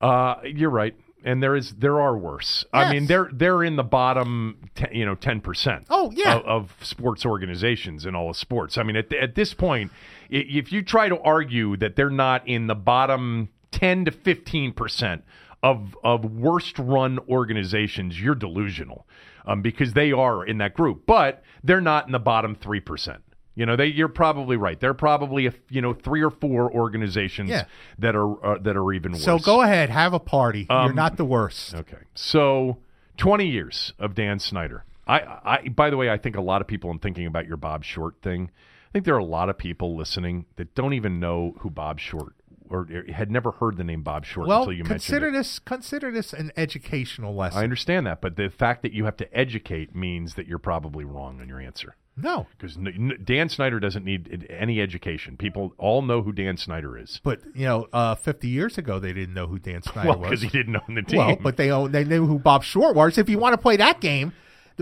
Uh, 0.00 0.36
you're 0.44 0.70
right, 0.70 0.94
and 1.24 1.42
there 1.42 1.56
is 1.56 1.74
there 1.78 2.00
are 2.00 2.16
worse. 2.16 2.64
Yes. 2.74 2.86
I 2.86 2.92
mean, 2.92 3.06
they're 3.06 3.30
they're 3.32 3.64
in 3.64 3.76
the 3.76 3.82
bottom, 3.82 4.70
te- 4.74 4.98
you 4.98 5.06
know, 5.06 5.14
ten 5.14 5.40
percent. 5.40 5.86
Oh 5.88 6.12
yeah, 6.14 6.36
of, 6.36 6.44
of, 6.44 6.76
sports 6.82 7.24
organizations 7.24 8.04
in 8.04 8.14
all 8.14 8.30
of 8.30 8.36
sports. 8.36 8.76
I 8.76 8.82
mean, 8.82 8.96
at 8.96 9.12
at 9.14 9.34
this 9.34 9.54
point, 9.54 9.92
if 10.30 10.72
you 10.72 10.82
try 10.82 11.08
to 11.08 11.18
argue 11.20 11.76
that 11.76 11.96
they're 11.96 12.10
not 12.10 12.46
in 12.46 12.66
the 12.66 12.74
bottom 12.74 13.48
ten 13.70 14.04
to 14.04 14.10
fifteen 14.10 14.72
percent 14.72 15.24
of 15.62 15.96
of 16.04 16.24
worst 16.24 16.78
run 16.78 17.18
organizations, 17.28 18.20
you're 18.20 18.34
delusional, 18.34 19.06
um, 19.46 19.62
because 19.62 19.92
they 19.92 20.12
are 20.12 20.44
in 20.44 20.58
that 20.58 20.74
group, 20.74 21.04
but 21.06 21.42
they're 21.62 21.80
not 21.80 22.06
in 22.06 22.12
the 22.12 22.18
bottom 22.18 22.54
three 22.54 22.80
percent. 22.80 23.22
You 23.54 23.66
know, 23.66 23.76
they 23.76 23.86
you're 23.86 24.08
probably 24.08 24.56
right. 24.56 24.78
They're 24.78 24.94
probably 24.94 25.46
a, 25.46 25.54
you 25.70 25.80
know 25.80 25.94
three 25.94 26.22
or 26.22 26.30
four 26.30 26.72
organizations 26.72 27.50
yeah. 27.50 27.64
that 27.98 28.16
are 28.16 28.44
uh, 28.44 28.58
that 28.58 28.76
are 28.76 28.92
even 28.92 29.12
worse. 29.12 29.24
So 29.24 29.38
go 29.38 29.62
ahead, 29.62 29.90
have 29.90 30.12
a 30.12 30.18
party. 30.18 30.66
Um, 30.68 30.86
You're 30.86 30.94
not 30.94 31.16
the 31.16 31.24
worst. 31.24 31.74
Okay. 31.74 31.98
So 32.14 32.78
20 33.16 33.46
years 33.46 33.92
of 33.98 34.14
Dan 34.14 34.38
Snyder. 34.38 34.84
I, 35.06 35.20
I 35.44 35.68
by 35.68 35.90
the 35.90 35.96
way, 35.96 36.10
I 36.10 36.18
think 36.18 36.36
a 36.36 36.40
lot 36.40 36.62
of 36.62 36.66
people 36.66 36.90
in 36.90 36.98
thinking 36.98 37.26
about 37.26 37.46
your 37.46 37.56
Bob 37.56 37.84
Short 37.84 38.16
thing, 38.22 38.50
think 38.94 39.04
there 39.04 39.14
are 39.16 39.18
a 39.18 39.24
lot 39.24 39.48
of 39.50 39.58
people 39.58 39.96
listening 39.96 40.46
that 40.56 40.74
don't 40.74 40.94
even 40.94 41.18
know 41.18 41.56
who 41.58 41.68
Bob 41.68 41.98
Short 41.98 42.32
or 42.70 42.88
had 43.12 43.30
never 43.30 43.50
heard 43.50 43.76
the 43.76 43.84
name 43.84 44.02
Bob 44.02 44.24
Short 44.24 44.46
well, 44.46 44.60
until 44.60 44.72
you 44.72 44.84
consider 44.84 45.26
mentioned 45.26 45.36
it. 45.36 45.38
this 45.38 45.58
consider 45.58 46.10
this 46.12 46.32
an 46.32 46.52
educational 46.56 47.34
lesson. 47.34 47.58
I 47.58 47.64
understand 47.64 48.06
that, 48.06 48.20
but 48.20 48.36
the 48.36 48.48
fact 48.48 48.82
that 48.82 48.92
you 48.92 49.04
have 49.04 49.16
to 49.18 49.36
educate 49.36 49.94
means 49.94 50.34
that 50.36 50.46
you're 50.46 50.58
probably 50.58 51.04
wrong 51.04 51.40
on 51.40 51.48
your 51.48 51.60
answer. 51.60 51.96
No, 52.16 52.46
because 52.56 52.78
Dan 53.24 53.48
Snyder 53.48 53.80
doesn't 53.80 54.04
need 54.04 54.46
any 54.48 54.80
education. 54.80 55.36
People 55.36 55.74
all 55.78 56.00
know 56.00 56.22
who 56.22 56.30
Dan 56.30 56.56
Snyder 56.56 56.96
is. 56.96 57.20
But 57.24 57.40
you 57.54 57.66
know, 57.66 57.88
uh, 57.92 58.14
fifty 58.14 58.46
years 58.46 58.78
ago, 58.78 59.00
they 59.00 59.12
didn't 59.12 59.34
know 59.34 59.48
who 59.48 59.58
Dan 59.58 59.82
Snyder 59.92 60.10
well, 60.10 60.18
was 60.20 60.30
because 60.30 60.42
he 60.42 60.48
didn't 60.48 60.76
own 60.76 60.94
the 60.94 61.02
team. 61.02 61.18
Well, 61.18 61.36
but 61.42 61.56
they 61.56 61.72
own, 61.72 61.90
they 61.90 62.04
knew 62.04 62.26
who 62.26 62.38
Bob 62.38 62.62
Short 62.62 62.94
was. 62.94 63.18
If 63.18 63.28
you 63.28 63.38
want 63.38 63.54
to 63.54 63.58
play 63.58 63.76
that 63.76 64.00
game, 64.00 64.32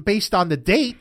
based 0.05 0.35
on 0.35 0.51
the 0.51 0.59
date, 0.59 0.99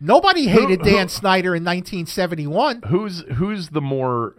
nobody 0.00 0.46
hated 0.46 0.80
who, 0.80 0.90
who, 0.90 0.96
Dan 0.96 1.08
Snyder 1.08 1.54
in 1.54 1.64
1971. 1.64 2.82
Who's 2.88 3.24
who's 3.36 3.68
the 3.68 3.80
more 3.80 4.34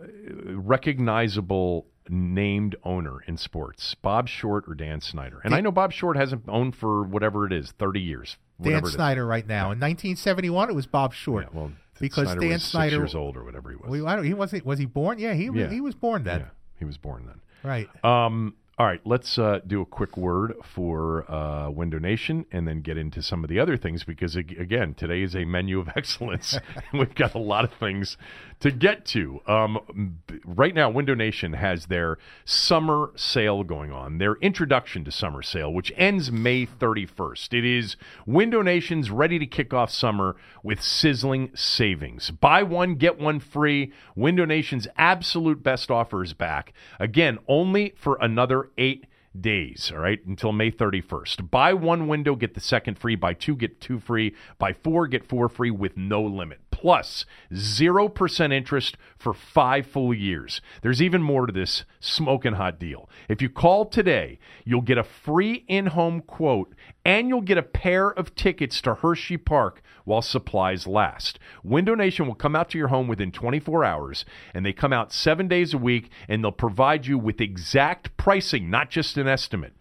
recognizable 0.48 1.88
named 2.10 2.76
owner 2.84 3.22
in 3.28 3.38
sports, 3.38 3.96
Bob 4.02 4.28
Short 4.28 4.66
or 4.68 4.76
Dan 4.76 5.02
Snyder? 5.02 5.40
And 5.44 5.52
Dan, 5.52 5.60
I 5.60 5.62
know 5.62 5.72
Bob 5.72 5.92
Short 5.92 6.18
hasn't 6.18 6.44
owned 6.48 6.76
for 6.76 7.04
whatever 7.04 7.46
it 7.46 7.54
is, 7.54 7.74
30 7.80 8.00
years. 8.00 8.38
Dan 8.62 8.86
Snyder 8.86 9.26
right 9.26 9.46
now. 9.46 9.72
In 9.72 9.80
1971, 9.80 10.70
it 10.70 10.74
was 10.74 10.86
Bob 10.86 11.14
Short. 11.14 11.46
Yeah, 11.52 11.60
well, 11.60 11.72
because 12.00 12.26
Snyder 12.26 12.40
Dan 12.42 12.50
was 12.52 12.64
Snyder 12.64 12.90
six 12.92 13.00
years 13.00 13.16
old 13.16 13.38
or 13.38 13.44
whatever 13.44 13.70
he 13.70 13.76
was. 13.76 13.90
Well, 13.90 14.08
I 14.08 14.16
don't, 14.16 14.26
he 14.26 14.34
wasn't. 14.34 14.66
Was 14.66 14.80
he 14.80 14.86
born? 14.86 15.20
Yeah, 15.20 15.34
he 15.34 15.50
yeah. 15.54 15.70
he 15.70 15.82
was 15.82 15.96
born 15.96 16.24
then. 16.24 16.42
Yeah, 16.42 16.48
he 16.78 16.86
was 16.86 16.98
born 16.98 17.26
then. 17.26 17.42
Right. 17.64 17.88
Um. 18.04 18.56
All 18.78 18.86
right, 18.86 19.00
let's 19.06 19.38
uh, 19.38 19.62
do 19.66 19.80
a 19.80 19.86
quick 19.86 20.18
word 20.18 20.54
for 20.62 21.32
uh, 21.32 21.70
Window 21.70 21.98
Nation 21.98 22.46
and 22.52 22.68
then 22.68 22.82
get 22.82 22.98
into 22.98 23.22
some 23.22 23.42
of 23.46 23.50
the 23.50 23.58
other 23.58 23.78
things 23.78 24.04
because, 24.04 24.36
again, 24.36 24.94
today 24.96 25.22
is 25.22 25.34
a 25.34 25.46
menu 25.46 25.80
of 25.80 25.88
excellence. 25.96 26.60
and 26.92 27.00
We've 27.00 27.16
got 27.16 27.36
a 27.36 27.40
lot 27.40 27.64
of 27.64 27.72
things 27.72 28.18
to 28.60 28.72
get 28.72 29.06
to. 29.06 29.42
Um, 29.48 30.20
right 30.46 30.74
now, 30.74 30.90
Window 30.90 31.14
Nation 31.14 31.54
has 31.54 31.88
their 31.88 32.18
summer 32.46 33.12
sale 33.16 33.64
going 33.64 33.92
on, 33.92 34.18
their 34.18 34.36
introduction 34.36 35.04
to 35.06 35.12
summer 35.12 35.42
sale, 35.42 35.74
which 35.74 35.92
ends 35.96 36.32
May 36.32 36.66
31st. 36.66 37.54
It 37.54 37.66
is 37.66 37.96
Window 38.26 38.62
Nation's 38.62 39.12
ready 39.12 39.40
to 39.40 39.46
kick 39.46 39.74
off 39.74 39.92
summer 39.92 40.36
with 40.64 40.82
sizzling 40.82 41.52
savings. 41.56 42.32
Buy 42.32 42.64
one, 42.64 42.96
get 42.96 43.20
one 43.20 43.40
free. 43.40 43.94
Window 44.16 44.46
Nation's 44.46 44.88
absolute 44.98 45.62
best 45.62 45.92
offer 45.92 46.24
is 46.24 46.34
back. 46.34 46.74
Again, 47.00 47.40
only 47.48 47.94
for 47.98 48.18
another 48.22 48.70
eight 48.78 49.06
days, 49.40 49.92
all 49.94 50.00
right, 50.00 50.26
until 50.26 50.52
May 50.52 50.72
31st. 50.72 51.50
Buy 51.50 51.74
one 51.74 52.08
window, 52.08 52.36
get 52.36 52.54
the 52.54 52.60
second 52.60 52.98
free. 52.98 53.16
Buy 53.16 53.34
two, 53.34 53.56
get 53.56 53.82
two 53.82 54.00
free. 54.00 54.36
Buy 54.58 54.74
four, 54.74 55.08
get 55.08 55.28
four 55.28 55.50
free 55.50 55.72
with 55.72 55.98
no 55.98 56.22
limit. 56.22 56.60
Plus 56.76 57.26
0% 57.54 58.52
interest 58.52 58.98
for 59.18 59.34
five 59.34 59.88
full 59.88 60.14
years. 60.14 60.60
There's 60.82 61.02
even 61.02 61.24
more 61.24 61.46
to 61.46 61.54
this 61.54 61.86
smoking 62.02 62.56
hot 62.56 62.82
deal. 62.82 63.10
If 63.30 63.42
you 63.42 63.48
call 63.48 63.86
today, 63.86 64.40
you'll 64.66 64.82
get 64.82 64.98
a 64.98 65.04
free 65.04 65.64
in 65.70 65.86
home 65.86 66.20
quote 66.20 66.76
and 67.06 67.30
you'll 67.30 67.40
get 67.40 67.58
a 67.58 67.64
pair 67.64 68.10
of 68.10 68.36
tickets 68.36 68.82
to 68.82 68.96
Hershey 68.96 69.38
Park 69.38 69.82
while 70.04 70.22
supplies 70.22 70.86
last. 70.86 71.40
Window 71.64 71.96
Nation 71.96 72.28
will 72.28 72.36
come 72.36 72.58
out 72.58 72.70
to 72.72 72.78
your 72.78 72.90
home 72.90 73.08
within 73.08 73.32
24 73.32 73.86
hours, 73.86 74.26
and 74.54 74.66
they 74.66 74.74
come 74.74 74.92
out 74.92 75.14
seven 75.14 75.48
days 75.48 75.74
a 75.74 75.78
week, 75.78 76.10
and 76.28 76.44
they'll 76.44 76.52
provide 76.52 77.06
you 77.06 77.18
with 77.18 77.40
exact 77.40 78.18
pricing, 78.18 78.70
not 78.70 78.90
just 78.90 79.18
an 79.18 79.30
estimate. 79.30 79.74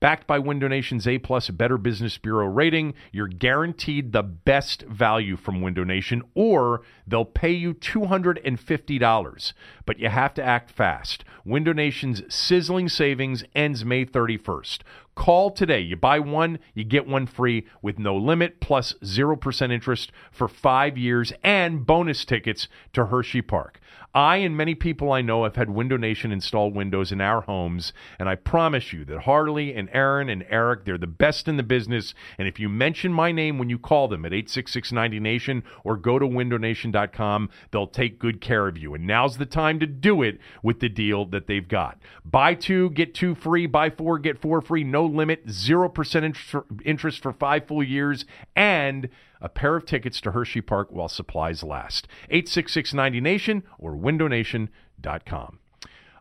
Backed 0.00 0.28
by 0.28 0.38
Window 0.38 0.68
Nation's 0.68 1.08
A 1.08 1.18
Plus 1.18 1.50
Better 1.50 1.76
Business 1.76 2.18
Bureau 2.18 2.46
rating, 2.46 2.94
you're 3.10 3.26
guaranteed 3.26 4.12
the 4.12 4.22
best 4.22 4.82
value 4.82 5.36
from 5.36 5.60
Window 5.60 5.82
Nation, 5.82 6.22
or 6.34 6.82
they'll 7.04 7.24
pay 7.24 7.50
you 7.50 7.74
$250. 7.74 9.52
But 9.84 9.98
you 9.98 10.08
have 10.08 10.34
to 10.34 10.42
act 10.42 10.70
fast. 10.70 11.24
Window 11.44 11.72
Nation's 11.72 12.22
sizzling 12.32 12.88
savings 12.88 13.42
ends 13.56 13.84
May 13.84 14.04
31st. 14.04 14.82
Call 15.16 15.50
today. 15.50 15.80
You 15.80 15.96
buy 15.96 16.20
one, 16.20 16.60
you 16.74 16.84
get 16.84 17.08
one 17.08 17.26
free 17.26 17.66
with 17.82 17.98
no 17.98 18.16
limit, 18.16 18.60
plus 18.60 18.92
0% 19.02 19.72
interest 19.72 20.12
for 20.30 20.46
five 20.46 20.96
years 20.96 21.32
and 21.42 21.84
bonus 21.84 22.24
tickets 22.24 22.68
to 22.92 23.06
Hershey 23.06 23.42
Park. 23.42 23.80
I 24.14 24.38
and 24.38 24.56
many 24.56 24.74
people 24.74 25.12
I 25.12 25.20
know 25.20 25.44
have 25.44 25.56
had 25.56 25.70
Window 25.70 25.96
Nation 25.96 26.32
install 26.32 26.70
windows 26.70 27.12
in 27.12 27.20
our 27.20 27.42
homes, 27.42 27.92
and 28.18 28.28
I 28.28 28.36
promise 28.36 28.92
you 28.92 29.04
that 29.04 29.20
Harley 29.20 29.74
and 29.74 29.88
Aaron 29.92 30.28
and 30.28 30.46
Eric, 30.48 30.84
they're 30.84 30.98
the 30.98 31.06
best 31.06 31.46
in 31.46 31.56
the 31.56 31.62
business. 31.62 32.14
And 32.38 32.48
if 32.48 32.58
you 32.58 32.68
mention 32.68 33.12
my 33.12 33.32
name 33.32 33.58
when 33.58 33.68
you 33.68 33.78
call 33.78 34.08
them 34.08 34.24
at 34.24 34.32
866-90Nation 34.32 35.62
or 35.84 35.96
go 35.96 36.18
to 36.18 36.26
windownation.com, 36.26 37.50
they'll 37.70 37.86
take 37.86 38.18
good 38.18 38.40
care 38.40 38.66
of 38.66 38.78
you. 38.78 38.94
And 38.94 39.06
now's 39.06 39.36
the 39.36 39.46
time 39.46 39.78
to 39.80 39.86
do 39.86 40.22
it 40.22 40.38
with 40.62 40.80
the 40.80 40.88
deal 40.88 41.26
that 41.26 41.46
they've 41.46 41.68
got. 41.68 41.98
Buy 42.24 42.54
two, 42.54 42.90
get 42.90 43.14
two 43.14 43.34
free. 43.34 43.66
Buy 43.66 43.90
four, 43.90 44.18
get 44.18 44.40
four 44.40 44.60
free. 44.60 44.84
No 44.84 45.04
limit, 45.04 45.46
0% 45.46 46.64
interest 46.84 47.22
for 47.22 47.32
five 47.32 47.66
full 47.66 47.82
years, 47.82 48.24
and 48.56 49.08
a 49.40 49.48
pair 49.48 49.76
of 49.76 49.86
tickets 49.86 50.20
to 50.22 50.32
Hershey 50.32 50.60
Park 50.60 50.88
while 50.90 51.08
supplies 51.08 51.62
last. 51.62 52.08
866-90Nation 52.30 53.62
or 53.78 53.94
windownation.com. 53.94 55.58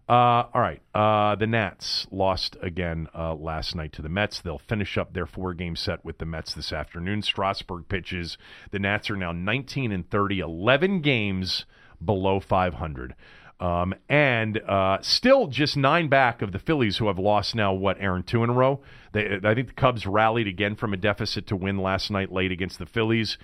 Uh, 0.10 0.48
all 0.54 0.62
right. 0.62 0.82
Uh, 0.96 1.36
the 1.36 1.48
Nats 1.48 2.08
lost 2.12 2.56
again 2.62 3.08
uh, 3.14 3.36
last 3.36 3.76
night 3.76 3.92
to 3.94 4.02
the 4.02 4.08
Mets. 4.08 4.40
They'll 4.40 4.58
finish 4.58 4.98
up 4.98 5.14
their 5.14 5.26
four 5.26 5.54
game 5.54 5.76
set 5.76 6.06
with 6.06 6.18
the 6.20 6.26
Mets 6.26 6.54
this 6.54 6.72
afternoon. 6.72 7.22
Strasburg 7.22 7.90
pitches. 7.90 8.38
The 8.72 8.80
Nats 8.80 9.10
are 9.10 9.18
now 9.18 9.34
19 9.34 9.92
and 9.92 10.10
30, 10.10 10.40
11 10.40 11.02
games 11.02 11.66
below 12.04 12.40
500. 12.40 13.16
Um, 13.60 13.96
and 14.08 14.60
uh, 14.60 15.00
still 15.02 15.48
just 15.48 15.76
nine 15.76 16.10
back 16.10 16.42
of 16.42 16.52
the 16.52 16.60
Phillies, 16.60 16.98
who 16.98 17.08
have 17.08 17.18
lost 17.18 17.56
now, 17.56 17.74
what, 17.74 17.98
Aaron, 18.00 18.24
two 18.24 18.44
in 18.44 18.52
a 18.52 18.54
row? 18.54 18.82
They, 19.14 19.40
I 19.44 19.56
think 19.56 19.68
the 19.68 19.74
Cubs 19.74 20.06
rallied 20.06 20.48
again 20.48 20.76
from 20.76 20.94
a 20.94 20.98
deficit 20.98 21.48
to 21.48 21.56
win 21.56 21.78
last 21.78 22.12
night 22.12 22.32
late 22.32 22.52
against 22.52 22.78
the 22.78 22.86
Phillies. 22.86 23.38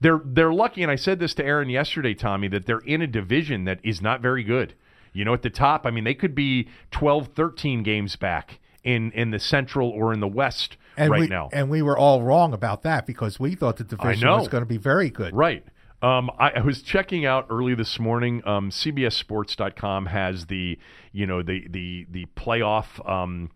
They're, 0.00 0.20
they're 0.24 0.52
lucky, 0.52 0.82
and 0.82 0.90
I 0.90 0.96
said 0.96 1.20
this 1.20 1.34
to 1.34 1.44
Aaron 1.44 1.68
yesterday, 1.68 2.14
Tommy, 2.14 2.48
that 2.48 2.66
they're 2.66 2.78
in 2.78 3.00
a 3.00 3.06
division 3.06 3.64
that 3.64 3.78
is 3.84 4.02
not 4.02 4.20
very 4.20 4.42
good. 4.42 4.74
You 5.12 5.24
know, 5.24 5.34
at 5.34 5.42
the 5.42 5.50
top, 5.50 5.86
I 5.86 5.90
mean, 5.90 6.04
they 6.04 6.14
could 6.14 6.34
be 6.34 6.68
12, 6.90 7.28
13 7.28 7.82
games 7.82 8.16
back 8.16 8.58
in, 8.82 9.12
in 9.12 9.30
the 9.30 9.38
Central 9.38 9.90
or 9.90 10.12
in 10.12 10.20
the 10.20 10.28
West 10.28 10.76
and 10.96 11.10
right 11.10 11.20
we, 11.20 11.26
now. 11.28 11.48
And 11.52 11.70
we 11.70 11.82
were 11.82 11.98
all 11.98 12.22
wrong 12.22 12.52
about 12.52 12.82
that 12.82 13.06
because 13.06 13.38
we 13.38 13.54
thought 13.54 13.76
the 13.76 13.84
division 13.84 14.28
was 14.28 14.48
going 14.48 14.62
to 14.62 14.68
be 14.68 14.76
very 14.76 15.10
good. 15.10 15.34
Right. 15.34 15.64
Um, 16.02 16.30
I, 16.38 16.50
I 16.50 16.60
was 16.60 16.80
checking 16.82 17.26
out 17.26 17.46
early 17.50 17.74
this 17.74 17.98
morning. 17.98 18.42
Um, 18.46 18.70
CBSSports.com 18.70 20.06
has 20.06 20.46
the 20.46 20.78
you 21.12 21.26
know 21.26 21.42
the 21.42 21.66
the 21.68 22.06
the 22.10 22.26
playoff 22.36 23.06
um, 23.08 23.50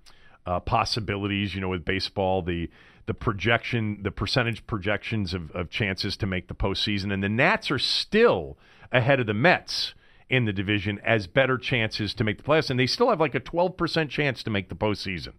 uh, 0.45 0.61
possibilities. 0.61 1.55
You 1.55 1.63
know, 1.63 1.71
with 1.71 1.85
baseball, 1.85 2.43
the 2.43 2.69
the 3.07 3.15
projection, 3.15 4.03
the 4.03 4.11
percentage 4.11 4.67
projections 4.67 5.33
of, 5.33 5.51
of 5.53 5.71
chances 5.71 6.17
to 6.19 6.27
make 6.27 6.49
the 6.49 6.55
postseason, 6.55 7.13
and 7.13 7.23
the 7.23 7.29
Nats 7.29 7.71
are 7.71 7.79
still 7.79 8.59
ahead 8.93 9.21
of 9.21 9.27
the 9.27 9.35
Mets 9.35 9.95
in 10.29 10.45
the 10.45 10.53
division 10.53 10.99
as 11.05 11.27
better 11.27 11.57
chances 11.57 12.15
to 12.15 12.25
make 12.25 12.39
the 12.39 12.43
playoffs, 12.43 12.71
and 12.71 12.79
they 12.79 12.87
still 12.87 13.09
have 13.09 13.21
like 13.21 13.35
a 13.35 13.41
twelve 13.41 13.79
percent 13.79 14.11
chance 14.11 14.43
to 14.43 14.51
make 14.51 14.69
the 14.69 14.75
postseason 14.75 15.33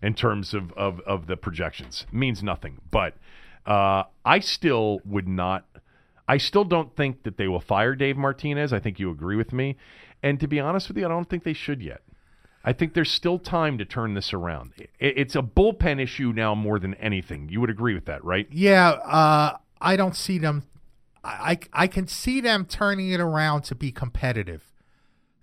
in 0.00 0.14
terms 0.14 0.54
of 0.54 0.72
of, 0.74 1.00
of 1.00 1.26
the 1.26 1.36
projections. 1.36 2.06
Means 2.12 2.40
nothing, 2.40 2.78
but 2.92 3.16
uh, 3.66 4.04
I 4.24 4.38
still 4.38 5.00
would 5.04 5.26
not. 5.26 5.66
I 6.28 6.38
still 6.38 6.64
don't 6.64 6.94
think 6.96 7.22
that 7.22 7.36
they 7.36 7.48
will 7.48 7.60
fire 7.60 7.94
Dave 7.94 8.16
Martinez. 8.16 8.72
I 8.72 8.80
think 8.80 8.98
you 8.98 9.10
agree 9.10 9.36
with 9.36 9.52
me. 9.52 9.76
And 10.22 10.40
to 10.40 10.48
be 10.48 10.58
honest 10.58 10.88
with 10.88 10.96
you, 10.96 11.04
I 11.04 11.08
don't 11.08 11.28
think 11.28 11.44
they 11.44 11.52
should 11.52 11.82
yet. 11.82 12.02
I 12.64 12.72
think 12.72 12.94
there's 12.94 13.12
still 13.12 13.38
time 13.38 13.78
to 13.78 13.84
turn 13.84 14.14
this 14.14 14.32
around. 14.32 14.72
It's 14.98 15.36
a 15.36 15.42
bullpen 15.42 16.02
issue 16.02 16.32
now 16.34 16.56
more 16.56 16.80
than 16.80 16.94
anything. 16.94 17.48
You 17.48 17.60
would 17.60 17.70
agree 17.70 17.94
with 17.94 18.06
that, 18.06 18.24
right? 18.24 18.48
Yeah, 18.50 18.88
uh, 18.88 19.58
I 19.80 19.94
don't 19.94 20.16
see 20.16 20.38
them. 20.38 20.64
I, 21.22 21.58
I 21.72 21.86
can 21.86 22.08
see 22.08 22.40
them 22.40 22.66
turning 22.66 23.10
it 23.10 23.20
around 23.20 23.62
to 23.62 23.76
be 23.76 23.92
competitive, 23.92 24.72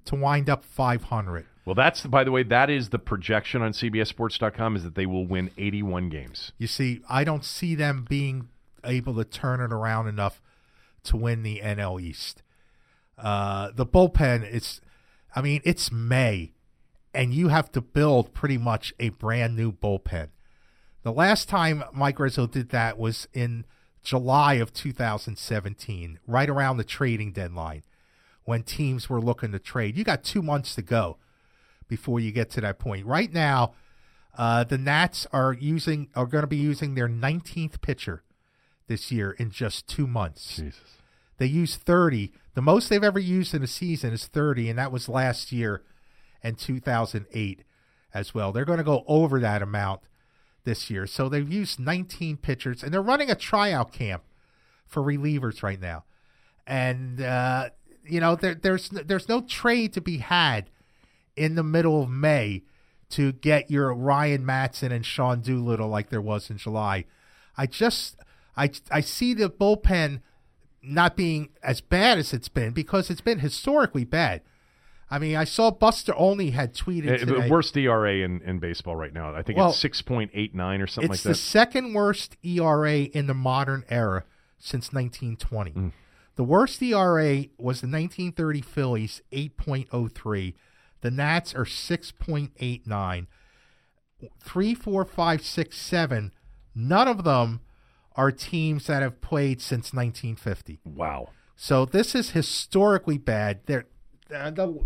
to 0.06 0.16
wind 0.16 0.50
up 0.50 0.66
500. 0.66 1.46
Well, 1.66 1.76
that's 1.76 2.06
by 2.06 2.26
the 2.26 2.32
way, 2.32 2.44
that 2.44 2.70
is 2.70 2.90
the 2.90 3.00
projection 3.00 3.62
on 3.62 3.72
CBSSports.com 3.72 4.76
is 4.76 4.84
that 4.84 4.96
they 4.96 5.06
will 5.06 5.26
win 5.26 5.50
81 5.58 6.10
games. 6.10 6.52
You 6.58 6.68
see, 6.68 7.02
I 7.10 7.24
don't 7.24 7.46
see 7.46 7.74
them 7.74 8.06
being 8.10 8.50
able 8.84 9.16
to 9.16 9.24
turn 9.24 9.62
it 9.62 9.72
around 9.72 10.10
enough 10.10 10.42
to 11.04 11.18
win 11.18 11.44
the 11.44 11.62
NL 11.64 12.02
East. 12.02 12.44
Uh, 13.18 13.72
the 13.74 13.86
bullpen, 13.86 14.44
it's, 14.44 14.82
I 15.36 15.42
mean, 15.42 15.62
it's 15.64 15.92
May, 15.92 16.54
and 17.14 17.34
you 17.34 17.50
have 17.50 17.72
to 17.74 17.82
build 17.82 18.34
pretty 18.34 18.58
much 18.58 18.94
a 19.00 19.10
brand 19.10 19.56
new 19.56 19.72
bullpen. 19.72 20.30
The 21.04 21.12
last 21.12 21.50
time 21.50 21.84
Mike 21.94 22.20
Rizzo 22.20 22.48
did 22.48 22.70
that 22.70 22.98
was 22.98 23.28
in 23.34 23.66
July 24.04 24.56
of 24.56 24.74
2017, 24.74 26.20
right 26.28 26.50
around 26.50 26.78
the 26.78 26.84
trading 26.84 27.32
deadline, 27.32 27.84
when 28.46 28.64
teams 28.64 29.10
were 29.10 29.22
looking 29.22 29.52
to 29.52 29.60
trade. 29.60 29.98
You 29.98 30.04
got 30.04 30.24
two 30.24 30.42
months 30.42 30.76
to 30.76 30.82
go 30.82 31.18
before 31.88 32.20
you 32.20 32.32
get 32.32 32.50
to 32.52 32.62
that 32.62 32.80
point. 32.80 33.06
Right 33.06 33.32
now, 33.32 33.74
uh, 34.38 34.64
the 34.64 34.78
Nats 34.78 35.28
are 35.32 35.54
using 35.54 36.10
are 36.16 36.26
going 36.26 36.42
to 36.42 36.48
be 36.48 36.58
using 36.58 36.96
their 36.96 37.08
19th 37.08 37.82
pitcher 37.82 38.24
this 38.88 39.12
year 39.12 39.32
in 39.32 39.50
just 39.50 39.88
two 39.88 40.08
months. 40.08 40.58
Jesus. 40.58 40.98
They 41.38 41.46
used 41.46 41.82
30. 41.82 42.32
The 42.54 42.62
most 42.62 42.90
they've 42.90 43.04
ever 43.04 43.20
used 43.20 43.54
in 43.54 43.64
a 43.64 43.68
season 43.68 44.14
is 44.14 44.28
30, 44.28 44.70
and 44.70 44.80
that 44.80 44.92
was 44.92 45.10
last 45.10 45.52
year 45.52 45.84
and 46.42 46.58
2008 46.58 47.64
as 48.14 48.34
well. 48.34 48.52
They're 48.52 48.66
going 48.66 48.78
to 48.78 48.84
go 48.84 49.04
over 49.08 49.40
that 49.40 49.62
amount 49.62 50.02
this 50.64 50.90
year. 50.90 51.08
So 51.08 51.30
they've 51.30 51.52
used 51.52 51.80
19 51.80 52.38
pitchers, 52.38 52.84
and 52.84 52.94
they're 52.94 53.02
running 53.02 53.32
a 53.32 53.36
tryout 53.36 53.92
camp 53.92 54.24
for 54.88 55.02
relievers 55.02 55.64
right 55.64 55.80
now. 55.80 56.04
And 56.66 57.22
uh, 57.22 57.70
you 58.06 58.20
know, 58.20 58.36
there, 58.36 58.56
there's 58.56 58.90
there's 58.90 59.28
no 59.28 59.42
trade 59.42 59.94
to 59.94 60.02
be 60.02 60.20
had 60.20 60.70
in 61.36 61.56
the 61.56 61.64
middle 61.64 62.04
of 62.04 62.10
May 62.10 62.64
to 63.10 63.32
get 63.32 63.70
your 63.70 63.94
Ryan 63.94 64.46
Madson 64.46 64.92
and 64.92 65.06
Sean 65.06 65.42
Doolittle 65.42 65.90
like 65.90 66.10
there 66.10 66.22
was 66.22 66.50
in 66.50 66.58
July. 66.58 67.06
I 67.58 67.68
just 67.68 68.16
I 68.56 68.72
I 68.92 69.02
see 69.02 69.34
the 69.34 69.50
bullpen 69.50 70.22
not 70.82 71.16
being 71.16 71.50
as 71.64 71.82
bad 71.82 72.18
as 72.18 72.34
it's 72.34 72.50
been 72.50 72.72
because 72.74 73.10
it's 73.10 73.22
been 73.22 73.40
historically 73.40 74.04
bad. 74.04 74.42
I 75.10 75.20
mean, 75.20 75.36
I 75.36 75.44
saw 75.44 75.70
Buster 75.70 76.14
Olney 76.16 76.50
had 76.52 76.74
tweeted 76.74 77.14
Uh, 77.14 77.18
today. 77.18 77.48
the 77.48 77.52
worst 77.54 77.78
ERA 77.78 78.16
in, 78.16 78.42
in 78.42 78.60
baseball 78.60 78.96
right 78.96 79.14
now. 79.14 79.34
I 79.36 79.44
think 79.44 79.58
Well, 79.60 79.70
it's 79.70 79.84
6.89 79.84 80.82
or 80.82 80.88
something 80.88 81.10
like 81.10 81.16
it's 81.18 81.24
the 81.24 81.36
second 81.36 81.94
worst 81.94 82.36
ERA 82.44 83.02
in 83.04 83.28
the 83.28 83.34
modern 83.36 83.86
era 83.90 84.24
since 84.58 84.92
1920. 84.92 85.72
Mm. 85.72 85.92
The 86.36 86.44
worst 86.44 86.82
ERA 86.82 87.46
was 87.60 87.82
the 87.82 87.88
1930 87.88 88.62
Phillies, 88.62 89.22
8.03. 89.32 90.56
The 91.02 91.12
Nats 91.12 91.54
are 91.54 91.66
6.89. 91.66 93.28
Three, 94.40 94.74
four, 94.74 95.06
five, 95.06 95.44
six, 95.44 95.78
seven. 95.78 96.32
None 96.74 97.08
of 97.08 97.24
them 97.24 97.60
are 98.16 98.32
teams 98.32 98.88
that 98.88 99.02
have 99.02 99.22
played 99.22 99.62
since 99.62 99.94
1950. 99.94 100.80
wow. 100.86 101.30
So 101.56 101.86
this 101.86 102.16
is 102.16 102.32
historically 102.32 103.18
bad. 103.18 103.60
They're, 103.68 103.86
uh, 104.36 104.50
the, 104.52 104.80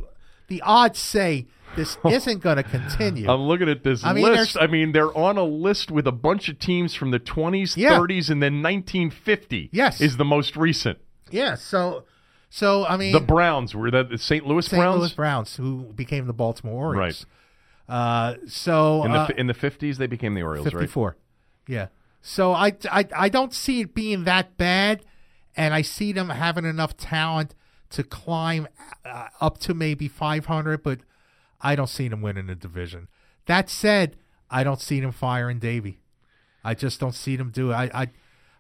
the 0.48 0.62
odds 0.62 1.00
say 1.00 1.48
this 1.76 1.98
isn't 2.06 2.40
going 2.44 2.58
to 2.58 2.64
continue. 2.64 3.30
I'm 3.30 3.42
looking 3.42 3.70
at 3.70 3.84
this 3.84 4.04
I 4.04 4.14
mean, 4.14 4.24
list. 4.26 4.54
there's- 4.54 4.58
I 4.60 4.72
mean, 4.72 4.92
they're 4.92 5.16
on 5.18 5.38
a 5.38 5.44
list 5.44 5.90
with 5.92 6.06
a 6.08 6.12
bunch 6.12 6.50
of 6.50 6.60
teams 6.60 6.94
from 6.94 7.12
the 7.12 7.20
20s, 7.20 7.76
Yeah. 7.78 7.98
30s, 7.98 8.30
and 8.30 8.44
then 8.44 8.62
1950. 8.62 9.70
Yes. 9.72 10.02
is 10.02 10.18
the 10.18 10.26
most 10.26 10.56
recent. 10.58 11.00
yeah. 11.32 11.56
So, 11.56 12.04
so 12.50 12.86
I 12.86 12.96
mean, 12.98 13.12
The 13.14 13.20
Browns 13.22 13.74
were 13.76 13.90
that 13.92 14.10
the 14.10 14.18
St. 14.18 14.46
Louis 14.46 14.66
St. 14.66 14.80
Browns 14.80 15.00
Louis 15.00 15.14
Browns, 15.14 15.56
who 15.56 15.84
became 15.96 16.28
the 16.28 16.34
Baltimore 16.34 16.88
Orioles. 16.96 17.26
Uh, 17.90 18.36
so 18.48 19.04
in 19.06 19.12
the 19.14 19.20
uh, 19.20 19.28
in 19.38 19.48
the 19.48 19.54
50s. 19.54 19.96
They 19.98 20.08
became 20.08 20.34
the 20.34 20.44
Orioles, 20.44 20.66
right? 20.68 20.74
54. 20.82 21.16
Yeah. 21.68 21.88
So 22.22 22.52
I, 22.54 22.74
I, 22.92 23.06
I 23.16 23.30
don't 23.30 23.54
see 23.54 23.82
it 23.82 23.94
being 23.94 24.26
that 24.26 24.58
bad, 24.58 25.06
and 25.56 25.74
I 25.74 25.82
see 25.82 26.12
them 26.12 26.30
having 26.30 26.66
enough 26.66 26.98
talent 26.98 27.56
to 27.92 28.04
climb 28.04 28.68
uh, 29.06 29.28
up 29.40 29.58
to 29.60 29.74
maybe 29.74 30.08
500, 30.08 30.84
but 30.84 31.00
I 31.62 31.76
don't 31.76 31.88
see 31.88 32.08
them 32.08 32.22
winning 32.22 32.48
the 32.48 32.56
division. 32.56 33.08
That 33.46 33.70
said, 33.70 34.18
I 34.50 34.64
don't 34.64 34.82
see 34.82 35.00
them 35.00 35.12
firing 35.12 35.60
Davy. 35.60 36.00
I 36.64 36.74
just 36.74 37.00
don't 37.00 37.16
see 37.16 37.36
them 37.36 37.50
do 37.50 37.72
it. 37.72 37.76
I, 37.76 37.90
I, 37.94 38.04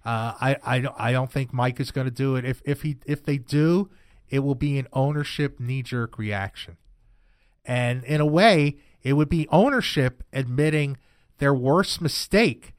uh, 0.10 0.34
I, 0.40 0.58
I, 0.64 0.80
don't, 0.80 0.96
I 0.98 1.12
don't 1.12 1.32
think 1.32 1.54
Mike 1.54 1.80
is 1.80 1.92
going 1.92 2.06
to 2.06 2.12
do 2.12 2.36
it. 2.38 2.46
If 2.46 2.62
if 2.64 2.82
he 2.84 2.98
if 3.06 3.26
they 3.26 3.38
do, 3.38 3.90
it 4.30 4.40
will 4.40 4.56
be 4.56 4.80
an 4.80 4.88
ownership 4.94 5.60
knee 5.60 5.84
jerk 5.84 6.18
reaction, 6.18 6.78
and 7.66 8.06
in 8.06 8.22
a 8.22 8.26
way, 8.26 8.78
it 9.04 9.14
would 9.14 9.28
be 9.28 9.48
ownership 9.50 10.24
admitting 10.32 10.98
their 11.40 11.54
worst 11.54 12.02
mistake, 12.02 12.74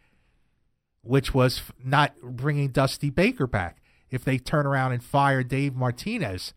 which 1.03 1.33
was 1.35 1.63
not 1.83 2.21
bringing 2.21 2.69
Dusty 2.69 3.11
Baker 3.11 3.47
back. 3.47 3.81
If 4.11 4.25
they 4.25 4.39
turn 4.39 4.67
around 4.67 4.93
and 4.93 5.03
fire 5.05 5.43
Dave 5.43 5.75
Martinez 5.75 6.55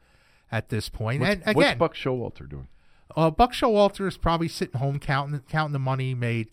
at 0.51 0.69
this 0.69 0.87
point, 0.89 1.21
What's, 1.21 1.31
and 1.33 1.41
again, 1.41 1.55
what's 1.55 1.77
Buck 1.79 1.95
Showalter 1.95 2.49
doing? 2.49 2.67
uh, 3.15 3.29
Buck 3.29 3.51
Showalter 3.53 4.07
is 4.07 4.17
probably 4.17 4.47
sitting 4.47 4.79
home 4.79 4.99
counting 4.99 5.41
counting 5.49 5.73
the 5.73 5.79
money 5.79 6.09
he 6.09 6.15
made 6.15 6.49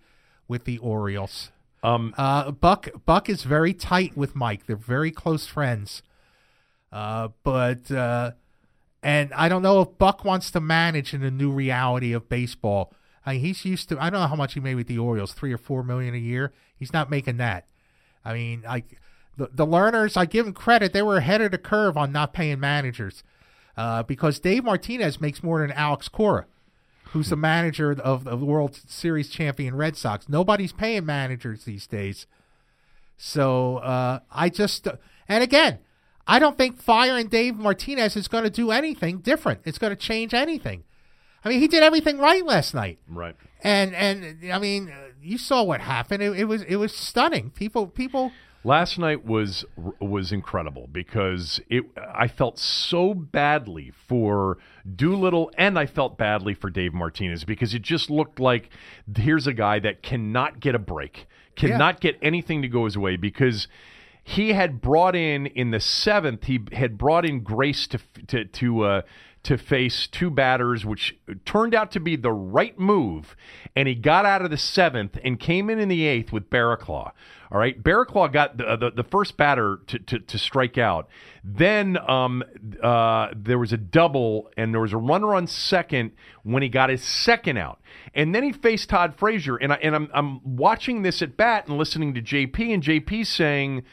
with 0.48 0.65
the 0.65 0.78
Orioles. 0.78 1.52
Um, 1.85 2.15
Uh, 2.19 2.51
Buck 2.51 2.89
Buck 3.06 3.28
is 3.28 3.44
very 3.44 3.73
tight 3.73 4.16
with 4.16 4.35
Mike. 4.35 4.66
They're 4.66 4.74
very 4.77 5.12
close 5.12 5.47
friends. 5.47 6.02
Uh, 6.90 7.28
but 7.44 7.90
uh, 7.93 8.32
and 9.02 9.32
I 9.35 9.48
don't 9.48 9.62
know 9.62 9.82
if 9.82 9.98
Buck 9.98 10.24
wants 10.24 10.51
to 10.52 10.60
manage 10.60 11.15
in 11.15 11.20
the 11.20 11.31
new 11.31 11.52
reality 11.52 12.12
of 12.12 12.28
baseball. 12.28 12.93
I 13.24 13.35
mean, 13.35 13.43
he's 13.43 13.65
used 13.65 13.90
to. 13.90 14.02
I 14.02 14.10
don't 14.10 14.20
know 14.20 14.27
how 14.27 14.35
much 14.35 14.55
he 14.55 14.60
made 14.60 14.74
with 14.74 14.89
the 14.89 14.98
Orioles, 14.98 15.32
three 15.32 15.52
or 15.52 15.59
four 15.59 15.85
million 15.85 16.15
a 16.15 16.19
year. 16.19 16.52
He's 16.77 16.93
not 16.93 17.10
making 17.10 17.36
that. 17.36 17.66
I 18.28 18.34
mean, 18.34 18.64
I 18.68 18.84
the 19.38 19.48
the 19.52 19.66
Lerners. 19.66 20.16
I 20.16 20.26
give 20.26 20.44
them 20.44 20.52
credit; 20.52 20.92
they 20.92 21.00
were 21.00 21.16
ahead 21.16 21.40
of 21.40 21.50
the 21.50 21.59
curve 21.59 21.96
on 21.96 22.12
not 22.12 22.34
paying 22.34 22.60
managers, 22.60 23.24
uh, 23.76 24.02
because 24.02 24.38
Dave 24.38 24.64
Martinez 24.64 25.18
makes 25.18 25.42
more 25.42 25.60
than 25.60 25.72
Alex 25.72 26.09
Cora, 26.09 26.44
who's 27.12 27.30
the 27.30 27.36
manager 27.36 27.90
of 27.90 28.24
the 28.24 28.36
World 28.36 28.78
Series 28.86 29.30
champion 29.30 29.74
Red 29.74 29.96
Sox. 29.96 30.28
Nobody's 30.28 30.74
paying 30.74 31.06
managers 31.06 31.64
these 31.64 31.86
days. 31.86 32.26
So 33.16 33.78
uh, 33.78 34.20
I 34.30 34.50
just, 34.50 34.86
and 35.26 35.42
again, 35.42 35.78
I 36.26 36.38
don't 36.38 36.59
think 36.59 36.80
firing 36.80 37.28
Dave 37.28 37.56
Martinez 37.56 38.14
is 38.14 38.28
going 38.28 38.44
to 38.44 38.50
do 38.50 38.70
anything 38.70 39.18
different. 39.18 39.60
It's 39.64 39.78
going 39.78 39.90
to 39.90 39.96
change 39.96 40.34
anything. 40.34 40.84
I 41.44 41.48
mean, 41.48 41.60
he 41.60 41.68
did 41.68 41.82
everything 41.82 42.18
right 42.18 42.44
last 42.44 42.74
night, 42.74 42.98
right. 43.09 43.34
and 43.62 43.94
and 43.94 44.52
I 44.52 44.59
mean, 44.59 44.90
uh, 44.90 45.07
you 45.22 45.38
saw 45.38 45.62
what 45.62 45.80
happened. 45.80 46.22
It, 46.22 46.40
it 46.40 46.44
was 46.44 46.62
it 46.62 46.76
was 46.76 46.94
stunning. 46.94 47.50
People 47.50 47.86
people. 47.86 48.32
Last 48.64 48.98
night 48.98 49.24
was 49.24 49.64
was 50.00 50.32
incredible 50.32 50.88
because 50.90 51.60
it. 51.68 51.84
I 51.96 52.28
felt 52.28 52.58
so 52.58 53.14
badly 53.14 53.92
for 54.08 54.58
Doolittle, 54.96 55.52
and 55.56 55.78
I 55.78 55.86
felt 55.86 56.18
badly 56.18 56.54
for 56.54 56.68
Dave 56.68 56.92
Martinez 56.92 57.44
because 57.44 57.72
it 57.72 57.82
just 57.82 58.10
looked 58.10 58.40
like 58.40 58.70
here's 59.16 59.46
a 59.46 59.52
guy 59.52 59.78
that 59.78 60.02
cannot 60.02 60.60
get 60.60 60.74
a 60.74 60.78
break, 60.78 61.26
cannot 61.54 62.00
get 62.00 62.18
anything 62.20 62.62
to 62.62 62.68
go 62.68 62.84
his 62.84 62.98
way 62.98 63.16
because 63.16 63.68
he 64.24 64.52
had 64.52 64.80
brought 64.80 65.14
in 65.14 65.46
in 65.46 65.70
the 65.70 65.80
seventh. 65.80 66.44
He 66.44 66.60
had 66.72 66.98
brought 66.98 67.24
in 67.24 67.40
Grace 67.40 67.86
to 67.86 67.98
to 68.26 68.44
to. 68.44 68.82
Uh, 68.82 69.02
to 69.48 69.56
face 69.56 70.06
two 70.06 70.30
batters, 70.30 70.84
which 70.84 71.16
turned 71.46 71.74
out 71.74 71.90
to 71.90 71.98
be 71.98 72.16
the 72.16 72.30
right 72.30 72.78
move. 72.78 73.34
And 73.74 73.88
he 73.88 73.94
got 73.94 74.26
out 74.26 74.42
of 74.42 74.50
the 74.50 74.58
seventh 74.58 75.18
and 75.24 75.40
came 75.40 75.70
in 75.70 75.78
in 75.78 75.88
the 75.88 76.04
eighth 76.04 76.32
with 76.32 76.50
Barraclough. 76.50 77.12
All 77.50 77.58
right, 77.58 77.82
Barraclough 77.82 78.30
got 78.30 78.58
the, 78.58 78.76
the, 78.76 78.90
the 78.90 79.04
first 79.04 79.38
batter 79.38 79.80
to, 79.86 79.98
to, 80.00 80.18
to, 80.18 80.38
strike 80.38 80.76
out. 80.76 81.08
Then 81.42 81.96
um, 81.96 82.44
uh, 82.82 83.28
there 83.34 83.58
was 83.58 83.72
a 83.72 83.78
double, 83.78 84.50
and 84.58 84.74
there 84.74 84.82
was 84.82 84.92
a 84.92 84.98
runner 84.98 85.34
on 85.34 85.46
second 85.46 86.12
when 86.42 86.62
he 86.62 86.68
got 86.68 86.90
his 86.90 87.02
second 87.02 87.56
out. 87.56 87.80
And 88.12 88.34
then 88.34 88.42
he 88.42 88.52
faced 88.52 88.90
Todd 88.90 89.14
Frazier, 89.16 89.56
and 89.56 89.72
I 89.72 89.76
and 89.76 89.94
I'm 89.94 90.10
I'm 90.12 90.56
watching 90.56 91.00
this 91.00 91.22
at 91.22 91.38
bat 91.38 91.68
and 91.68 91.78
listening 91.78 92.12
to 92.12 92.20
JP, 92.20 92.74
and 92.74 92.82
JP 92.82 93.26
saying, 93.26 93.84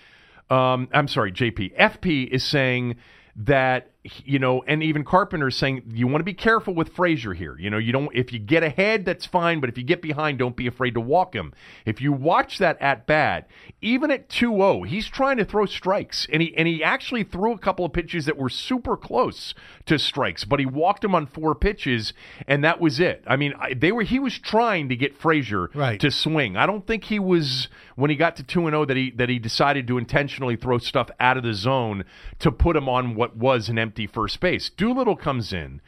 um, 0.50 0.90
I'm 0.92 1.08
sorry, 1.08 1.32
JP, 1.32 1.78
FP 1.78 2.28
is 2.28 2.44
saying 2.44 2.98
that 3.38 3.95
you 4.24 4.40
know, 4.40 4.64
and 4.68 4.84
even 4.84 5.04
Carpenter 5.04 5.50
saying 5.50 5.84
you 5.94 6.08
want 6.08 6.20
to 6.20 6.26
be 6.26 6.34
careful 6.34 6.74
with 6.76 6.94
Frazier 6.94 7.34
here. 7.34 7.58
You 7.60 7.70
know, 7.70 7.78
you 7.78 7.92
don't 7.92 8.10
if 8.14 8.32
you 8.32 8.40
get 8.40 8.64
ahead, 8.64 9.06
that's 9.06 9.26
fine, 9.26 9.60
but 9.60 9.70
if 9.70 9.78
you 9.78 9.84
get 9.84 10.02
behind, 10.02 10.38
don't 10.40 10.56
be 10.56 10.68
afraid 10.68 10.94
to 10.94 11.00
walk 11.02 11.34
him. 11.34 11.54
If 11.86 12.02
you 12.02 12.12
watch 12.14 12.58
that 12.60 12.80
at 12.82 13.08
bat, 13.08 13.50
even 13.82 14.12
at 14.12 14.30
2-0, 14.30 14.88
he's 14.88 15.08
trying 15.08 15.38
to 15.38 15.46
throw 15.46 15.66
strikes, 15.66 16.28
and 16.32 16.42
he 16.42 16.56
and 16.56 16.68
he 16.68 16.84
actually 16.84 17.24
threw 17.24 17.54
a 17.54 17.58
couple 17.58 17.86
of 17.86 17.94
pitches 17.94 18.26
that 18.26 18.38
were 18.38 18.50
super 18.50 18.96
close 18.98 19.54
to 19.86 19.98
strikes, 19.98 20.44
but 20.46 20.60
he 20.60 20.66
walked 20.66 21.04
him 21.04 21.16
on 21.16 21.26
four 21.26 21.56
pitches, 21.56 22.14
and 22.48 22.64
that 22.64 22.80
was 22.80 23.00
it. 23.00 23.24
I 23.28 23.36
mean, 23.38 23.54
I, 23.60 23.74
they 23.74 23.92
were 23.92 24.04
he 24.04 24.20
was 24.20 24.38
trying 24.38 24.90
to 24.90 24.96
get 24.96 25.18
Frazier 25.18 25.70
Right. 25.74 26.00
to 26.00 26.12
swing. 26.12 26.58
I 26.58 26.66
don't 26.66 26.86
think 26.86 27.06
he 27.06 27.20
was 27.20 27.70
when 27.96 28.10
he 28.10 28.16
got 28.16 28.36
to 28.36 28.44
2 28.44 28.68
and 28.68 28.74
0 28.74 28.86
that 28.86 28.98
he 28.98 29.12
that 29.12 29.30
he 29.30 29.40
decided 29.40 29.88
to 29.88 29.98
intentionally 29.98 30.56
throw 30.56 30.78
stuff 30.78 31.10
out 31.20 31.38
of 31.38 31.44
the 31.44 31.54
zone 31.54 32.04
to 32.40 32.52
put 32.52 32.76
him 32.76 32.88
on 32.90 33.16
what 33.16 33.36
was 33.38 33.70
an 33.70 33.80
empty 33.80 33.95
first 34.08 34.40
base. 34.40 34.70
Doolittle 34.70 35.16
comes 35.16 35.54
in. 35.54 35.82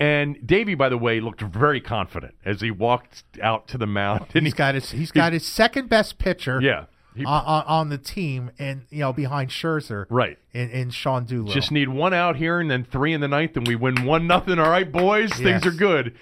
And 0.00 0.44
Davey, 0.44 0.74
by 0.74 0.88
the 0.88 0.98
way, 0.98 1.20
looked 1.20 1.42
very 1.42 1.80
confident 1.80 2.34
as 2.44 2.60
he 2.60 2.70
walked 2.70 3.22
out 3.40 3.68
to 3.68 3.78
the 3.78 3.86
mound. 3.86 4.26
And 4.34 4.44
He's 4.44 4.54
got 4.54 4.74
his 4.74 4.90
he's 4.90 5.12
got 5.12 5.32
his 5.32 5.46
second 5.46 5.88
best 5.88 6.18
pitcher. 6.18 6.60
Yeah. 6.60 6.86
He- 7.14 7.24
on, 7.24 7.64
on, 7.66 7.88
the 7.90 7.98
team, 7.98 8.50
and 8.58 8.86
you 8.88 9.00
know 9.00 9.12
behind 9.12 9.50
Scherzer, 9.50 10.06
Right. 10.08 10.38
and, 10.54 10.70
in 10.70 10.90
Sean 10.90 11.24
Doolittle. 11.24 11.52
Just 11.52 11.70
need 11.70 11.90
one 11.90 12.14
out 12.14 12.36
here 12.36 12.58
and 12.58 12.70
then 12.70 12.84
three 12.84 13.12
in 13.12 13.20
the 13.20 13.28
ninth, 13.28 13.56
and 13.56 13.68
we 13.68 13.76
win 13.76 14.04
one 14.06 14.26
nothing. 14.26 14.58
All 14.58 14.70
right, 14.70 14.90
boys, 14.90 15.30
things 15.34 15.66
are 15.66 15.72
good. 15.72 16.16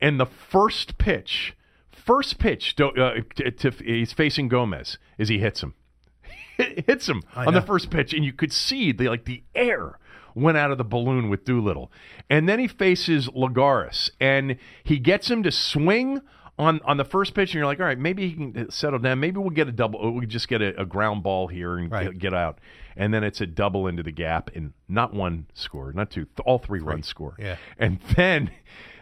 And 0.00 0.20
the 0.20 0.26
first 0.26 0.98
pitch, 0.98 1.56
first 1.90 2.38
pitch, 2.38 2.76
to, 2.76 2.86
uh, 2.86 3.14
to, 3.34 3.50
to, 3.50 3.70
he's 3.84 4.12
facing 4.12 4.48
Gomez 4.48 4.98
Is 5.18 5.28
he 5.28 5.40
hits 5.40 5.62
him, 5.62 5.74
hits 6.56 7.08
him 7.08 7.22
on 7.34 7.52
the 7.52 7.62
first 7.62 7.90
pitch, 7.90 8.14
and 8.14 8.24
you 8.24 8.32
could 8.32 8.52
see 8.52 8.92
the 8.92 9.08
like 9.08 9.24
the 9.24 9.42
air 9.54 9.98
went 10.36 10.56
out 10.56 10.70
of 10.70 10.78
the 10.78 10.84
balloon 10.84 11.28
with 11.28 11.44
Doolittle, 11.44 11.90
and 12.30 12.48
then 12.48 12.60
he 12.60 12.68
faces 12.68 13.28
Lagares, 13.30 14.10
and 14.20 14.56
he 14.84 14.98
gets 15.00 15.28
him 15.30 15.42
to 15.42 15.50
swing. 15.50 16.20
On, 16.58 16.80
on 16.86 16.96
the 16.96 17.04
first 17.04 17.34
pitch, 17.34 17.50
and 17.50 17.56
you're 17.56 17.66
like, 17.66 17.80
all 17.80 17.84
right, 17.84 17.98
maybe 17.98 18.30
he 18.30 18.34
can 18.34 18.56
uh, 18.56 18.70
settle 18.70 18.98
down. 18.98 19.20
Maybe 19.20 19.36
we'll 19.38 19.50
get 19.50 19.68
a 19.68 19.72
double. 19.72 20.02
Uh, 20.02 20.10
we 20.12 20.24
just 20.24 20.48
get 20.48 20.62
a, 20.62 20.80
a 20.80 20.86
ground 20.86 21.22
ball 21.22 21.48
here 21.48 21.76
and 21.76 21.92
Right. 21.92 22.04
get, 22.04 22.18
get 22.18 22.32
out. 22.32 22.60
And 22.96 23.12
then 23.12 23.22
it's 23.24 23.42
a 23.42 23.46
double 23.46 23.86
into 23.86 24.02
the 24.02 24.10
gap, 24.10 24.48
and 24.54 24.72
not 24.88 25.12
one 25.12 25.48
score, 25.52 25.92
not 25.92 26.10
two, 26.10 26.24
th- 26.24 26.38
all 26.46 26.58
three, 26.58 26.80
runs 26.80 27.06
score. 27.08 27.34
Yeah. 27.38 27.56
And 27.78 28.00
then, 28.16 28.50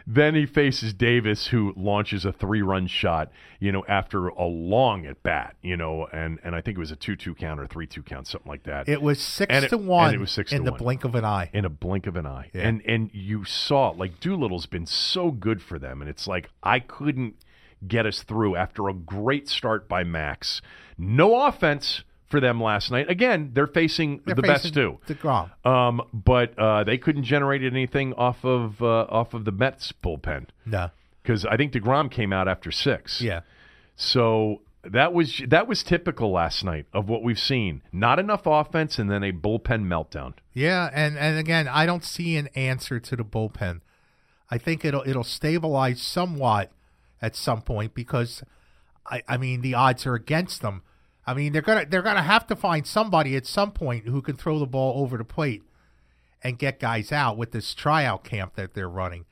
then 0.07 0.35
he 0.35 0.45
faces 0.45 0.93
Davis, 0.93 1.47
who 1.47 1.73
launches 1.75 2.25
a 2.25 2.31
three-run 2.31 2.87
shot. 2.87 3.31
You 3.59 3.71
know, 3.71 3.83
after 3.87 4.27
a 4.27 4.45
long 4.45 5.05
at 5.05 5.23
bat. 5.23 5.55
You 5.61 5.77
know, 5.77 6.07
and 6.13 6.39
and 6.43 6.55
I 6.55 6.61
think 6.61 6.77
it 6.77 6.79
was 6.79 6.91
a 6.91 6.95
two-two 6.95 7.35
count 7.35 7.59
or 7.59 7.67
three-two 7.67 8.03
count, 8.03 8.27
something 8.27 8.49
like 8.49 8.63
that. 8.63 8.87
it 8.87 9.01
was 9.01 9.19
six 9.19 9.53
And 9.53 9.67
to 9.69 9.75
and 9.77 9.87
one 9.87 10.13
it 10.13 10.19
was 10.19 10.31
six 10.31 10.51
in 10.53 10.63
the 10.63 10.71
one. 10.71 10.77
blink 10.79 11.03
of 11.05 11.15
an 11.15 11.25
eye. 11.25 11.49
in 11.53 11.65
a 11.65 11.69
blink 11.69 12.05
of 12.07 12.15
an 12.15 12.25
eye. 12.25 12.49
Yeah. 12.53 12.67
And 12.67 12.81
and 12.85 13.09
you 13.13 13.45
saw 13.45 13.89
like 13.89 14.19
Doolittle's 14.19 14.65
been 14.67 14.85
so 14.85 15.31
good 15.31 15.61
for 15.61 15.79
them, 15.79 16.01
and 16.01 16.09
it's 16.09 16.27
like 16.27 16.49
I 16.61 16.79
couldn't 16.79 17.35
get 17.87 18.05
us 18.05 18.23
through 18.23 18.55
after 18.55 18.87
a 18.89 18.93
great 18.93 19.47
start 19.49 19.87
by 19.89 20.03
Max. 20.03 20.61
No 20.97 21.45
offense 21.45 22.03
for 22.35 22.41
them 22.41 22.61
last 22.61 22.91
night. 22.91 23.09
Again, 23.09 23.51
they're 23.53 23.65
facing 23.67 24.21
They're 24.25 24.35
the 24.35 24.41
facing 24.41 24.71
best 24.71 24.73
too. 24.73 24.99
DeGrom. 25.07 25.49
Um, 25.65 26.01
but 26.13 26.57
uh, 26.59 26.83
they 26.83 26.97
couldn't 26.97 27.23
generate 27.23 27.63
anything 27.63 28.13
off 28.15 28.43
of 28.43 28.81
uh, 28.81 29.05
off 29.09 29.33
of 29.33 29.45
the 29.45 29.51
Mets 29.53 29.93
bullpen 30.03 30.47
No. 30.65 30.89
because 31.23 31.45
I 31.45 31.55
think 31.55 31.71
Degrom 31.71 32.11
came 32.11 32.33
out 32.33 32.47
after 32.49 32.71
six. 32.71 33.21
Yeah. 33.21 33.41
So 33.95 34.61
that 34.83 35.13
was 35.13 35.41
that 35.47 35.67
was 35.67 35.81
typical 35.83 36.31
last 36.31 36.63
night 36.65 36.85
of 36.93 37.07
what 37.07 37.23
we've 37.23 37.39
seen. 37.39 37.81
Not 37.93 38.19
enough 38.19 38.41
offense 38.45 38.99
and 38.99 39.09
then 39.09 39.23
a 39.23 39.31
bullpen 39.31 39.85
meltdown. 39.85 40.33
Yeah, 40.53 40.89
and 40.93 41.17
and 41.17 41.37
again, 41.39 41.67
I 41.69 41.85
don't 41.85 42.03
see 42.03 42.35
an 42.35 42.47
answer 42.55 42.99
to 42.99 43.15
the 43.15 43.23
bullpen. 43.23 43.81
I 44.51 44.57
think 44.57 44.83
it'll 44.83 45.03
it'll 45.07 45.23
stabilize 45.23 46.01
somewhat 46.01 46.71
at 47.21 47.35
some 47.35 47.61
point 47.61 47.93
because 47.95 48.43
I 49.05 49.23
I 49.27 49.37
mean 49.37 49.61
the 49.61 49.73
odds 49.73 50.05
are 50.05 50.15
against 50.15 50.61
them. 50.61 50.81
I 51.25 51.33
mean 51.33 51.53
they're 51.53 51.61
gonna 51.61 51.85
they're 51.85 52.01
gonna 52.01 52.21
have 52.21 52.45
to 52.47 52.55
find 52.55 52.85
somebody 52.85 53.35
at 53.35 53.45
some 53.45 53.71
point 53.71 54.07
who 54.07 54.21
can 54.21 54.35
throw 54.35 54.59
the 54.59 54.67
ball 54.67 55.01
over 55.01 55.17
the 55.17 55.25
plate 55.25 55.63
and 56.43 56.59
get 56.59 56.79
guys 56.79 57.11
out 57.11 57.37
with 57.37 57.51
this 57.51 57.73
tryout 57.73 58.23
camp 58.23 58.55
that 58.55 58.75
they're 58.75 58.89
running, 58.89 59.25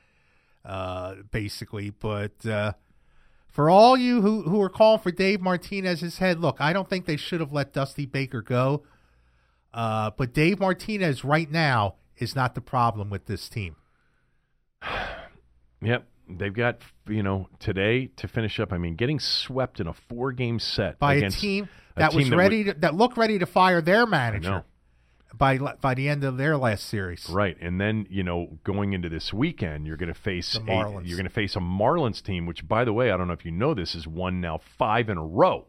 uh, 0.65 1.15
basically. 1.31 1.91
But 1.91 2.43
uh, 2.45 2.73
for 3.47 3.69
all 3.69 3.95
you 3.95 4.21
who 4.21 4.41
who 4.43 4.59
are 4.61 4.69
calling 4.69 4.99
for 4.99 5.11
Dave 5.11 5.39
Martinez's 5.39 6.17
head, 6.17 6.39
look, 6.39 6.59
I 6.59 6.73
don't 6.73 6.89
think 6.89 7.05
they 7.05 7.17
should 7.17 7.39
have 7.39 7.51
let 7.51 7.73
Dusty 7.73 8.07
Baker 8.07 8.41
go. 8.41 8.83
Uh, 9.71 10.11
but 10.17 10.33
Dave 10.33 10.59
Martinez 10.59 11.23
right 11.23 11.49
now 11.49 11.95
is 12.17 12.35
not 12.35 12.55
the 12.55 12.61
problem 12.61 13.09
with 13.09 13.25
this 13.25 13.47
team. 13.49 13.75
Yep. 15.85 16.07
They've 16.29 16.53
got, 16.53 16.77
you 17.09 17.21
know, 17.21 17.49
today 17.59 18.07
to 18.15 18.29
finish 18.29 18.57
up. 18.57 18.71
I 18.71 18.77
mean, 18.77 18.95
getting 18.95 19.19
swept 19.19 19.81
in 19.81 19.87
a 19.87 19.91
four 19.91 20.31
game 20.31 20.57
set 20.57 20.97
By 20.97 21.15
against 21.15 21.39
a 21.39 21.41
team 21.41 21.69
that 21.95 22.13
was 22.13 22.29
that 22.29 22.35
ready 22.35 22.63
would- 22.63 22.75
to, 22.75 22.79
that 22.81 22.95
looked 22.95 23.17
ready 23.17 23.39
to 23.39 23.45
fire 23.45 23.81
their 23.81 24.05
manager 24.05 24.63
by 25.33 25.57
by 25.57 25.93
the 25.93 26.07
end 26.07 26.23
of 26.23 26.37
their 26.37 26.57
last 26.57 26.85
series. 26.87 27.29
Right. 27.29 27.57
And 27.59 27.79
then, 27.81 28.05
you 28.09 28.23
know, 28.23 28.59
going 28.63 28.93
into 28.93 29.09
this 29.09 29.33
weekend, 29.33 29.87
you're 29.87 29.97
going 29.97 30.13
to 30.13 30.19
face 30.19 30.55
a, 30.55 30.59
Marlins. 30.59 31.07
you're 31.07 31.17
going 31.17 31.27
to 31.27 31.33
face 31.33 31.55
a 31.55 31.59
Marlins 31.59 32.21
team, 32.21 32.45
which, 32.45 32.67
by 32.67 32.85
the 32.85 32.93
way, 32.93 33.11
I 33.11 33.17
don't 33.17 33.27
know 33.27 33.33
if 33.33 33.45
you 33.45 33.51
know 33.51 33.73
this, 33.73 33.95
is 33.95 34.07
won 34.07 34.41
now 34.41 34.59
five 34.77 35.09
in 35.09 35.17
a 35.17 35.25
row. 35.25 35.65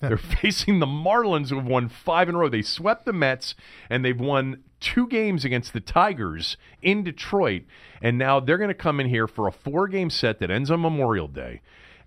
They're 0.00 0.16
facing 0.42 0.80
the 0.80 0.86
Marlins 0.86 1.50
who 1.50 1.56
have 1.56 1.66
won 1.66 1.88
five 1.88 2.28
in 2.28 2.34
a 2.34 2.38
row. 2.38 2.48
They 2.48 2.62
swept 2.62 3.04
the 3.04 3.12
Mets 3.12 3.54
and 3.88 4.04
they've 4.04 4.18
won 4.18 4.64
two 4.80 5.06
games 5.06 5.44
against 5.44 5.72
the 5.72 5.80
Tigers 5.80 6.56
in 6.82 7.04
Detroit. 7.04 7.62
And 8.00 8.18
now 8.18 8.40
they're 8.40 8.58
going 8.58 8.68
to 8.68 8.74
come 8.74 8.98
in 8.98 9.08
here 9.08 9.28
for 9.28 9.46
a 9.46 9.52
four 9.52 9.86
game 9.86 10.10
set 10.10 10.40
that 10.40 10.50
ends 10.50 10.70
on 10.70 10.80
Memorial 10.80 11.28
Day. 11.28 11.60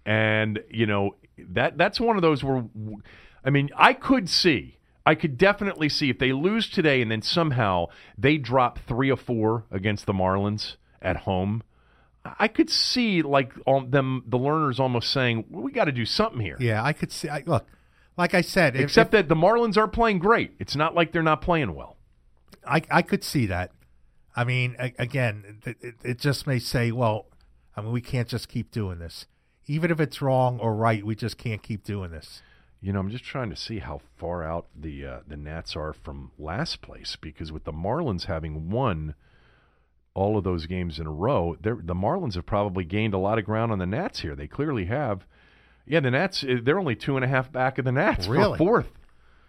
And, 0.06 0.62
you 0.70 0.86
know, 0.86 1.16
that 1.38 1.78
that's 1.78 1.99
one 1.99 2.18
of 2.18 2.22
those 2.22 2.44
where, 2.44 2.66
I 3.46 3.52
mean, 3.52 3.70
I 3.78 3.94
could 3.94 4.28
see, 4.30 4.78
I 5.06 5.14
could 5.16 5.38
definitely 5.38 5.88
see 5.88 6.10
if 6.10 6.18
they 6.18 6.34
lose 6.34 6.68
today 6.70 7.02
and 7.02 7.12
then 7.12 7.22
somehow 7.22 7.88
they 8.18 8.38
drop 8.38 8.80
three 8.80 9.12
or 9.12 9.18
four 9.18 9.66
against 9.72 10.08
the 10.08 10.14
Marlins 10.14 10.78
at 11.02 11.18
home. 11.18 11.62
I 12.40 12.48
could 12.48 12.72
see 12.72 13.22
like 13.22 13.54
them 13.66 14.24
the 14.26 14.40
Lerners 14.40 14.80
almost 14.80 15.12
saying 15.12 15.46
we 15.52 15.72
got 15.72 15.86
to 15.86 15.92
do 15.92 16.06
something 16.06 16.42
here. 16.42 16.58
Yeah, 16.60 16.84
I 16.84 16.92
could 16.92 17.12
see. 17.12 17.30
I, 17.30 17.44
look, 17.46 17.68
like 18.18 18.34
I 18.34 18.42
said, 18.42 18.76
if- 18.76 18.82
Except 18.82 19.10
if- 19.10 19.12
that 19.12 19.30
the 19.30 19.36
Marlins 19.36 19.78
are 19.78 19.88
playing 19.88 20.18
great. 20.20 20.56
It's 20.58 20.76
not 20.76 20.96
like 20.96 21.12
they're 21.12 21.22
not 21.22 21.42
playing 21.44 21.76
well. 21.76 21.98
I 22.68 22.82
I 22.90 23.04
could 23.04 23.24
see 23.24 23.46
that. 23.46 23.72
I 24.36 24.44
mean, 24.44 24.76
again, 24.80 25.60
it, 25.66 25.78
it, 25.82 25.96
it 26.04 26.20
just 26.20 26.46
may 26.48 26.60
say, 26.60 26.92
well, 26.92 27.28
I 27.78 27.82
mean, 27.82 27.92
we 27.92 28.02
can't 28.02 28.28
just 28.28 28.50
keep 28.50 28.72
doing 28.72 28.98
this, 29.00 29.28
even 29.68 29.92
if 29.92 30.00
it's 30.02 30.22
wrong 30.22 30.60
or 30.60 30.76
right. 30.76 31.06
We 31.06 31.16
just 31.16 31.38
can't 31.38 31.62
keep 31.62 31.84
doing 31.84 32.10
this. 32.12 32.42
You 32.81 32.93
know, 32.93 32.99
I'm 32.99 33.10
just 33.10 33.23
trying 33.23 33.49
to 33.49 33.56
see 33.56 33.80
how 33.80 34.02
far 34.18 34.43
out 34.43 34.68
the 34.80 35.06
uh, 35.06 35.19
the 35.27 35.38
Nats 35.38 35.76
are 35.76 35.93
from 35.93 36.31
last 36.38 36.81
place 36.81 37.15
because 37.19 37.52
with 37.52 37.64
the 37.64 37.72
Marlins 37.73 38.26
having 38.26 38.69
won 38.69 39.15
all 40.14 40.38
of 40.38 40.43
those 40.43 40.65
games 40.65 40.99
in 40.99 41.07
a 41.07 41.11
row, 41.11 41.57
the 41.60 41.72
Marlins 41.95 42.35
have 42.35 42.45
probably 42.45 42.85
gained 42.85 43.14
a 43.14 43.18
lot 43.18 43.38
of 43.39 43.45
ground 43.45 43.72
on 43.72 43.80
the 43.80 43.85
Nats 43.85 44.19
here. 44.22 44.35
They 44.35 44.47
clearly 44.47 44.85
have. 44.85 45.26
Yeah, 45.88 45.99
the 45.99 46.11
Nats 46.11 46.43
uh, 46.43 46.57
they're 46.64 46.80
only 46.80 46.95
two 46.95 47.15
and 47.15 47.26
a 47.26 47.27
half 47.27 47.52
back 47.52 47.77
of 47.77 47.85
the 47.85 47.91
Nats 47.91 48.27
Really? 48.27 48.57
for 48.57 48.57
fourth. 48.57 48.89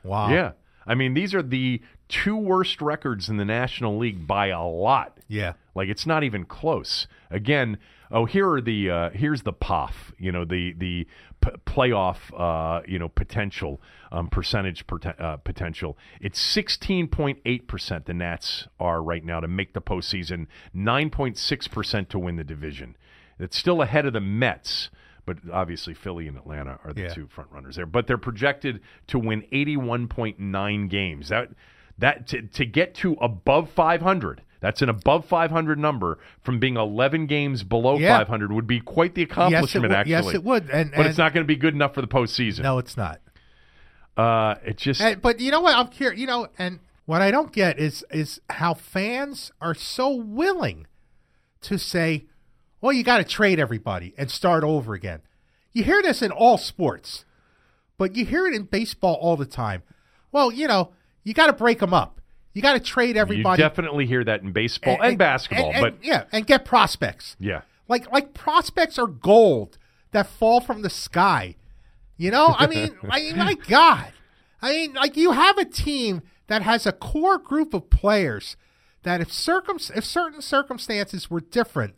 Wow. 0.02 0.30
Yeah, 0.30 0.52
I 0.86 0.94
mean 0.94 1.14
these 1.14 1.34
are 1.34 1.42
the 1.42 1.80
two 2.08 2.36
worst 2.36 2.80
records 2.80 3.28
in 3.28 3.36
the 3.36 3.44
National 3.44 3.98
League 3.98 4.26
by 4.26 4.48
a 4.48 4.62
lot. 4.64 5.18
Yeah. 5.28 5.54
Like 5.76 5.88
it's 5.88 6.06
not 6.06 6.24
even 6.24 6.44
close. 6.46 7.06
Again, 7.30 7.78
oh 8.10 8.24
here 8.24 8.50
are 8.50 8.60
the 8.60 8.90
uh, 8.90 9.10
here's 9.10 9.42
the 9.42 9.52
POF, 9.52 9.92
you 10.18 10.32
know 10.32 10.44
the 10.44 10.72
the 10.72 11.06
p- 11.42 11.50
playoff 11.66 12.16
uh, 12.36 12.82
you 12.88 12.98
know 12.98 13.08
potential 13.08 13.80
um, 14.10 14.28
percentage 14.28 14.86
perten- 14.86 15.20
uh, 15.20 15.36
potential. 15.36 15.98
It's 16.20 16.40
sixteen 16.40 17.08
point 17.08 17.38
eight 17.44 17.68
percent. 17.68 18.06
The 18.06 18.14
Nats 18.14 18.66
are 18.80 19.02
right 19.02 19.24
now 19.24 19.40
to 19.40 19.48
make 19.48 19.74
the 19.74 19.82
postseason. 19.82 20.46
Nine 20.72 21.10
point 21.10 21.36
six 21.36 21.68
percent 21.68 22.08
to 22.10 22.18
win 22.18 22.36
the 22.36 22.44
division. 22.44 22.96
It's 23.38 23.58
still 23.58 23.82
ahead 23.82 24.06
of 24.06 24.14
the 24.14 24.20
Mets. 24.20 24.88
But 25.26 25.38
obviously, 25.52 25.92
Philly 25.92 26.28
and 26.28 26.36
Atlanta 26.38 26.78
are 26.84 26.92
the 26.92 27.02
Yeah. 27.02 27.08
two 27.12 27.26
front 27.26 27.50
runners 27.50 27.74
there. 27.76 27.84
But 27.84 28.06
they're 28.06 28.16
projected 28.16 28.80
to 29.08 29.18
win 29.18 29.42
81.9 29.52 30.88
games. 30.88 31.28
That 31.28 31.50
that 31.98 32.26
to, 32.28 32.42
to 32.42 32.64
get 32.64 32.94
to 32.96 33.14
above 33.14 33.70
500 33.70 34.42
that's 34.60 34.82
an 34.82 34.88
above 34.88 35.24
500 35.26 35.78
number 35.78 36.18
from 36.42 36.58
being 36.58 36.76
11 36.76 37.26
games 37.26 37.62
below 37.62 37.98
Yeah. 37.98 38.18
500 38.18 38.52
would 38.52 38.66
be 38.66 38.80
quite 38.80 39.14
the 39.14 39.22
Yes, 39.22 39.30
accomplishment 39.30 39.82
would. 39.88 39.92
actually 39.92 40.10
Yes, 40.12 40.34
it 40.34 40.44
would. 40.44 40.70
And, 40.70 40.90
but 40.90 41.00
and 41.00 41.08
it's 41.08 41.18
not 41.18 41.32
going 41.34 41.44
to 41.44 41.48
be 41.48 41.56
good 41.56 41.74
enough 41.74 41.94
for 41.94 42.00
the 42.00 42.08
postseason 42.08 42.60
No, 42.62 42.78
it's 42.78 42.96
not. 42.96 43.20
uh 44.16 44.54
it 44.64 44.76
just 44.78 45.00
And, 45.00 45.20
but 45.20 45.40
you 45.40 45.50
know 45.50 45.60
what? 45.60 45.74
I'm 45.76 45.88
curious. 45.88 46.18
You 46.20 46.26
know, 46.26 46.48
and 46.58 46.80
what 47.04 47.22
I 47.22 47.30
don't 47.30 47.52
get 47.52 47.78
is 47.78 48.04
is 48.10 48.40
how 48.50 48.74
fans 48.74 49.52
are 49.60 49.74
so 49.74 50.10
willing 50.14 50.86
to 51.62 51.78
say, 51.78 52.26
"Well, 52.80 52.92
you 52.92 53.02
got 53.04 53.18
to 53.18 53.24
trade 53.24 53.58
everybody 53.60 54.14
and 54.18 54.30
start 54.30 54.64
over 54.64 54.94
again." 54.94 55.20
You 55.72 55.84
hear 55.84 56.00
this 56.02 56.22
in 56.22 56.30
all 56.32 56.56
sports, 56.58 57.24
but 57.98 58.16
you 58.16 58.24
hear 58.24 58.46
it 58.46 58.54
in 58.54 58.62
baseball 58.64 59.14
all 59.20 59.36
the 59.36 59.44
time. 59.46 59.82
Well, 60.32 60.50
you 60.50 60.66
know, 60.66 60.92
you 61.22 61.34
got 61.34 61.46
to 61.48 61.52
break 61.52 61.80
them 61.80 61.92
up. 61.92 62.20
You 62.56 62.62
got 62.62 62.72
to 62.72 62.80
trade 62.80 63.18
everybody. 63.18 63.60
you 63.60 63.68
definitely 63.68 64.06
hear 64.06 64.24
that 64.24 64.40
in 64.40 64.52
baseball 64.52 64.96
and, 65.02 65.18
basketball 65.18 65.72
and- 65.74 65.82
but 65.82 66.02
yeah, 66.02 66.24
and 66.32 66.46
get 66.46 66.64
prospects. 66.64 67.36
yeah 67.38 67.60
Like 67.86 68.10
like 68.10 68.32
prospects 68.32 68.98
are 68.98 69.06
gold 69.06 69.76
that 70.12 70.26
fall 70.26 70.62
from 70.62 70.80
the 70.80 70.88
sky. 70.88 71.56
You 72.16 72.30
know, 72.30 72.54
I 72.56 72.66
mean, 72.66 72.96
I 73.10 73.20
mean, 73.20 73.36
my 73.36 73.56
God, 73.68 74.10
I 74.62 74.72
mean, 74.72 74.94
like 74.94 75.18
you 75.18 75.32
have 75.32 75.58
a 75.58 75.66
team 75.66 76.22
that 76.46 76.62
has 76.62 76.86
a 76.86 76.92
core 76.92 77.36
group 77.36 77.74
of 77.74 77.90
players 77.90 78.56
that 79.02 79.20
if 79.20 79.30
circum 79.30 79.76
if 79.94 80.06
certain 80.06 80.40
circumstances 80.40 81.30
were 81.30 81.40
different, 81.42 81.94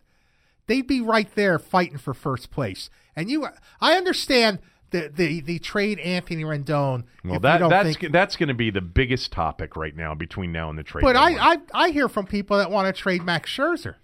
they'd 0.67 0.89
be 0.89 1.01
right 1.01 1.33
there 1.37 1.61
fighting 1.61 1.99
for 1.99 2.13
first 2.13 2.51
place. 2.51 2.91
And 3.15 3.31
you, 3.31 3.47
I 3.81 3.93
understand 3.93 4.59
the 4.91 5.11
the, 5.15 5.41
the 5.41 5.59
trade 5.59 5.99
Anthony 6.01 6.45
Rendon. 6.45 7.05
well 7.25 7.41
that 7.41 7.69
that's 7.69 7.97
think, 7.97 8.13
that's 8.13 8.37
going 8.37 8.49
to 8.49 8.55
be 8.55 8.71
the 8.71 8.81
biggest 8.81 9.33
topic 9.33 9.77
right 9.77 9.97
now 9.97 10.15
between 10.15 10.53
now 10.53 10.71
and 10.71 10.79
the 10.79 10.83
trade 10.83 11.03
but 11.03 11.17
I. 11.17 11.53
I 11.53 11.57
I 11.75 11.91
hear 11.91 12.09
from 12.09 12.27
people 12.27 12.59
that 12.59 12.71
want 12.71 12.95
to 12.95 12.99
trade 12.99 13.23
Max 13.23 13.51
Scherzer. 13.51 13.97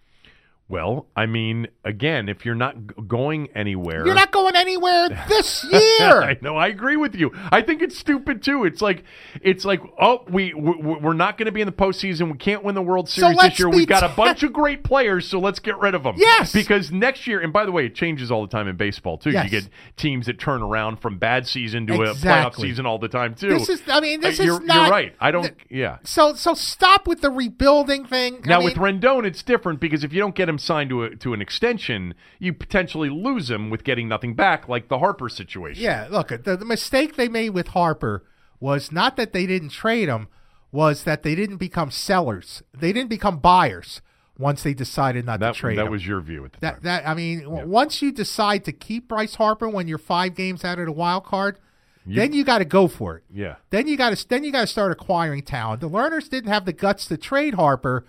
Well 0.68 1.06
i 1.14 1.26
mean 1.26 1.66
again 1.84 2.28
if 2.28 2.44
you're 2.46 2.54
not 2.54 2.74
g- 2.74 2.94
going 3.06 3.48
anywhere 3.54 4.04
You're 4.06 4.14
not 4.14 4.32
going 4.32 4.56
anywhere 4.56 5.08
this 5.28 5.64
year. 5.70 6.22
I 6.22 6.36
know. 6.40 6.56
I 6.56 6.68
agree 6.68 6.96
with 6.96 7.14
you. 7.14 7.30
I 7.52 7.60
think 7.62 7.82
it's 7.82 7.98
stupid 7.98 8.42
too. 8.42 8.64
It's 8.64 8.80
like, 8.82 9.04
it's 9.42 9.64
like, 9.64 9.80
oh, 10.00 10.24
we 10.28 10.54
we- 10.54 10.76
we're 10.98 11.12
not 11.12 11.36
going 11.38 11.46
to 11.46 11.52
be 11.52 11.60
in 11.60 11.66
the 11.66 11.72
postseason. 11.72 12.30
We 12.32 12.38
can't 12.38 12.62
win 12.64 12.74
the 12.74 12.82
World 12.82 13.08
Series 13.08 13.36
let's 13.36 13.54
this 13.54 13.58
year. 13.60 13.68
We've 13.70 13.86
got 13.86 14.02
a 14.02 14.14
bunch 14.14 14.42
of 14.42 14.52
great 14.52 14.84
players, 14.84 15.26
so 15.28 15.38
let's 15.38 15.58
get 15.58 15.78
rid 15.78 15.94
of 15.94 16.02
them. 16.02 16.14
Yes. 16.18 16.52
because 16.52 16.90
next 16.92 17.26
year, 17.26 17.40
and 17.40 17.52
by 17.52 17.64
the 17.64 17.72
way, 17.72 17.86
it 17.86 17.94
changes 17.94 18.30
all 18.30 18.42
the 18.42 18.48
time 18.48 18.68
in 18.68 18.76
baseball 18.76 19.18
too. 19.18 19.30
Yes. 19.30 19.44
You 19.44 19.60
get 19.60 19.68
teams 19.96 20.26
that 20.26 20.38
turn 20.38 20.62
around 20.62 21.00
from 21.00 21.18
bad 21.18 21.46
season 21.46 21.86
to 21.88 21.94
a 21.94 22.14
playoff 22.14 22.54
season 22.56 22.86
all 22.86 22.98
the 22.98 23.08
time 23.08 23.34
too. 23.34 23.50
This 23.50 23.68
is, 23.68 23.82
I 23.88 24.00
mean, 24.00 24.20
this 24.20 24.38
Uh, 24.40 24.42
is 24.42 24.46
you're, 24.46 24.60
not. 24.62 24.74
You're 24.82 24.90
right. 24.90 25.14
I 25.20 25.30
don't. 25.30 25.42
th- 25.44 25.54
yeah. 25.70 25.98
So, 26.04 26.34
so 26.34 26.54
stop 26.54 27.06
with 27.06 27.20
the 27.20 27.30
rebuilding 27.30 28.06
thing. 28.06 28.40
I 28.44 28.48
Now 28.48 28.58
mean, 28.58 28.66
with 28.66 28.74
Rendon, 28.76 29.24
it's 29.26 29.42
different 29.42 29.80
because 29.80 30.04
if 30.04 30.12
you 30.12 30.20
don't 30.20 30.34
get 30.34 30.48
him 30.48 30.53
signed 30.58 30.90
to 30.90 31.04
a, 31.04 31.16
to 31.16 31.32
an 31.32 31.40
extension, 31.40 32.14
you 32.38 32.52
potentially 32.52 33.10
lose 33.10 33.50
him 33.50 33.70
with 33.70 33.84
getting 33.84 34.08
nothing 34.08 34.34
back, 34.34 34.68
like 34.68 34.88
the 34.88 34.98
Harper 34.98 35.28
situation. 35.28 35.82
yeah, 35.82 36.06
look, 36.10 36.28
the, 36.28 36.56
the 36.56 36.64
mistake 36.64 37.16
they 37.16 37.28
made 37.28 37.50
with 37.50 37.68
Harper 37.68 38.24
was 38.60 38.90
not 38.92 39.16
that 39.16 39.32
they 39.32 39.46
didn't 39.46 39.70
trade 39.70 40.08
him, 40.08 40.28
was 40.72 41.04
that 41.04 41.22
they 41.22 41.34
didn't 41.34 41.58
become 41.58 41.90
sellers. 41.90 42.62
They 42.72 42.92
didn't 42.92 43.10
become 43.10 43.38
buyers 43.38 44.00
once 44.38 44.62
they 44.64 44.74
decided 44.74 45.24
not 45.24 45.38
that 45.40 45.54
to 45.54 45.60
trade 45.60 45.78
that 45.78 45.86
him. 45.86 45.92
was 45.92 46.06
your 46.06 46.20
view 46.20 46.44
at 46.44 46.52
the 46.54 46.58
time. 46.58 46.78
that 46.82 46.82
that 46.82 47.08
I 47.08 47.14
mean, 47.14 47.42
w 47.44 47.66
once 47.66 48.02
you 48.02 48.10
decide 48.10 48.64
to 48.64 48.72
keep 48.72 49.08
Bryce 49.08 49.36
Harper 49.36 49.68
when 49.68 49.86
you're 49.86 49.98
five 49.98 50.34
games 50.34 50.64
out 50.64 50.78
of 50.78 50.86
the 50.86 50.92
wild 50.92 51.24
card, 51.24 51.58
then 52.06 52.32
you 52.32 52.44
got 52.44 52.58
to 52.58 52.64
go 52.64 52.88
for 52.88 53.16
it. 53.18 53.24
Yeah. 53.32 53.56
Then 53.70 53.86
you 53.86 53.96
got 53.96 54.16
to 54.16 54.28
then 54.28 54.42
you 54.42 54.50
got 54.50 54.62
to 54.62 54.66
start 54.66 54.90
acquiring 54.90 55.42
talent. 55.42 55.80
The 55.80 55.88
Lerners 55.88 56.28
didn't 56.28 56.50
have 56.50 56.64
the 56.64 56.72
guts 56.72 57.06
to 57.06 57.16
trade 57.16 57.54
Harper, 57.54 58.04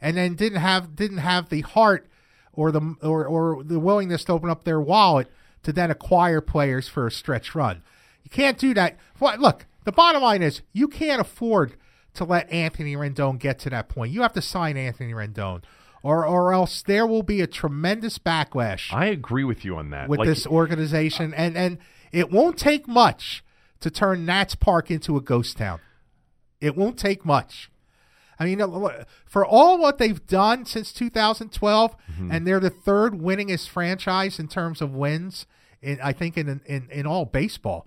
and 0.00 0.16
then 0.16 0.34
didn't 0.34 0.60
have 0.60 0.96
didn't 0.96 1.18
have 1.18 1.48
the 1.48 1.60
heart 1.62 2.06
or 2.52 2.72
the 2.72 2.96
or, 3.02 3.26
or 3.26 3.62
the 3.62 3.78
willingness 3.78 4.24
to 4.24 4.32
open 4.32 4.50
up 4.50 4.64
their 4.64 4.80
wallet 4.80 5.30
to 5.62 5.72
then 5.72 5.90
acquire 5.90 6.40
players 6.40 6.88
for 6.88 7.06
a 7.06 7.10
stretch 7.10 7.54
run. 7.54 7.82
You 8.22 8.30
can't 8.30 8.58
do 8.58 8.74
that. 8.74 8.98
Look, 9.20 9.66
the 9.84 9.92
bottom 9.92 10.22
line 10.22 10.42
is 10.42 10.62
you 10.72 10.88
can't 10.88 11.20
afford 11.20 11.76
to 12.14 12.24
let 12.24 12.50
Anthony 12.50 12.96
Rendon 12.96 13.38
get 13.38 13.58
to 13.60 13.70
that 13.70 13.88
point. 13.88 14.12
You 14.12 14.22
have 14.22 14.32
to 14.32 14.42
sign 14.42 14.76
Anthony 14.76 15.12
Rendon, 15.12 15.62
or 16.02 16.26
or 16.26 16.52
else 16.52 16.82
there 16.82 17.06
will 17.06 17.22
be 17.22 17.40
a 17.40 17.46
tremendous 17.46 18.18
backlash 18.18 18.92
I 18.92 19.06
agree 19.06 19.44
with 19.44 19.64
you 19.64 19.76
on 19.76 19.90
that. 19.90 20.08
with 20.08 20.20
Like, 20.20 20.28
this 20.28 20.46
organization, 20.46 21.32
uh, 21.32 21.36
and 21.36 21.56
and 21.56 21.78
it 22.12 22.30
won't 22.30 22.58
take 22.58 22.88
much 22.88 23.44
to 23.80 23.90
turn 23.90 24.26
Nats 24.26 24.54
Park 24.54 24.90
into 24.90 25.16
a 25.16 25.20
ghost 25.20 25.56
town. 25.56 25.80
It 26.60 26.76
won't 26.76 26.98
take 26.98 27.24
much. 27.24 27.70
I 28.40 28.46
mean, 28.46 28.58
for 29.26 29.44
all 29.44 29.78
what 29.78 29.98
they've 29.98 30.26
done 30.26 30.64
since 30.64 30.92
2012, 30.92 31.94
Mm-hmm. 31.96 32.32
and 32.32 32.46
they're 32.46 32.58
the 32.58 32.70
third 32.70 33.12
winningest 33.14 33.68
franchise 33.68 34.38
in 34.40 34.48
terms 34.48 34.80
of 34.80 34.92
wins. 34.94 35.46
In 35.82 36.00
I 36.02 36.12
think 36.12 36.36
in 36.36 36.60
in, 36.66 36.88
in 36.90 37.06
all 37.06 37.24
baseball, 37.26 37.86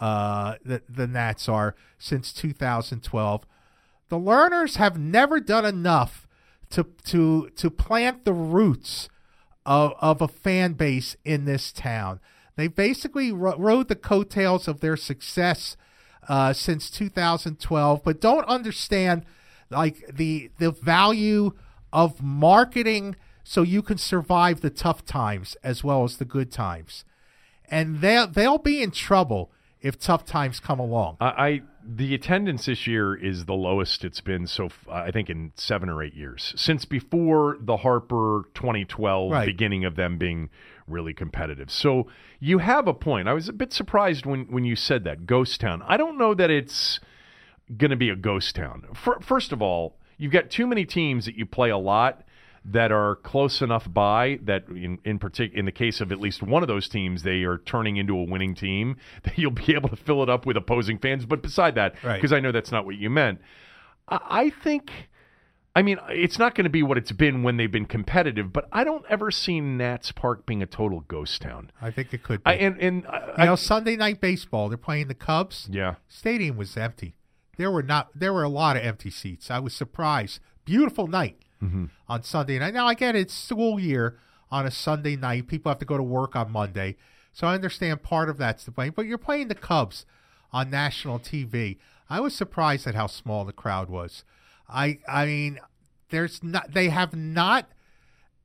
uh, 0.00 0.56
the 0.64 0.82
the 0.88 1.06
Nats 1.06 1.48
are 1.48 1.74
since 1.98 2.32
2012. 2.32 3.46
The 4.08 4.16
Lerners 4.18 4.76
have 4.76 4.98
never 4.98 5.40
done 5.40 5.64
enough 5.64 6.26
to 6.70 6.84
to 7.04 7.50
to 7.56 7.70
plant 7.70 8.24
the 8.24 8.32
roots 8.34 9.08
of 9.64 9.92
of 10.00 10.20
a 10.20 10.28
fan 10.28 10.72
base 10.74 11.16
in 11.24 11.44
this 11.44 11.72
town. 11.72 12.20
They 12.56 12.68
basically 12.68 13.32
ro- 13.32 13.56
rode 13.56 13.88
the 13.88 13.96
coattails 13.96 14.68
of 14.68 14.80
their 14.80 14.96
success 14.96 15.76
uh, 16.28 16.52
since 16.52 16.90
2012, 16.90 18.02
but 18.04 18.20
don't 18.20 18.44
understand 18.46 19.24
like 19.72 20.14
the 20.14 20.50
the 20.58 20.70
value 20.70 21.52
of 21.92 22.22
marketing 22.22 23.16
so 23.44 23.62
you 23.62 23.82
can 23.82 23.98
survive 23.98 24.60
the 24.60 24.70
tough 24.70 25.04
times 25.04 25.56
as 25.64 25.82
well 25.82 26.04
as 26.04 26.16
the 26.18 26.24
good 26.24 26.50
times. 26.52 27.04
And 27.70 28.00
they 28.00 28.24
they'll 28.30 28.58
be 28.58 28.82
in 28.82 28.90
trouble 28.92 29.50
if 29.80 29.98
tough 29.98 30.24
times 30.24 30.60
come 30.60 30.78
along. 30.78 31.16
I, 31.20 31.26
I 31.26 31.60
the 31.84 32.14
attendance 32.14 32.66
this 32.66 32.86
year 32.86 33.14
is 33.16 33.46
the 33.46 33.54
lowest 33.54 34.04
it's 34.04 34.20
been 34.20 34.46
so 34.46 34.66
f- 34.66 34.86
I 34.88 35.10
think 35.10 35.28
in 35.28 35.50
seven 35.56 35.88
or 35.88 36.00
eight 36.02 36.14
years 36.14 36.54
since 36.56 36.84
before 36.84 37.56
the 37.60 37.78
Harper 37.78 38.44
2012 38.54 39.32
Right. 39.32 39.46
beginning 39.46 39.84
of 39.84 39.96
them 39.96 40.16
being 40.18 40.48
really 40.86 41.12
competitive. 41.12 41.70
So 41.72 42.06
you 42.38 42.58
have 42.58 42.86
a 42.86 42.94
point. 42.94 43.26
I 43.28 43.32
was 43.32 43.48
a 43.48 43.52
bit 43.52 43.72
surprised 43.72 44.24
when 44.26 44.44
when 44.52 44.64
you 44.64 44.76
said 44.76 45.02
that 45.04 45.26
ghost 45.26 45.60
town. 45.60 45.82
I 45.86 45.96
don't 45.96 46.16
know 46.18 46.34
that 46.34 46.50
it's 46.50 47.00
going 47.76 47.90
to 47.90 47.96
be 47.96 48.08
a 48.10 48.16
ghost 48.16 48.54
town. 48.56 48.84
Fir- 48.94 49.20
First 49.20 49.52
of 49.52 49.62
all, 49.62 49.98
you've 50.18 50.32
got 50.32 50.50
too 50.50 50.66
many 50.66 50.84
teams 50.84 51.24
that 51.26 51.36
you 51.36 51.46
play 51.46 51.70
a 51.70 51.78
lot 51.78 52.22
that 52.64 52.92
are 52.92 53.16
close 53.16 53.60
enough 53.60 53.92
by 53.92 54.38
that 54.44 54.68
in 54.68 54.98
in 55.04 55.18
partic- 55.18 55.52
in 55.52 55.64
the 55.64 55.72
case 55.72 56.00
of 56.00 56.12
at 56.12 56.20
least 56.20 56.42
one 56.44 56.62
of 56.62 56.68
those 56.68 56.88
teams 56.88 57.24
they 57.24 57.42
are 57.42 57.58
turning 57.58 57.96
into 57.96 58.16
a 58.16 58.22
winning 58.22 58.54
team 58.54 58.96
that 59.24 59.36
you'll 59.36 59.50
be 59.50 59.74
able 59.74 59.88
to 59.88 59.96
fill 59.96 60.22
it 60.22 60.28
up 60.30 60.46
with 60.46 60.56
opposing 60.56 60.96
fans 60.98 61.26
but 61.26 61.42
beside 61.42 61.74
that 61.74 61.94
Right. 62.04 62.14
because 62.18 62.32
I 62.32 62.38
know 62.38 62.52
that's 62.52 62.70
not 62.70 62.84
what 62.86 62.94
you 62.94 63.10
meant 63.10 63.40
I, 64.06 64.20
I 64.30 64.50
think 64.50 64.92
I 65.74 65.80
mean, 65.82 65.98
it's 66.10 66.38
not 66.38 66.54
going 66.54 66.64
to 66.66 66.70
be 66.70 66.82
what 66.82 66.98
it's 66.98 67.12
been 67.12 67.42
when 67.42 67.56
they've 67.56 67.72
been 67.72 67.86
competitive, 67.86 68.52
but 68.52 68.68
I 68.70 68.84
don't 68.84 69.06
ever 69.08 69.30
see 69.30 69.58
Nats 69.58 70.12
Park 70.12 70.44
being 70.44 70.62
a 70.62 70.66
total 70.66 71.00
ghost 71.00 71.40
town. 71.40 71.72
I 71.80 71.90
think 71.90 72.12
it 72.12 72.22
could 72.22 72.44
be. 72.44 72.50
I, 72.50 72.54
and 72.56 72.78
and 72.78 73.06
uh, 73.06 73.10
I, 73.38 73.44
you 73.44 73.48
know, 73.48 73.56
Sunday 73.56 73.96
night 73.96 74.20
baseball, 74.20 74.68
they're 74.68 74.76
playing 74.76 75.08
the 75.08 75.14
Cubs. 75.14 75.68
yeah, 75.72 75.94
Stadium 76.08 76.58
was 76.58 76.76
empty. 76.76 77.14
There 77.56 77.70
were 77.70 77.82
not 77.82 78.10
there 78.14 78.32
were 78.32 78.42
a 78.42 78.48
lot 78.48 78.76
of 78.76 78.82
empty 78.82 79.10
seats. 79.10 79.50
I 79.50 79.58
was 79.58 79.74
surprised. 79.74 80.40
Beautiful 80.64 81.06
night 81.06 81.36
Mm-hmm. 81.62 81.84
on 82.08 82.24
Sunday 82.24 82.58
night. 82.58 82.74
Now 82.74 82.88
I 82.88 82.94
get 82.94 83.14
it, 83.14 83.20
it's 83.20 83.34
school 83.34 83.78
year 83.78 84.18
on 84.50 84.66
a 84.66 84.70
Sunday 84.72 85.14
night. 85.14 85.46
People 85.46 85.70
have 85.70 85.78
to 85.78 85.84
go 85.84 85.96
to 85.96 86.02
work 86.02 86.34
on 86.34 86.50
Monday. 86.50 86.96
So 87.32 87.46
I 87.46 87.54
understand 87.54 88.02
part 88.02 88.28
of 88.28 88.36
that's 88.36 88.64
the 88.64 88.72
blame. 88.72 88.92
But 88.96 89.06
you're 89.06 89.16
playing 89.16 89.46
the 89.46 89.54
Cubs 89.54 90.04
on 90.52 90.70
national 90.70 91.20
TV. 91.20 91.78
I 92.10 92.18
was 92.18 92.34
surprised 92.34 92.88
at 92.88 92.96
how 92.96 93.06
small 93.06 93.44
the 93.44 93.52
crowd 93.52 93.88
was. 93.88 94.24
I 94.68 94.98
I 95.08 95.24
mean, 95.26 95.60
there's 96.10 96.42
not 96.42 96.72
they 96.72 96.88
have 96.88 97.14
not 97.14 97.68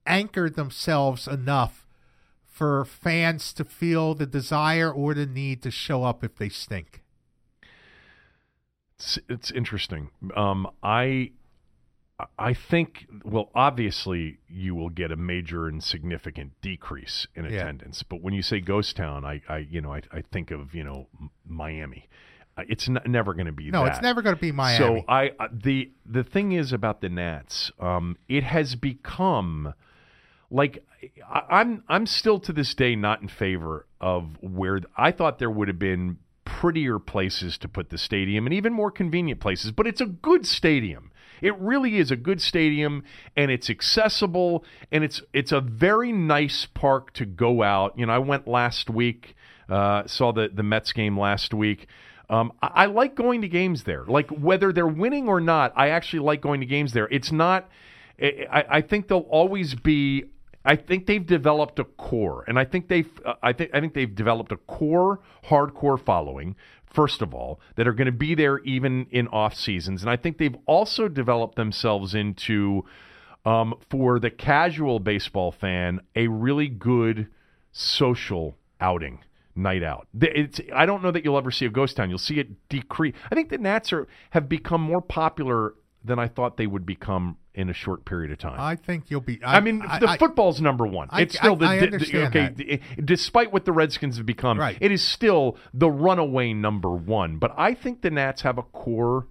anchored 0.06 0.56
themselves 0.56 1.28
enough 1.28 1.88
for 2.46 2.86
fans 2.86 3.52
to 3.54 3.66
feel 3.66 4.14
the 4.14 4.26
desire 4.28 4.92
or 4.92 5.14
the 5.16 5.26
need 5.26 5.64
to 5.64 5.72
show 5.72 6.04
up 6.04 6.24
if 6.24 6.36
they 6.36 6.50
stink. 6.50 7.02
It's, 8.98 9.20
it's 9.30 9.52
interesting. 9.52 10.10
Um, 10.36 10.68
I 10.84 11.32
I 12.40 12.54
think 12.56 13.06
well, 13.24 13.52
obviously 13.54 14.40
you 14.48 14.74
will 14.74 14.90
get 14.90 15.12
a 15.12 15.16
major 15.16 15.68
and 15.68 15.84
significant 15.84 16.54
decrease 16.62 17.28
in 17.36 17.46
Yeah. 17.46 17.52
attendance. 17.62 18.02
But 18.04 18.22
when 18.22 18.34
you 18.34 18.42
say 18.42 18.60
ghost 18.60 18.96
town, 18.96 19.24
I, 19.24 19.42
I 19.48 19.58
you 19.58 19.82
know 19.82 19.94
I, 19.94 20.02
I 20.12 20.22
think 20.22 20.52
of 20.52 20.74
you 20.74 20.84
know 20.84 21.08
Miami. 21.48 22.10
Uh, 22.58 22.64
It's 22.68 22.90
n- 22.90 23.00
never 23.06 23.36
going 23.36 23.46
to 23.46 23.52
be 23.52 23.70
No, 23.70 23.84
that. 23.84 23.94
it's 23.94 24.02
never 24.02 24.24
going 24.24 24.36
to 24.36 24.42
be 24.42 24.52
Miami. 24.52 24.78
So 25.02 25.06
I 25.08 25.32
uh, 25.40 25.48
the 25.52 25.92
the 26.06 26.24
thing 26.24 26.54
is 26.54 26.74
about 26.74 27.02
the 27.02 27.10
Nats, 27.10 27.72
um, 27.80 28.18
it 28.28 28.44
has 28.44 28.74
become 28.74 29.76
like 30.50 30.84
I, 31.30 31.42
I'm 31.52 31.84
I'm 31.88 32.08
still 32.08 32.40
to 32.40 32.52
this 32.54 32.74
day 32.74 32.96
not 32.96 33.22
in 33.22 33.28
favor 33.28 33.86
of 34.02 34.42
where 34.42 34.82
I 34.98 35.12
thought 35.12 35.38
there 35.38 35.52
would 35.52 35.68
have 35.68 35.78
been 35.78 36.18
prettier 36.48 36.98
places 36.98 37.58
to 37.58 37.68
put 37.68 37.90
the 37.90 37.98
stadium 37.98 38.48
and 38.48 38.54
even 38.54 38.72
more 38.72 38.90
convenient 38.90 39.42
places, 39.42 39.72
but 39.72 39.86
it's 39.86 40.00
a 40.00 40.06
good 40.06 40.46
stadium. 40.46 41.12
It 41.42 41.56
really 41.60 41.98
is 41.98 42.10
a 42.10 42.16
good 42.16 42.42
stadium 42.42 43.04
and 43.36 43.52
it's 43.52 43.70
accessible 43.70 44.64
and 44.90 45.04
it's 45.04 45.22
it's 45.34 45.52
a 45.52 45.60
very 45.60 46.14
nice 46.14 46.66
park 46.66 47.14
to 47.14 47.26
go 47.26 47.64
out. 47.64 48.00
You 48.00 48.06
know, 48.06 48.14
I 48.14 48.20
went 48.20 48.48
last 48.48 48.90
week, 48.90 49.36
uh, 49.70 50.08
saw 50.08 50.32
the 50.32 50.50
the 50.52 50.64
Mets 50.64 50.94
game 50.94 51.20
last 51.20 51.54
week. 51.54 51.88
Um, 52.30 52.54
I, 52.62 52.68
I 52.74 52.86
like 52.86 53.16
going 53.16 53.42
to 53.42 53.50
games 53.50 53.84
there. 53.84 54.06
Like 54.06 54.30
whether 54.30 54.72
they're 54.72 54.88
winning 54.88 55.28
or 55.28 55.42
not, 55.42 55.74
I 55.76 55.90
actually 55.90 56.20
like 56.20 56.42
going 56.42 56.62
to 56.62 56.66
games 56.66 56.94
there. 56.94 57.10
It's 57.12 57.32
not. 57.32 57.70
I, 58.20 58.66
I 58.70 58.82
think 58.82 59.10
they'll 59.10 59.20
always 59.30 59.76
be. 59.76 60.26
I 60.68 60.76
think 60.76 61.06
they've 61.06 61.26
developed 61.26 61.80
a 61.80 61.86
core, 61.86 62.44
and 62.46 62.60
I 62.60 62.66
think 62.66 62.90
they've. 62.90 63.10
Uh, 63.26 63.36
I 63.42 63.54
think 63.54 63.72
I 63.74 63.80
think 63.80 63.94
they've 63.94 64.14
developed 64.14 64.52
a 64.52 64.58
core 64.58 65.22
hardcore 65.46 66.00
following. 66.00 66.56
First 66.86 67.22
of 67.22 67.34
all, 67.34 67.62
that 67.76 67.88
are 67.88 67.94
going 67.94 68.08
to 68.08 68.12
be 68.12 68.36
there 68.36 68.60
even 68.60 69.08
in 69.10 69.28
off 69.30 69.56
seasons, 69.56 70.02
and 70.02 70.12
I 70.12 70.18
think 70.18 70.38
they've 70.38 70.58
also 70.66 71.08
developed 71.08 71.56
themselves 71.56 72.14
into, 72.14 72.84
um, 73.46 73.76
for 73.90 74.20
the 74.20 74.30
casual 74.30 75.00
baseball 75.00 75.52
fan, 75.52 76.02
a 76.16 76.28
really 76.28 76.68
good 76.68 77.28
social 77.72 78.58
outing 78.82 79.24
night 79.56 79.84
out. 79.84 80.08
It's, 80.20 80.60
I 80.74 80.86
don't 80.86 81.02
know 81.02 81.12
that 81.12 81.24
you'll 81.24 81.38
ever 81.38 81.52
see 81.52 81.66
a 81.66 81.70
ghost 81.70 81.98
town. 81.98 82.10
You'll 82.10 82.20
see 82.20 82.40
it 82.40 82.70
decrease. 82.70 83.16
I 83.32 83.36
think 83.36 83.50
the 83.50 83.58
Nats 83.58 83.94
are 83.94 84.08
have 84.32 84.50
become 84.50 84.82
more 84.82 85.02
popular 85.02 85.76
than 86.08 86.18
I 86.20 86.28
thought 86.28 86.58
they 86.58 86.68
would 86.68 86.86
become 86.86 87.38
in 87.54 87.70
a 87.70 87.74
short 87.74 88.06
period 88.06 88.32
of 88.32 88.38
time. 88.40 88.60
I 88.60 88.76
think 88.76 89.10
you'll 89.12 89.22
be. 89.22 89.40
I, 89.44 89.60
mean, 89.60 89.80
the 89.80 90.08
I- 90.10 90.18
football's 90.18 90.60
number 90.62 90.86
one. 90.88 91.08
I- 91.12 91.22
it's 91.22 91.36
still 91.38 91.56
the, 91.56 91.66
I- 91.66 91.74
I 91.74 91.80
the- 91.80 91.86
understand 91.86 92.36
okay. 92.36 92.40
that. 92.48 92.58
the- 92.96 93.02
despite 93.04 93.52
what 93.54 93.66
the 93.66 93.72
Redskins 93.72 94.18
have 94.18 94.26
become, 94.26 94.60
Right. 94.60 94.78
it 94.82 94.92
is 94.92 95.04
still 95.04 95.58
the 95.74 95.90
runaway 95.90 96.54
number 96.54 96.90
one. 96.92 97.38
But 97.38 97.54
I 97.58 97.74
think 97.74 98.02
the 98.02 98.10
Nats 98.12 98.42
have 98.42 98.58
a 98.58 98.64
core 98.64 99.28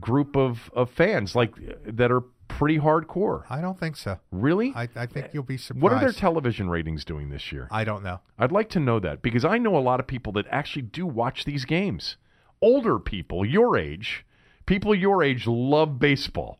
group 0.00 0.36
of, 0.36 0.70
of 0.74 0.90
fans 0.90 1.34
like 1.36 1.54
that 1.86 2.10
are 2.10 2.22
pretty 2.48 2.78
hardcore. 2.78 3.44
I 3.48 3.60
don't 3.60 3.78
think 3.78 3.96
so. 3.96 4.18
Really? 4.30 4.72
I, 4.74 4.88
I 4.96 5.06
think 5.06 5.28
you'll 5.32 5.42
be 5.42 5.56
surprised. 5.56 5.82
what 5.82 5.92
are 5.92 6.00
their 6.00 6.12
television 6.12 6.68
ratings 6.68 7.04
doing 7.04 7.28
this 7.30 7.52
year? 7.52 7.68
I 7.70 7.84
don't 7.84 8.02
know. 8.02 8.20
I'd 8.38 8.52
like 8.52 8.68
to 8.70 8.80
know 8.80 9.00
that 9.00 9.22
because 9.22 9.44
I 9.44 9.58
know 9.58 9.76
a 9.76 9.80
lot 9.80 10.00
of 10.00 10.06
people 10.06 10.32
that 10.34 10.46
actually 10.50 10.82
do 10.82 11.06
watch 11.06 11.44
these 11.44 11.64
games. 11.64 12.16
Older 12.60 12.98
people, 12.98 13.44
your 13.44 13.76
age, 13.76 14.24
people 14.66 14.94
your 14.94 15.22
age 15.22 15.46
love 15.46 15.98
baseball. 15.98 16.58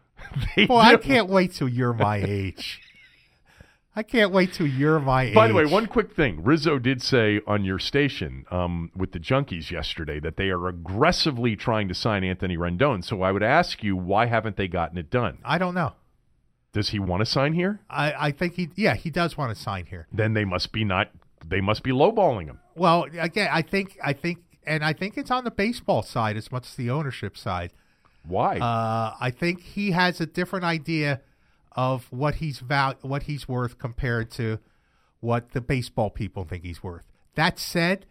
they 0.56 0.66
Well, 0.66 0.78
I 0.78 0.96
can't 0.96 1.28
wait 1.28 1.54
till 1.54 1.68
you're 1.68 1.92
my 1.92 2.16
age. 2.26 2.80
I 3.98 4.02
can't 4.02 4.30
wait 4.30 4.52
till 4.52 4.66
you're 4.66 5.00
my 5.00 5.24
age. 5.24 5.34
By 5.34 5.48
the 5.48 5.54
way, 5.54 5.64
one 5.64 5.86
quick 5.86 6.14
thing: 6.14 6.44
Rizzo 6.44 6.78
did 6.78 7.00
say 7.00 7.40
on 7.46 7.64
your 7.64 7.78
station 7.78 8.44
um, 8.50 8.90
with 8.94 9.12
the 9.12 9.18
Junkies 9.18 9.70
yesterday 9.70 10.20
that 10.20 10.36
they 10.36 10.50
are 10.50 10.68
aggressively 10.68 11.56
trying 11.56 11.88
to 11.88 11.94
sign 11.94 12.22
Anthony 12.22 12.58
Rendon. 12.58 13.02
So 13.02 13.22
I 13.22 13.32
would 13.32 13.42
ask 13.42 13.82
you, 13.82 13.96
why 13.96 14.26
haven't 14.26 14.56
they 14.56 14.68
gotten 14.68 14.98
it 14.98 15.10
done? 15.10 15.38
I 15.44 15.56
don't 15.56 15.74
know. 15.74 15.94
Does 16.76 16.90
he 16.90 16.98
want 16.98 17.20
to 17.20 17.24
sign 17.24 17.54
here? 17.54 17.80
I, 17.88 18.12
I 18.26 18.30
think 18.32 18.52
he, 18.52 18.68
yeah, 18.76 18.96
he 18.96 19.08
does 19.08 19.34
want 19.38 19.56
to 19.56 19.60
sign 19.60 19.86
here. 19.86 20.06
Then 20.12 20.34
they 20.34 20.44
must 20.44 20.72
be 20.72 20.84
not. 20.84 21.10
They 21.42 21.62
must 21.62 21.82
be 21.82 21.90
lowballing 21.90 22.48
him. 22.48 22.60
Well, 22.74 23.06
again, 23.18 23.48
I 23.50 23.62
think, 23.62 23.96
I 24.04 24.12
think, 24.12 24.40
and 24.66 24.84
I 24.84 24.92
think 24.92 25.16
it's 25.16 25.30
on 25.30 25.44
the 25.44 25.50
baseball 25.50 26.02
side 26.02 26.36
as 26.36 26.50
much 26.50 26.66
as 26.66 26.74
the 26.74 26.90
ownership 26.90 27.36
side. 27.36 27.72
Why? 28.26 28.58
Uh, 28.58 29.14
I 29.20 29.30
think 29.30 29.60
he 29.60 29.92
has 29.92 30.20
a 30.20 30.26
different 30.26 30.64
idea 30.64 31.20
of 31.72 32.10
what 32.10 32.36
he's 32.36 32.58
val- 32.58 32.96
what 33.02 33.24
he's 33.24 33.48
worth 33.48 33.78
compared 33.78 34.30
to 34.32 34.58
what 35.20 35.52
the 35.52 35.60
baseball 35.60 36.10
people 36.10 36.44
think 36.44 36.64
he's 36.64 36.82
worth. 36.82 37.04
That 37.34 37.58
said, 37.58 38.06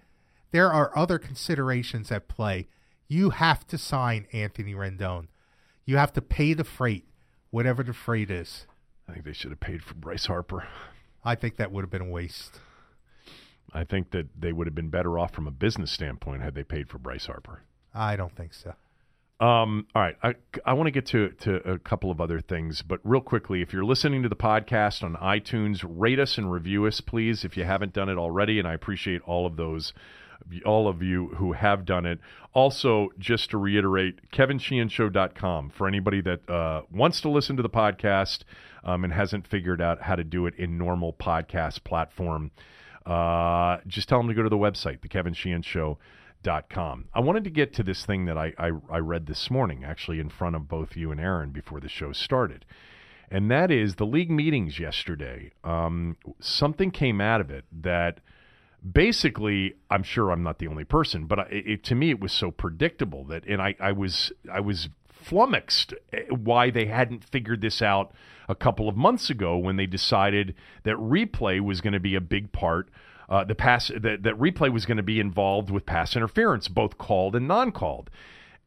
there 0.51 0.71
are 0.71 0.97
other 0.97 1.19
considerations 1.19 2.11
at 2.11 2.27
play. 2.27 2.67
You 3.07 3.31
have 3.31 3.67
to 3.67 3.77
sign 3.77 4.27
Anthony 4.31 4.73
Rendon. 4.73 5.27
You 5.85 5.97
have 5.97 6.13
to 6.13 6.21
pay 6.21 6.53
the 6.53 6.63
freight, 6.63 7.05
whatever 7.51 7.83
the 7.83 7.93
freight 7.93 8.31
is. 8.31 8.65
I 9.07 9.13
think 9.13 9.25
they 9.25 9.33
should 9.33 9.51
have 9.51 9.59
paid 9.59 9.83
for 9.83 9.93
Bryce 9.93 10.25
Harper. 10.25 10.67
I 11.23 11.35
think 11.35 11.57
that 11.57 11.71
would 11.71 11.81
have 11.83 11.91
been 11.91 12.01
a 12.01 12.09
waste. 12.09 12.59
I 13.73 13.83
think 13.83 14.11
that 14.11 14.27
they 14.39 14.53
would 14.53 14.67
have 14.67 14.75
been 14.75 14.89
better 14.89 15.19
off 15.19 15.33
from 15.33 15.47
a 15.47 15.51
business 15.51 15.91
standpoint 15.91 16.41
had 16.41 16.55
they 16.55 16.63
paid 16.63 16.89
for 16.89 16.97
Bryce 16.97 17.25
Harper. 17.25 17.63
I 17.93 18.15
don't 18.15 18.35
think 18.35 18.53
so. 18.53 18.73
Um, 19.39 19.87
all 19.93 20.01
right, 20.01 20.15
I, 20.23 20.35
I 20.65 20.73
want 20.73 20.87
to 20.87 20.91
get 20.91 21.05
to 21.07 21.29
to 21.41 21.55
a 21.69 21.77
couple 21.77 22.09
of 22.09 22.21
other 22.21 22.39
things, 22.39 22.81
but 22.81 23.01
real 23.03 23.19
quickly, 23.19 23.61
if 23.61 23.73
you're 23.73 23.83
listening 23.83 24.23
to 24.23 24.29
the 24.29 24.35
podcast 24.35 25.03
on 25.03 25.15
iTunes, 25.15 25.83
rate 25.85 26.19
us 26.19 26.37
and 26.37 26.49
review 26.49 26.85
us, 26.85 27.01
please, 27.01 27.43
if 27.43 27.57
you 27.57 27.65
haven't 27.65 27.91
done 27.91 28.07
it 28.07 28.17
already, 28.17 28.59
and 28.59 28.67
I 28.67 28.73
appreciate 28.73 29.21
all 29.23 29.45
of 29.45 29.57
those, 29.57 29.91
all 30.65 30.87
of 30.87 31.03
you 31.03 31.27
who 31.35 31.51
have 31.51 31.83
done 31.83 32.05
it. 32.05 32.19
Also, 32.53 33.09
just 33.19 33.49
to 33.49 33.57
reiterate, 33.57 34.31
KevinSheehanShow.com 34.31 35.69
for 35.71 35.85
anybody 35.85 36.21
that 36.21 36.49
uh, 36.49 36.83
wants 36.89 37.19
to 37.19 37.29
listen 37.29 37.57
to 37.57 37.63
the 37.63 37.69
podcast 37.69 38.43
um, 38.85 39.03
and 39.03 39.11
hasn't 39.11 39.47
figured 39.47 39.81
out 39.81 40.03
how 40.03 40.15
to 40.15 40.23
do 40.23 40.45
it 40.45 40.55
in 40.55 40.77
normal 40.77 41.11
podcast 41.11 41.83
platform. 41.83 42.51
Uh, 43.05 43.77
just 43.87 44.09
tell 44.09 44.19
them 44.19 44.27
to 44.27 44.33
go 44.33 44.43
to 44.43 44.49
the 44.49 44.57
website, 44.57 45.01
the 45.01 45.07
Kevin 45.07 45.35
com. 46.69 47.05
I 47.13 47.19
wanted 47.19 47.43
to 47.43 47.49
get 47.49 47.73
to 47.73 47.83
this 47.83 48.05
thing 48.05 48.25
that 48.25 48.37
I, 48.37 48.53
I, 48.57 48.71
I 48.89 48.97
read 48.97 49.25
this 49.25 49.49
morning, 49.49 49.83
actually, 49.83 50.19
in 50.19 50.29
front 50.29 50.55
of 50.55 50.67
both 50.67 50.95
you 50.95 51.11
and 51.11 51.19
Aaron 51.19 51.51
before 51.51 51.79
the 51.79 51.89
show 51.89 52.11
started. 52.11 52.65
And 53.31 53.49
that 53.49 53.71
is 53.71 53.95
the 53.95 54.05
league 54.05 54.29
meetings 54.29 54.79
yesterday. 54.79 55.51
Um, 55.63 56.17
something 56.39 56.91
came 56.91 57.19
out 57.19 57.41
of 57.41 57.49
it 57.49 57.65
that 57.71 58.19
basically, 58.91 59.75
I'm 59.89 60.03
sure 60.03 60.31
I'm 60.31 60.43
not 60.43 60.59
the 60.59 60.67
only 60.67 60.83
person, 60.83 61.25
but 61.25 61.47
it, 61.51 61.83
to 61.85 61.95
me, 61.95 62.11
it 62.11 62.19
was 62.19 62.31
so 62.31 62.51
predictable 62.51 63.23
that, 63.25 63.45
and 63.45 63.61
I, 63.61 63.75
I 63.79 63.91
was, 63.91 64.31
I 64.51 64.59
was 64.59 64.89
flummoxed 65.09 65.95
why 66.29 66.69
they 66.69 66.85
hadn't 66.85 67.23
figured 67.23 67.61
this 67.61 67.81
out 67.81 68.13
a 68.47 68.55
couple 68.55 68.87
of 68.87 68.95
months 68.95 69.29
ago 69.29 69.57
when 69.57 69.75
they 69.75 69.85
decided 69.85 70.55
that 70.83 70.95
replay 70.95 71.59
was 71.59 71.81
going 71.81 71.93
to 71.93 71.99
be 71.99 72.15
a 72.15 72.21
big 72.21 72.51
part 72.51 72.89
uh, 73.29 73.43
the 73.43 73.55
pass 73.55 73.87
that, 73.87 74.23
that 74.23 74.39
replay 74.39 74.71
was 74.71 74.85
going 74.85 74.97
to 74.97 75.03
be 75.03 75.19
involved 75.19 75.69
with 75.69 75.85
pass 75.85 76.15
interference, 76.15 76.67
both 76.67 76.97
called 76.97 77.35
and 77.35 77.47
non-called. 77.47 78.09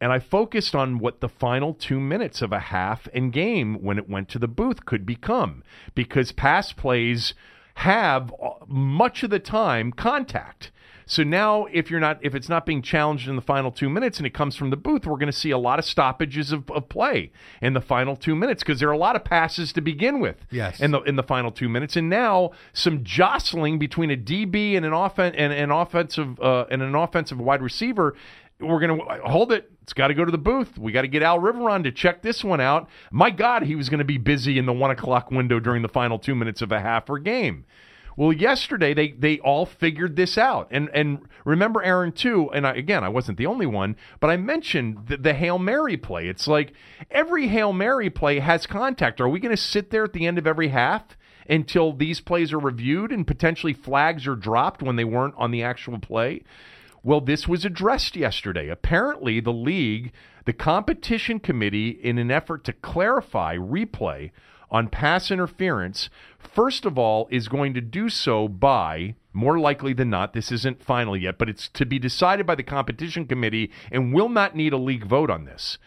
And 0.01 0.13
I 0.13 0.21
focused 0.21 0.75
on 0.75 0.99
what 0.99 1.21
the 1.21 1.29
final 1.29 1.75
two 1.75 1.99
minutes 1.99 2.41
of 2.41 2.53
a 2.53 2.61
half 2.61 3.09
and 3.13 3.33
game 3.33 3.83
when 3.83 3.99
it 3.99 4.09
went 4.09 4.29
to 4.31 4.39
the 4.39 4.49
booth 4.49 4.85
could 4.85 5.05
become, 5.05 5.63
because 5.95 6.33
pass 6.33 6.73
plays 6.73 7.35
have 7.75 8.33
uh, 8.43 8.51
much 8.67 9.23
of 9.23 9.31
the 9.31 9.39
time 9.39 9.93
contact. 9.93 10.71
So 11.09 11.25
now, 11.25 11.65
if 11.73 11.91
you're 11.91 12.01
not, 12.01 12.19
if 12.23 12.35
it's 12.35 12.49
not 12.49 12.67
being 12.67 12.83
challenged 12.83 13.29
in 13.29 13.35
the 13.35 13.43
final 13.43 13.73
two 13.73 13.89
minutes 13.89 14.19
and 14.19 14.27
it 14.27 14.35
comes 14.35 14.55
from 14.55 14.69
the 14.69 14.77
booth, 14.77 15.07
we're 15.07 15.17
going 15.17 15.33
to 15.33 15.33
see 15.33 15.51
a 15.51 15.59
lot 15.59 15.79
of 15.79 15.87
stoppages 15.87 16.53
of, 16.53 16.71
of 16.71 16.89
play 16.91 17.33
in 17.63 17.73
the 17.73 17.81
final 17.81 18.15
two 18.15 18.37
minutes 18.37 18.63
because 18.63 18.79
there 18.79 18.91
are 18.91 18.93
a 18.93 18.99
lot 18.99 19.17
of 19.17 19.25
passes 19.25 19.73
to 19.73 19.81
begin 19.81 20.21
with. 20.21 20.37
Yes. 20.51 20.81
In 20.81 20.91
the 20.91 21.01
in 21.01 21.17
the 21.17 21.23
final 21.23 21.51
two 21.51 21.69
minutes, 21.69 21.97
and 21.97 22.11
now 22.11 22.51
some 22.75 23.03
jostling 23.03 23.79
between 23.79 24.11
a 24.11 24.17
DB 24.17 24.77
and 24.77 24.85
an 24.85 24.93
offen- 24.93 25.35
and 25.35 25.53
an 25.53 25.71
offensive 25.71 26.39
uh, 26.41 26.67
and 26.71 26.83
an 26.83 26.95
offensive 26.95 27.41
wide 27.41 27.63
receiver 27.63 28.15
we're 28.61 28.81
going 28.81 28.99
to 28.99 29.05
hold 29.25 29.53
it. 29.53 29.71
It's 29.83 29.93
got 29.93 30.09
to 30.09 30.15
go 30.15 30.25
to 30.25 30.33
the 30.33 30.39
booth. 30.39 30.77
We 30.77 30.93
got 30.93 31.03
to 31.03 31.09
get 31.09 31.23
Al 31.23 31.39
Riveron 31.39 31.85
to 31.85 31.93
check 31.93 32.23
this 32.23 32.43
one 32.43 32.61
out. 32.61 32.89
My 33.11 33.31
God, 33.31 33.63
he 33.63 33.77
was 33.77 33.89
going 33.89 33.99
to 33.99 34.05
be 34.05 34.19
busy 34.19 34.59
in 34.59 34.67
the 34.67 34.73
one 34.73 34.91
o'clock 34.91 35.31
window 35.31 35.61
during 35.61 35.83
the 35.83 35.89
final 35.89 36.19
two 36.19 36.35
minutes 36.35 36.61
of 36.61 36.73
a 36.73 36.81
half 36.81 37.09
or 37.09 37.19
game. 37.19 37.65
Well, 38.19 38.33
yesterday 38.33 38.95
they 38.95 39.13
they 39.13 39.39
all 39.39 39.65
figured 39.65 40.17
this 40.17 40.37
out, 40.37 40.67
and 40.73 40.91
and 40.93 41.21
remember 41.45 41.85
Aaron 41.85 42.11
too. 42.11 42.51
And 42.53 42.67
I, 42.67 42.75
again, 42.75 43.05
I 43.05 43.09
wasn't 43.09 43.39
the 43.39 43.47
only 43.47 43.65
one, 43.65 43.95
but 44.19 44.29
I 44.29 44.37
mentioned 44.37 45.07
the, 45.07 45.19
the 45.19 45.35
hail 45.35 45.57
mary 45.57 45.97
play. 45.97 46.27
It's 46.27 46.49
like 46.49 46.73
every 47.13 47.47
hail 47.47 47.73
mary 47.73 48.11
play 48.11 48.41
has 48.41 48.67
contact. 48.67 49.21
Are 49.21 49.29
we 49.29 49.39
going 49.39 49.55
to 49.55 49.63
sit 49.63 49.91
there 49.91 50.03
at 50.03 50.15
the 50.15 50.27
end 50.27 50.37
of 50.37 50.49
every 50.49 50.71
half 50.71 51.17
until 51.49 51.93
these 51.93 52.21
plays 52.21 52.53
are 52.53 52.59
reviewed 52.59 53.13
and 53.13 53.25
potentially 53.25 53.73
flags 53.73 54.27
are 54.27 54.35
dropped 54.35 54.83
when 54.83 54.97
they 54.97 55.05
weren't 55.05 55.37
on 55.39 55.53
the 55.53 55.63
actual 55.63 56.01
play? 56.01 56.43
Well, 57.05 57.21
this 57.21 57.47
was 57.47 57.65
addressed 57.65 58.17
yesterday. 58.17 58.69
Apparently, 58.69 59.39
the 59.39 59.53
league, 59.53 60.11
the 60.45 60.53
competition 60.53 61.39
committee, 61.39 61.91
in 61.91 62.19
an 62.19 62.33
effort 62.33 62.65
to 62.65 62.73
clarify 62.73 63.57
replay 63.57 64.33
on 64.71 64.89
pass 64.89 65.31
interference, 65.31 66.11
first 66.39 66.85
of 66.85 66.99
all, 66.99 67.29
is 67.31 67.49
going 67.49 67.75
to 67.75 67.81
do 67.81 68.09
so 68.09 68.49
by, 68.49 69.15
more 69.33 69.59
likely 69.59 69.93
than 69.93 70.11
not, 70.11 70.33
this 70.33 70.53
isn't 70.53 70.83
final 70.83 71.17
yet, 71.17 71.39
but 71.39 71.49
it's 71.49 71.69
to 71.69 71.87
be 71.87 71.99
decided 71.99 72.47
by 72.47 72.55
the 72.55 72.63
competition 72.63 73.27
committee 73.27 73.71
and 73.91 74.13
will 74.13 74.29
not 74.29 74.57
need 74.57 74.73
a 74.73 74.79
league 74.79 75.07
vote 75.07 75.31
on 75.31 75.45
this. 75.45 75.79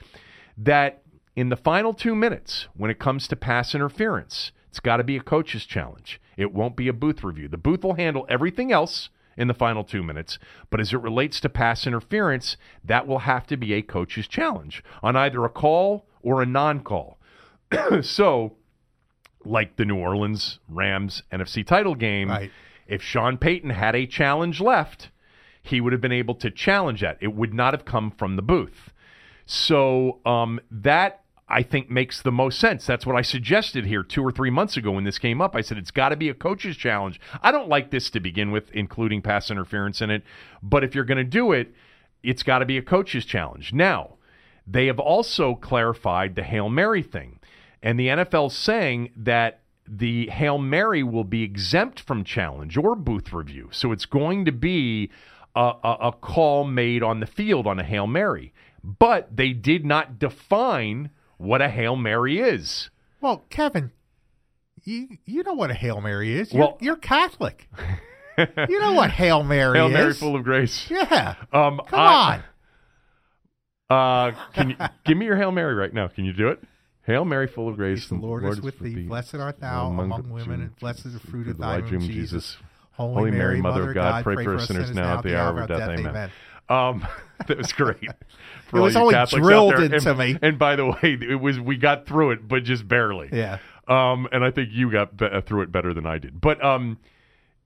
That 0.58 1.04
in 1.36 1.50
the 1.50 1.56
final 1.56 1.94
two 1.94 2.16
minutes, 2.16 2.68
when 2.76 2.92
it 2.92 3.00
comes 3.00 3.28
to 3.28 3.36
pass 3.36 3.74
interference, 3.76 4.52
it's 4.70 4.80
got 4.80 4.98
to 4.98 5.04
be 5.04 5.18
a 5.18 5.22
coach's 5.22 5.66
challenge. 5.66 6.20
It 6.38 6.54
won't 6.54 6.76
be 6.76 6.88
a 6.88 6.94
booth 6.94 7.24
review. 7.24 7.48
The 7.48 7.58
booth 7.58 7.84
will 7.84 7.96
handle 7.96 8.26
everything 8.30 8.72
else 8.72 9.10
in 9.38 9.48
the 9.48 9.54
final 9.54 9.84
two 9.84 10.04
minutes. 10.04 10.40
But 10.70 10.80
as 10.80 10.94
it 10.94 11.02
relates 11.02 11.40
to 11.42 11.50
pass 11.50 11.88
interference, 11.88 12.58
that 12.84 13.08
will 13.08 13.20
have 13.20 13.48
to 13.48 13.58
be 13.58 13.74
a 13.74 13.82
coach's 13.82 14.28
challenge 14.28 14.84
on 15.02 15.16
either 15.16 15.44
a 15.44 15.50
call 15.50 16.06
or 16.22 16.42
a 16.42 16.46
non 16.46 16.82
call. 16.82 17.20
so, 18.02 18.56
like 19.46 19.76
the 19.76 19.86
New 19.86 19.98
Orleans 19.98 20.60
Rams 20.70 21.24
NFC 21.32 21.66
title 21.66 21.96
game, 21.96 22.30
Right. 22.30 22.52
if 22.88 23.02
Sean 23.02 23.38
Payton 23.38 23.72
had 23.72 23.96
a 23.96 24.06
challenge 24.06 24.60
left, 24.62 25.10
he 25.64 25.80
would 25.82 25.94
have 25.94 26.02
been 26.02 26.12
able 26.12 26.36
to 26.36 26.50
challenge 26.52 27.02
that. 27.02 27.18
It 27.22 27.34
would 27.36 27.54
not 27.54 27.74
have 27.74 27.86
come 27.86 28.12
from 28.12 28.36
the 28.36 28.42
booth. 28.42 28.92
So 29.46 30.20
um, 30.26 30.60
that 30.70 31.22
I 31.48 31.64
think 31.64 31.90
makes 31.90 32.22
the 32.22 32.32
most 32.32 32.60
sense. 32.60 32.86
That's 32.86 33.06
what 33.06 33.18
I 33.18 33.22
suggested 33.22 33.86
here 33.86 34.04
two 34.04 34.24
or 34.24 34.32
three 34.32 34.50
months 34.50 34.78
ago 34.78 34.92
when 34.92 35.04
this 35.04 35.20
came 35.20 35.42
up. 35.42 35.54
I 35.56 35.62
said 35.62 35.78
it's 35.78 35.92
got 35.92 36.10
to 36.10 36.16
be 36.16 36.30
a 36.30 36.34
coach's 36.34 36.78
challenge. 36.78 37.20
I 37.44 37.52
don't 37.52 37.68
like 37.68 37.92
this 37.92 38.10
to 38.12 38.22
begin 38.22 38.52
with, 38.52 38.72
including 38.72 39.22
pass 39.22 39.52
interference 39.52 40.02
in 40.02 40.10
it. 40.10 40.24
But 40.64 40.84
if 40.86 40.96
you're 40.96 41.04
going 41.04 41.18
to 41.18 41.24
do 41.26 41.52
it, 41.52 41.74
it's 42.24 42.44
got 42.44 42.60
to 42.60 42.66
be 42.66 42.78
a 42.78 42.82
coach's 42.82 43.26
challenge. 43.26 43.74
Now, 43.74 44.16
they 44.66 44.86
have 44.86 45.00
also 45.00 45.56
clarified 45.56 46.36
the 46.36 46.44
Hail 46.44 46.70
Mary 46.70 47.04
thing. 47.04 47.40
And 47.84 48.00
the 48.00 48.08
NFL's 48.08 48.56
saying 48.56 49.12
that 49.16 49.62
the 49.88 50.28
Hail 50.28 50.58
Mary 50.58 51.04
will 51.04 51.24
be 51.24 51.44
exempt 51.44 52.00
from 52.00 52.24
challenge 52.24 52.78
or 52.78 52.96
booth 52.96 53.34
review. 53.34 53.70
So 53.72 53.92
it's 53.92 54.06
going 54.06 54.46
to 54.46 54.52
be 54.52 55.10
a, 55.56 55.74
a, 55.84 55.98
a 56.08 56.12
call 56.12 56.64
made 56.64 57.02
on 57.04 57.20
the 57.20 57.26
field 57.26 57.66
on 57.68 57.80
a 57.80 57.84
Hail 57.84 58.08
Mary. 58.08 58.54
But 58.84 59.36
they 59.36 59.54
did 59.54 59.86
not 59.86 60.18
define 60.20 61.10
what 61.38 61.62
a 61.62 61.70
Hail 61.70 61.96
Mary 61.96 62.40
is. 62.40 62.90
Well, 63.20 63.46
Kevin, 63.50 63.92
you 64.84 65.18
you 65.26 65.44
know 65.44 65.54
what 65.54 65.70
a 65.72 65.76
Hail 65.76 66.02
Mary 66.02 66.34
is. 66.40 66.52
You're, 66.54 66.60
Well- 66.62 66.78
you're 66.82 66.96
Catholic. 66.96 67.68
you 68.38 68.80
know 68.80 68.94
what 68.94 69.12
Hail 69.12 69.44
Mary 69.44 69.72
is. 69.72 69.76
Hail 69.78 69.88
is. 69.88 69.94
Mary 69.94 70.14
full 70.14 70.36
of 70.36 70.44
grace. 70.44 70.88
Yeah. 70.90 71.36
Um, 71.52 71.82
Come 71.88 72.00
I- 72.00 72.36
on. 72.36 72.44
Uh, 73.90 74.32
can 74.54 74.70
you 74.70 74.76
give 75.06 75.18
me 75.18 75.26
your 75.26 75.36
Hail 75.36 75.52
Mary 75.52 75.74
right 75.76 75.94
now? 75.94 76.08
Can 76.08 76.24
you 76.26 76.32
do 76.34 76.48
it? 76.48 76.64
Hail 77.12 77.26
Mary, 77.26 77.48
full 77.48 77.68
of 77.68 77.76
grace, 77.76 78.08
The 78.08 78.16
Lord, 78.16 78.46
is 78.46 78.62
with 78.62 78.80
thee. 78.80 79.04
Blessed 79.04 79.36
art 79.36 79.60
thou 79.60 79.88
among, 79.88 80.30
women, 80.30 80.62
and 80.62 80.76
blessed 80.78 81.06
is 81.06 81.14
the 81.14 81.20
fruit 81.20 81.48
of 81.48 81.58
thy 81.58 81.80
womb, 81.80 82.00
Jesus. 82.00 82.58
Holy 82.92 83.32
Mary, 83.32 83.62
Mother 83.62 83.90
of 83.90 83.96
God, 83.96 84.24
pray 84.24 84.44
for 84.44 84.56
us 84.56 84.68
sinners 84.68 84.92
now 84.92 85.18
at 85.18 85.24
the 85.24 85.38
hour 85.38 85.50
of 85.52 85.58
our 85.58 85.68
death. 85.68 85.90
Amen. 85.90 86.32
Um, 86.70 87.06
that 87.48 87.58
was 87.58 87.74
great. 87.74 87.98
It 88.74 88.80
was 88.80 88.96
only 88.96 89.14
Catholics 89.14 89.46
drilled 89.46 89.74
into 89.74 90.12
and, 90.12 90.18
me. 90.18 90.38
And 90.42 90.58
by 90.58 90.78
the 90.78 90.86
way, 91.04 91.18
it 91.20 91.42
was 91.42 91.60
we 91.60 91.76
got 91.76 92.06
through 92.06 92.32
it, 92.32 92.48
but 92.48 92.64
just 92.64 92.88
barely. 92.88 93.28
Yeah. 93.30 93.58
Um, 93.86 94.30
and 94.32 94.46
I 94.46 94.52
think 94.52 94.70
you 94.72 94.90
got 94.90 95.18
be- 95.18 95.26
uh, 95.26 95.42
through 95.42 95.64
it 95.64 95.74
better 95.74 95.94
than 95.94 96.06
I 96.06 96.20
did. 96.20 96.40
But 96.40 96.64
um, 96.64 96.98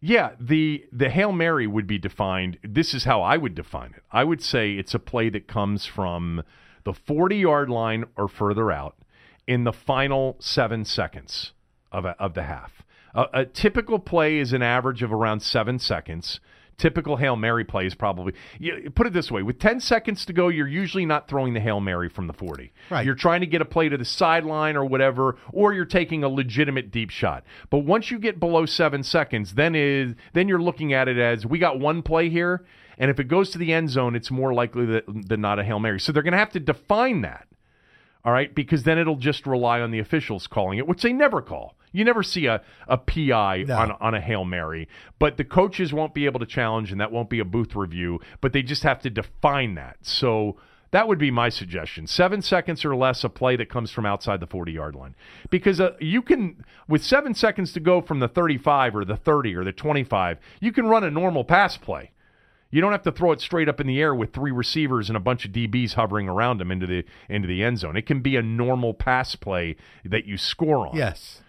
yeah, 0.01 0.31
the 0.39 0.83
the 0.91 1.11
Hail 1.11 1.31
Mary 1.31 1.67
would 1.67 1.85
be 1.85 1.99
defined. 1.99 2.57
This 2.63 2.95
is 2.95 3.03
how 3.03 3.21
I 3.21 3.37
would 3.37 3.53
define 3.53 3.91
it. 3.95 4.01
I 4.11 4.23
would 4.23 4.41
say 4.41 4.71
it's 4.73 4.95
a 4.95 4.99
play 4.99 5.29
that 5.29 5.47
comes 5.47 5.85
from 5.85 6.41
the 6.85 6.93
40 6.93 7.37
yard 7.37 7.69
line 7.69 8.05
or 8.17 8.27
further 8.27 8.71
out 8.71 8.95
in 9.47 9.63
the 9.63 9.73
final 9.73 10.35
seven 10.39 10.85
seconds 10.85 11.53
of, 11.91 12.05
a, 12.05 12.15
of 12.19 12.33
the 12.33 12.43
half. 12.43 12.83
A, 13.13 13.25
a 13.33 13.45
typical 13.45 13.99
play 13.99 14.37
is 14.37 14.53
an 14.53 14.61
average 14.61 15.03
of 15.03 15.13
around 15.13 15.41
seven 15.41 15.79
seconds. 15.79 16.39
Typical 16.77 17.15
Hail 17.15 17.37
Mary 17.37 17.63
play 17.63 17.85
is 17.85 17.95
probably, 17.95 18.33
you, 18.59 18.91
put 18.93 19.07
it 19.07 19.13
this 19.13 19.31
way 19.31 19.41
with 19.41 19.59
10 19.59 19.79
seconds 19.79 20.25
to 20.25 20.33
go, 20.33 20.49
you're 20.49 20.67
usually 20.67 21.05
not 21.05 21.29
throwing 21.29 21.53
the 21.53 21.61
Hail 21.61 21.79
Mary 21.79 22.09
from 22.09 22.27
the 22.27 22.33
40. 22.33 22.73
Right. 22.89 23.05
You're 23.05 23.15
trying 23.15 23.39
to 23.39 23.47
get 23.47 23.61
a 23.61 23.65
play 23.65 23.87
to 23.87 23.97
the 23.97 24.03
sideline 24.03 24.75
or 24.75 24.83
whatever, 24.83 25.37
or 25.53 25.73
you're 25.73 25.85
taking 25.85 26.25
a 26.25 26.27
legitimate 26.27 26.91
deep 26.91 27.11
shot. 27.11 27.45
But 27.69 27.79
once 27.79 28.11
you 28.11 28.19
get 28.19 28.41
below 28.41 28.65
seven 28.65 29.03
seconds, 29.03 29.53
then 29.53 29.73
is 29.73 30.15
then 30.33 30.49
you're 30.49 30.61
looking 30.61 30.91
at 30.91 31.07
it 31.07 31.17
as 31.17 31.45
we 31.45 31.59
got 31.59 31.79
one 31.79 32.01
play 32.01 32.29
here, 32.29 32.65
and 32.97 33.09
if 33.09 33.19
it 33.19 33.29
goes 33.29 33.51
to 33.51 33.57
the 33.57 33.73
end 33.73 33.89
zone, 33.89 34.15
it's 34.15 34.31
more 34.31 34.53
likely 34.53 34.85
that, 34.85 35.05
than 35.07 35.41
not 35.41 35.59
a 35.59 35.63
hail 35.63 35.79
mary. 35.79 35.99
So 35.99 36.11
they're 36.11 36.23
going 36.23 36.33
to 36.33 36.37
have 36.37 36.51
to 36.51 36.59
define 36.59 37.21
that, 37.21 37.47
all 38.25 38.33
right, 38.33 38.53
because 38.53 38.83
then 38.83 38.97
it'll 38.97 39.15
just 39.15 39.45
rely 39.45 39.79
on 39.79 39.91
the 39.91 39.99
officials 39.99 40.47
calling 40.47 40.79
it, 40.79 40.87
which 40.87 41.03
they 41.03 41.13
never 41.13 41.41
call. 41.41 41.75
You 41.91 42.03
never 42.03 42.23
see 42.23 42.47
a, 42.47 42.61
a 42.87 42.97
PI 42.97 43.63
No. 43.67 43.77
on 43.77 43.91
on 44.01 44.13
a 44.15 44.19
hail 44.19 44.43
mary, 44.43 44.89
but 45.19 45.37
the 45.37 45.45
coaches 45.45 45.93
won't 45.93 46.13
be 46.13 46.25
able 46.25 46.39
to 46.41 46.45
challenge, 46.45 46.91
and 46.91 46.99
that 46.99 47.11
won't 47.11 47.29
be 47.29 47.39
a 47.39 47.45
booth 47.45 47.75
review. 47.75 48.19
But 48.41 48.51
they 48.51 48.63
just 48.63 48.83
have 48.83 48.99
to 49.03 49.09
define 49.09 49.75
that. 49.75 49.97
So 50.01 50.57
that 50.91 51.07
would 51.07 51.19
be 51.19 51.31
my 51.31 51.49
suggestion. 51.49 52.07
Seven 52.07 52.41
seconds 52.41 52.83
or 52.83 52.95
less, 52.95 53.23
a 53.23 53.29
play 53.29 53.55
that 53.57 53.69
comes 53.69 53.91
from 53.91 54.05
outside 54.05 54.39
the 54.39 54.47
40 54.47 54.71
yard 54.71 54.95
line. 54.95 55.15
Because 55.49 55.79
uh, 55.79 55.91
you 55.99 56.21
can, 56.21 56.65
with 56.87 57.03
seven 57.03 57.33
seconds 57.33 57.73
to 57.73 57.79
go 57.79 58.01
from 58.01 58.19
the 58.19 58.27
35 58.27 58.95
or 58.95 59.05
the 59.05 59.17
30 59.17 59.55
or 59.55 59.63
the 59.63 59.71
25, 59.71 60.37
you 60.59 60.71
can 60.71 60.87
run 60.87 61.03
a 61.03 61.11
normal 61.11 61.43
pass 61.43 61.77
play. 61.77 62.11
You 62.75 62.81
don't 62.81 62.91
have 62.91 63.03
to 63.03 63.11
throw 63.13 63.31
it 63.31 63.39
straight 63.39 63.69
up 63.69 63.79
in 63.79 63.87
the 63.87 64.01
air 64.01 64.13
with 64.13 64.33
three 64.33 64.51
receivers 64.51 65.09
and 65.09 65.15
a 65.15 65.19
bunch 65.21 65.45
of 65.45 65.53
DBs 65.53 65.93
hovering 65.93 66.27
around 66.27 66.59
him 66.59 66.73
into 66.73 66.85
the 66.85 67.05
into 67.29 67.47
the 67.47 67.63
end 67.63 67.79
zone. 67.79 67.95
It 67.95 68.05
can 68.05 68.19
be 68.19 68.35
a 68.35 68.41
normal 68.41 68.93
pass 68.93 69.33
play 69.33 69.77
that 70.03 70.25
you 70.25 70.37
score 70.37 70.85
on. 70.85 70.97
Yes. 70.97 71.41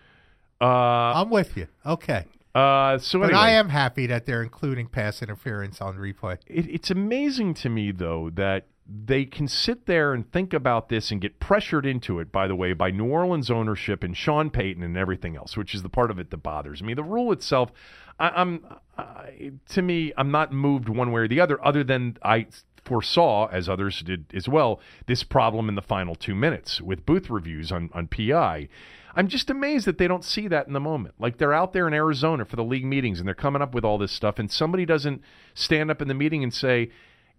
Uh, 0.61 0.67
I'm 0.67 1.29
with 1.29 1.57
you. 1.57 1.67
Okay. 1.85 2.27
uh, 2.55 2.99
so 2.99 3.19
But 3.19 3.31
anyway, 3.31 3.41
I 3.41 3.51
am 3.51 3.71
happy 3.71 4.07
that 4.07 4.25
they're 4.25 4.45
including 4.45 4.87
pass 4.87 5.21
interference 5.21 5.81
on 5.81 5.97
replay. 5.97 6.39
it, 6.47 6.69
it's 6.69 6.93
amazing 6.93 7.55
to 7.55 7.71
me 7.71 7.91
though 7.91 8.31
that 8.31 8.69
they 8.89 9.25
can 9.25 9.49
sit 9.49 9.87
there 9.87 10.15
and 10.15 10.31
think 10.31 10.55
about 10.55 10.91
this 10.91 11.11
and 11.11 11.21
get 11.21 11.41
pressured 11.41 11.85
into 11.85 12.21
it 12.21 12.31
by 12.31 12.47
the 12.47 12.55
way 12.55 12.73
by 12.73 12.93
New 12.93 13.07
Orleans 13.07 13.51
ownership 13.51 14.05
and 14.05 14.17
Sean 14.17 14.49
Payton 14.49 14.85
and 14.85 14.97
everything 14.97 15.35
else 15.35 15.57
which 15.57 15.75
is 15.75 15.83
the 15.83 15.89
part 15.89 16.13
of 16.13 16.21
it 16.21 16.31
that 16.31 16.37
bothers 16.37 16.85
me 16.85 16.95
the 16.95 17.03
rule 17.03 17.33
itself 17.33 17.73
I, 18.19 18.29
I'm 18.31 18.67
I, 18.97 19.53
to 19.71 19.83
me 19.83 20.13
I'm 20.17 20.31
not 20.31 20.53
moved 20.53 20.89
one 20.89 21.13
way 21.13 21.23
or 21.23 21.29
the 21.29 21.41
other 21.41 21.65
other 21.65 21.85
than 21.85 22.17
I 22.23 22.47
foresaw 22.85 23.49
as 23.49 23.69
others 23.69 24.01
did 24.01 24.27
as 24.33 24.49
well 24.49 24.81
this 25.07 25.25
problem 25.25 25.69
in 25.69 25.75
the 25.75 25.83
final 25.83 26.15
2 26.15 26.35
minutes 26.35 26.81
with 26.81 27.05
booth 27.05 27.29
reviews 27.29 27.73
on 27.73 27.91
on 27.93 28.07
PI 28.07 28.69
I'm 29.17 29.29
just 29.29 29.49
amazed 29.49 29.87
that 29.87 29.97
they 29.97 30.07
don't 30.07 30.23
see 30.23 30.47
that 30.49 30.67
in 30.67 30.75
the 30.75 30.81
moment. 30.81 31.15
Like 31.19 31.39
they're 31.39 31.55
out 31.55 31.73
there 31.73 31.89
in 31.89 31.95
Arizona 31.95 32.45
for 32.45 32.57
the 32.57 32.63
league 32.63 32.85
meetings 32.85 33.19
and 33.19 33.27
they're 33.27 33.35
coming 33.35 33.63
up 33.63 33.75
with 33.75 33.85
all 33.85 33.97
this 33.97 34.13
stuff, 34.13 34.39
and 34.39 34.51
somebody 34.51 34.85
doesn't 34.85 35.23
stand 35.55 35.91
up 35.91 36.03
in 36.03 36.09
the 36.09 36.15
meeting 36.15 36.43
and 36.43 36.53
say, 36.53 36.91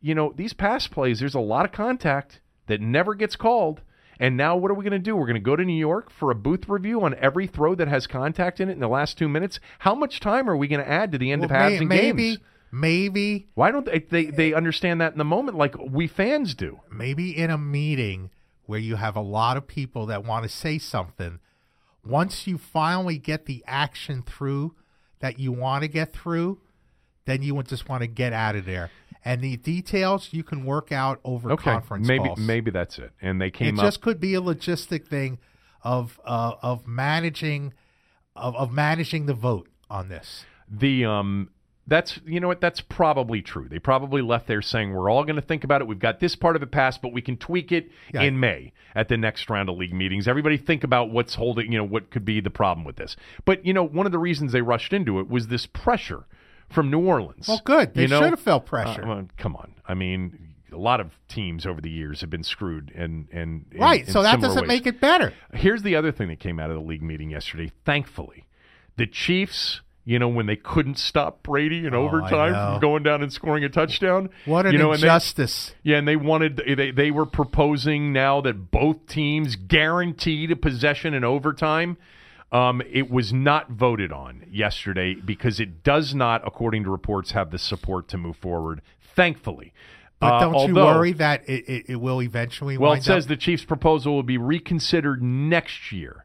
you 0.02 0.16
know, 0.16 0.34
these 0.36 0.54
pass 0.54 0.88
plays, 0.88 1.20
there's 1.20 1.36
a 1.36 1.40
lot 1.40 1.66
of 1.66 1.72
contact 1.72 2.42
that 2.66 2.82
never 2.82 3.14
gets 3.14 3.36
called. 3.36 3.82
And 4.20 4.36
now 4.36 4.56
what 4.58 4.72
are 4.72 4.74
we 4.74 4.84
going 4.84 4.92
to 4.94 5.00
do? 5.00 5.16
We're 5.16 5.26
going 5.28 5.36
to 5.36 5.40
go 5.40 5.56
to 5.56 5.64
New 5.64 5.78
York 5.78 6.10
for 6.12 6.32
a 6.32 6.36
booth 6.36 6.68
review 6.68 7.04
on 7.04 7.14
every 7.16 7.46
throw 7.48 7.76
that 7.76 7.88
has 7.88 8.08
contact 8.08 8.60
in 8.60 8.70
it 8.70 8.74
in 8.74 8.80
the 8.80 8.88
last 8.88 9.18
two 9.18 9.28
minutes. 9.30 9.60
How 9.80 9.94
much 9.94 10.20
time 10.20 10.50
are 10.50 10.58
we 10.58 10.68
going 10.68 10.84
to 10.84 10.90
add 10.90 11.12
to 11.12 11.18
the 11.18 11.32
end 11.32 11.44
of 11.44 11.52
Well, 11.52 11.60
halves 11.60 11.74
may- 11.76 11.80
and 11.80 11.90
maybe, 11.90 12.24
games? 12.32 12.40
maybe, 12.72 13.48
Why 13.54 13.72
don't 13.72 13.86
they, 13.86 14.00
they 14.00 14.26
they 14.26 14.54
understand 14.54 15.02
that 15.02 15.12
in 15.12 15.18
the 15.18 15.24
moment 15.24 15.58
like 15.58 15.76
we 15.80 16.08
fans 16.08 16.54
do? 16.56 16.80
maybe 16.92 17.38
in 17.38 17.50
a 17.50 17.58
meeting 17.58 18.32
where 18.66 18.80
you 18.80 18.96
have 18.98 19.16
a 19.16 19.22
lot 19.22 19.56
of 19.56 19.68
people 19.68 20.08
that 20.08 20.26
want 20.26 20.44
to 20.44 20.50
say 20.50 20.78
something, 20.78 21.40
once 22.04 22.48
you 22.48 22.58
finally 22.58 23.18
get 23.18 23.46
the 23.46 23.64
action 23.68 24.22
through 24.24 24.76
that 25.20 25.40
you 25.40 25.52
want 25.52 25.84
to 25.84 25.88
get 25.88 26.12
through, 26.14 26.60
then 27.26 27.42
you 27.42 27.54
would 27.56 27.68
just 27.68 27.88
want 27.90 28.02
to 28.02 28.08
get 28.08 28.34
out 28.34 28.56
of 28.56 28.66
there. 28.66 28.90
And 29.26 29.42
the 29.42 29.58
details 29.58 30.30
you 30.32 30.44
can 30.44 30.64
work 30.64 30.92
out 30.92 31.20
over 31.26 31.52
Okay, 31.54 31.64
conference 31.72 32.08
maybe 32.08 32.24
calls. 32.26 32.40
maybe 32.40 32.72
that's 32.72 32.98
it. 33.00 33.12
And 33.22 33.42
they 33.42 33.52
came 33.52 33.68
up 33.70 33.74
it 33.74 33.80
up. 33.80 33.88
just 33.88 34.02
could 34.02 34.20
be 34.20 34.36
a 34.36 34.42
logistic 34.42 35.08
thing 35.08 35.38
of 35.84 36.20
uh, 36.26 36.54
of 36.62 36.88
managing 36.88 37.74
of, 38.36 38.56
of 38.56 38.72
managing 38.72 39.26
the 39.26 39.34
vote 39.34 39.68
on 39.90 40.10
this. 40.10 40.46
the 40.70 41.06
um 41.06 41.50
That's 41.88 42.20
you 42.26 42.40
know 42.40 42.48
what 42.48 42.62
that's 42.62 42.82
probably 42.82 43.42
true. 43.42 43.68
They 43.70 43.80
probably 43.80 44.22
left 44.22 44.48
there 44.48 44.62
saying 44.62 44.94
we're 44.94 45.10
all 45.10 45.24
going 45.24 45.36
to 45.38 45.42
think 45.42 45.64
about 45.64 45.82
it. 45.82 45.88
We've 45.88 46.00
got 46.00 46.20
this 46.20 46.36
part 46.36 46.56
of 46.56 46.62
it 46.64 46.72
passed, 46.72 47.02
but 47.02 47.14
we 47.14 47.22
can 47.22 47.38
tweak 47.38 47.72
it 47.72 47.90
Yeah. 48.14 48.24
in 48.24 48.40
May 48.40 48.74
at 48.96 49.08
the 49.10 49.18
next 49.18 49.50
round 49.50 49.70
of 49.70 49.78
league 49.78 49.94
meetings. 49.94 50.28
Everybody 50.28 50.58
think 50.58 50.84
about 50.84 51.10
what's 51.12 51.36
holding, 51.36 51.72
you 51.72 51.78
know, 51.78 51.84
what 51.86 52.12
could 52.12 52.26
be 52.26 52.40
the 52.42 52.50
problem 52.50 52.86
with 52.86 52.96
this. 52.98 53.16
But 53.46 53.66
you 53.66 53.74
know, 53.74 53.84
one 53.84 54.06
of 54.06 54.12
the 54.12 54.20
reasons 54.20 54.52
they 54.52 54.62
rushed 54.62 54.94
into 54.94 55.20
it 55.20 55.30
was 55.30 55.48
this 55.48 55.66
pressure 55.66 56.26
from 56.70 56.90
New 56.92 57.00
Orleans. 57.06 57.48
Well, 57.48 57.62
good. 57.64 57.94
They 57.94 58.04
You 58.04 58.08
know? 58.10 58.20
should 58.22 58.32
have 58.32 58.40
felt 58.40 58.66
pressure. 58.66 59.04
Uh, 59.04 59.08
well, 59.08 59.28
come 59.38 59.56
on. 59.56 59.74
I 59.88 59.94
mean, 59.94 60.56
a 60.72 60.78
lot 60.78 61.00
of 61.00 61.12
teams 61.28 61.66
over 61.66 61.80
the 61.82 61.90
years 61.90 62.22
have 62.22 62.30
been 62.30 62.44
screwed 62.44 62.92
and 62.96 63.28
and 63.32 63.66
right. 63.80 64.06
in 64.06 64.12
so 64.12 64.22
that 64.24 64.42
doesn't 64.42 64.64
ways. 64.64 64.68
make 64.68 64.86
it 64.88 65.00
better. 65.00 65.34
Here's 65.54 65.82
the 65.84 65.96
other 65.96 66.12
thing 66.12 66.28
that 66.28 66.40
came 66.40 66.60
out 66.60 66.70
of 66.70 66.76
the 66.76 66.82
league 66.84 67.02
meeting 67.02 67.30
yesterday. 67.30 67.72
Thankfully, 67.86 68.48
the 68.98 69.08
Chiefs, 69.08 69.80
you 70.04 70.20
know, 70.20 70.28
when 70.28 70.46
they 70.46 70.58
couldn't 70.58 70.98
stop 71.00 71.42
Brady 71.42 71.86
in 71.86 71.94
Oh, 71.96 72.04
overtime 72.04 72.54
from 72.54 72.82
going 72.82 73.04
down 73.04 73.24
and 73.24 73.32
scoring 73.32 73.64
a 73.64 73.70
touchdown. 73.70 74.30
What 74.46 74.66
an 74.66 74.74
you 74.74 74.78
know, 74.78 74.92
and 74.92 75.02
they- 75.02 75.08
injustice. 75.08 75.74
yeah, 75.84 75.98
and 75.98 76.08
they 76.08 76.18
wanted 76.18 76.62
they 76.78 76.92
they 76.92 77.12
were 77.12 77.26
proposing 77.26 78.12
now 78.12 78.42
that 78.42 78.70
both 78.70 79.08
teams 79.08 79.56
guaranteed 79.56 80.52
a 80.52 80.56
possession 80.58 81.14
in 81.14 81.24
overtime. 81.24 81.98
Um, 82.52 82.82
it 82.90 83.10
was 83.12 83.34
not 83.34 83.70
voted 83.72 84.12
on 84.12 84.46
yesterday 84.50 85.16
because 85.16 85.60
it 85.60 85.84
does 85.84 86.16
not, 86.16 86.42
according 86.48 86.84
to 86.86 86.90
reports, 86.90 87.32
have 87.32 87.52
the 87.52 87.60
support 87.60 88.08
to 88.10 88.18
move 88.18 88.38
forward. 88.38 88.82
Thankfully, 89.02 89.74
But 90.20 90.34
Uh, 90.34 90.40
don't 90.40 90.54
you 90.54 90.60
although- 90.80 90.86
worry 90.98 91.12
that 91.14 91.48
it, 91.50 91.68
it, 91.68 91.86
it 91.90 91.96
will 91.98 92.22
eventually 92.22 92.78
well, 92.78 92.94
it 92.94 93.04
says 93.04 93.26
up? 93.26 93.30
the 93.30 93.38
Chiefs' 93.38 93.66
proposal 93.66 94.16
will 94.16 94.24
be 94.24 94.38
reconsidered 94.38 95.22
next 95.22 95.92
year. 95.92 96.24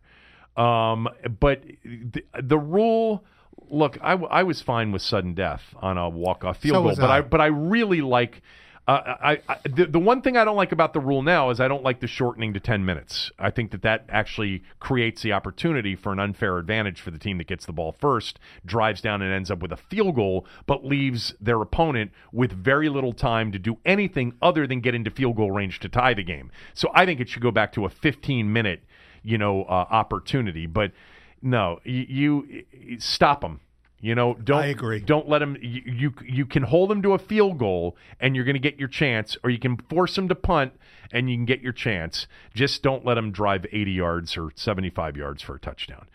Um, 0.56 1.08
but 1.40 1.62
the, 1.84 2.24
the 2.40 2.58
rule, 2.58 3.24
look, 3.68 3.98
I 4.02 4.42
was 4.44 4.62
fine 4.62 4.92
with 4.92 5.02
sudden 5.02 5.34
death 5.34 5.62
on 5.80 5.98
a 5.98 6.08
walk-off 6.08 6.58
field 6.58 6.74
So 6.76 6.82
goal, 6.82 6.94
but 6.96 7.10
I. 7.10 7.18
I. 7.18 7.20
but 7.22 7.40
I 7.40 7.46
really 7.46 8.00
like. 8.00 8.42
Uh, 8.88 9.14
I, 9.22 9.40
I 9.48 9.56
the, 9.64 9.86
the 9.86 9.98
one 10.00 10.22
thing 10.22 10.36
I 10.36 10.44
don't 10.44 10.56
like 10.56 10.72
about 10.72 10.92
the 10.92 10.98
rule 10.98 11.22
now 11.22 11.50
is 11.50 11.60
I 11.60 11.68
don't 11.68 11.84
like 11.84 12.00
the 12.00 12.09
shortening 12.09 12.52
to 12.54 12.60
ten 12.60 12.84
minutes. 12.84 13.30
I 13.38 13.50
think 13.50 13.70
that 13.70 13.82
that 13.82 14.06
actually 14.09 14.64
creates 14.80 15.22
the 15.22 15.32
opportunity 15.32 15.94
for 15.94 16.12
an 16.12 16.18
unfair 16.18 16.59
advantage 16.59 17.00
for 17.00 17.12
the 17.12 17.18
team 17.18 17.38
that 17.38 17.46
gets 17.46 17.64
the 17.64 17.72
ball 17.72 17.92
first, 17.92 18.40
drives 18.66 19.00
down 19.00 19.22
and 19.22 19.32
ends 19.32 19.52
up 19.52 19.60
with 19.60 19.70
a 19.70 19.76
field 19.76 20.16
goal, 20.16 20.46
but 20.66 20.84
leaves 20.84 21.32
their 21.40 21.62
opponent 21.62 22.10
with 22.32 22.50
very 22.52 22.88
little 22.88 23.12
time 23.12 23.52
to 23.52 23.59
do 23.59 23.78
anything 23.84 24.34
other 24.42 24.66
than 24.66 24.80
get 24.80 24.96
into 24.96 25.12
field 25.12 25.36
goal 25.36 25.52
range 25.52 25.78
to 25.80 25.88
tie 25.88 26.14
the 26.14 26.24
game. 26.24 26.50
So 26.74 26.90
I 26.92 27.06
think 27.06 27.20
it 27.20 27.28
should 27.28 27.42
go 27.42 27.52
back 27.52 27.72
to 27.74 27.84
a 27.84 27.88
15 27.88 28.52
minute, 28.52 28.82
you 29.22 29.38
know, 29.38 29.62
uh, 29.62 29.86
opportunity. 29.90 30.66
But 30.66 30.90
no, 31.40 31.78
you, 31.84 32.64
you 32.72 32.98
stop 32.98 33.42
them. 33.42 33.60
You 34.02 34.16
know, 34.16 34.34
don't 34.34 34.58
I 34.58 34.66
agree. 34.66 34.98
Don't 34.98 35.28
let 35.28 35.38
them. 35.38 35.56
You, 35.62 35.82
you 35.86 36.14
you 36.26 36.44
can 36.44 36.64
hold 36.64 36.90
them 36.90 37.02
to 37.02 37.12
a 37.12 37.20
field 37.20 37.56
goal, 37.56 37.96
and 38.18 38.34
you're 38.34 38.44
going 38.44 38.56
to 38.56 38.60
get 38.60 38.76
your 38.76 38.88
chance, 38.88 39.36
or 39.44 39.50
you 39.50 39.60
can 39.60 39.76
force 39.76 40.16
them 40.16 40.28
to 40.28 40.34
punt, 40.34 40.72
and 41.12 41.30
you 41.30 41.36
can 41.36 41.44
get 41.44 41.60
your 41.60 41.72
chance. 41.72 42.26
Just 42.52 42.82
don't 42.82 43.06
let 43.06 43.14
them 43.14 43.30
drive 43.30 43.64
80 43.70 43.92
yards 43.92 44.36
or 44.36 44.50
75 44.56 45.16
yards 45.16 45.40
for 45.40 45.54
a 45.54 45.60
touchdown. 45.60 46.08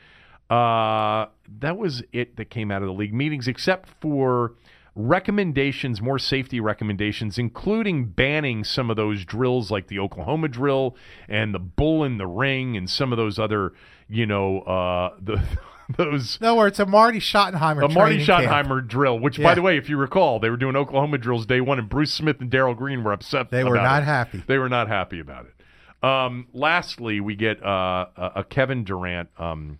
Uh, 0.50 1.28
that 1.60 1.78
was 1.78 2.04
it 2.12 2.36
that 2.36 2.50
came 2.50 2.72
out 2.72 2.82
of 2.82 2.90
the 2.90 2.94
league 2.94 3.14
meetings, 3.14 3.48
except 3.48 3.88
for 4.02 4.56
recommendations, 4.94 6.02
more 6.02 6.20
safety 6.20 6.60
recommendations, 6.60 7.38
including 7.38 8.08
banning 8.08 8.66
some 8.66 8.90
of 8.90 8.98
those 8.98 9.24
drills 9.24 9.72
like 9.72 9.88
the 9.88 10.00
Oklahoma 10.00 10.50
drill 10.50 10.98
and 11.30 11.54
the 11.54 11.60
bull 11.60 12.04
in 12.04 12.18
the 12.18 12.28
ring 12.28 12.76
and 12.76 12.90
some 12.90 13.14
of 13.14 13.18
those 13.18 13.40
other, 13.40 13.72
you 14.10 14.26
know, 14.26 14.60
uh, 14.62 15.16
the 15.22 15.42
those 15.98 16.40
no, 16.42 16.56
where 16.56 16.68
it's 16.68 16.80
a 16.80 16.86
Marty 16.86 17.20
Schottenheimer. 17.20 17.86
a 17.86 17.90
Marty 17.90 18.26
training 18.26 18.26
camp. 18.26 18.46
Schottenheimer 18.46 18.88
drill, 18.88 19.20
which, 19.20 19.42
by 19.42 19.56
the 19.56 19.62
way, 19.62 19.78
if 19.78 19.90
you 19.90 19.98
recall, 19.98 20.40
they 20.40 20.50
were 20.50 20.58
doing 20.58 20.76
Oklahoma 20.76 21.18
drills 21.18 21.46
day 21.46 21.62
one, 21.62 21.80
and 21.80 21.90
Bruce 21.90 22.14
Smith 22.14 22.42
and 22.42 22.50
Darrell 22.50 22.76
Green 22.76 23.04
were 23.04 23.14
upset. 23.14 23.50
They 23.52 23.64
were 23.64 23.76
not 23.76 24.04
it. 24.04 24.06
happy. 24.06 24.44
They 24.46 24.58
were 24.58 24.70
not 24.70 24.88
happy 24.88 25.20
about 25.20 25.46
it. 25.46 26.06
Um, 26.06 26.48
lastly, 26.54 27.20
we 27.20 27.36
get 27.36 27.64
uh, 27.64 28.08
a 28.16 28.32
a 28.36 28.44
Kevin 28.44 28.84
Durant 28.84 29.30
um, 29.38 29.80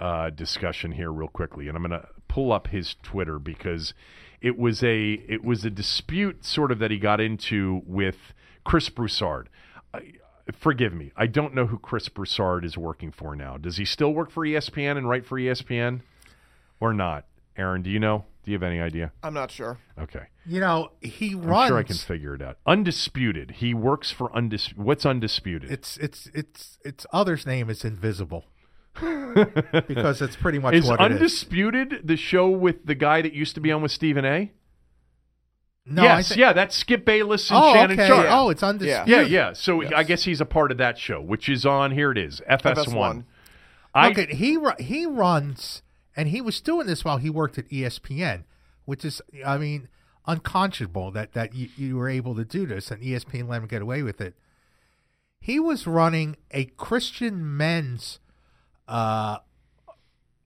uh, 0.00 0.30
discussion 0.30 0.92
here, 0.92 1.10
real 1.10 1.28
quickly, 1.28 1.68
and 1.68 1.76
I'm 1.76 1.82
going 1.82 2.00
to 2.00 2.08
pull 2.28 2.52
up 2.52 2.68
his 2.68 2.94
Twitter 3.02 3.38
because 3.38 3.94
it 4.40 4.58
was 4.58 4.82
a 4.82 5.12
it 5.28 5.44
was 5.44 5.64
a 5.64 5.70
dispute 5.70 6.44
sort 6.44 6.70
of 6.70 6.78
that 6.78 6.90
he 6.90 6.98
got 6.98 7.20
into 7.20 7.82
with 7.86 8.34
Chris 8.64 8.88
Broussard. 8.88 9.48
I, 10.48 10.52
forgive 10.56 10.92
me, 10.94 11.12
I 11.16 11.26
don't 11.26 11.54
know 11.54 11.66
who 11.66 11.78
Chris 11.78 12.08
Broussard 12.08 12.64
is 12.64 12.76
working 12.76 13.12
for 13.12 13.36
now. 13.36 13.56
Does 13.56 13.76
he 13.76 13.84
still 13.84 14.12
work 14.12 14.30
for 14.30 14.44
ESPN 14.44 14.96
and 14.96 15.08
write 15.08 15.26
for 15.26 15.38
ESPN, 15.38 16.00
or 16.80 16.92
not? 16.92 17.26
Aaron, 17.56 17.82
do 17.82 17.90
you 17.90 17.98
know? 17.98 18.24
Do 18.44 18.52
you 18.52 18.54
have 18.56 18.62
any 18.62 18.80
idea? 18.80 19.12
I'm 19.22 19.34
not 19.34 19.50
sure. 19.50 19.78
Okay. 19.98 20.26
You 20.46 20.60
know, 20.60 20.92
he 21.02 21.32
I'm 21.32 21.42
runs. 21.42 21.68
sure 21.68 21.78
I 21.78 21.82
can 21.82 21.96
figure 21.96 22.34
it 22.34 22.40
out. 22.40 22.56
Undisputed. 22.66 23.50
He 23.56 23.74
works 23.74 24.10
for 24.10 24.34
Undisputed. 24.34 24.82
What's 24.82 25.04
Undisputed? 25.04 25.70
It's 25.70 25.98
it's 25.98 26.30
it's 26.32 26.78
its 26.84 27.04
other's 27.12 27.44
name 27.44 27.68
is 27.68 27.84
invisible 27.84 28.46
because 28.94 30.22
it's 30.22 30.36
pretty 30.36 30.58
much 30.58 30.74
is 30.74 30.86
what 30.86 31.00
it 31.00 31.12
is. 31.12 31.16
Undisputed 31.16 32.02
the 32.04 32.16
show 32.16 32.48
with 32.48 32.86
the 32.86 32.94
guy 32.94 33.20
that 33.20 33.34
used 33.34 33.54
to 33.56 33.60
be 33.60 33.70
on 33.70 33.82
with 33.82 33.92
Stephen 33.92 34.24
A? 34.24 34.52
No, 35.90 36.02
yes, 36.02 36.28
thi- 36.34 36.40
yeah, 36.40 36.52
that's 36.52 36.76
Skip 36.76 37.04
Bayless 37.04 37.50
and 37.50 37.58
Oh, 37.62 37.72
Shannon 37.72 37.98
okay. 37.98 38.08
Sharpe. 38.08 38.26
Oh, 38.28 38.50
it's 38.50 38.62
undisputed. 38.62 39.08
yeah, 39.08 39.20
yeah. 39.22 39.52
So 39.52 39.82
I 39.94 40.02
guess 40.02 40.24
he's 40.24 40.40
a 40.40 40.44
part 40.46 40.70
of 40.70 40.78
that 40.78 40.98
show, 40.98 41.20
which 41.20 41.48
is 41.48 41.64
on 41.64 41.92
here. 41.92 42.10
It 42.12 42.18
is 42.18 42.42
FS1. 42.48 42.74
FS1. 42.84 43.24
I 43.94 44.08
Look, 44.08 44.18
at, 44.18 44.30
he 44.32 44.58
he 44.78 45.06
runs, 45.06 45.82
and 46.16 46.28
he 46.28 46.40
was 46.40 46.60
doing 46.60 46.86
this 46.86 47.04
while 47.04 47.16
he 47.16 47.30
worked 47.30 47.58
at 47.58 47.68
ESPN, 47.70 48.44
which 48.84 49.04
is, 49.04 49.22
I 49.44 49.56
mean, 49.58 49.88
unconscionable 50.26 51.10
that 51.12 51.32
that 51.32 51.54
you, 51.54 51.68
you 51.76 51.96
were 51.96 52.08
able 52.08 52.34
to 52.36 52.44
do 52.44 52.66
this, 52.66 52.90
and 52.90 53.02
ESPN 53.02 53.48
let 53.48 53.62
him 53.62 53.66
get 53.68 53.80
away 53.82 54.02
with 54.02 54.20
it. 54.20 54.34
He 55.40 55.58
was 55.58 55.86
running 55.86 56.36
a 56.50 56.66
Christian 56.66 57.56
men's 57.56 58.18
uh, 58.86 59.38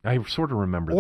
I 0.05 0.23
sort 0.25 0.53
of 0.53 0.59
remember 0.59 0.93
this. 0.93 0.99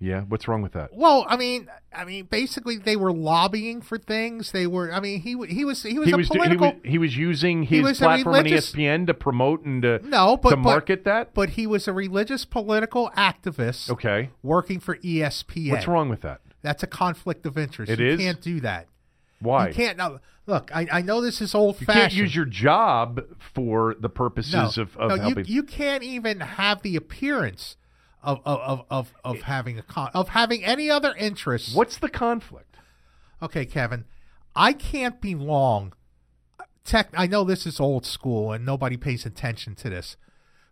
Yeah, 0.00 0.20
what's 0.28 0.46
wrong 0.46 0.62
with 0.62 0.72
that? 0.74 0.90
Well, 0.94 1.26
I 1.28 1.36
mean, 1.36 1.68
I 1.92 2.04
mean, 2.04 2.26
basically, 2.26 2.76
they 2.78 2.94
were 2.94 3.12
lobbying 3.12 3.82
for 3.82 3.98
things. 3.98 4.52
They 4.52 4.64
were, 4.66 4.92
I 4.92 5.00
mean, 5.00 5.20
he 5.20 5.30
he 5.48 5.64
was 5.64 5.82
he 5.82 5.98
was 5.98 6.06
He 6.06 6.14
a 6.14 6.16
was, 6.16 6.28
do- 6.28 6.34
he 6.34 6.38
political. 6.38 6.66
was 6.72 6.80
he 6.84 6.98
was 6.98 7.16
using 7.16 7.64
his 7.64 7.82
was 7.82 7.98
platform 7.98 8.36
on 8.36 8.46
E 8.46 8.52
ESPN 8.52 9.08
to 9.08 9.14
promote 9.14 9.64
and 9.64 9.82
to 9.82 9.98
No, 10.06 10.36
but- 10.36 10.50
to 10.50 10.56
but- 10.56 10.62
market 10.62 11.04
that. 11.04 11.34
but 11.34 11.50
he 11.50 11.66
was 11.66 11.88
a 11.88 11.92
religious 11.92 12.44
political 12.44 13.10
activist 13.16 13.90
Okay, 13.90 14.30
working 14.42 14.78
for 14.78 14.98
ESPN. 14.98 15.72
what's 15.72 15.88
wrong 15.88 16.08
with 16.08 16.20
that? 16.20 16.42
That's 16.62 16.84
a 16.84 16.88
conflict 16.88 17.44
of 17.44 17.58
interest. 17.58 17.90
It 17.90 17.98
you 17.98 18.06
is? 18.06 18.20
can't 18.20 18.40
do 18.40 18.60
that. 18.60 18.86
Why 19.40 19.68
You 19.68 19.74
can't. 19.74 19.96
Now, 19.98 20.20
look, 20.46 20.70
I, 20.74 20.86
I 20.92 21.02
know 21.02 21.20
this 21.20 21.40
is 21.40 21.54
old 21.56 21.76
fashioned. 21.76 21.88
You 21.96 22.00
can't 22.02 22.12
use 22.14 22.36
your 22.36 22.44
job 22.44 23.20
for 23.54 23.96
the 23.98 24.08
purposes 24.08 24.76
no, 24.76 24.82
of, 24.82 24.96
of 24.96 25.08
no, 25.10 25.16
helping. 25.16 25.44
you, 25.46 25.54
you 25.54 25.62
can't 25.64 26.02
even 26.04 26.40
have 26.40 26.82
the 26.82 26.94
appearance 26.96 27.76
of 28.28 28.42
of, 28.44 28.60
of, 28.60 28.84
of, 28.90 29.14
of 29.24 29.42
having 29.42 29.78
a 29.78 29.82
con- 29.82 30.10
of 30.12 30.28
having 30.28 30.62
any 30.64 30.90
other 30.90 31.14
interest. 31.16 31.74
What's 31.74 31.96
the 31.96 32.10
conflict? 32.10 32.76
Okay, 33.42 33.64
Kevin, 33.64 34.04
I 34.54 34.74
can't 34.74 35.20
be 35.20 35.34
belong. 35.34 35.94
Tech. 36.84 37.08
I 37.14 37.26
know 37.26 37.44
this 37.44 37.66
is 37.66 37.80
old 37.80 38.04
school 38.04 38.52
and 38.52 38.64
nobody 38.66 38.96
pays 38.96 39.24
attention 39.24 39.74
to 39.76 39.90
this, 39.90 40.16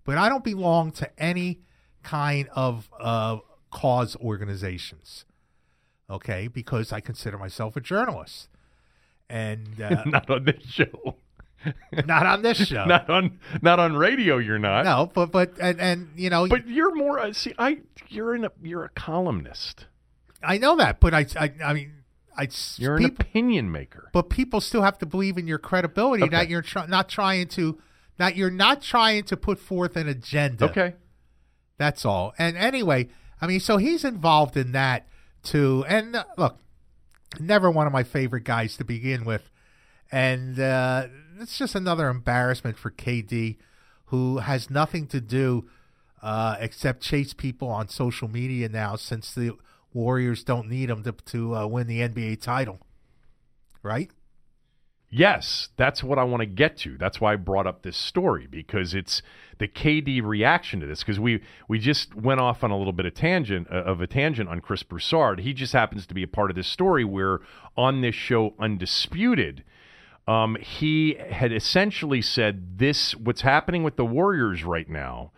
but 0.05 0.19
I 0.19 0.29
don't 0.29 0.45
belong 0.45 0.91
to 0.93 1.11
any 1.19 1.61
kind 2.03 2.49
of 2.53 2.91
uh, 3.01 3.39
cause 3.71 4.17
organizations. 4.17 5.25
Okay, 6.09 6.49
because 6.49 6.93
I 6.93 7.01
consider 7.01 7.39
myself 7.39 7.75
a 7.77 7.81
journalist, 7.81 8.49
and 9.29 9.81
uh, 9.81 10.05
not 10.07 10.29
on 10.31 10.45
this 10.45 10.63
show. 10.69 11.17
not 12.07 12.27
on 12.27 12.43
this 12.43 12.59
show. 12.69 12.85
not 12.85 13.09
on 13.11 13.39
not 13.63 13.79
on 13.81 13.97
radio. 13.97 14.39
You're 14.39 14.59
not. 14.59 14.85
No, 14.85 15.11
but 15.13 15.33
but 15.33 15.53
and, 15.61 15.81
and 15.81 16.09
you 16.17 16.31
know, 16.31 16.47
But 16.49 16.69
you're 16.69 16.95
more. 16.95 17.19
Uh, 17.19 17.33
see, 17.33 17.55
I 17.59 17.79
you're 18.09 18.35
in 18.35 18.45
a 18.45 18.51
you're 18.63 18.85
a 18.85 18.89
columnist. 18.91 19.87
I 20.43 20.59
know 20.59 20.77
that, 20.77 21.01
but 21.01 21.15
I 21.15 21.27
I, 21.39 21.53
I 21.65 21.73
mean, 21.73 21.93
I 22.37 22.49
You're 22.77 22.97
an 22.97 23.05
opinion 23.07 23.73
maker. 23.73 24.11
but 24.13 24.29
people 24.31 24.61
still 24.61 24.83
have 24.83 24.99
to 24.99 25.07
believe 25.07 25.39
in 25.39 25.47
your 25.49 25.59
credibility 25.59 26.23
Okay. 26.25 26.37
that 26.37 26.49
you're 26.49 26.63
try, 26.63 26.87
not 26.87 27.09
trying 27.09 27.49
to 27.49 27.79
that 28.19 28.37
you're 28.37 28.51
not 28.51 28.81
trying 28.83 29.25
to 29.25 29.37
put 29.37 29.59
forth 29.59 29.97
an 29.97 30.09
agenda. 30.09 30.67
Okay. 30.67 30.95
That's 31.79 32.05
all. 32.05 32.33
And 32.39 32.57
anyway, 32.57 33.09
I 33.41 33.47
mean, 33.47 33.61
so 33.61 33.77
he's 33.77 34.05
involved 34.05 34.57
in 34.57 34.73
that 34.73 35.07
too. 35.43 35.85
And 35.89 36.17
uh, 36.17 36.25
look, 36.39 36.59
never 37.41 37.71
one 37.71 37.87
of 37.87 37.93
my 37.93 38.03
favorite 38.05 38.45
guys 38.45 38.77
to 38.79 38.85
begin 38.85 39.25
with. 39.25 39.51
And 40.13 40.59
uh, 40.61 41.09
it's 41.41 41.59
just 41.59 41.75
another 41.75 42.09
embarrassment 42.09 42.79
for 42.79 42.91
KD, 42.91 43.57
who 44.07 44.39
has 44.39 44.71
nothing 44.71 45.07
to 45.09 45.21
do 45.21 45.69
uh, 46.23 46.57
except 46.61 47.03
chase 47.03 47.33
people 47.33 47.69
on 47.69 47.89
social 47.89 48.29
media 48.29 48.69
now 48.69 48.97
since 48.97 49.35
the 49.35 49.57
Warriors 49.93 50.45
don't 50.45 50.69
need 50.69 50.91
him 50.91 51.03
to, 51.05 51.13
to 51.13 51.57
uh, 51.57 51.67
win 51.67 51.87
the 51.87 52.01
NBA 52.01 52.41
title. 52.41 52.81
Right? 53.83 54.11
Yes, 55.09 55.69
that's 55.77 56.03
what 56.03 56.19
I 56.19 56.25
want 56.25 56.41
to 56.41 56.47
get 56.47 56.77
to. 56.79 56.99
That's 56.99 57.21
why 57.21 57.33
I 57.33 57.37
brought 57.37 57.67
up 57.67 57.83
this 57.83 57.97
story 57.97 58.47
because 58.47 58.93
it's 58.93 59.23
the 59.59 59.69
KD 59.69 60.23
reaction 60.23 60.81
to 60.81 60.87
this 60.87 61.01
because 61.01 61.21
we 61.21 61.43
we 61.69 61.79
just 61.79 62.15
went 62.15 62.41
off 62.41 62.65
on 62.65 62.73
a 62.73 62.77
little 62.77 62.93
bit 62.93 63.07
of 63.07 63.15
tangent 63.15 63.69
uh, 63.71 63.85
of 63.85 64.01
a 64.01 64.07
tangent 64.07 64.49
on 64.49 64.61
Chris 64.61 64.83
Broussard. 64.83 65.41
He 65.41 65.55
just 65.55 65.73
happens 65.73 66.07
to 66.07 66.15
be 66.15 66.25
a 66.25 66.29
part 66.29 66.51
of 66.51 66.57
this 66.57 66.67
story 66.67 67.05
where 67.05 67.39
on 67.77 68.01
this 68.01 68.17
show 68.17 68.55
Undisputed, 68.59 69.63
um, 70.27 70.57
he 70.57 71.15
had 71.31 71.53
essentially 71.53 72.21
said 72.21 72.79
this 72.79 73.15
what's 73.15 73.43
happening 73.43 73.83
with 73.83 73.97
the 73.97 74.05
Warriors 74.05 74.65
right 74.65 74.89
now 74.89 75.33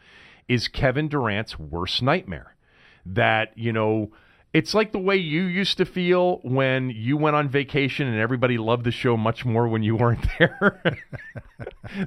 is 0.49 0.69
Kevin 0.69 1.09
Durant's 1.09 1.59
worst 1.59 2.03
nightmare. 2.03 2.57
That, 3.05 3.57
you 3.57 3.73
know, 3.73 4.13
it's 4.55 4.73
like 4.75 4.93
the 4.93 4.99
way 4.99 5.17
you 5.17 5.43
used 5.43 5.77
to 5.79 5.85
feel 5.85 6.39
when 6.43 6.91
you 6.91 7.17
went 7.17 7.37
on 7.37 7.49
vacation 7.49 8.07
and 8.07 8.19
everybody 8.19 8.57
loved 8.57 8.85
the 8.85 8.91
show 8.91 9.17
much 9.17 9.45
more 9.45 9.69
when 9.69 9.83
you 9.83 9.97
weren't 9.97 10.27
there. 10.39 10.99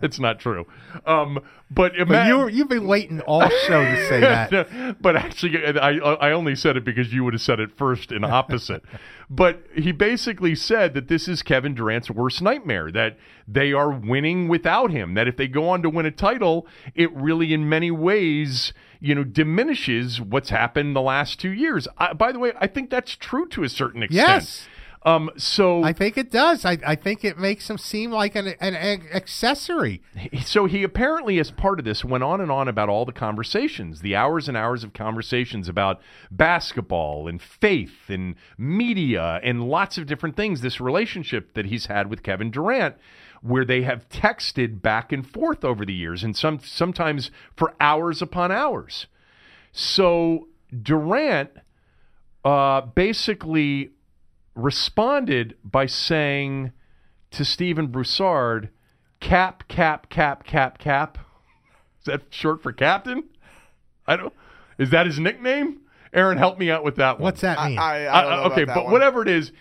It's 0.01 0.19
not 0.19 0.39
true. 0.39 0.65
Um, 1.05 1.39
but, 1.69 1.95
you 1.95 2.47
you've 2.49 2.69
been 2.69 2.87
waiting 2.87 3.19
all 3.21 3.47
show 3.67 3.83
to 3.83 4.07
say 4.07 4.19
that. 4.19 4.97
but 5.01 5.15
actually, 5.15 5.57
I 5.79 5.97
I 5.97 6.31
only 6.31 6.55
said 6.55 6.77
it 6.77 6.85
because 6.85 7.11
you 7.11 7.23
would 7.23 7.33
have 7.33 7.41
said 7.41 7.59
it 7.59 7.75
first 7.77 8.11
in 8.11 8.23
opposite. 8.23 8.83
but 9.29 9.63
he 9.75 9.91
basically 9.91 10.55
said 10.55 10.93
that 10.93 11.07
this 11.07 11.27
is 11.27 11.41
Kevin 11.41 11.73
Durant's 11.73 12.11
worst 12.11 12.41
nightmare. 12.41 12.91
That 12.91 13.17
they 13.47 13.73
are 13.73 13.91
winning 13.91 14.47
without 14.47 14.91
him. 14.91 15.15
That 15.15 15.27
if 15.27 15.35
they 15.35 15.47
go 15.47 15.69
on 15.69 15.81
to 15.81 15.89
win 15.89 16.05
a 16.05 16.11
title, 16.11 16.67
it 16.93 17.11
really, 17.13 17.53
in 17.53 17.67
many 17.67 17.91
ways, 17.91 18.73
you 19.01 19.15
know, 19.15 19.23
diminishes 19.23 20.21
what's 20.21 20.49
happened 20.49 20.95
the 20.95 21.01
last 21.01 21.39
two 21.39 21.51
years. 21.51 21.87
I, 21.97 22.13
by 22.13 22.31
the 22.31 22.39
way, 22.39 22.53
I 22.57 22.67
think 22.67 22.89
that's 22.91 23.15
true 23.15 23.47
to 23.49 23.63
a 23.63 23.69
certain 23.69 24.03
extent. 24.03 24.27
Yes. 24.27 24.67
Um. 25.03 25.31
So 25.35 25.83
I 25.83 25.93
think 25.93 26.15
it 26.15 26.29
does. 26.29 26.63
I, 26.63 26.77
I 26.85 26.93
think 26.93 27.25
it 27.25 27.39
makes 27.39 27.67
him 27.67 27.79
seem 27.79 28.11
like 28.11 28.35
an, 28.35 28.49
an, 28.59 28.75
an 28.75 29.01
accessory. 29.11 30.03
so 30.45 30.67
he 30.67 30.83
apparently 30.83 31.39
as 31.39 31.49
part 31.49 31.79
of 31.79 31.85
this 31.85 32.05
went 32.05 32.23
on 32.23 32.39
and 32.39 32.51
on 32.51 32.67
about 32.67 32.87
all 32.87 33.03
the 33.03 33.11
conversations 33.11 34.01
the 34.01 34.15
hours 34.15 34.47
and 34.47 34.55
hours 34.55 34.83
of 34.83 34.93
conversations 34.93 35.67
about 35.67 35.99
basketball 36.29 37.27
and 37.27 37.41
faith 37.41 38.09
and 38.09 38.35
media 38.59 39.39
and 39.43 39.63
lots 39.63 39.97
of 39.97 40.05
different 40.05 40.35
things 40.35 40.61
this 40.61 40.79
relationship 40.79 41.55
that 41.55 41.65
he's 41.65 41.87
had 41.87 42.07
with 42.07 42.21
kevin 42.21 42.51
durant 42.51 42.95
where 43.41 43.65
they 43.65 43.81
have 43.81 44.07
texted 44.09 44.81
back 44.81 45.11
and 45.11 45.27
forth 45.27 45.63
over 45.63 45.85
the 45.85 45.93
years 45.93 46.23
and 46.23 46.35
some 46.35 46.59
sometimes 46.59 47.31
for 47.55 47.73
hours 47.79 48.21
upon 48.21 48.51
hours 48.51 49.07
so 49.71 50.47
durant 50.83 51.49
uh, 52.43 52.81
basically 52.81 53.91
responded 54.55 55.55
by 55.63 55.85
saying 55.85 56.71
to 57.31 57.45
Stephen 57.45 57.87
Broussard, 57.87 58.69
cap, 59.19 59.67
cap, 59.67 60.09
cap, 60.09 60.43
cap, 60.43 60.77
cap. 60.77 61.17
Is 61.99 62.05
that 62.05 62.23
short 62.29 62.61
for 62.61 62.71
captain? 62.73 63.23
I 64.07 64.17
don't. 64.17 64.33
Is 64.77 64.89
that 64.89 65.05
his 65.05 65.19
nickname? 65.19 65.81
Aaron, 66.13 66.37
help 66.37 66.57
me 66.57 66.69
out 66.69 66.83
with 66.83 66.97
that 66.97 67.19
one. 67.19 67.23
What's 67.23 67.41
that 67.41 67.63
mean? 67.69 67.77
I, 67.77 68.07
I 68.09 68.21
don't 68.21 68.31
know 68.31 68.51
okay, 68.51 68.63
about 68.63 68.73
that 68.73 68.75
but 68.75 68.83
one. 68.85 68.93
whatever 68.93 69.21
it 69.21 69.29
is, 69.29 69.51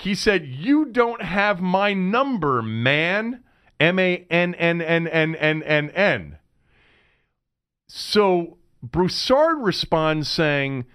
he 0.00 0.14
said, 0.14 0.46
"You 0.46 0.86
don't 0.86 1.22
have 1.22 1.60
my 1.60 1.92
number, 1.92 2.62
man." 2.62 3.42
M 3.78 3.98
A 3.98 4.26
N 4.30 4.54
N 4.54 4.80
N 4.80 5.06
N 5.06 5.34
N 5.34 5.62
N 5.62 5.90
N. 5.90 6.38
So 7.88 8.58
Broussard 8.82 9.58
responds 9.58 10.28
saying, 10.28 10.86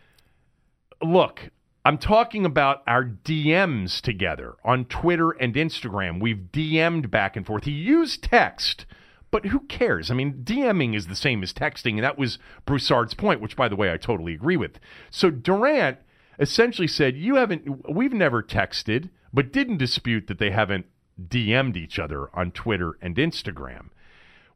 "Look, 1.02 1.52
I'm 1.86 1.98
talking 1.98 2.46
about 2.46 2.84
our 2.88 3.04
DMs 3.04 4.02
together 4.02 4.56
on 4.64 4.86
Twitter 4.86 5.32
and 5.32 5.54
Instagram. 5.54 6.20
We've 6.20 6.50
DM'd 6.52 7.12
back 7.12 7.36
and 7.36 7.46
forth. 7.46 7.66
He 7.66 7.72
used 7.72 8.24
text." 8.24 8.86
But 9.30 9.46
who 9.46 9.62
cares? 9.62 10.12
I 10.12 10.14
mean, 10.14 10.44
DMing 10.44 10.94
is 10.94 11.08
the 11.08 11.16
same 11.16 11.42
as 11.42 11.54
texting, 11.54 11.94
and 11.94 12.04
that 12.04 12.18
was 12.18 12.38
Broussard's 12.66 13.14
point, 13.14 13.40
which, 13.40 13.56
by 13.56 13.70
the 13.70 13.78
way, 13.78 13.92
I 13.92 13.96
totally 13.96 14.34
agree 14.34 14.58
with. 14.58 14.78
So 15.10 15.32
Durant 15.32 16.00
essentially 16.42 16.88
said, 16.88 17.16
"You 17.16 17.36
haven't. 17.36 17.90
We've 17.90 18.12
never 18.12 18.44
texted, 18.44 19.10
but 19.32 19.54
didn't 19.54 19.78
dispute 19.78 20.28
that 20.28 20.40
they 20.40 20.52
haven't 20.52 20.88
DM'd 21.22 21.78
each 21.78 21.98
other 22.00 22.28
on 22.34 22.52
Twitter 22.52 22.98
and 23.02 23.16
Instagram." 23.16 23.92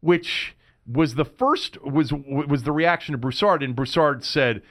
which 0.05 0.55
was 0.87 1.15
the 1.15 1.25
first 1.25 1.81
was 1.83 2.13
was 2.13 2.63
the 2.63 2.71
reaction 2.71 3.13
to 3.13 3.17
Broussard, 3.17 3.63
and 3.63 3.75
Broussard 3.75 4.23
said, 4.23 4.61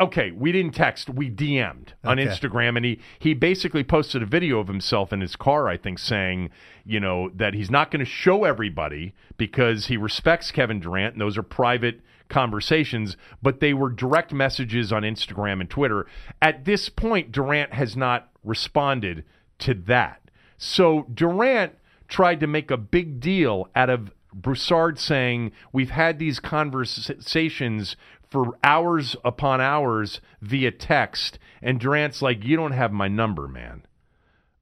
"Okay, 0.00 0.30
we 0.30 0.52
didn't 0.52 0.74
text, 0.74 1.10
we 1.10 1.28
DM'd 1.28 1.94
on 2.04 2.20
Okay. 2.20 2.28
Instagram," 2.28 2.76
and 2.76 2.84
he 2.84 3.00
he 3.18 3.34
basically 3.34 3.82
posted 3.82 4.22
a 4.22 4.26
video 4.26 4.60
of 4.60 4.68
himself 4.68 5.12
in 5.12 5.20
his 5.20 5.34
car, 5.34 5.68
I 5.68 5.76
think, 5.76 5.98
saying, 5.98 6.50
you 6.84 7.00
know, 7.00 7.30
that 7.30 7.54
he's 7.54 7.70
not 7.70 7.90
going 7.90 7.98
to 8.04 8.10
show 8.10 8.44
everybody 8.44 9.12
because 9.36 9.86
he 9.86 9.96
respects 9.96 10.52
Kevin 10.52 10.78
Durant, 10.78 11.14
and 11.14 11.20
those 11.20 11.36
are 11.36 11.42
private 11.42 12.00
conversations, 12.28 13.16
but 13.42 13.60
they 13.60 13.74
were 13.74 13.90
direct 13.90 14.32
messages 14.32 14.92
on 14.92 15.02
Instagram 15.02 15.60
and 15.60 15.70
Twitter. 15.70 16.06
At 16.40 16.64
this 16.64 16.88
point, 16.88 17.32
Durant 17.32 17.72
has 17.72 17.96
not 17.96 18.28
responded 18.44 19.24
to 19.60 19.74
that. 19.74 20.20
So 20.58 21.06
Durant 21.12 21.74
tried 22.08 22.40
to 22.40 22.46
make 22.46 22.70
a 22.70 22.76
big 22.76 23.20
deal 23.20 23.68
out 23.74 23.90
of 23.90 24.12
Broussard 24.32 24.98
saying, 24.98 25.52
We've 25.72 25.90
had 25.90 26.18
these 26.18 26.40
conversations 26.40 27.96
for 28.30 28.58
hours 28.62 29.16
upon 29.24 29.60
hours 29.60 30.20
via 30.42 30.70
text. 30.70 31.38
And 31.62 31.80
Durant's 31.80 32.22
like, 32.22 32.44
You 32.44 32.56
don't 32.56 32.72
have 32.72 32.92
my 32.92 33.08
number, 33.08 33.48
man. 33.48 33.84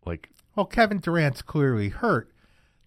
Like, 0.07 0.31
Well, 0.55 0.67
Kevin 0.67 0.99
Durant's 0.99 1.43
clearly 1.43 1.89
hurt 1.89 2.31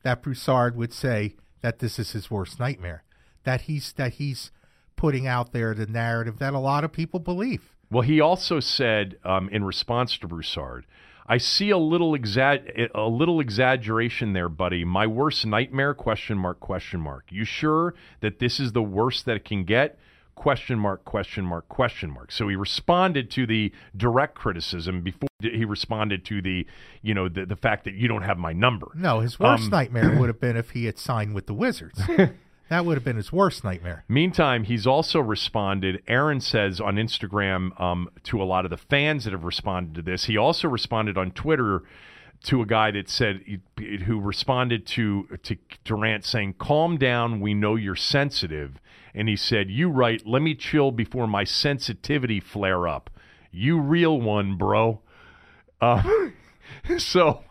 that 0.03 0.23
Broussard 0.23 0.77
would 0.77 0.93
say 0.93 1.35
that 1.61 1.79
this 1.79 1.99
is 1.99 2.11
his 2.11 2.31
worst 2.31 2.59
nightmare. 2.59 3.03
That 3.43 3.61
he's 3.61 3.93
that 3.93 4.13
he's 4.13 4.51
putting 4.97 5.25
out 5.27 5.53
there 5.53 5.73
the 5.73 5.85
narrative 5.85 6.39
that 6.39 6.53
a 6.53 6.59
lot 6.59 6.83
of 6.83 6.91
people 6.91 7.19
believe. 7.21 7.73
Well, 7.89 8.01
he 8.03 8.19
also 8.19 8.59
said 8.59 9.17
um, 9.23 9.47
in 9.49 9.63
response 9.63 10.17
to 10.17 10.27
Broussard, 10.27 10.85
"I 11.25 11.37
see 11.37 11.69
a 11.69 11.77
little 11.77 12.11
exa- 12.17 12.89
a 12.93 13.07
little 13.07 13.39
exaggeration 13.39 14.33
there, 14.33 14.49
buddy. 14.49 14.83
My 14.83 15.07
worst 15.07 15.45
nightmare? 15.45 15.93
Question 15.93 16.37
mark? 16.37 16.59
Question 16.59 16.99
mark. 16.99 17.25
You 17.29 17.45
sure 17.45 17.93
that 18.19 18.39
this 18.39 18.59
is 18.59 18.73
the 18.73 18.83
worst 18.83 19.23
that 19.25 19.37
it 19.37 19.45
can 19.45 19.63
get? 19.63 19.97
Question 20.35 20.77
mark? 20.77 21.03
Question 21.05 21.45
mark? 21.45 21.67
Question 21.69 22.11
mark. 22.11 22.31
So 22.31 22.47
he 22.49 22.55
responded 22.55 23.31
to 23.31 23.47
the 23.47 23.71
direct 23.95 24.35
criticism 24.35 25.01
before 25.01 25.29
he 25.41 25.65
responded 25.65 26.25
to 26.25 26.41
the, 26.41 26.67
you 27.01 27.13
know, 27.13 27.29
the 27.29 27.45
the 27.45 27.55
fact 27.55 27.85
that 27.85 27.93
you 27.93 28.07
don't 28.09 28.23
have 28.23 28.37
my 28.37 28.51
number. 28.53 28.87
No, 28.95 29.21
his 29.21 29.39
worst 29.39 29.63
Um, 29.63 29.69
nightmare 29.69 30.15
would 30.19 30.27
have 30.27 30.41
been 30.41 30.57
if 30.57 30.71
he 30.71 30.85
had 30.85 30.97
signed 30.99 31.33
with 31.33 31.47
the 31.47 31.53
Wizards. 31.53 32.01
that 32.69 32.85
would 32.85 32.95
have 32.95 33.03
been 33.03 33.15
his 33.15 33.31
worst 33.31 33.63
nightmare. 33.63 34.03
Meantime, 34.07 34.63
he's 34.63 34.85
also 34.85 35.19
responded. 35.19 36.01
Aaron 36.07 36.41
says 36.41 36.81
on 36.81 36.95
Instagram 36.95 37.79
um, 37.79 38.09
to 38.23 38.41
a 38.41 38.45
lot 38.45 38.65
of 38.65 38.71
the 38.71 38.77
fans 38.77 39.23
that 39.23 39.33
have 39.33 39.43
responded 39.43 39.95
to 39.95 40.01
this. 40.01 40.25
He 40.25 40.37
also 40.37 40.67
responded 40.67 41.17
on 41.17 41.31
Twitter 41.31 41.83
to 42.43 42.61
a 42.61 42.65
guy 42.65 42.91
that 42.91 43.09
said 43.09 43.41
who 44.05 44.19
responded 44.19 44.85
to 44.85 45.39
to 45.43 45.57
Durant 45.83 46.25
saying, 46.25 46.55
"Calm 46.59 46.97
down. 46.97 47.39
We 47.39 47.53
know 47.53 47.75
you're 47.75 47.95
sensitive." 47.95 48.79
And 49.15 49.27
he 49.27 49.35
said, 49.35 49.69
"You 49.69 49.89
right. 49.89 50.21
Let 50.25 50.41
me 50.41 50.53
chill 50.53 50.91
before 50.91 51.27
my 51.27 51.43
sensitivity 51.43 52.39
flare 52.39 52.87
up. 52.87 53.09
You 53.51 53.79
real 53.79 54.19
one, 54.19 54.57
bro." 54.57 55.01
Uh, 55.81 56.29
so 56.97 57.43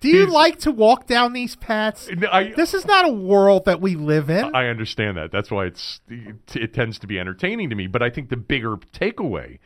Do 0.00 0.08
you 0.08 0.20
He's- 0.20 0.30
like 0.32 0.58
to 0.60 0.72
walk 0.72 1.06
down 1.06 1.32
these 1.34 1.56
paths? 1.56 2.08
I, 2.32 2.52
This 2.56 2.72
is 2.74 2.84
not 2.86 3.06
a 3.06 3.12
world 3.12 3.66
that 3.66 3.80
we 3.80 3.96
live 3.96 4.30
in. 4.30 4.54
I 4.54 4.68
understand 4.68 5.16
that. 5.18 5.30
That's 5.30 5.50
why 5.50 5.66
it's 5.66 6.00
it, 6.08 6.36
it 6.56 6.74
tends 6.74 6.98
to 7.00 7.06
be 7.06 7.18
entertaining 7.18 7.68
to 7.70 7.76
me. 7.76 7.86
But 7.86 8.02
I 8.02 8.08
think 8.10 8.30
the 8.30 8.36
bigger 8.38 8.76
takeaway 8.94 9.58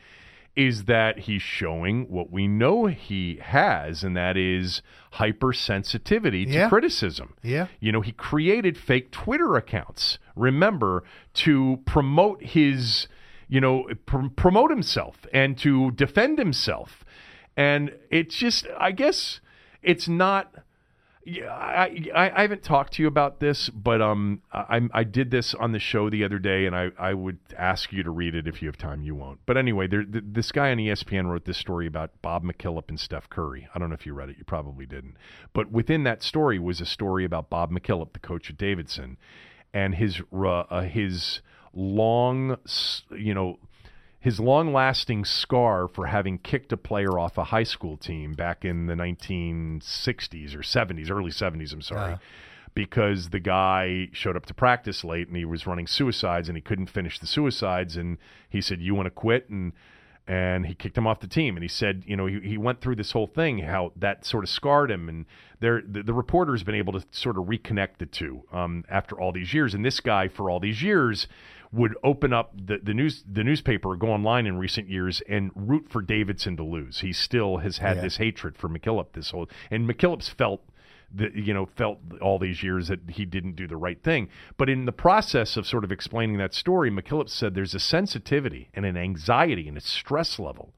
is 0.55 0.85
that 0.85 1.19
he's 1.19 1.41
showing 1.41 2.09
what 2.09 2.31
we 2.31 2.47
know 2.47 2.85
he 2.85 3.39
has, 3.41 4.03
and 4.05 4.15
that 4.15 4.37
is 4.37 4.81
hypersensitivity 5.13 6.45
to 6.45 6.51
Yeah. 6.53 6.69
criticism. 6.69 7.33
Yeah. 7.43 7.67
You 7.79 7.91
know, 7.91 8.01
he 8.01 8.11
created 8.11 8.77
fake 8.77 9.11
Twitter 9.11 9.55
accounts. 9.55 10.17
Remember 10.35 11.03
to 11.35 11.79
promote 11.85 12.41
his, 12.43 13.07
you 13.47 13.59
know, 13.61 13.85
pr- 14.05 14.27
promote 14.35 14.69
himself 14.71 15.25
and 15.33 15.57
to 15.59 15.91
defend 15.91 16.37
himself. 16.39 17.03
And 17.57 17.93
it's 18.09 18.35
just, 18.37 18.67
I 18.77 18.91
guess, 18.91 19.39
it's 19.85 20.07
not. 20.07 20.53
I, 21.27 22.07
I 22.13 22.31
I 22.35 22.41
haven't 22.41 22.61
talked 22.61 22.93
to 22.93 23.01
you 23.01 23.07
about 23.07 23.39
this, 23.39 23.69
but 23.69 23.99
um, 23.99 24.43
I 24.53 24.81
I 24.93 25.03
did 25.03 25.31
this 25.31 25.55
on 25.55 25.71
the 25.71 25.79
show 25.79 26.09
the 26.09 26.23
other 26.23 26.37
day, 26.37 26.67
and 26.67 26.75
I, 26.75 26.91
I 26.99 27.15
would 27.15 27.39
ask 27.57 27.91
you 27.91 28.03
to 28.03 28.11
read 28.11 28.35
it 28.35 28.47
if 28.47 28.61
you 28.61 28.67
have 28.67 28.77
time. 28.77 29.01
You 29.01 29.15
won't, 29.15 29.39
but 29.47 29.57
anyway, 29.57 29.87
there, 29.87 30.03
th- 30.03 30.23
this 30.27 30.51
guy 30.51 30.69
on 30.69 30.77
ESPN 30.77 31.27
wrote 31.27 31.45
this 31.45 31.57
story 31.57 31.87
about 31.87 32.11
Bob 32.21 32.43
McKillop 32.43 32.89
and 32.89 32.99
Steph 32.99 33.27
Curry. 33.29 33.67
I 33.73 33.79
don't 33.79 33.89
know 33.89 33.95
if 33.95 34.05
you 34.05 34.13
read 34.13 34.29
it. 34.29 34.37
You 34.37 34.43
probably 34.43 34.85
didn't, 34.85 35.15
but 35.51 35.71
within 35.71 36.03
that 36.03 36.21
story 36.21 36.59
was 36.59 36.79
a 36.79 36.85
story 36.85 37.25
about 37.25 37.49
Bob 37.49 37.71
McKillop, 37.71 38.13
the 38.13 38.19
coach 38.19 38.51
at 38.51 38.57
Davidson, 38.57 39.17
and 39.73 39.95
his 39.95 40.21
uh, 40.31 40.81
his 40.81 41.41
long, 41.73 42.57
you 43.11 43.33
know, 43.33 43.57
his 44.25 44.39
long-lasting 44.39 45.23
scar 45.23 45.87
for 45.87 46.07
having 46.07 46.39
kicked 46.39 46.71
a 46.71 46.77
player 46.77 47.19
off 47.19 47.37
a 47.37 47.43
high 47.43 47.61
school 47.61 47.95
team 47.95 48.33
back 48.33 48.65
in 48.65 48.87
the 48.87 48.95
1960s 48.95 50.55
or 50.55 50.61
70s, 50.61 51.11
early 51.11 51.29
70s. 51.29 51.71
I'm 51.71 51.83
sorry. 51.83 52.13
Uh. 52.13 52.17
Because 52.73 53.29
the 53.29 53.39
guy 53.39 54.09
showed 54.13 54.35
up 54.35 54.47
to 54.47 54.53
practice 54.55 55.03
late 55.03 55.27
and 55.27 55.37
he 55.37 55.45
was 55.45 55.67
running 55.67 55.85
suicides 55.85 56.49
and 56.49 56.57
he 56.57 56.61
couldn't 56.61 56.87
finish 56.87 57.19
the 57.19 57.27
suicides 57.27 57.97
and 57.97 58.17
he 58.49 58.61
said, 58.61 58.81
"You 58.81 58.95
want 58.95 59.05
to 59.05 59.11
quit?" 59.11 59.47
and 59.47 59.73
and 60.27 60.65
he 60.65 60.73
kicked 60.73 60.97
him 60.97 61.05
off 61.05 61.19
the 61.19 61.27
team. 61.27 61.55
And 61.55 61.63
he 61.63 61.69
said, 61.69 62.03
you 62.07 62.17
know, 62.17 62.25
he, 62.25 62.39
he 62.39 62.57
went 62.57 62.81
through 62.81 62.95
this 62.95 63.11
whole 63.11 63.27
thing, 63.27 63.59
how 63.59 63.91
that 63.95 64.25
sort 64.25 64.43
of 64.43 64.49
scarred 64.49 64.89
him. 64.89 65.07
And 65.07 65.25
there, 65.59 65.83
the, 65.87 66.01
the 66.01 66.13
reporter's 66.13 66.63
been 66.63 66.75
able 66.75 66.93
to 66.93 67.05
sort 67.11 67.37
of 67.37 67.45
reconnect 67.45 67.99
the 67.99 68.07
two 68.07 68.41
um, 68.51 68.85
after 68.89 69.19
all 69.19 69.31
these 69.31 69.53
years. 69.53 69.75
And 69.75 69.85
this 69.85 69.99
guy, 69.99 70.27
for 70.27 70.49
all 70.49 70.59
these 70.59 70.81
years, 70.81 71.27
would 71.75 71.95
open 72.03 72.31
up 72.33 72.53
the, 72.55 72.77
the 72.81 72.93
news 72.93 73.23
the 73.31 73.43
newspaper, 73.43 73.95
go 73.95 74.07
online 74.07 74.47
in 74.47 74.57
recent 74.57 74.89
years, 74.89 75.21
and 75.27 75.51
root 75.55 75.87
for 75.89 76.01
Davidson 76.01 76.55
to 76.57 76.63
lose. 76.63 76.99
He 77.01 77.11
still 77.13 77.57
has 77.57 77.77
had 77.79 77.97
Yeah. 77.97 78.03
this 78.03 78.17
hatred 78.17 78.57
for 78.57 78.69
McKillop. 78.69 79.07
This 79.13 79.31
whole 79.31 79.49
and 79.69 79.87
McKillop's 79.87 80.29
felt 80.29 80.61
that 81.13 81.35
you 81.35 81.53
know 81.53 81.65
felt 81.65 81.99
all 82.21 82.39
these 82.39 82.63
years 82.63 82.87
that 82.87 82.99
he 83.09 83.25
didn't 83.25 83.55
do 83.55 83.67
the 83.67 83.77
right 83.77 84.01
thing. 84.01 84.27
But 84.57 84.69
in 84.69 84.85
the 84.85 84.91
process 84.91 85.55
of 85.57 85.67
sort 85.67 85.83
of 85.83 85.91
explaining 85.91 86.37
that 86.37 86.53
story, 86.53 86.89
McKillop 86.89 87.29
said 87.29 87.53
there's 87.55 87.75
a 87.75 87.79
sensitivity 87.79 88.69
and 88.73 88.85
an 88.85 88.97
anxiety 88.97 89.67
and 89.67 89.77
a 89.77 89.81
stress 89.81 90.39
level 90.39 90.73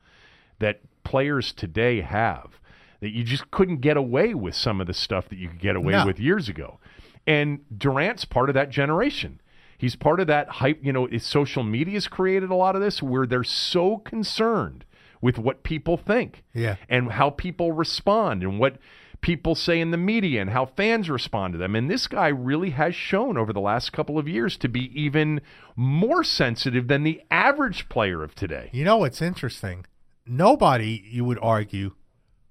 that 0.60 0.82
players 1.03 1.53
today 1.53 2.02
have 2.02 2.60
that 2.99 3.11
you 3.11 3.24
just 3.24 3.49
couldn't 3.52 3.78
get 3.82 3.95
away 3.95 4.34
with 4.34 4.56
some 4.56 4.82
of 4.82 4.88
the 4.88 4.94
stuff 4.94 5.30
that 5.30 5.38
you 5.38 5.48
could 5.49 5.60
get 5.60 5.76
away 5.76 5.94
No. 5.94 6.06
with 6.06 6.19
years 6.19 6.49
ago. 6.49 6.80
And 7.28 7.60
Durant's 7.78 8.26
part 8.26 8.49
of 8.49 8.56
that 8.56 8.69
generation. 8.69 9.40
He's 9.77 9.95
part 9.95 10.19
of 10.19 10.27
that 10.27 10.49
hype, 10.49 10.79
you 10.83 10.91
know, 10.91 11.07
social 11.19 11.63
media's 11.63 12.07
created 12.07 12.49
a 12.49 12.55
lot 12.55 12.75
of 12.75 12.81
this 12.81 13.01
where 13.03 13.25
they're 13.27 13.43
so 13.43 13.97
concerned 13.97 14.85
with 15.21 15.37
what 15.37 15.63
people 15.63 15.97
think 15.97 16.43
Yeah. 16.53 16.75
and 16.89 17.11
how 17.13 17.29
people 17.29 17.71
respond 17.71 18.43
and 18.43 18.59
what 18.59 18.77
people 19.21 19.55
say 19.55 19.79
in 19.79 19.89
the 19.91 19.97
media 19.97 20.41
and 20.41 20.51
how 20.51 20.65
fans 20.65 21.09
respond 21.09 21.53
to 21.53 21.57
them. 21.57 21.75
And 21.75 21.89
this 21.89 22.07
guy 22.07 22.27
really 22.27 22.69
has 22.71 22.93
shown 22.95 23.35
over 23.37 23.51
the 23.51 23.59
last 23.59 23.91
couple 23.91 24.17
of 24.19 24.27
years 24.27 24.57
to 24.57 24.67
be 24.69 24.91
even 24.99 25.41
more 25.75 26.23
sensitive 26.23 26.87
than 26.87 27.03
the 27.03 27.21
average 27.31 27.89
player 27.89 28.23
of 28.23 28.35
today. 28.35 28.69
You 28.71 28.83
know 28.83 28.97
what's 28.97 29.21
interesting? 29.21 29.85
Nobody, 30.25 31.03
you 31.09 31.23
would 31.25 31.39
argue, 31.41 31.93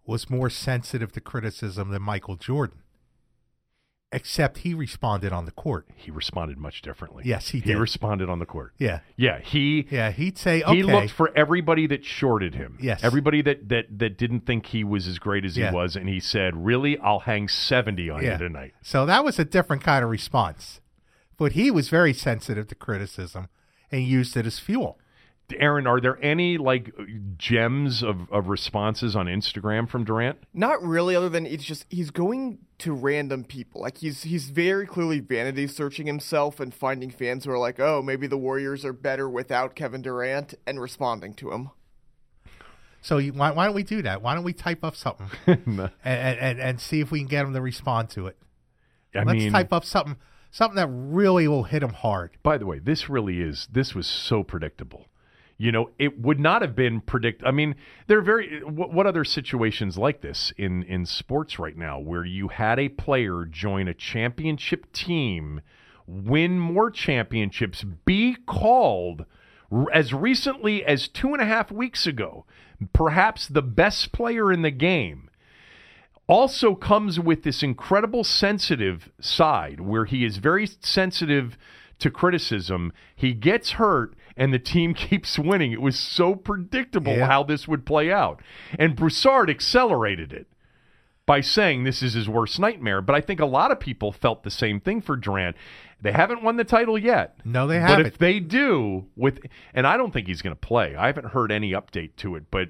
was 0.04 0.30
more 0.30 0.50
sensitive 0.50 1.12
to 1.12 1.20
criticism 1.20 1.90
than 1.90 2.02
Michael 2.02 2.36
Jordan. 2.36 2.78
Except 4.12 4.58
he 4.58 4.72
responded 4.72 5.32
on 5.32 5.46
the 5.46 5.50
court. 5.50 5.88
He 5.96 6.12
responded 6.12 6.58
much 6.58 6.80
differently. 6.80 7.24
Yes, 7.26 7.48
he 7.48 7.58
did. 7.58 7.70
He 7.70 7.74
responded 7.74 8.28
on 8.30 8.38
the 8.38 8.46
court. 8.46 8.72
Yeah. 8.78 9.00
Yeah, 9.16 9.40
he 9.40 9.86
Yeah, 9.90 10.12
he'd 10.12 10.38
say, 10.38 10.62
okay. 10.62 10.76
he 10.76 10.82
looked 10.84 11.10
for 11.10 11.36
everybody 11.36 11.88
that 11.88 12.04
shorted 12.04 12.54
him. 12.54 12.78
Yes. 12.80 13.02
Everybody 13.02 13.42
that 13.42 13.68
that 13.68 13.98
that 13.98 14.16
didn't 14.16 14.46
think 14.46 14.66
he 14.66 14.84
was 14.84 15.08
as 15.08 15.18
great 15.18 15.44
as 15.44 15.56
Yeah. 15.56 15.70
he 15.70 15.74
was 15.74 15.96
and 15.96 16.08
he 16.08 16.20
said, 16.20 16.54
"Really, 16.64 16.96
I'll 16.98 17.18
hang 17.20 17.48
70 17.48 18.08
on 18.08 18.22
Yeah. 18.22 18.32
you 18.32 18.38
tonight." 18.38 18.74
So 18.80 19.06
that 19.06 19.24
was 19.24 19.40
a 19.40 19.44
different 19.44 19.82
kind 19.82 20.04
of 20.04 20.10
response. 20.10 20.80
But 21.36 21.52
he 21.52 21.70
was 21.72 21.88
very 21.88 22.12
sensitive 22.12 22.68
to 22.68 22.74
criticism 22.76 23.48
and 23.90 24.04
used 24.04 24.36
it 24.36 24.46
as 24.46 24.60
fuel. 24.60 24.98
Aaron, 25.55 25.86
are 25.86 26.01
there 26.01 26.18
any 26.23 26.59
like 26.59 26.93
gems 27.36 28.02
of, 28.02 28.31
of 28.32 28.48
responses 28.48 29.14
on 29.14 29.27
Instagram 29.27 29.89
from 29.89 30.05
Durant? 30.05 30.39
Not 30.52 30.82
really, 30.82 31.14
other 31.14 31.28
than 31.28 31.47
it's 31.47 31.64
just 31.64 31.86
he's 31.89 32.10
going 32.10 32.59
to 32.78 32.93
random 32.93 33.44
people. 33.44 33.81
Like 33.81 33.98
he's 33.98 34.24
he's 34.24 34.51
very 34.51 34.86
clearly 34.86 35.20
vanity 35.20 35.66
searching 35.66 36.06
himself 36.06 36.60
and 36.60 36.74
finding 36.74 37.10
fans 37.10 37.44
who 37.44 37.52
are 37.52 37.59
like, 37.59 37.78
oh, 37.78 38.02
maybe 38.02 38.27
the 38.27 38.39
Warriors 38.39 38.85
are 38.85 38.93
better 38.93 39.28
without 39.28 39.74
Kevin 39.74 40.02
Durant, 40.02 40.55
and 40.66 40.81
responding 40.81 41.35
to 41.35 41.52
him. 41.52 41.70
So 43.01 43.18
you, 43.18 43.32
why, 43.32 43.52
why 43.52 43.66
don't 43.66 43.74
we 43.74 43.85
do 43.85 44.02
that? 44.02 44.20
Why 44.20 44.35
don't 44.35 44.43
we 44.43 44.52
type 44.52 44.82
up 44.82 44.97
something 44.97 45.28
and, 45.47 45.90
and, 46.05 46.39
and, 46.39 46.60
and 46.60 46.81
see 46.81 47.01
if 47.01 47.12
we 47.12 47.20
can 47.20 47.28
get 47.28 47.44
him 47.44 47.55
to 47.55 47.60
respond 47.60 48.10
to 48.10 48.27
it? 48.27 48.36
I 49.14 49.23
Let's 49.23 49.39
mean, 49.39 49.52
type 49.52 49.73
up 49.73 49.85
something 49.85 50.16
something 50.51 50.77
that 50.77 50.89
really 50.89 51.47
will 51.47 51.64
hit 51.64 51.82
him 51.82 51.93
hard. 51.93 52.36
by 52.43 52.59
the 52.59 52.66
way, 52.66 52.78
this 52.78 53.09
really 53.09 53.40
is 53.40 53.68
this 53.70 53.94
was 53.94 54.06
so 54.06 54.43
predictable. 54.43 55.06
You 55.58 55.72
know, 55.72 55.90
it 55.98 56.20
would 56.20 56.38
not 56.38 56.60
have 56.60 56.76
been 56.76 57.00
predict. 57.00 57.42
I 57.44 57.50
mean, 57.50 57.76
there 58.08 58.18
are 58.18 58.22
very 58.22 58.62
what, 58.62 58.92
what 58.92 59.06
other 59.06 59.24
situations 59.24 59.96
like 59.96 60.20
this 60.20 60.52
in 60.56 60.82
in 60.82 61.06
sports 61.06 61.58
right 61.58 61.76
now 61.76 61.98
where 61.98 62.24
you 62.24 62.48
had 62.48 62.78
a 62.78 62.90
player 62.90 63.46
join 63.46 63.88
a 63.88 63.94
championship 63.94 64.92
team, 64.92 65.62
win 66.06 66.58
more 66.58 66.90
championships, 66.90 67.84
be 68.04 68.36
called 68.46 69.24
as 69.92 70.12
recently 70.12 70.84
as 70.84 71.08
two 71.08 71.32
and 71.32 71.42
a 71.42 71.46
half 71.46 71.70
weeks 71.70 72.06
ago, 72.06 72.44
perhaps 72.92 73.48
the 73.48 73.62
best 73.62 74.12
player 74.12 74.52
in 74.52 74.62
the 74.62 74.70
game 74.70 75.28
also 76.28 76.74
comes 76.74 77.20
with 77.20 77.42
this 77.42 77.62
incredible 77.62 78.24
sensitive 78.24 79.10
side 79.20 79.80
where 79.80 80.04
he 80.04 80.24
is 80.24 80.38
very 80.38 80.66
sensitive 80.80 81.56
to 81.98 82.10
criticism. 82.10 82.92
He 83.14 83.32
gets 83.32 83.72
hurt 83.72 84.14
and 84.36 84.52
the 84.52 84.58
team 84.58 84.94
keeps 84.94 85.38
winning. 85.38 85.72
It 85.72 85.80
was 85.80 85.98
so 85.98 86.34
predictable 86.34 87.16
Yeah. 87.16 87.26
how 87.26 87.42
this 87.42 87.66
would 87.66 87.86
play 87.86 88.12
out. 88.12 88.40
And 88.78 88.94
Broussard 88.96 89.48
accelerated 89.50 90.32
it 90.32 90.46
by 91.24 91.40
saying 91.40 91.84
this 91.84 92.02
is 92.02 92.14
his 92.14 92.28
worst 92.28 92.58
nightmare. 92.60 93.02
But 93.02 93.16
I 93.16 93.20
think 93.20 93.40
a 93.40 93.46
lot 93.46 93.70
of 93.72 93.80
people 93.80 94.12
felt 94.12 94.42
the 94.44 94.50
same 94.50 94.78
thing 94.80 95.00
for 95.00 95.16
Durant. 95.16 95.56
They 96.00 96.12
haven't 96.12 96.42
won 96.42 96.56
the 96.56 96.64
title 96.64 96.98
yet. 96.98 97.36
No, 97.44 97.66
they 97.66 97.80
haven't. 97.80 97.96
But 98.04 98.06
if 98.06 98.18
they 98.18 98.38
do, 98.38 99.06
with 99.16 99.40
and 99.74 99.86
I 99.86 99.96
don't 99.96 100.12
think 100.12 100.26
he's 100.28 100.42
going 100.42 100.54
to 100.54 100.60
play. 100.60 100.94
I 100.94 101.06
haven't 101.06 101.28
heard 101.28 101.50
any 101.50 101.72
update 101.72 102.16
to 102.18 102.36
it, 102.36 102.44
but 102.50 102.68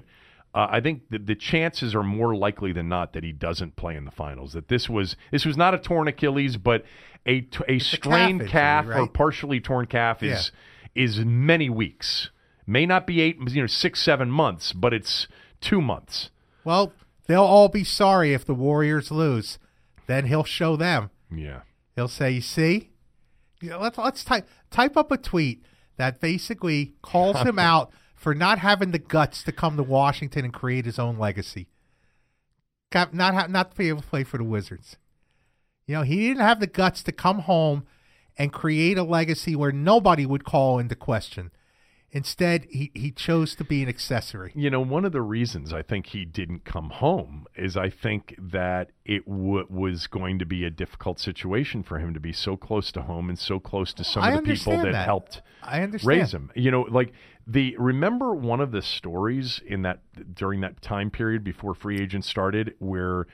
uh, 0.55 0.67
I 0.71 0.79
think 0.79 1.01
the, 1.09 1.19
the 1.19 1.35
chances 1.35 1.93
are 1.93 2.03
more 2.03 2.35
likely 2.35 2.71
than 2.71 2.87
not 2.87 3.13
that 3.13 3.23
he 3.23 3.33
doesn't 3.33 3.75
play 3.75 3.95
in 3.97 4.05
the 4.05 4.11
finals. 4.11 4.53
That 4.53 4.69
this 4.69 4.89
was 4.89 5.17
this 5.29 5.45
was 5.45 5.57
not 5.57 5.73
a 5.73 5.77
torn 5.77 6.07
Achilles, 6.07 6.55
but 6.57 6.85
a 7.27 7.47
a 7.67 7.79
strained 7.79 8.41
injury, 8.41 8.47
calf 8.47 8.85
or 8.87 8.89
right? 9.01 9.13
partially 9.13 9.59
torn 9.59 9.85
calf 9.87 10.23
is 10.23 10.51
is 10.95 11.19
many 11.19 11.69
weeks. 11.69 12.29
May 12.65 12.85
not 12.85 13.07
be 13.07 13.21
eight, 13.21 13.37
you 13.47 13.61
know, 13.61 13.67
six, 13.67 14.01
seven 14.01 14.29
months, 14.29 14.73
but 14.73 14.93
it's 14.93 15.27
two 15.61 15.81
months. 15.81 16.29
Well, 16.63 16.93
they'll 17.27 17.43
all 17.43 17.69
be 17.69 17.83
sorry 17.83 18.33
if 18.33 18.45
the 18.45 18.53
Warriors 18.53 19.09
lose. 19.09 19.57
Then 20.05 20.25
he'll 20.25 20.43
show 20.43 20.75
them. 20.75 21.09
Yeah. 21.33 21.61
He'll 21.95 22.07
say, 22.07 22.31
"You 22.31 22.41
see, 22.41 22.89
you 23.61 23.69
know, 23.69 23.79
let's 23.79 23.97
let's 23.97 24.23
type 24.23 24.47
type 24.69 24.97
up 24.97 25.11
a 25.11 25.17
tweet 25.17 25.63
that 25.97 26.19
basically 26.19 26.93
calls 27.01 27.41
him 27.41 27.59
out 27.59 27.91
for 28.15 28.33
not 28.33 28.59
having 28.59 28.91
the 28.91 28.99
guts 28.99 29.43
to 29.43 29.51
come 29.51 29.77
to 29.77 29.83
Washington 29.83 30.45
and 30.45 30.53
create 30.53 30.85
his 30.85 30.99
own 30.99 31.17
legacy. 31.17 31.67
Not 32.93 33.33
ha- 33.33 33.47
not 33.47 33.71
to 33.71 33.77
be 33.77 33.89
able 33.89 34.01
to 34.01 34.07
play 34.07 34.23
for 34.23 34.37
the 34.37 34.43
Wizards. 34.43 34.97
You 35.85 35.95
know, 35.95 36.01
he 36.01 36.27
didn't 36.27 36.43
have 36.43 36.59
the 36.59 36.67
guts 36.67 37.03
to 37.03 37.11
come 37.11 37.39
home 37.39 37.85
and 38.37 38.53
create 38.53 38.97
a 38.97 39.03
legacy 39.03 39.55
where 39.55 39.71
nobody 39.71 40.25
would 40.25 40.43
call 40.43 40.79
into 40.79 40.95
question. 40.95 41.51
Instead, 42.09 42.65
he, 42.69 42.89
he 42.93 43.11
chose 43.11 43.53
to 43.53 43.65
be 43.65 43.83
an 43.83 43.89
accessory. 43.89 44.53
You 44.55 44.69
know, 44.69 44.79
one 44.79 45.03
of 45.03 45.11
the 45.11 45.21
reasons 45.21 45.73
I 45.73 45.81
think 45.81 46.07
he 46.07 46.23
didn't 46.23 46.63
come 46.63 46.89
home 46.89 47.47
is 47.53 47.75
I 47.75 47.89
think 47.89 48.33
that 48.39 48.91
it 49.03 49.27
w- 49.27 49.67
was 49.69 50.07
going 50.07 50.39
to 50.39 50.45
be 50.45 50.63
a 50.63 50.69
difficult 50.69 51.19
situation 51.19 51.83
for 51.83 51.99
him 51.99 52.13
to 52.13 52.19
be 52.21 52.31
so 52.31 52.55
close 52.55 52.93
to 52.93 53.01
home 53.01 53.27
and 53.27 53.37
so 53.37 53.59
close 53.59 53.93
to 53.93 54.05
some 54.05 54.23
I 54.23 54.31
of 54.31 54.45
the 54.45 54.53
people 54.53 54.77
that, 54.77 54.93
that. 54.93 55.05
helped 55.05 55.41
I 55.61 55.81
understand. 55.81 56.07
raise 56.07 56.33
him. 56.33 56.49
You 56.55 56.71
know, 56.71 56.83
like 56.83 57.11
the 57.45 57.75
remember 57.77 58.33
one 58.33 58.61
of 58.61 58.71
the 58.71 58.81
stories 58.81 59.61
in 59.65 59.81
that 59.81 59.99
during 60.33 60.61
that 60.61 60.81
time 60.81 61.11
period 61.11 61.43
before 61.43 61.73
free 61.75 61.99
agents 61.99 62.29
started 62.29 62.73
where 62.79 63.27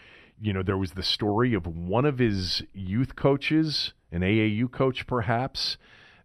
you 0.43 0.53
know 0.53 0.61
there 0.61 0.77
was 0.77 0.91
the 0.91 1.03
story 1.03 1.53
of 1.53 1.65
one 1.65 2.05
of 2.05 2.19
his 2.19 2.61
youth 2.73 3.15
coaches, 3.15 3.93
an 4.11 4.21
AAU 4.21 4.71
coach 4.71 5.07
perhaps, 5.07 5.77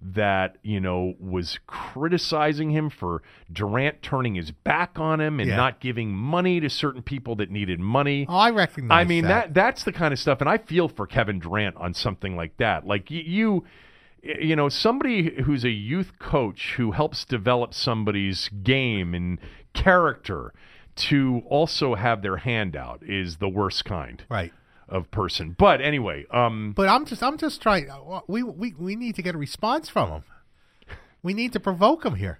that 0.03 0.57
you 0.62 0.81
know 0.81 1.15
was 1.20 1.59
criticizing 1.66 2.70
him 2.70 2.90
for 2.90 3.23
Durant 3.53 4.03
turning 4.03 4.35
his 4.35 4.51
back 4.51 4.99
on 4.99 5.20
him 5.20 5.40
and 5.40 5.49
Yeah. 5.49 5.57
not 5.57 5.81
giving 5.81 6.12
money 6.15 6.61
to 6.61 6.69
certain 6.69 7.03
people 7.03 7.35
that 7.36 7.51
needed 7.51 7.81
money. 7.81 8.27
Oh, 8.28 8.36
I 8.36 8.51
recognize. 8.51 9.01
I 9.01 9.05
mean 9.05 9.24
that. 9.24 9.47
that 9.47 9.55
that's 9.55 9.85
the 9.85 9.93
kind 9.93 10.12
of 10.12 10.19
stuff, 10.19 10.40
and 10.40 10.49
I 10.51 10.59
feel 10.59 10.89
for 10.89 11.07
Kevin 11.07 11.39
Durant 11.39 11.77
on 11.77 11.95
something 11.95 12.36
like 12.36 12.57
that. 12.59 12.86
Like 12.86 13.09
y- 13.11 13.23
you, 13.27 13.65
you 14.23 14.57
know, 14.57 14.69
somebody 14.69 15.43
who's 15.45 15.65
a 15.65 15.70
youth 15.70 16.19
coach 16.19 16.74
who 16.77 16.93
helps 16.93 17.24
develop 17.24 17.73
somebody's 17.74 18.49
game 18.62 19.15
and 19.15 19.39
character 19.74 20.53
to 20.98 21.42
also 21.48 21.94
have 21.94 22.22
their 22.22 22.38
hand 22.38 22.76
out 22.76 23.02
is 23.02 23.36
the 23.38 23.48
worst 23.48 23.84
kind 23.84 24.24
right. 24.28 24.52
of 24.88 25.10
person. 25.10 25.54
But 25.58 25.80
anyway, 25.80 26.26
um, 26.30 26.72
But 26.76 26.88
I'm 26.88 27.04
just 27.04 27.22
I'm 27.22 27.38
just 27.38 27.60
trying. 27.62 27.88
We 28.26 28.42
we 28.42 28.74
we 28.78 28.96
need 28.96 29.14
to 29.16 29.22
get 29.22 29.34
a 29.34 29.38
response 29.38 29.88
from 29.88 30.10
him. 30.10 30.24
We 31.22 31.34
need 31.34 31.52
to 31.52 31.60
provoke 31.60 32.04
him 32.04 32.14
here. 32.16 32.38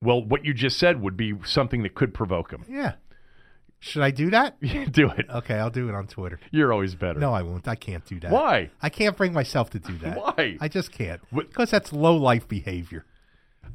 well, 0.00 0.22
what 0.22 0.44
you 0.44 0.54
just 0.54 0.78
said 0.78 1.00
would 1.02 1.16
be 1.16 1.34
something 1.44 1.82
that 1.82 1.94
could 1.94 2.14
provoke 2.14 2.50
him. 2.52 2.64
Yeah. 2.68 2.94
Should 3.80 4.02
I 4.02 4.10
do 4.10 4.30
that? 4.30 4.60
Do 4.92 5.08
it. 5.10 5.26
Okay, 5.30 5.54
I'll 5.54 5.70
do 5.70 5.88
it 5.88 5.94
on 5.94 6.08
Twitter. 6.08 6.40
You're 6.50 6.72
always 6.72 6.96
better. 6.96 7.20
No, 7.20 7.32
I 7.32 7.42
won't. 7.42 7.68
I 7.68 7.76
can't 7.76 8.04
do 8.04 8.18
that. 8.20 8.32
Why? 8.32 8.70
I 8.82 8.88
can't 8.88 9.16
bring 9.16 9.32
myself 9.32 9.70
to 9.70 9.78
do 9.78 9.96
that. 9.98 10.16
Why? 10.16 10.56
I 10.60 10.66
just 10.66 10.90
can't. 10.90 11.20
Because 11.32 11.70
that's 11.70 11.92
low 11.92 12.16
life 12.16 12.48
behavior. 12.48 13.04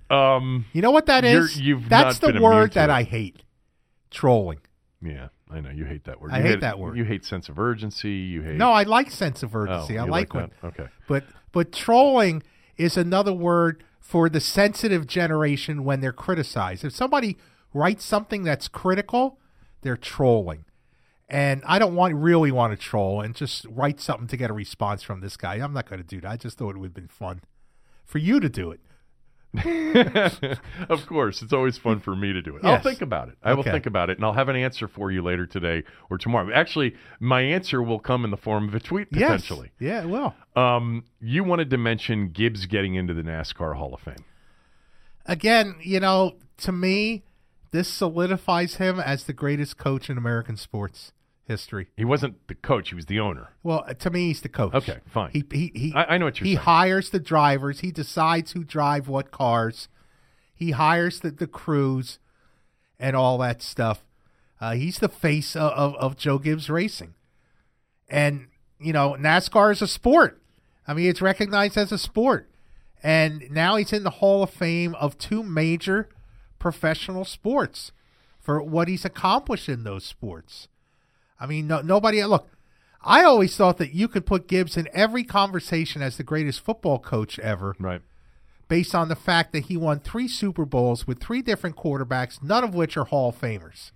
Um, 0.10 0.66
You 0.74 0.82
know 0.82 0.92
what 0.92 1.06
that 1.06 1.24
is? 1.24 1.58
That's 1.88 2.20
the 2.20 2.38
word 2.42 2.74
that. 2.74 2.90
I 2.90 3.04
hate. 3.04 3.44
Trolling. 4.14 4.60
yeah, 5.02 5.28
I 5.52 5.60
know 5.60 5.70
you 5.70 5.86
hate 5.86 6.06
that 6.06 6.22
word. 6.22 6.32
I 6.32 6.38
You 6.38 6.44
hate 6.44 6.62
that 6.62 6.80
word. 6.80 6.98
You 6.98 7.04
hate 7.04 7.26
sense 7.26 7.50
of 7.50 7.60
urgency. 7.60 8.12
You 8.12 8.42
hate. 8.42 8.56
No, 8.56 8.72
I 8.72 8.84
like 8.84 9.12
sense 9.12 9.44
of 9.44 9.56
Oh, 9.56 9.60
urgency. 9.60 9.98
I 9.98 10.06
you 10.06 10.12
like, 10.12 10.32
that? 10.34 10.52
when 10.62 10.72
Okay. 10.72 10.88
But 11.08 11.26
but 11.52 11.72
trolling 11.72 12.44
is 12.78 12.96
another 12.98 13.34
word 13.34 13.84
for 14.00 14.30
the 14.30 14.40
sensitive 14.40 15.06
generation 15.08 15.84
when 15.84 16.00
they're 16.02 16.14
criticized. 16.14 16.84
If 16.86 16.94
somebody 16.96 17.38
writes 17.74 18.06
something 18.06 18.44
that's 18.44 18.68
critical, 18.68 19.40
they're 19.82 19.98
trolling. 19.98 20.66
And 21.30 21.64
I 21.66 21.80
don't 21.80 21.96
want 21.96 22.14
really 22.16 22.52
want 22.52 22.72
to 22.74 22.78
troll 22.78 23.22
and 23.22 23.36
just 23.36 23.66
write 23.70 24.00
something 24.00 24.28
to 24.28 24.38
get 24.38 24.50
a 24.50 24.54
response 24.54 25.02
from 25.04 25.22
this 25.22 25.36
guy. 25.38 25.56
I'm 25.56 25.74
not 25.74 25.90
going 25.90 26.02
to 26.02 26.08
do 26.08 26.22
that. 26.22 26.30
I 26.30 26.38
just 26.38 26.58
thought 26.58 26.76
it 26.76 26.78
would 26.78 26.88
have 26.88 26.94
been 26.94 27.08
fun 27.08 27.42
for 28.06 28.20
you 28.20 28.40
to 28.40 28.50
do 28.50 28.70
it. 28.72 28.80
of 30.90 31.06
course, 31.06 31.44
it's 31.44 31.54
always 31.54 31.78
fun 31.78 32.00
for 32.00 32.16
me 32.16 32.34
to 32.34 32.42
do 32.42 32.56
it. 32.56 32.66
I'll 32.66 32.82
think 32.82 33.02
about 33.02 33.30
it. 33.30 33.36
I 33.44 33.54
will 33.54 33.64
think 33.64 33.86
about 33.86 34.10
it, 34.10 34.18
and 34.18 34.26
I'll 34.26 34.34
have 34.34 34.50
an 34.50 34.56
answer 34.56 34.88
for 34.88 35.12
you 35.12 35.22
later 35.22 35.46
today 35.46 35.84
or 36.10 36.18
tomorrow. 36.18 36.52
Actually, 36.54 36.96
my 37.20 37.42
answer 37.42 37.82
will 37.82 38.00
come 38.00 38.26
in 38.26 38.32
the 38.32 38.38
form 38.38 38.68
of 38.68 38.74
a 38.74 38.80
tweet 38.80 39.12
potentially. 39.12 39.72
Yes. 39.80 40.06
Yeah, 40.06 40.06
well. 40.06 40.36
Um, 40.56 41.06
you 41.22 41.44
wanted 41.44 41.70
to 41.70 41.78
mention 41.78 42.30
Gibbs 42.30 42.66
getting 42.66 42.96
into 42.96 43.14
the 43.14 43.22
NASCAR 43.22 43.76
Hall 43.76 43.94
of 43.94 44.02
Fame. 44.02 44.26
Again, 45.26 45.76
you 45.82 46.00
know, 46.00 46.36
to 46.58 46.72
me, 46.72 47.24
this 47.72 47.88
solidifies 47.88 48.76
him 48.76 49.00
as 49.00 49.26
the 49.26 49.34
greatest 49.34 49.78
coach 49.78 50.10
in 50.10 50.18
American 50.18 50.58
sports 50.58 51.12
history. 51.46 51.88
He 51.98 52.06
wasn't 52.06 52.48
the 52.48 52.56
coach; 52.56 52.90
he 52.90 52.96
was 52.96 53.06
the 53.08 53.20
owner. 53.20 53.50
Well, 53.64 53.86
to 54.00 54.10
me, 54.10 54.28
he's 54.28 54.42
the 54.42 54.50
coach. 54.50 54.74
Okay, 54.74 55.00
fine. 55.06 55.32
He 55.32 55.44
he, 55.52 55.72
he 55.76 55.94
I- 55.96 56.16
I 56.16 56.18
know 56.18 56.26
what 56.26 56.40
you're 56.40 56.46
he 56.48 56.54
saying. 56.56 56.66
hires 56.66 57.10
the 57.10 57.20
drivers. 57.20 57.80
He 57.82 57.92
decides 57.92 58.52
who 58.54 58.64
drive 58.64 59.08
what 59.08 59.32
cars. 59.32 59.88
He 60.56 60.72
hires 60.72 61.20
the, 61.20 61.32
the 61.32 61.48
crews 61.48 62.20
and 63.00 63.16
all 63.16 63.38
that 63.40 63.62
stuff. 63.62 64.04
Uh, 64.62 64.74
he's 64.76 65.00
the 65.00 65.10
face 65.10 65.56
of, 65.56 65.72
of, 65.74 65.96
of 65.96 66.16
Joe 66.18 66.38
Gibbs 66.38 66.70
Racing, 66.70 67.14
and 68.10 68.48
you 68.80 68.94
know 68.94 69.16
NASCAR 69.20 69.72
is 69.72 69.82
a 69.82 69.88
sport. 69.88 70.42
I 70.88 70.94
mean, 70.94 71.08
it's 71.10 71.22
recognized 71.22 71.78
as 71.78 71.92
a 71.92 71.98
sport, 71.98 72.50
and 73.02 73.50
now 73.52 73.76
he's 73.78 73.92
in 73.94 74.04
the 74.04 74.10
Hall 74.10 74.44
of 74.44 74.50
Fame 74.52 74.96
of 74.96 75.18
two 75.18 75.44
major 75.44 76.08
professional 76.60 77.26
sports 77.26 77.92
for 78.40 78.62
what 78.62 78.88
he's 78.88 79.04
accomplished 79.06 79.68
in 79.70 79.84
those 79.84 80.06
sports. 80.06 80.68
I 81.40 81.46
mean, 81.46 81.68
no, 81.68 81.82
nobody. 81.82 82.24
Look, 82.24 82.50
I 83.02 83.24
always 83.24 83.56
thought 83.56 83.78
that 83.78 83.94
you 83.94 84.08
could 84.08 84.26
put 84.26 84.48
Gibbs 84.48 84.78
in 84.78 84.88
every 84.94 85.24
conversation 85.24 86.02
as 86.02 86.18
the 86.18 86.24
greatest 86.24 86.62
football 86.62 87.00
coach 87.00 87.38
ever, 87.40 87.76
Right. 87.80 88.02
based 88.68 88.96
on 88.96 89.10
the 89.10 89.16
fact 89.16 89.52
that 89.52 89.66
he 89.66 89.76
won 89.76 90.00
three 90.00 90.28
Super 90.28 90.66
Bowls 90.66 91.06
with 91.06 91.22
three 91.22 91.42
different 91.42 91.76
quarterbacks, 91.76 92.42
none 92.42 92.64
of 92.64 92.74
which 92.74 92.96
are 92.96 93.06
Hall 93.06 93.30
of 93.30 93.40
Famers. 93.40 93.92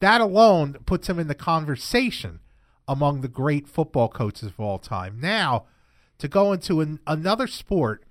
That 0.00 0.20
alone 0.20 0.76
puts 0.86 1.08
him 1.08 1.18
in 1.18 1.28
the 1.28 1.34
conversation 1.34 2.40
among 2.88 3.20
the 3.20 3.28
great 3.28 3.66
football 3.66 4.08
coaches 4.08 4.48
of 4.48 4.60
all 4.60 4.78
time. 4.78 5.18
Now, 5.20 5.66
to 6.18 6.28
go 6.28 6.52
into 6.52 6.80
an, 6.80 7.00
another 7.06 7.46
sport 7.46 8.04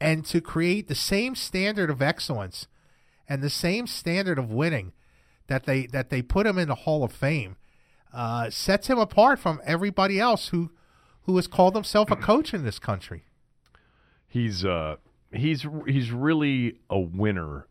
and 0.00 0.24
to 0.26 0.40
create 0.40 0.88
the 0.88 0.94
same 0.94 1.34
standard 1.34 1.90
of 1.90 2.02
excellence 2.02 2.66
and 3.28 3.42
the 3.42 3.50
same 3.50 3.86
standard 3.86 4.38
of 4.38 4.50
winning 4.50 4.92
that 5.50 5.64
they 5.66 5.86
that 5.86 6.08
they 6.08 6.22
put 6.22 6.46
him 6.46 6.56
in 6.56 6.68
the 6.68 6.74
Hall 6.74 7.04
of 7.04 7.12
Fame 7.12 7.56
uh, 8.14 8.48
sets 8.48 8.86
him 8.86 8.98
apart 8.98 9.38
from 9.38 9.60
everybody 9.66 10.18
else 10.18 10.48
who 10.48 10.70
who 11.22 11.36
has 11.36 11.46
called 11.46 11.74
himself 11.74 12.10
a 12.10 12.16
coach 12.16 12.54
in 12.54 12.64
this 12.64 12.78
country. 12.78 13.24
He's 14.26 14.64
uh 14.64 14.96
he's 15.32 15.66
he's 15.86 16.12
really 16.12 16.78
a 16.88 16.98
winner, 16.98 17.66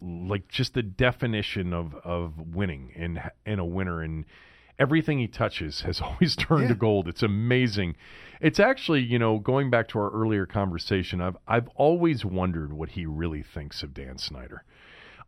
like 0.00 0.48
just 0.48 0.74
the 0.74 0.82
definition 0.82 1.72
of 1.72 1.94
of 2.04 2.34
winning 2.38 2.92
and 2.94 3.20
and 3.44 3.58
a 3.58 3.64
winner 3.64 4.02
and 4.02 4.26
everything 4.78 5.18
he 5.18 5.26
touches 5.26 5.80
has 5.80 6.00
always 6.02 6.36
turned 6.36 6.68
to 6.68 6.74
gold. 6.74 7.08
It's 7.08 7.22
amazing. 7.22 7.96
It's 8.42 8.60
actually 8.60 9.00
you 9.00 9.18
know 9.18 9.38
going 9.38 9.70
back 9.70 9.88
to 9.88 9.98
our 9.98 10.10
earlier 10.10 10.44
conversation. 10.44 11.22
I've 11.22 11.38
I've 11.48 11.68
always 11.68 12.22
wondered 12.22 12.74
what 12.74 12.90
he 12.90 13.06
really 13.06 13.42
thinks 13.42 13.82
of 13.82 13.94
Dan 13.94 14.18
Snyder 14.18 14.62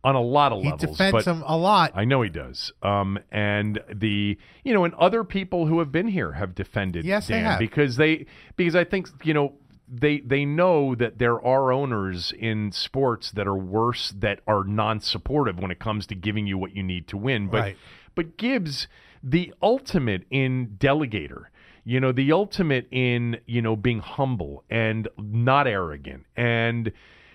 on 0.03 0.15
a 0.15 0.21
lot 0.21 0.51
of 0.51 0.61
He 0.61 0.69
levels. 0.69 0.81
He 0.81 0.87
defends 0.87 1.25
but 1.25 1.25
him 1.25 1.43
a 1.45 1.57
lot. 1.57 1.91
I 1.95 2.05
know 2.05 2.21
he 2.21 2.29
does. 2.29 2.71
Um, 2.81 3.19
and 3.31 3.79
the 3.93 4.37
you 4.63 4.73
know, 4.73 4.83
and 4.85 4.93
other 4.95 5.23
people 5.23 5.67
who 5.67 5.79
have 5.79 5.91
been 5.91 6.07
here 6.07 6.33
have 6.33 6.55
defended 6.55 7.05
Yes, 7.05 7.27
they 7.27 7.39
have. 7.39 7.59
because 7.59 7.97
they 7.97 8.25
because 8.55 8.75
I 8.75 8.83
think 8.83 9.09
you 9.23 9.33
know 9.33 9.53
they 9.89 10.19
they 10.19 10.45
know 10.45 10.95
that 10.95 11.17
there 11.17 11.41
are 11.43 11.71
owners 11.71 12.33
in 12.37 12.71
sports 12.71 13.31
that 13.31 13.47
are 13.47 13.55
worse 13.57 14.13
that 14.17 14.41
are 14.47 14.63
non-supportive 14.63 15.59
when 15.59 15.71
it 15.71 15.79
comes 15.79 16.05
to 16.07 16.15
giving 16.15 16.45
you 16.47 16.57
what 16.57 16.75
you 16.75 16.83
need 16.83 17.07
to 17.09 17.17
win. 17.17 17.47
But 17.47 17.61
Right. 17.61 17.77
but 18.15 18.37
Gibbs 18.37 18.87
the 19.23 19.53
ultimate 19.61 20.23
in 20.29 20.75
delegator. 20.77 21.45
You 21.83 22.01
know, 22.01 22.11
the 22.11 22.33
ultimate 22.33 22.85
in, 22.91 23.39
you 23.45 23.61
know, 23.61 23.77
being 23.77 23.99
humble 23.99 24.65
and 24.69 25.07
not 25.17 25.67
arrogant 25.67 26.25
and 26.35 26.91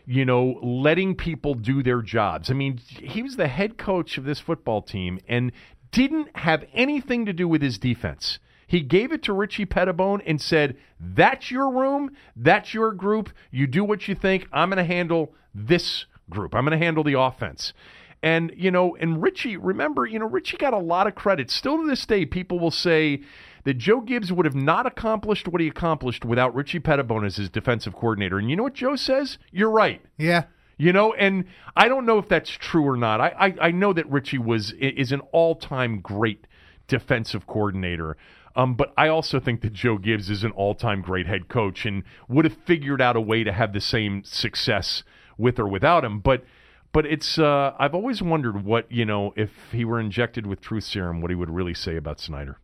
you 0.06 0.24
know, 0.24 0.58
letting 0.62 1.14
people 1.14 1.54
do 1.54 1.82
their 1.82 2.02
jobs. 2.02 2.50
I 2.50 2.54
mean, 2.54 2.78
he 2.78 3.22
was 3.22 3.36
the 3.36 3.48
head 3.48 3.78
coach 3.78 4.18
of 4.18 4.24
this 4.24 4.40
football 4.40 4.82
team 4.82 5.18
and 5.28 5.52
didn't 5.90 6.36
have 6.38 6.64
anything 6.72 7.26
to 7.26 7.32
do 7.32 7.46
with 7.46 7.62
his 7.62 7.78
defense. 7.78 8.38
He 8.66 8.80
gave 8.80 9.12
it 9.12 9.22
to 9.24 9.32
Richie 9.32 9.66
Pettibone 9.66 10.22
and 10.22 10.40
said, 10.40 10.76
That's 10.98 11.50
your 11.50 11.70
room. 11.70 12.16
That's 12.34 12.72
your 12.72 12.92
group. 12.92 13.30
You 13.50 13.66
do 13.66 13.84
what 13.84 14.08
you 14.08 14.14
think. 14.14 14.48
I'm 14.52 14.70
going 14.70 14.78
to 14.78 14.84
handle 14.84 15.34
this 15.54 16.06
group. 16.30 16.54
I'm 16.54 16.64
going 16.64 16.78
to 16.78 16.84
handle 16.84 17.04
the 17.04 17.18
offense. 17.18 17.74
And, 18.22 18.52
you 18.56 18.70
know, 18.70 18.96
and 18.96 19.20
Richie, 19.20 19.56
remember, 19.56 20.06
you 20.06 20.18
know, 20.18 20.26
Richie 20.26 20.56
got 20.56 20.72
a 20.72 20.78
lot 20.78 21.06
of 21.06 21.14
credit. 21.14 21.50
Still 21.50 21.78
to 21.78 21.86
this 21.86 22.06
day, 22.06 22.24
people 22.24 22.58
will 22.58 22.70
say 22.70 23.20
that 23.64 23.78
Joe 23.78 24.00
Gibbs 24.00 24.32
would 24.32 24.46
have 24.46 24.54
not 24.54 24.86
accomplished 24.86 25.48
what 25.48 25.60
he 25.60 25.68
accomplished 25.68 26.24
without 26.24 26.54
Richie 26.54 26.80
Pettibone 26.80 27.24
as 27.24 27.36
his 27.36 27.48
defensive 27.48 27.94
coordinator. 27.94 28.38
And 28.38 28.50
you 28.50 28.56
know 28.56 28.64
what 28.64 28.74
Joe 28.74 28.96
says? 28.96 29.38
You're 29.50 29.70
right. 29.70 30.00
yeah. 30.18 30.44
You 30.78 30.92
know, 30.92 31.12
and 31.12 31.44
I 31.76 31.86
don't 31.86 32.06
know 32.06 32.18
if 32.18 32.28
that's 32.28 32.50
true 32.50 32.84
or 32.88 32.96
not. 32.96 33.20
I, 33.20 33.28
I, 33.38 33.66
I 33.68 33.70
know 33.70 33.92
that 33.92 34.10
Richie 34.10 34.38
was 34.38 34.72
is 34.72 35.12
an 35.12 35.20
all 35.30 35.54
time 35.54 36.00
great 36.00 36.46
defensive 36.88 37.46
coordinator. 37.46 38.16
Um, 38.56 38.74
but 38.74 38.92
I 38.96 39.08
also 39.08 39.38
think 39.38 39.60
that 39.62 39.72
Joe 39.72 39.96
Gibbs 39.96 40.28
is 40.28 40.44
an 40.44 40.50
all 40.52 40.74
time 40.74 41.00
great 41.00 41.26
head 41.26 41.48
coach 41.48 41.86
and 41.86 42.02
would 42.28 42.44
have 42.44 42.56
figured 42.66 43.00
out 43.00 43.16
a 43.16 43.20
way 43.20 43.44
to 43.44 43.52
have 43.52 43.72
the 43.72 43.80
same 43.80 44.24
success 44.24 45.04
with 45.38 45.58
or 45.58 45.68
without 45.68 46.04
him. 46.04 46.20
But 46.20 46.44
but 46.92 47.06
it's 47.06 47.38
uh, 47.38 47.74
I've 47.78 47.94
always 47.94 48.20
wondered 48.20 48.64
what 48.64 48.90
you 48.90 49.04
know 49.04 49.32
if 49.36 49.50
he 49.72 49.84
were 49.84 50.00
injected 50.00 50.46
with 50.46 50.60
truth 50.60 50.84
serum, 50.84 51.20
what 51.20 51.30
he 51.30 51.34
would 51.34 51.50
really 51.50 51.74
say 51.74 51.96
about 51.96 52.20
Snyder. 52.20 52.58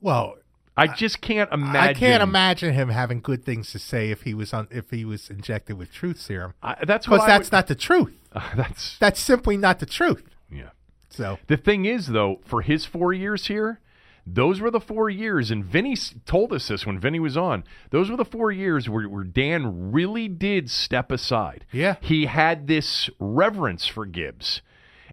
Well, 0.00 0.36
I 0.76 0.86
just 0.86 1.20
can't 1.20 1.52
imagine. 1.52 1.76
I 1.76 1.92
can't 1.94 2.22
imagine 2.22 2.72
him 2.74 2.88
having 2.88 3.20
good 3.20 3.44
things 3.44 3.70
to 3.72 3.78
say 3.78 4.10
if 4.10 4.22
he 4.22 4.32
was 4.34 4.54
on 4.54 4.68
if 4.70 4.90
he 4.90 5.04
was 5.04 5.28
injected 5.30 5.76
with 5.76 5.92
truth 5.92 6.18
serum. 6.20 6.54
I, 6.62 6.76
that's 6.84 7.06
Because 7.06 7.26
that's 7.26 7.46
would- 7.48 7.52
not 7.52 7.66
the 7.66 7.74
truth. 7.74 8.14
Uh, 8.32 8.42
that's 8.54 8.96
That's 8.98 9.18
simply 9.20 9.56
not 9.56 9.80
the 9.80 9.86
truth. 9.86 10.22
yeah. 10.52 10.68
So 11.08 11.40
The 11.48 11.56
thing 11.56 11.84
is, 11.84 12.06
though, 12.06 12.38
for 12.46 12.62
his 12.62 12.86
four 12.86 13.12
years 13.12 13.48
here, 13.48 13.80
those 14.24 14.60
were 14.60 14.70
the 14.70 14.78
four 14.78 15.10
years, 15.10 15.50
and 15.50 15.64
Vinny 15.64 15.96
told 16.26 16.52
us 16.52 16.68
this 16.68 16.86
when 16.86 17.00
Vinny 17.00 17.18
was 17.18 17.36
on. 17.36 17.64
Those 17.90 18.08
were 18.08 18.16
the 18.16 18.24
four 18.24 18.52
years 18.52 18.88
where, 18.88 19.08
where 19.08 19.24
Dan 19.24 19.90
really 19.90 20.28
did 20.28 20.70
step 20.70 21.10
aside. 21.10 21.64
Yeah. 21.72 21.96
He 22.00 22.26
had 22.26 22.68
this 22.68 23.10
reverence 23.18 23.88
for 23.88 24.06
Gibbs, 24.06 24.62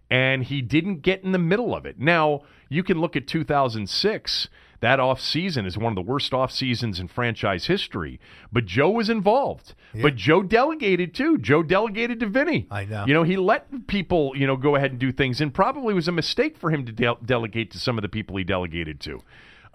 and 0.08 0.44
he 0.44 0.62
didn't 0.62 1.02
get 1.02 1.24
in 1.24 1.32
the 1.32 1.38
middle 1.38 1.74
of 1.74 1.84
it. 1.86 1.98
Now, 1.98 2.42
you 2.68 2.84
can 2.84 3.00
look 3.00 3.16
at 3.16 3.26
2006. 3.26 4.48
That 4.80 5.00
off 5.00 5.20
season 5.20 5.66
is 5.66 5.76
one 5.76 5.90
of 5.92 5.96
the 5.96 6.08
worst 6.08 6.32
off 6.32 6.52
seasons 6.52 7.00
in 7.00 7.08
franchise 7.08 7.66
history. 7.66 8.20
But 8.52 8.64
Joe 8.64 8.90
was 8.90 9.10
involved. 9.10 9.74
But 10.00 10.14
Joe 10.14 10.42
delegated 10.44 11.14
too. 11.14 11.36
Joe 11.38 11.64
delegated 11.64 12.20
to 12.20 12.26
Vinny. 12.26 12.68
I 12.70 12.84
know. 12.84 13.04
You 13.06 13.14
know, 13.14 13.24
he 13.24 13.36
let 13.36 13.88
people, 13.88 14.32
you 14.36 14.46
know, 14.46 14.56
go 14.56 14.76
ahead 14.76 14.92
and 14.92 15.00
do 15.00 15.10
things, 15.10 15.40
and 15.40 15.52
probably 15.52 15.94
was 15.94 16.06
a 16.06 16.12
mistake 16.12 16.56
for 16.56 16.70
him 16.70 16.86
to 16.86 16.92
de- 16.92 17.16
delegate 17.24 17.72
to 17.72 17.80
some 17.80 17.98
of 17.98 18.02
the 18.02 18.08
people 18.08 18.36
he 18.36 18.44
delegated 18.44 19.00
to. 19.00 19.20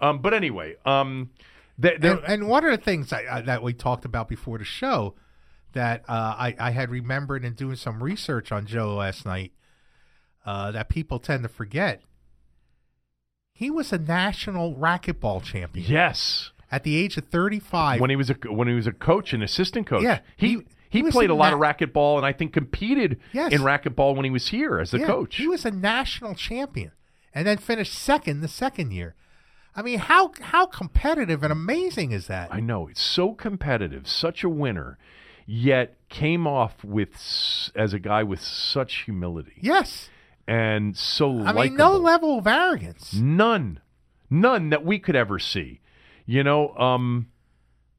Um, 0.00 0.20
but 0.20 0.32
anyway, 0.32 0.76
um, 0.86 1.30
th- 1.80 2.00
there- 2.00 2.16
and, 2.16 2.24
and 2.24 2.48
one 2.48 2.64
of 2.64 2.70
the 2.70 2.82
things 2.82 3.12
I, 3.12 3.24
I, 3.30 3.40
that 3.42 3.62
we 3.62 3.74
talked 3.74 4.04
about 4.06 4.28
before 4.28 4.56
the 4.58 4.64
show 4.64 5.14
that 5.72 6.04
uh, 6.08 6.34
I, 6.38 6.56
I 6.58 6.70
had 6.70 6.88
remembered 6.90 7.44
in 7.44 7.52
doing 7.54 7.76
some 7.76 8.02
research 8.02 8.52
on 8.52 8.64
Joe 8.64 8.94
last 8.94 9.26
night 9.26 9.52
uh, 10.46 10.70
that 10.72 10.88
people 10.88 11.18
tend 11.18 11.42
to 11.42 11.48
forget. 11.48 12.00
He 13.54 13.70
was 13.70 13.92
a 13.92 13.98
national 13.98 14.74
racquetball 14.74 15.42
champion 15.44 15.86
yes, 15.88 16.50
at 16.72 16.82
the 16.82 16.96
age 16.96 17.16
of 17.16 17.24
35. 17.26 18.00
when 18.00 18.10
he 18.10 18.16
was 18.16 18.28
a 18.28 18.34
when 18.50 18.66
he 18.66 18.74
was 18.74 18.88
a 18.88 18.92
coach, 18.92 19.32
an 19.32 19.42
assistant 19.42 19.86
coach, 19.86 20.02
Yeah, 20.02 20.18
he 20.36 20.48
he- 20.48 20.62
he, 20.90 21.02
he 21.02 21.10
played 21.10 21.30
a 21.30 21.32
a 21.32 21.34
lot 21.34 21.50
na- 21.50 21.54
of 21.56 21.60
racquetball, 21.60 22.16
and 22.18 22.26
I 22.26 22.32
think 22.32 22.52
competed 22.52 23.18
Yes. 23.32 23.52
in 23.52 23.62
racquetball 23.62 24.14
when 24.14 24.24
he 24.24 24.30
was 24.30 24.48
here 24.48 24.78
as 24.78 24.92
a 24.94 24.98
Yeah, 24.98 25.06
coach. 25.06 25.36
He 25.36 25.48
was 25.48 25.64
a 25.64 25.70
national 25.72 26.34
champion 26.36 26.92
and 27.34 27.46
then 27.46 27.58
finished 27.58 27.94
second 27.94 28.40
the 28.42 28.48
second 28.48 28.92
year. 28.92 29.14
I 29.76 29.82
mean, 29.82 29.98
how 30.00 30.32
how 30.40 30.66
competitive 30.66 31.42
and 31.44 31.52
amazing 31.52 32.10
is 32.12 32.26
that? 32.26 32.52
I 32.52 32.58
know 32.60 32.88
it's 32.88 33.00
so 33.02 33.34
competitive, 33.34 34.06
such 34.08 34.42
a 34.44 34.48
winner. 34.48 34.98
yet 35.46 35.96
came 36.08 36.46
off 36.46 36.82
with 36.82 37.12
as 37.76 37.92
a 37.92 37.98
guy 37.98 38.22
with 38.22 38.40
such 38.40 39.02
humility 39.04 39.52
Yes. 39.60 40.08
And 40.46 40.96
so 40.96 41.30
I 41.30 41.52
likable. 41.52 41.62
mean, 41.62 41.74
no 41.76 41.96
level 41.96 42.38
of 42.38 42.46
arrogance. 42.46 43.14
None. 43.14 43.80
None 44.30 44.70
that 44.70 44.84
we 44.84 44.98
could 44.98 45.16
ever 45.16 45.38
see. 45.38 45.80
You 46.26 46.42
know, 46.42 46.74
um, 46.76 47.28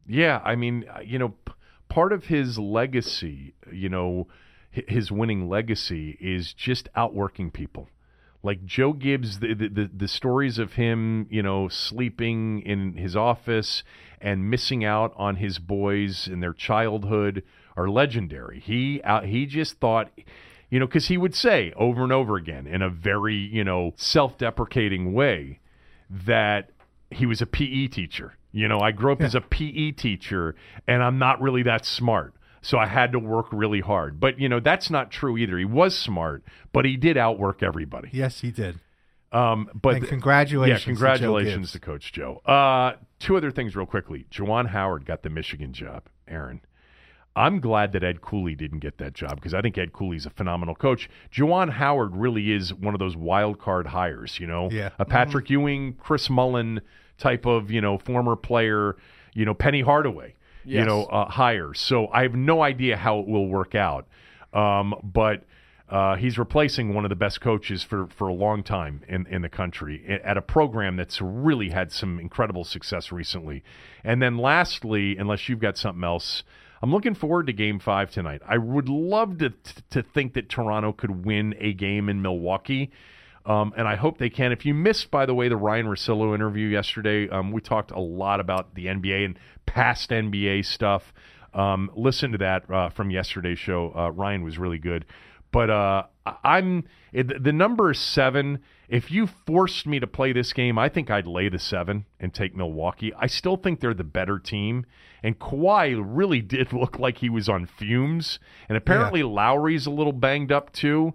yeah, 0.08 0.42
I 0.44 0.56
mean, 0.56 0.86
uh, 0.94 1.00
you 1.02 1.20
know, 1.20 1.30
p- 1.30 1.54
part 1.90 2.12
of 2.12 2.26
his 2.26 2.58
legacy, 2.58 3.54
you 3.72 3.90
know, 3.90 4.28
hi- 4.74 4.84
his 4.88 5.12
winning 5.12 5.48
legacy 5.48 6.18
is 6.20 6.54
just 6.54 6.90
outworking 6.96 7.52
people. 7.52 7.90
Like 8.44 8.64
Joe 8.66 8.94
Gibbs, 8.94 9.40
the, 9.40 9.54
the, 9.56 9.70
the, 9.70 9.90
the 9.92 10.08
stories 10.08 10.60
of 10.60 10.74
him, 10.74 11.26
you 11.32 11.42
know, 11.42 11.68
sleeping 11.68 12.62
in 12.62 12.94
his 12.94 13.16
office 13.16 13.84
and 14.22 14.50
missing 14.50 14.86
out 14.86 15.14
on 15.16 15.38
his 15.38 15.58
boys 15.58 16.28
in 16.28 16.42
their 16.42 16.54
childhood 16.54 17.44
are 17.76 17.90
legendary. 17.90 18.60
He 18.60 19.02
out, 19.04 19.26
he 19.26 19.46
just 19.48 19.80
thought, 19.80 20.12
you 20.70 20.80
know, 20.80 20.88
because 20.88 21.08
he 21.08 21.18
would 21.18 21.36
say 21.36 21.72
over 21.76 22.04
and 22.04 22.12
over 22.12 22.36
again 22.36 22.68
in 22.68 22.82
a 22.82 22.90
very, 22.90 23.36
you 23.36 23.64
know, 23.64 23.94
self-deprecating 23.98 25.14
way 25.14 25.60
that 26.10 26.72
he 27.12 27.26
was 27.26 27.42
a 27.42 27.46
PE 27.46 27.88
teacher. 27.88 28.36
You 28.52 28.68
know, 28.68 28.80
I 28.80 28.92
grew 28.92 29.12
up 29.12 29.22
as 29.22 29.36
a 29.36 29.42
PE 29.42 29.92
teacher 29.92 30.56
and 30.88 31.04
I'm 31.04 31.20
not 31.20 31.42
really 31.42 31.64
that 31.64 31.86
smart. 31.86 32.34
So 32.62 32.80
I 32.80 32.88
had 32.88 33.12
to 33.12 33.20
work 33.20 33.48
really 33.52 33.82
hard. 33.82 34.20
But, 34.20 34.40
you 34.40 34.50
know, 34.50 34.60
that's 34.60 34.90
not 34.90 35.12
true 35.12 35.38
either. 35.38 35.58
He 35.58 35.66
was 35.66 35.96
smart, 35.96 36.44
but 36.74 36.84
he 36.84 36.98
did 36.98 37.16
outwork 37.16 37.62
everybody. 37.62 38.10
Yes, 38.12 38.42
he 38.42 38.50
did. 38.50 38.80
Um, 39.32 39.70
but 39.80 39.98
And 39.98 40.08
congratulations 40.08 40.80
yeah, 40.80 40.80
to 40.80 40.86
Joe 40.86 40.88
congratulations 40.88 41.72
to, 41.74 41.80
Coach 41.80 42.14
Joe. 42.14 42.38
Uh, 42.46 42.94
two 43.20 43.36
other 43.38 43.52
things 43.52 43.76
real 43.76 43.86
quickly. 43.86 44.26
Juwan 44.32 44.70
Howard 44.70 45.06
got 45.06 45.22
the 45.22 45.30
Michigan 45.30 45.74
job. 45.74 46.04
Aaron, 46.28 46.62
I'm 47.36 47.60
glad 47.60 47.92
that 47.94 48.04
Ed 48.04 48.22
Cooley 48.22 48.56
didn't 48.56 48.80
get 48.80 48.98
that 49.00 49.14
job 49.14 49.36
because 49.36 49.54
I 49.54 49.62
think 49.62 49.78
Ed 49.78 49.92
Cooley's 49.94 50.26
a 50.26 50.30
phenomenal 50.30 50.74
coach. 50.76 51.10
Juwan 51.34 51.70
Howard 51.72 52.16
really 52.16 52.52
is 52.52 52.74
one 52.74 52.94
of 52.94 53.00
those 53.00 53.16
wild 53.18 53.60
card 53.60 53.88
hires. 53.88 54.40
You 54.40 54.48
know, 54.48 54.70
Yeah. 54.72 54.90
a 55.00 55.06
Patrick 55.06 55.50
Ewing, 55.50 55.94
Chris 55.94 56.30
Mullin 56.30 56.82
type 57.18 57.46
of 57.46 57.72
you 57.72 57.82
know 57.82 57.98
former 57.98 58.36
player. 58.36 58.96
You 59.34 59.46
know, 59.46 59.54
Penny 59.54 59.82
Hardaway. 59.82 60.36
You 60.64 60.84
know, 60.84 61.04
uh, 61.06 61.30
hire. 61.30 61.74
So 61.76 62.08
I 62.08 62.24
have 62.24 62.34
no 62.34 62.64
idea 62.64 62.98
how 62.98 63.20
it 63.20 63.28
will 63.28 63.48
work 63.48 63.76
out. 63.76 64.08
Um, 64.52 64.96
but 65.04 65.44
uh, 65.90 66.16
he's 66.16 66.40
replacing 66.40 66.96
one 66.96 67.06
of 67.06 67.10
the 67.10 67.16
best 67.16 67.40
coaches 67.40 67.84
for, 67.84 68.08
for 68.08 68.28
a 68.30 68.34
long 68.34 68.64
time 68.64 69.04
in, 69.08 69.28
in 69.28 69.44
the 69.44 69.50
country 69.50 70.20
at 70.24 70.38
a 70.38 70.42
program 70.42 70.96
that's 70.96 71.22
really 71.22 71.70
had 71.70 71.92
some 71.92 72.20
incredible 72.20 72.64
success 72.64 73.12
recently. 73.12 73.64
And 74.04 74.24
then 74.24 74.40
lastly, 74.40 75.18
unless 75.18 75.48
you've 75.48 75.60
got 75.60 75.78
something 75.78 76.04
else, 76.04 76.44
I'm 76.82 76.92
looking 76.92 77.16
forward 77.16 77.48
to 77.48 77.54
game 77.54 77.80
five 77.80 78.12
tonight. 78.12 78.42
I 78.48 78.58
would 78.58 78.90
love 78.90 79.38
to, 79.40 79.54
to 79.92 80.04
think 80.04 80.34
that 80.34 80.50
Toronto 80.50 80.92
could 80.92 81.26
win 81.26 81.56
a 81.60 81.74
game 81.74 82.10
in 82.10 82.22
Milwaukee. 82.22 82.92
Um, 83.46 83.74
and 83.78 83.88
I 83.88 83.96
hope 83.96 84.18
they 84.18 84.30
can. 84.30 84.52
If 84.52 84.66
you 84.66 84.74
missed, 84.74 85.12
by 85.12 85.26
the 85.26 85.36
way, 85.36 85.50
the 85.50 85.58
Ryan 85.58 85.86
Russillo 85.86 86.34
interview 86.34 86.68
yesterday, 86.68 87.30
um, 87.30 87.52
we 87.52 87.62
talked 87.62 87.92
a 87.92 88.00
lot 88.00 88.40
about 88.40 88.74
the 88.74 88.88
NBA 88.88 89.24
and 89.26 89.40
past 89.66 90.10
NBA 90.10 90.66
stuff. 90.66 91.14
Um, 91.54 91.92
listen 91.96 92.32
to 92.32 92.38
that 92.40 92.70
uh, 92.70 92.90
from 92.90 93.12
yesterday's 93.12 93.60
show. 93.60 93.94
Uh, 93.96 94.10
Ryan 94.10 94.44
was 94.44 94.58
really 94.58 94.80
good. 94.80 95.06
But 95.56 95.70
uh, 95.70 96.04
I'm 96.44 96.84
the 97.14 97.54
number 97.54 97.90
is 97.92 97.98
seven. 97.98 98.60
If 98.90 99.10
you 99.10 99.26
forced 99.26 99.88
me 99.88 100.02
to 100.02 100.06
play 100.06 100.34
this 100.34 100.52
game, 100.52 100.78
I 100.78 100.90
think 100.90 101.10
I'd 101.10 101.28
lay 101.28 101.48
the 101.48 101.60
seven 101.60 102.08
and 102.20 102.34
take 102.34 102.54
Milwaukee. 102.54 103.14
I 103.18 103.28
still 103.28 103.56
think 103.56 103.80
they're 103.80 103.94
the 103.94 104.04
better 104.04 104.38
team. 104.38 104.86
And 105.24 105.40
Kawhi 105.40 105.98
really 105.98 106.42
did 106.56 106.74
look 106.74 107.00
like 107.00 107.20
he 107.20 107.30
was 107.30 107.48
on 107.48 107.68
fumes. 107.68 108.38
And 108.68 108.78
apparently 108.78 109.24
Lowry's 109.24 109.86
a 109.86 109.92
little 109.92 110.12
banged 110.12 110.52
up 110.52 110.74
too. 110.74 111.14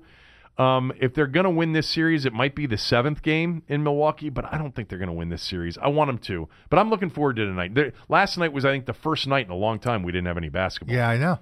Um, 0.57 0.91
if 0.99 1.13
they're 1.13 1.27
going 1.27 1.45
to 1.45 1.51
win 1.51 1.75
this 1.75 1.91
series, 1.91 2.25
it 2.25 2.33
might 2.33 2.55
be 2.55 2.65
the 2.65 2.79
seventh 2.79 3.21
game 3.21 3.63
in 3.69 3.83
Milwaukee, 3.83 4.31
but 4.31 4.51
I 4.51 4.57
don't 4.57 4.75
think 4.75 4.89
they're 4.89 4.99
going 4.99 5.09
to 5.09 5.13
win 5.13 5.29
this 5.29 5.43
series. 5.43 5.77
I 5.77 5.89
want 5.89 6.09
them 6.09 6.19
to, 6.19 6.49
but 6.71 6.79
I'm 6.79 6.89
looking 6.89 7.11
forward 7.11 7.37
to 7.37 7.45
tonight. 7.45 7.75
There, 7.75 7.93
last 8.09 8.39
night 8.39 8.55
was, 8.55 8.65
I 8.65 8.71
think, 8.71 8.87
the 8.87 8.95
first 8.95 9.27
night 9.27 9.45
in 9.45 9.53
a 9.53 9.57
long 9.57 9.79
time 9.79 10.03
we 10.03 10.13
didn't 10.13 10.29
have 10.29 10.39
any 10.39 10.49
basketball. 10.49 10.97
Yeah, 10.97 11.11
I 11.11 11.19
know. 11.19 11.39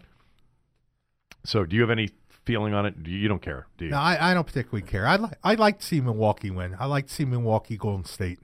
So, 1.45 1.65
do 1.65 1.77
you 1.77 1.83
have 1.83 1.91
any 1.91 2.11
feeling 2.49 2.73
on 2.75 2.87
it? 2.87 3.03
Do 3.05 3.11
you, 3.11 3.19
you 3.19 3.29
don't 3.29 3.43
care, 3.43 3.67
do 3.77 3.85
you? 3.85 3.91
No, 3.91 3.99
I, 3.99 4.31
I 4.31 4.35
don't 4.35 4.47
particularly 4.47 4.83
care. 4.89 5.07
I'd 5.07 5.21
like 5.21 5.39
I'd 5.45 5.59
like 5.61 5.79
to 5.81 5.85
see 5.87 6.01
Milwaukee 6.01 6.51
win. 6.51 6.75
I 6.81 6.87
like 6.87 7.07
to 7.09 7.13
see 7.15 7.25
Milwaukee 7.27 7.77
Golden 7.77 8.05
State. 8.07 8.39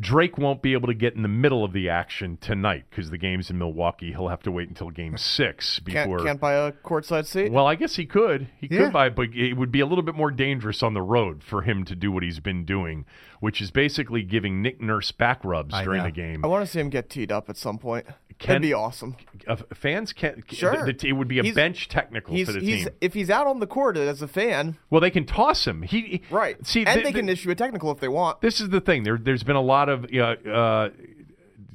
Drake 0.00 0.38
won't 0.38 0.62
be 0.62 0.74
able 0.74 0.86
to 0.86 0.94
get 0.94 1.16
in 1.16 1.22
the 1.22 1.28
middle 1.28 1.64
of 1.64 1.72
the 1.72 1.88
action 1.88 2.38
tonight 2.40 2.84
because 2.88 3.10
the 3.10 3.18
game's 3.18 3.50
in 3.50 3.58
Milwaukee. 3.58 4.12
He'll 4.12 4.28
have 4.28 4.42
to 4.44 4.52
wait 4.52 4.68
until 4.68 4.90
Game 4.90 5.16
Six 5.38 5.80
Can't, 5.80 6.08
before. 6.08 6.24
can't 6.24 6.38
buy 6.40 6.52
a 6.52 6.70
courtside 6.70 7.26
seat. 7.26 7.50
Well, 7.50 7.66
I 7.66 7.74
guess 7.74 7.96
he 7.96 8.06
could. 8.06 8.46
He 8.60 8.68
Yeah. 8.70 8.84
could 8.84 8.92
buy, 8.92 9.08
but 9.08 9.34
it 9.34 9.54
would 9.54 9.72
be 9.72 9.80
a 9.80 9.86
little 9.86 10.04
bit 10.04 10.14
more 10.14 10.30
dangerous 10.30 10.84
on 10.84 10.94
the 10.94 11.02
road 11.02 11.42
for 11.42 11.62
him 11.62 11.84
to 11.86 11.96
do 11.96 12.12
what 12.12 12.22
he's 12.22 12.38
been 12.38 12.64
doing, 12.64 13.06
which 13.40 13.60
is 13.60 13.72
basically 13.72 14.22
giving 14.22 14.62
Nick 14.62 14.80
Nurse 14.80 15.10
back 15.10 15.44
rubs 15.44 15.74
I 15.74 15.82
during 15.82 15.98
know. 15.98 16.04
the 16.04 16.12
game. 16.12 16.44
I 16.44 16.48
want 16.48 16.64
to 16.64 16.70
see 16.70 16.78
him 16.78 16.90
get 16.90 17.10
teed 17.10 17.32
up 17.32 17.50
at 17.50 17.56
some 17.56 17.78
point. 17.78 18.06
Can- 18.38 18.48
That'd 18.54 18.62
be 18.62 18.72
awesome. 18.72 19.16
Uh, 19.48 19.56
fans 19.74 20.12
can 20.12 20.44
Sure. 20.48 20.84
The, 20.86 20.92
the, 20.92 21.08
it 21.08 21.12
would 21.12 21.26
be 21.28 21.40
a 21.40 21.42
He's- 21.42 21.54
bench 21.56 21.88
technical 21.88 22.36
for 22.44 22.52
the 22.52 22.60
he's 22.60 22.84
team. 22.84 22.94
if 23.00 23.14
he's 23.14 23.30
out 23.30 23.46
on 23.48 23.58
the 23.58 23.66
court 23.66 23.96
as 23.96 24.22
a 24.22 24.28
fan, 24.28 24.76
Well, 24.90 25.00
they 25.00 25.10
can 25.10 25.24
toss 25.26 25.66
him. 25.66 25.82
He 25.82 26.22
right? 26.30 26.56
See, 26.64 26.84
and 26.86 26.94
th- 27.02 27.04
they 27.04 27.12
can 27.12 27.28
issue 27.28 27.50
a 27.50 27.54
technical 27.56 27.90
if 27.90 27.98
they 27.98 28.06
want. 28.08 28.40
this 28.40 28.60
is 28.60 28.68
the 28.68 28.80
thing. 28.80 29.02
There, 29.02 29.18
there's 29.18 29.42
been 29.42 29.56
a 29.56 29.60
lot 29.60 29.88
of 29.88 30.06
uh, 30.14 30.18
uh, 30.48 30.90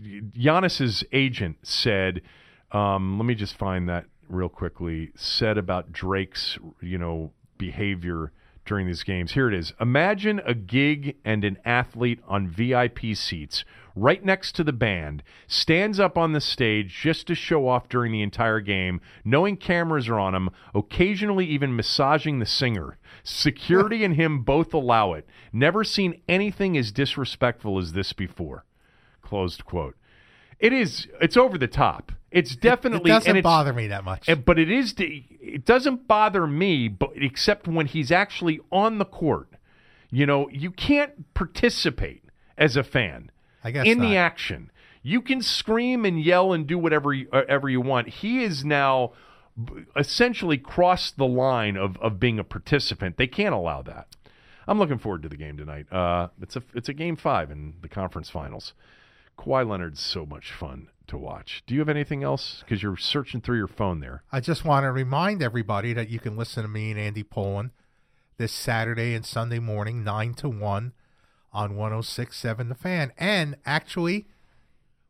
Giannis's 0.01 1.03
agent 1.11 1.57
said. 1.63 2.21
Um, 2.71 3.17
let 3.19 3.25
me 3.25 3.35
just 3.35 3.55
find 3.57 3.87
that 3.89 4.05
real 4.29 4.49
quickly. 4.49 5.11
Said 5.15 5.57
about 5.57 5.91
Drake's, 5.91 6.57
you 6.81 6.97
know, 6.97 7.31
behavior 7.57 8.31
during 8.65 8.87
these 8.87 9.03
games. 9.03 9.33
Here 9.33 9.47
it 9.47 9.53
is. 9.53 9.73
Imagine 9.79 10.41
a 10.45 10.53
gig 10.53 11.17
and 11.25 11.43
an 11.43 11.57
athlete 11.65 12.19
on 12.27 12.47
VIP 12.47 13.15
seats, 13.15 13.63
right 13.95 14.23
next 14.23 14.53
to 14.55 14.63
the 14.63 14.73
band, 14.73 15.23
stands 15.47 15.99
up 15.99 16.17
on 16.17 16.33
the 16.33 16.41
stage 16.41 16.97
just 17.01 17.27
to 17.27 17.35
show 17.35 17.67
off 17.67 17.89
during 17.89 18.11
the 18.11 18.21
entire 18.21 18.59
game, 18.59 19.01
knowing 19.23 19.57
cameras 19.57 20.09
are 20.09 20.19
on 20.19 20.35
him, 20.35 20.49
occasionally 20.73 21.45
even 21.45 21.75
massaging 21.75 22.39
the 22.39 22.45
singer. 22.45 22.97
Security 23.23 24.03
and 24.03 24.15
him 24.15 24.43
both 24.43 24.73
allow 24.73 25.13
it. 25.13 25.27
Never 25.51 25.83
seen 25.83 26.21
anything 26.27 26.77
as 26.77 26.91
disrespectful 26.91 27.77
as 27.77 27.93
this 27.93 28.13
before. 28.13 28.65
Closed 29.21 29.65
quote. 29.65 29.95
It 30.59 30.73
is. 30.73 31.07
It's 31.21 31.37
over 31.37 31.57
the 31.57 31.67
top. 31.67 32.11
It's 32.31 32.55
definitely. 32.55 33.11
it 33.11 33.15
doesn't 33.15 33.41
bother 33.41 33.73
me 33.73 33.87
that 33.87 34.03
much. 34.03 34.29
but 34.45 34.57
it 34.57 34.71
is. 34.71 34.95
It 34.97 35.65
doesn't 35.65 36.07
bother 36.07 36.47
me, 36.47 36.87
but 36.87 37.11
except 37.15 37.67
when 37.67 37.85
he's 37.85 38.11
actually 38.11 38.59
on 38.71 38.97
the 38.97 39.05
court. 39.05 39.49
You 40.09 40.25
know, 40.25 40.47
you 40.51 40.69
can't 40.71 41.33
participate 41.33 42.23
as 42.57 42.77
a 42.77 42.83
fan 42.83 43.31
I 43.63 43.71
guess 43.71 43.85
in 43.85 43.99
the 43.99 44.17
action. 44.17 44.71
You 45.01 45.21
can 45.21 45.41
scream 45.41 46.05
and 46.05 46.21
yell 46.21 46.53
and 46.53 46.65
do 46.65 46.77
whatever 46.77 47.13
you, 47.13 47.27
uh, 47.33 47.41
ever 47.49 47.67
you 47.69 47.81
want. 47.81 48.07
He 48.07 48.41
is 48.41 48.63
now 48.63 49.11
essentially 49.95 50.57
crossed 50.57 51.17
the 51.17 51.27
line 51.27 51.75
of, 51.75 51.97
of 51.97 52.19
being 52.19 52.39
a 52.39 52.43
participant. 52.43 53.17
They 53.17 53.27
can't 53.27 53.53
allow 53.53 53.81
that. 53.83 54.07
I'm 54.65 54.79
looking 54.79 54.97
forward 54.97 55.23
to 55.23 55.29
the 55.29 55.37
game 55.37 55.57
tonight. 55.57 55.91
Uh, 55.91 56.29
it's 56.41 56.55
a 56.55 56.63
it's 56.73 56.87
a 56.87 56.93
game 56.93 57.17
five 57.17 57.51
in 57.51 57.73
the 57.81 57.89
conference 57.89 58.29
finals. 58.29 58.73
Kawhi 59.37 59.67
Leonard's 59.67 59.99
so 59.99 60.25
much 60.25 60.51
fun 60.51 60.87
to 61.07 61.17
watch. 61.17 61.63
Do 61.67 61.73
you 61.73 61.81
have 61.81 61.89
anything 61.89 62.23
else? 62.23 62.63
Because 62.63 62.81
you're 62.81 62.95
searching 62.95 63.41
through 63.41 63.57
your 63.57 63.67
phone 63.67 63.99
there. 63.99 64.23
I 64.31 64.39
just 64.39 64.63
want 64.63 64.85
to 64.85 64.91
remind 64.91 65.41
everybody 65.41 65.91
that 65.93 66.09
you 66.09 66.19
can 66.19 66.37
listen 66.37 66.63
to 66.63 66.69
me 66.69 66.91
and 66.91 66.99
Andy 66.99 67.23
Pollin 67.23 67.71
this 68.37 68.53
Saturday 68.53 69.13
and 69.13 69.25
Sunday 69.25 69.59
morning, 69.59 70.03
9 70.03 70.33
to 70.35 70.49
1 70.49 70.93
on 71.53 71.75
1067 71.75 72.69
The 72.69 72.75
Fan. 72.75 73.11
And 73.17 73.55
actually, 73.65 74.25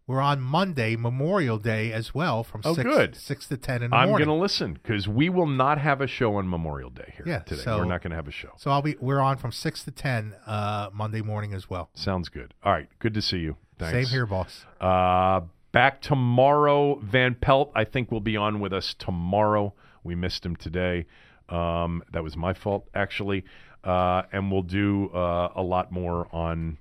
we're 0.05 0.19
on 0.21 0.41
Monday, 0.41 0.95
Memorial 0.97 1.57
Day, 1.57 1.93
as 1.93 2.13
well, 2.13 2.43
from 2.43 2.61
Oh, 2.65 2.73
6, 2.73 2.83
good. 2.89 3.15
6 3.15 3.47
to 3.47 3.57
10 3.57 3.83
in 3.83 3.89
the 3.91 3.95
I'm 3.95 4.09
morning. 4.09 4.27
going 4.27 4.37
to 4.37 4.41
listen 4.41 4.73
because 4.73 5.07
we 5.07 5.29
will 5.29 5.47
not 5.47 5.77
have 5.77 6.01
a 6.01 6.07
show 6.07 6.35
on 6.35 6.49
Memorial 6.49 6.89
Day 6.89 7.13
here 7.15 7.25
Yeah, 7.25 7.39
today. 7.39 7.61
so- 7.61 7.77
We're 7.77 7.85
not 7.85 8.01
going 8.01 8.11
to 8.11 8.17
have 8.17 8.27
a 8.27 8.31
show. 8.31 8.51
So 8.57 8.69
I'll 8.69 8.81
be 8.81 8.95
we're 8.99 9.21
on 9.21 9.37
from 9.37 9.51
6 9.53 9.83
to 9.85 9.91
10 9.91 10.35
uh, 10.45 10.89
Monday 10.93 11.21
morning 11.21 11.53
as 11.53 11.69
well. 11.69 11.89
Sounds 11.93 12.27
good. 12.29 12.53
All 12.63 12.73
right. 12.73 12.87
Good 12.99 13.13
to 13.13 13.21
see 13.21 13.37
you. 13.37 13.55
Thanks. 13.79 14.09
Same 14.09 14.13
here, 14.13 14.25
boss. 14.25 14.65
Uh, 14.81 15.41
back 15.71 16.01
tomorrow. 16.01 16.95
Van 16.99 17.33
Pelt, 17.35 17.71
I 17.73 17.85
think, 17.85 18.11
will 18.11 18.21
be 18.21 18.35
on 18.37 18.59
with 18.59 18.73
us 18.73 18.93
tomorrow. 18.97 19.73
We 20.03 20.15
missed 20.15 20.45
him 20.45 20.55
today. 20.57 21.05
Um, 21.49 22.03
that 22.11 22.23
was 22.23 22.35
my 22.35 22.53
fault, 22.53 22.87
actually. 22.93 23.45
Uh, 23.83 24.23
and 24.31 24.51
we'll 24.51 24.61
do 24.61 25.09
uh, 25.09 25.49
a 25.55 25.61
lot 25.61 25.91
more 25.91 26.27
on 26.31 26.77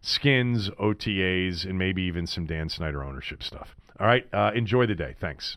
skins, 0.00 0.68
OTAs, 0.80 1.64
and 1.64 1.78
maybe 1.78 2.02
even 2.02 2.26
some 2.26 2.46
Dan 2.46 2.68
Snyder 2.68 3.02
ownership 3.02 3.42
stuff. 3.42 3.74
All 3.98 4.06
right. 4.06 4.26
Uh, 4.32 4.50
enjoy 4.54 4.86
the 4.86 4.94
day. 4.94 5.14
Thanks. 5.18 5.56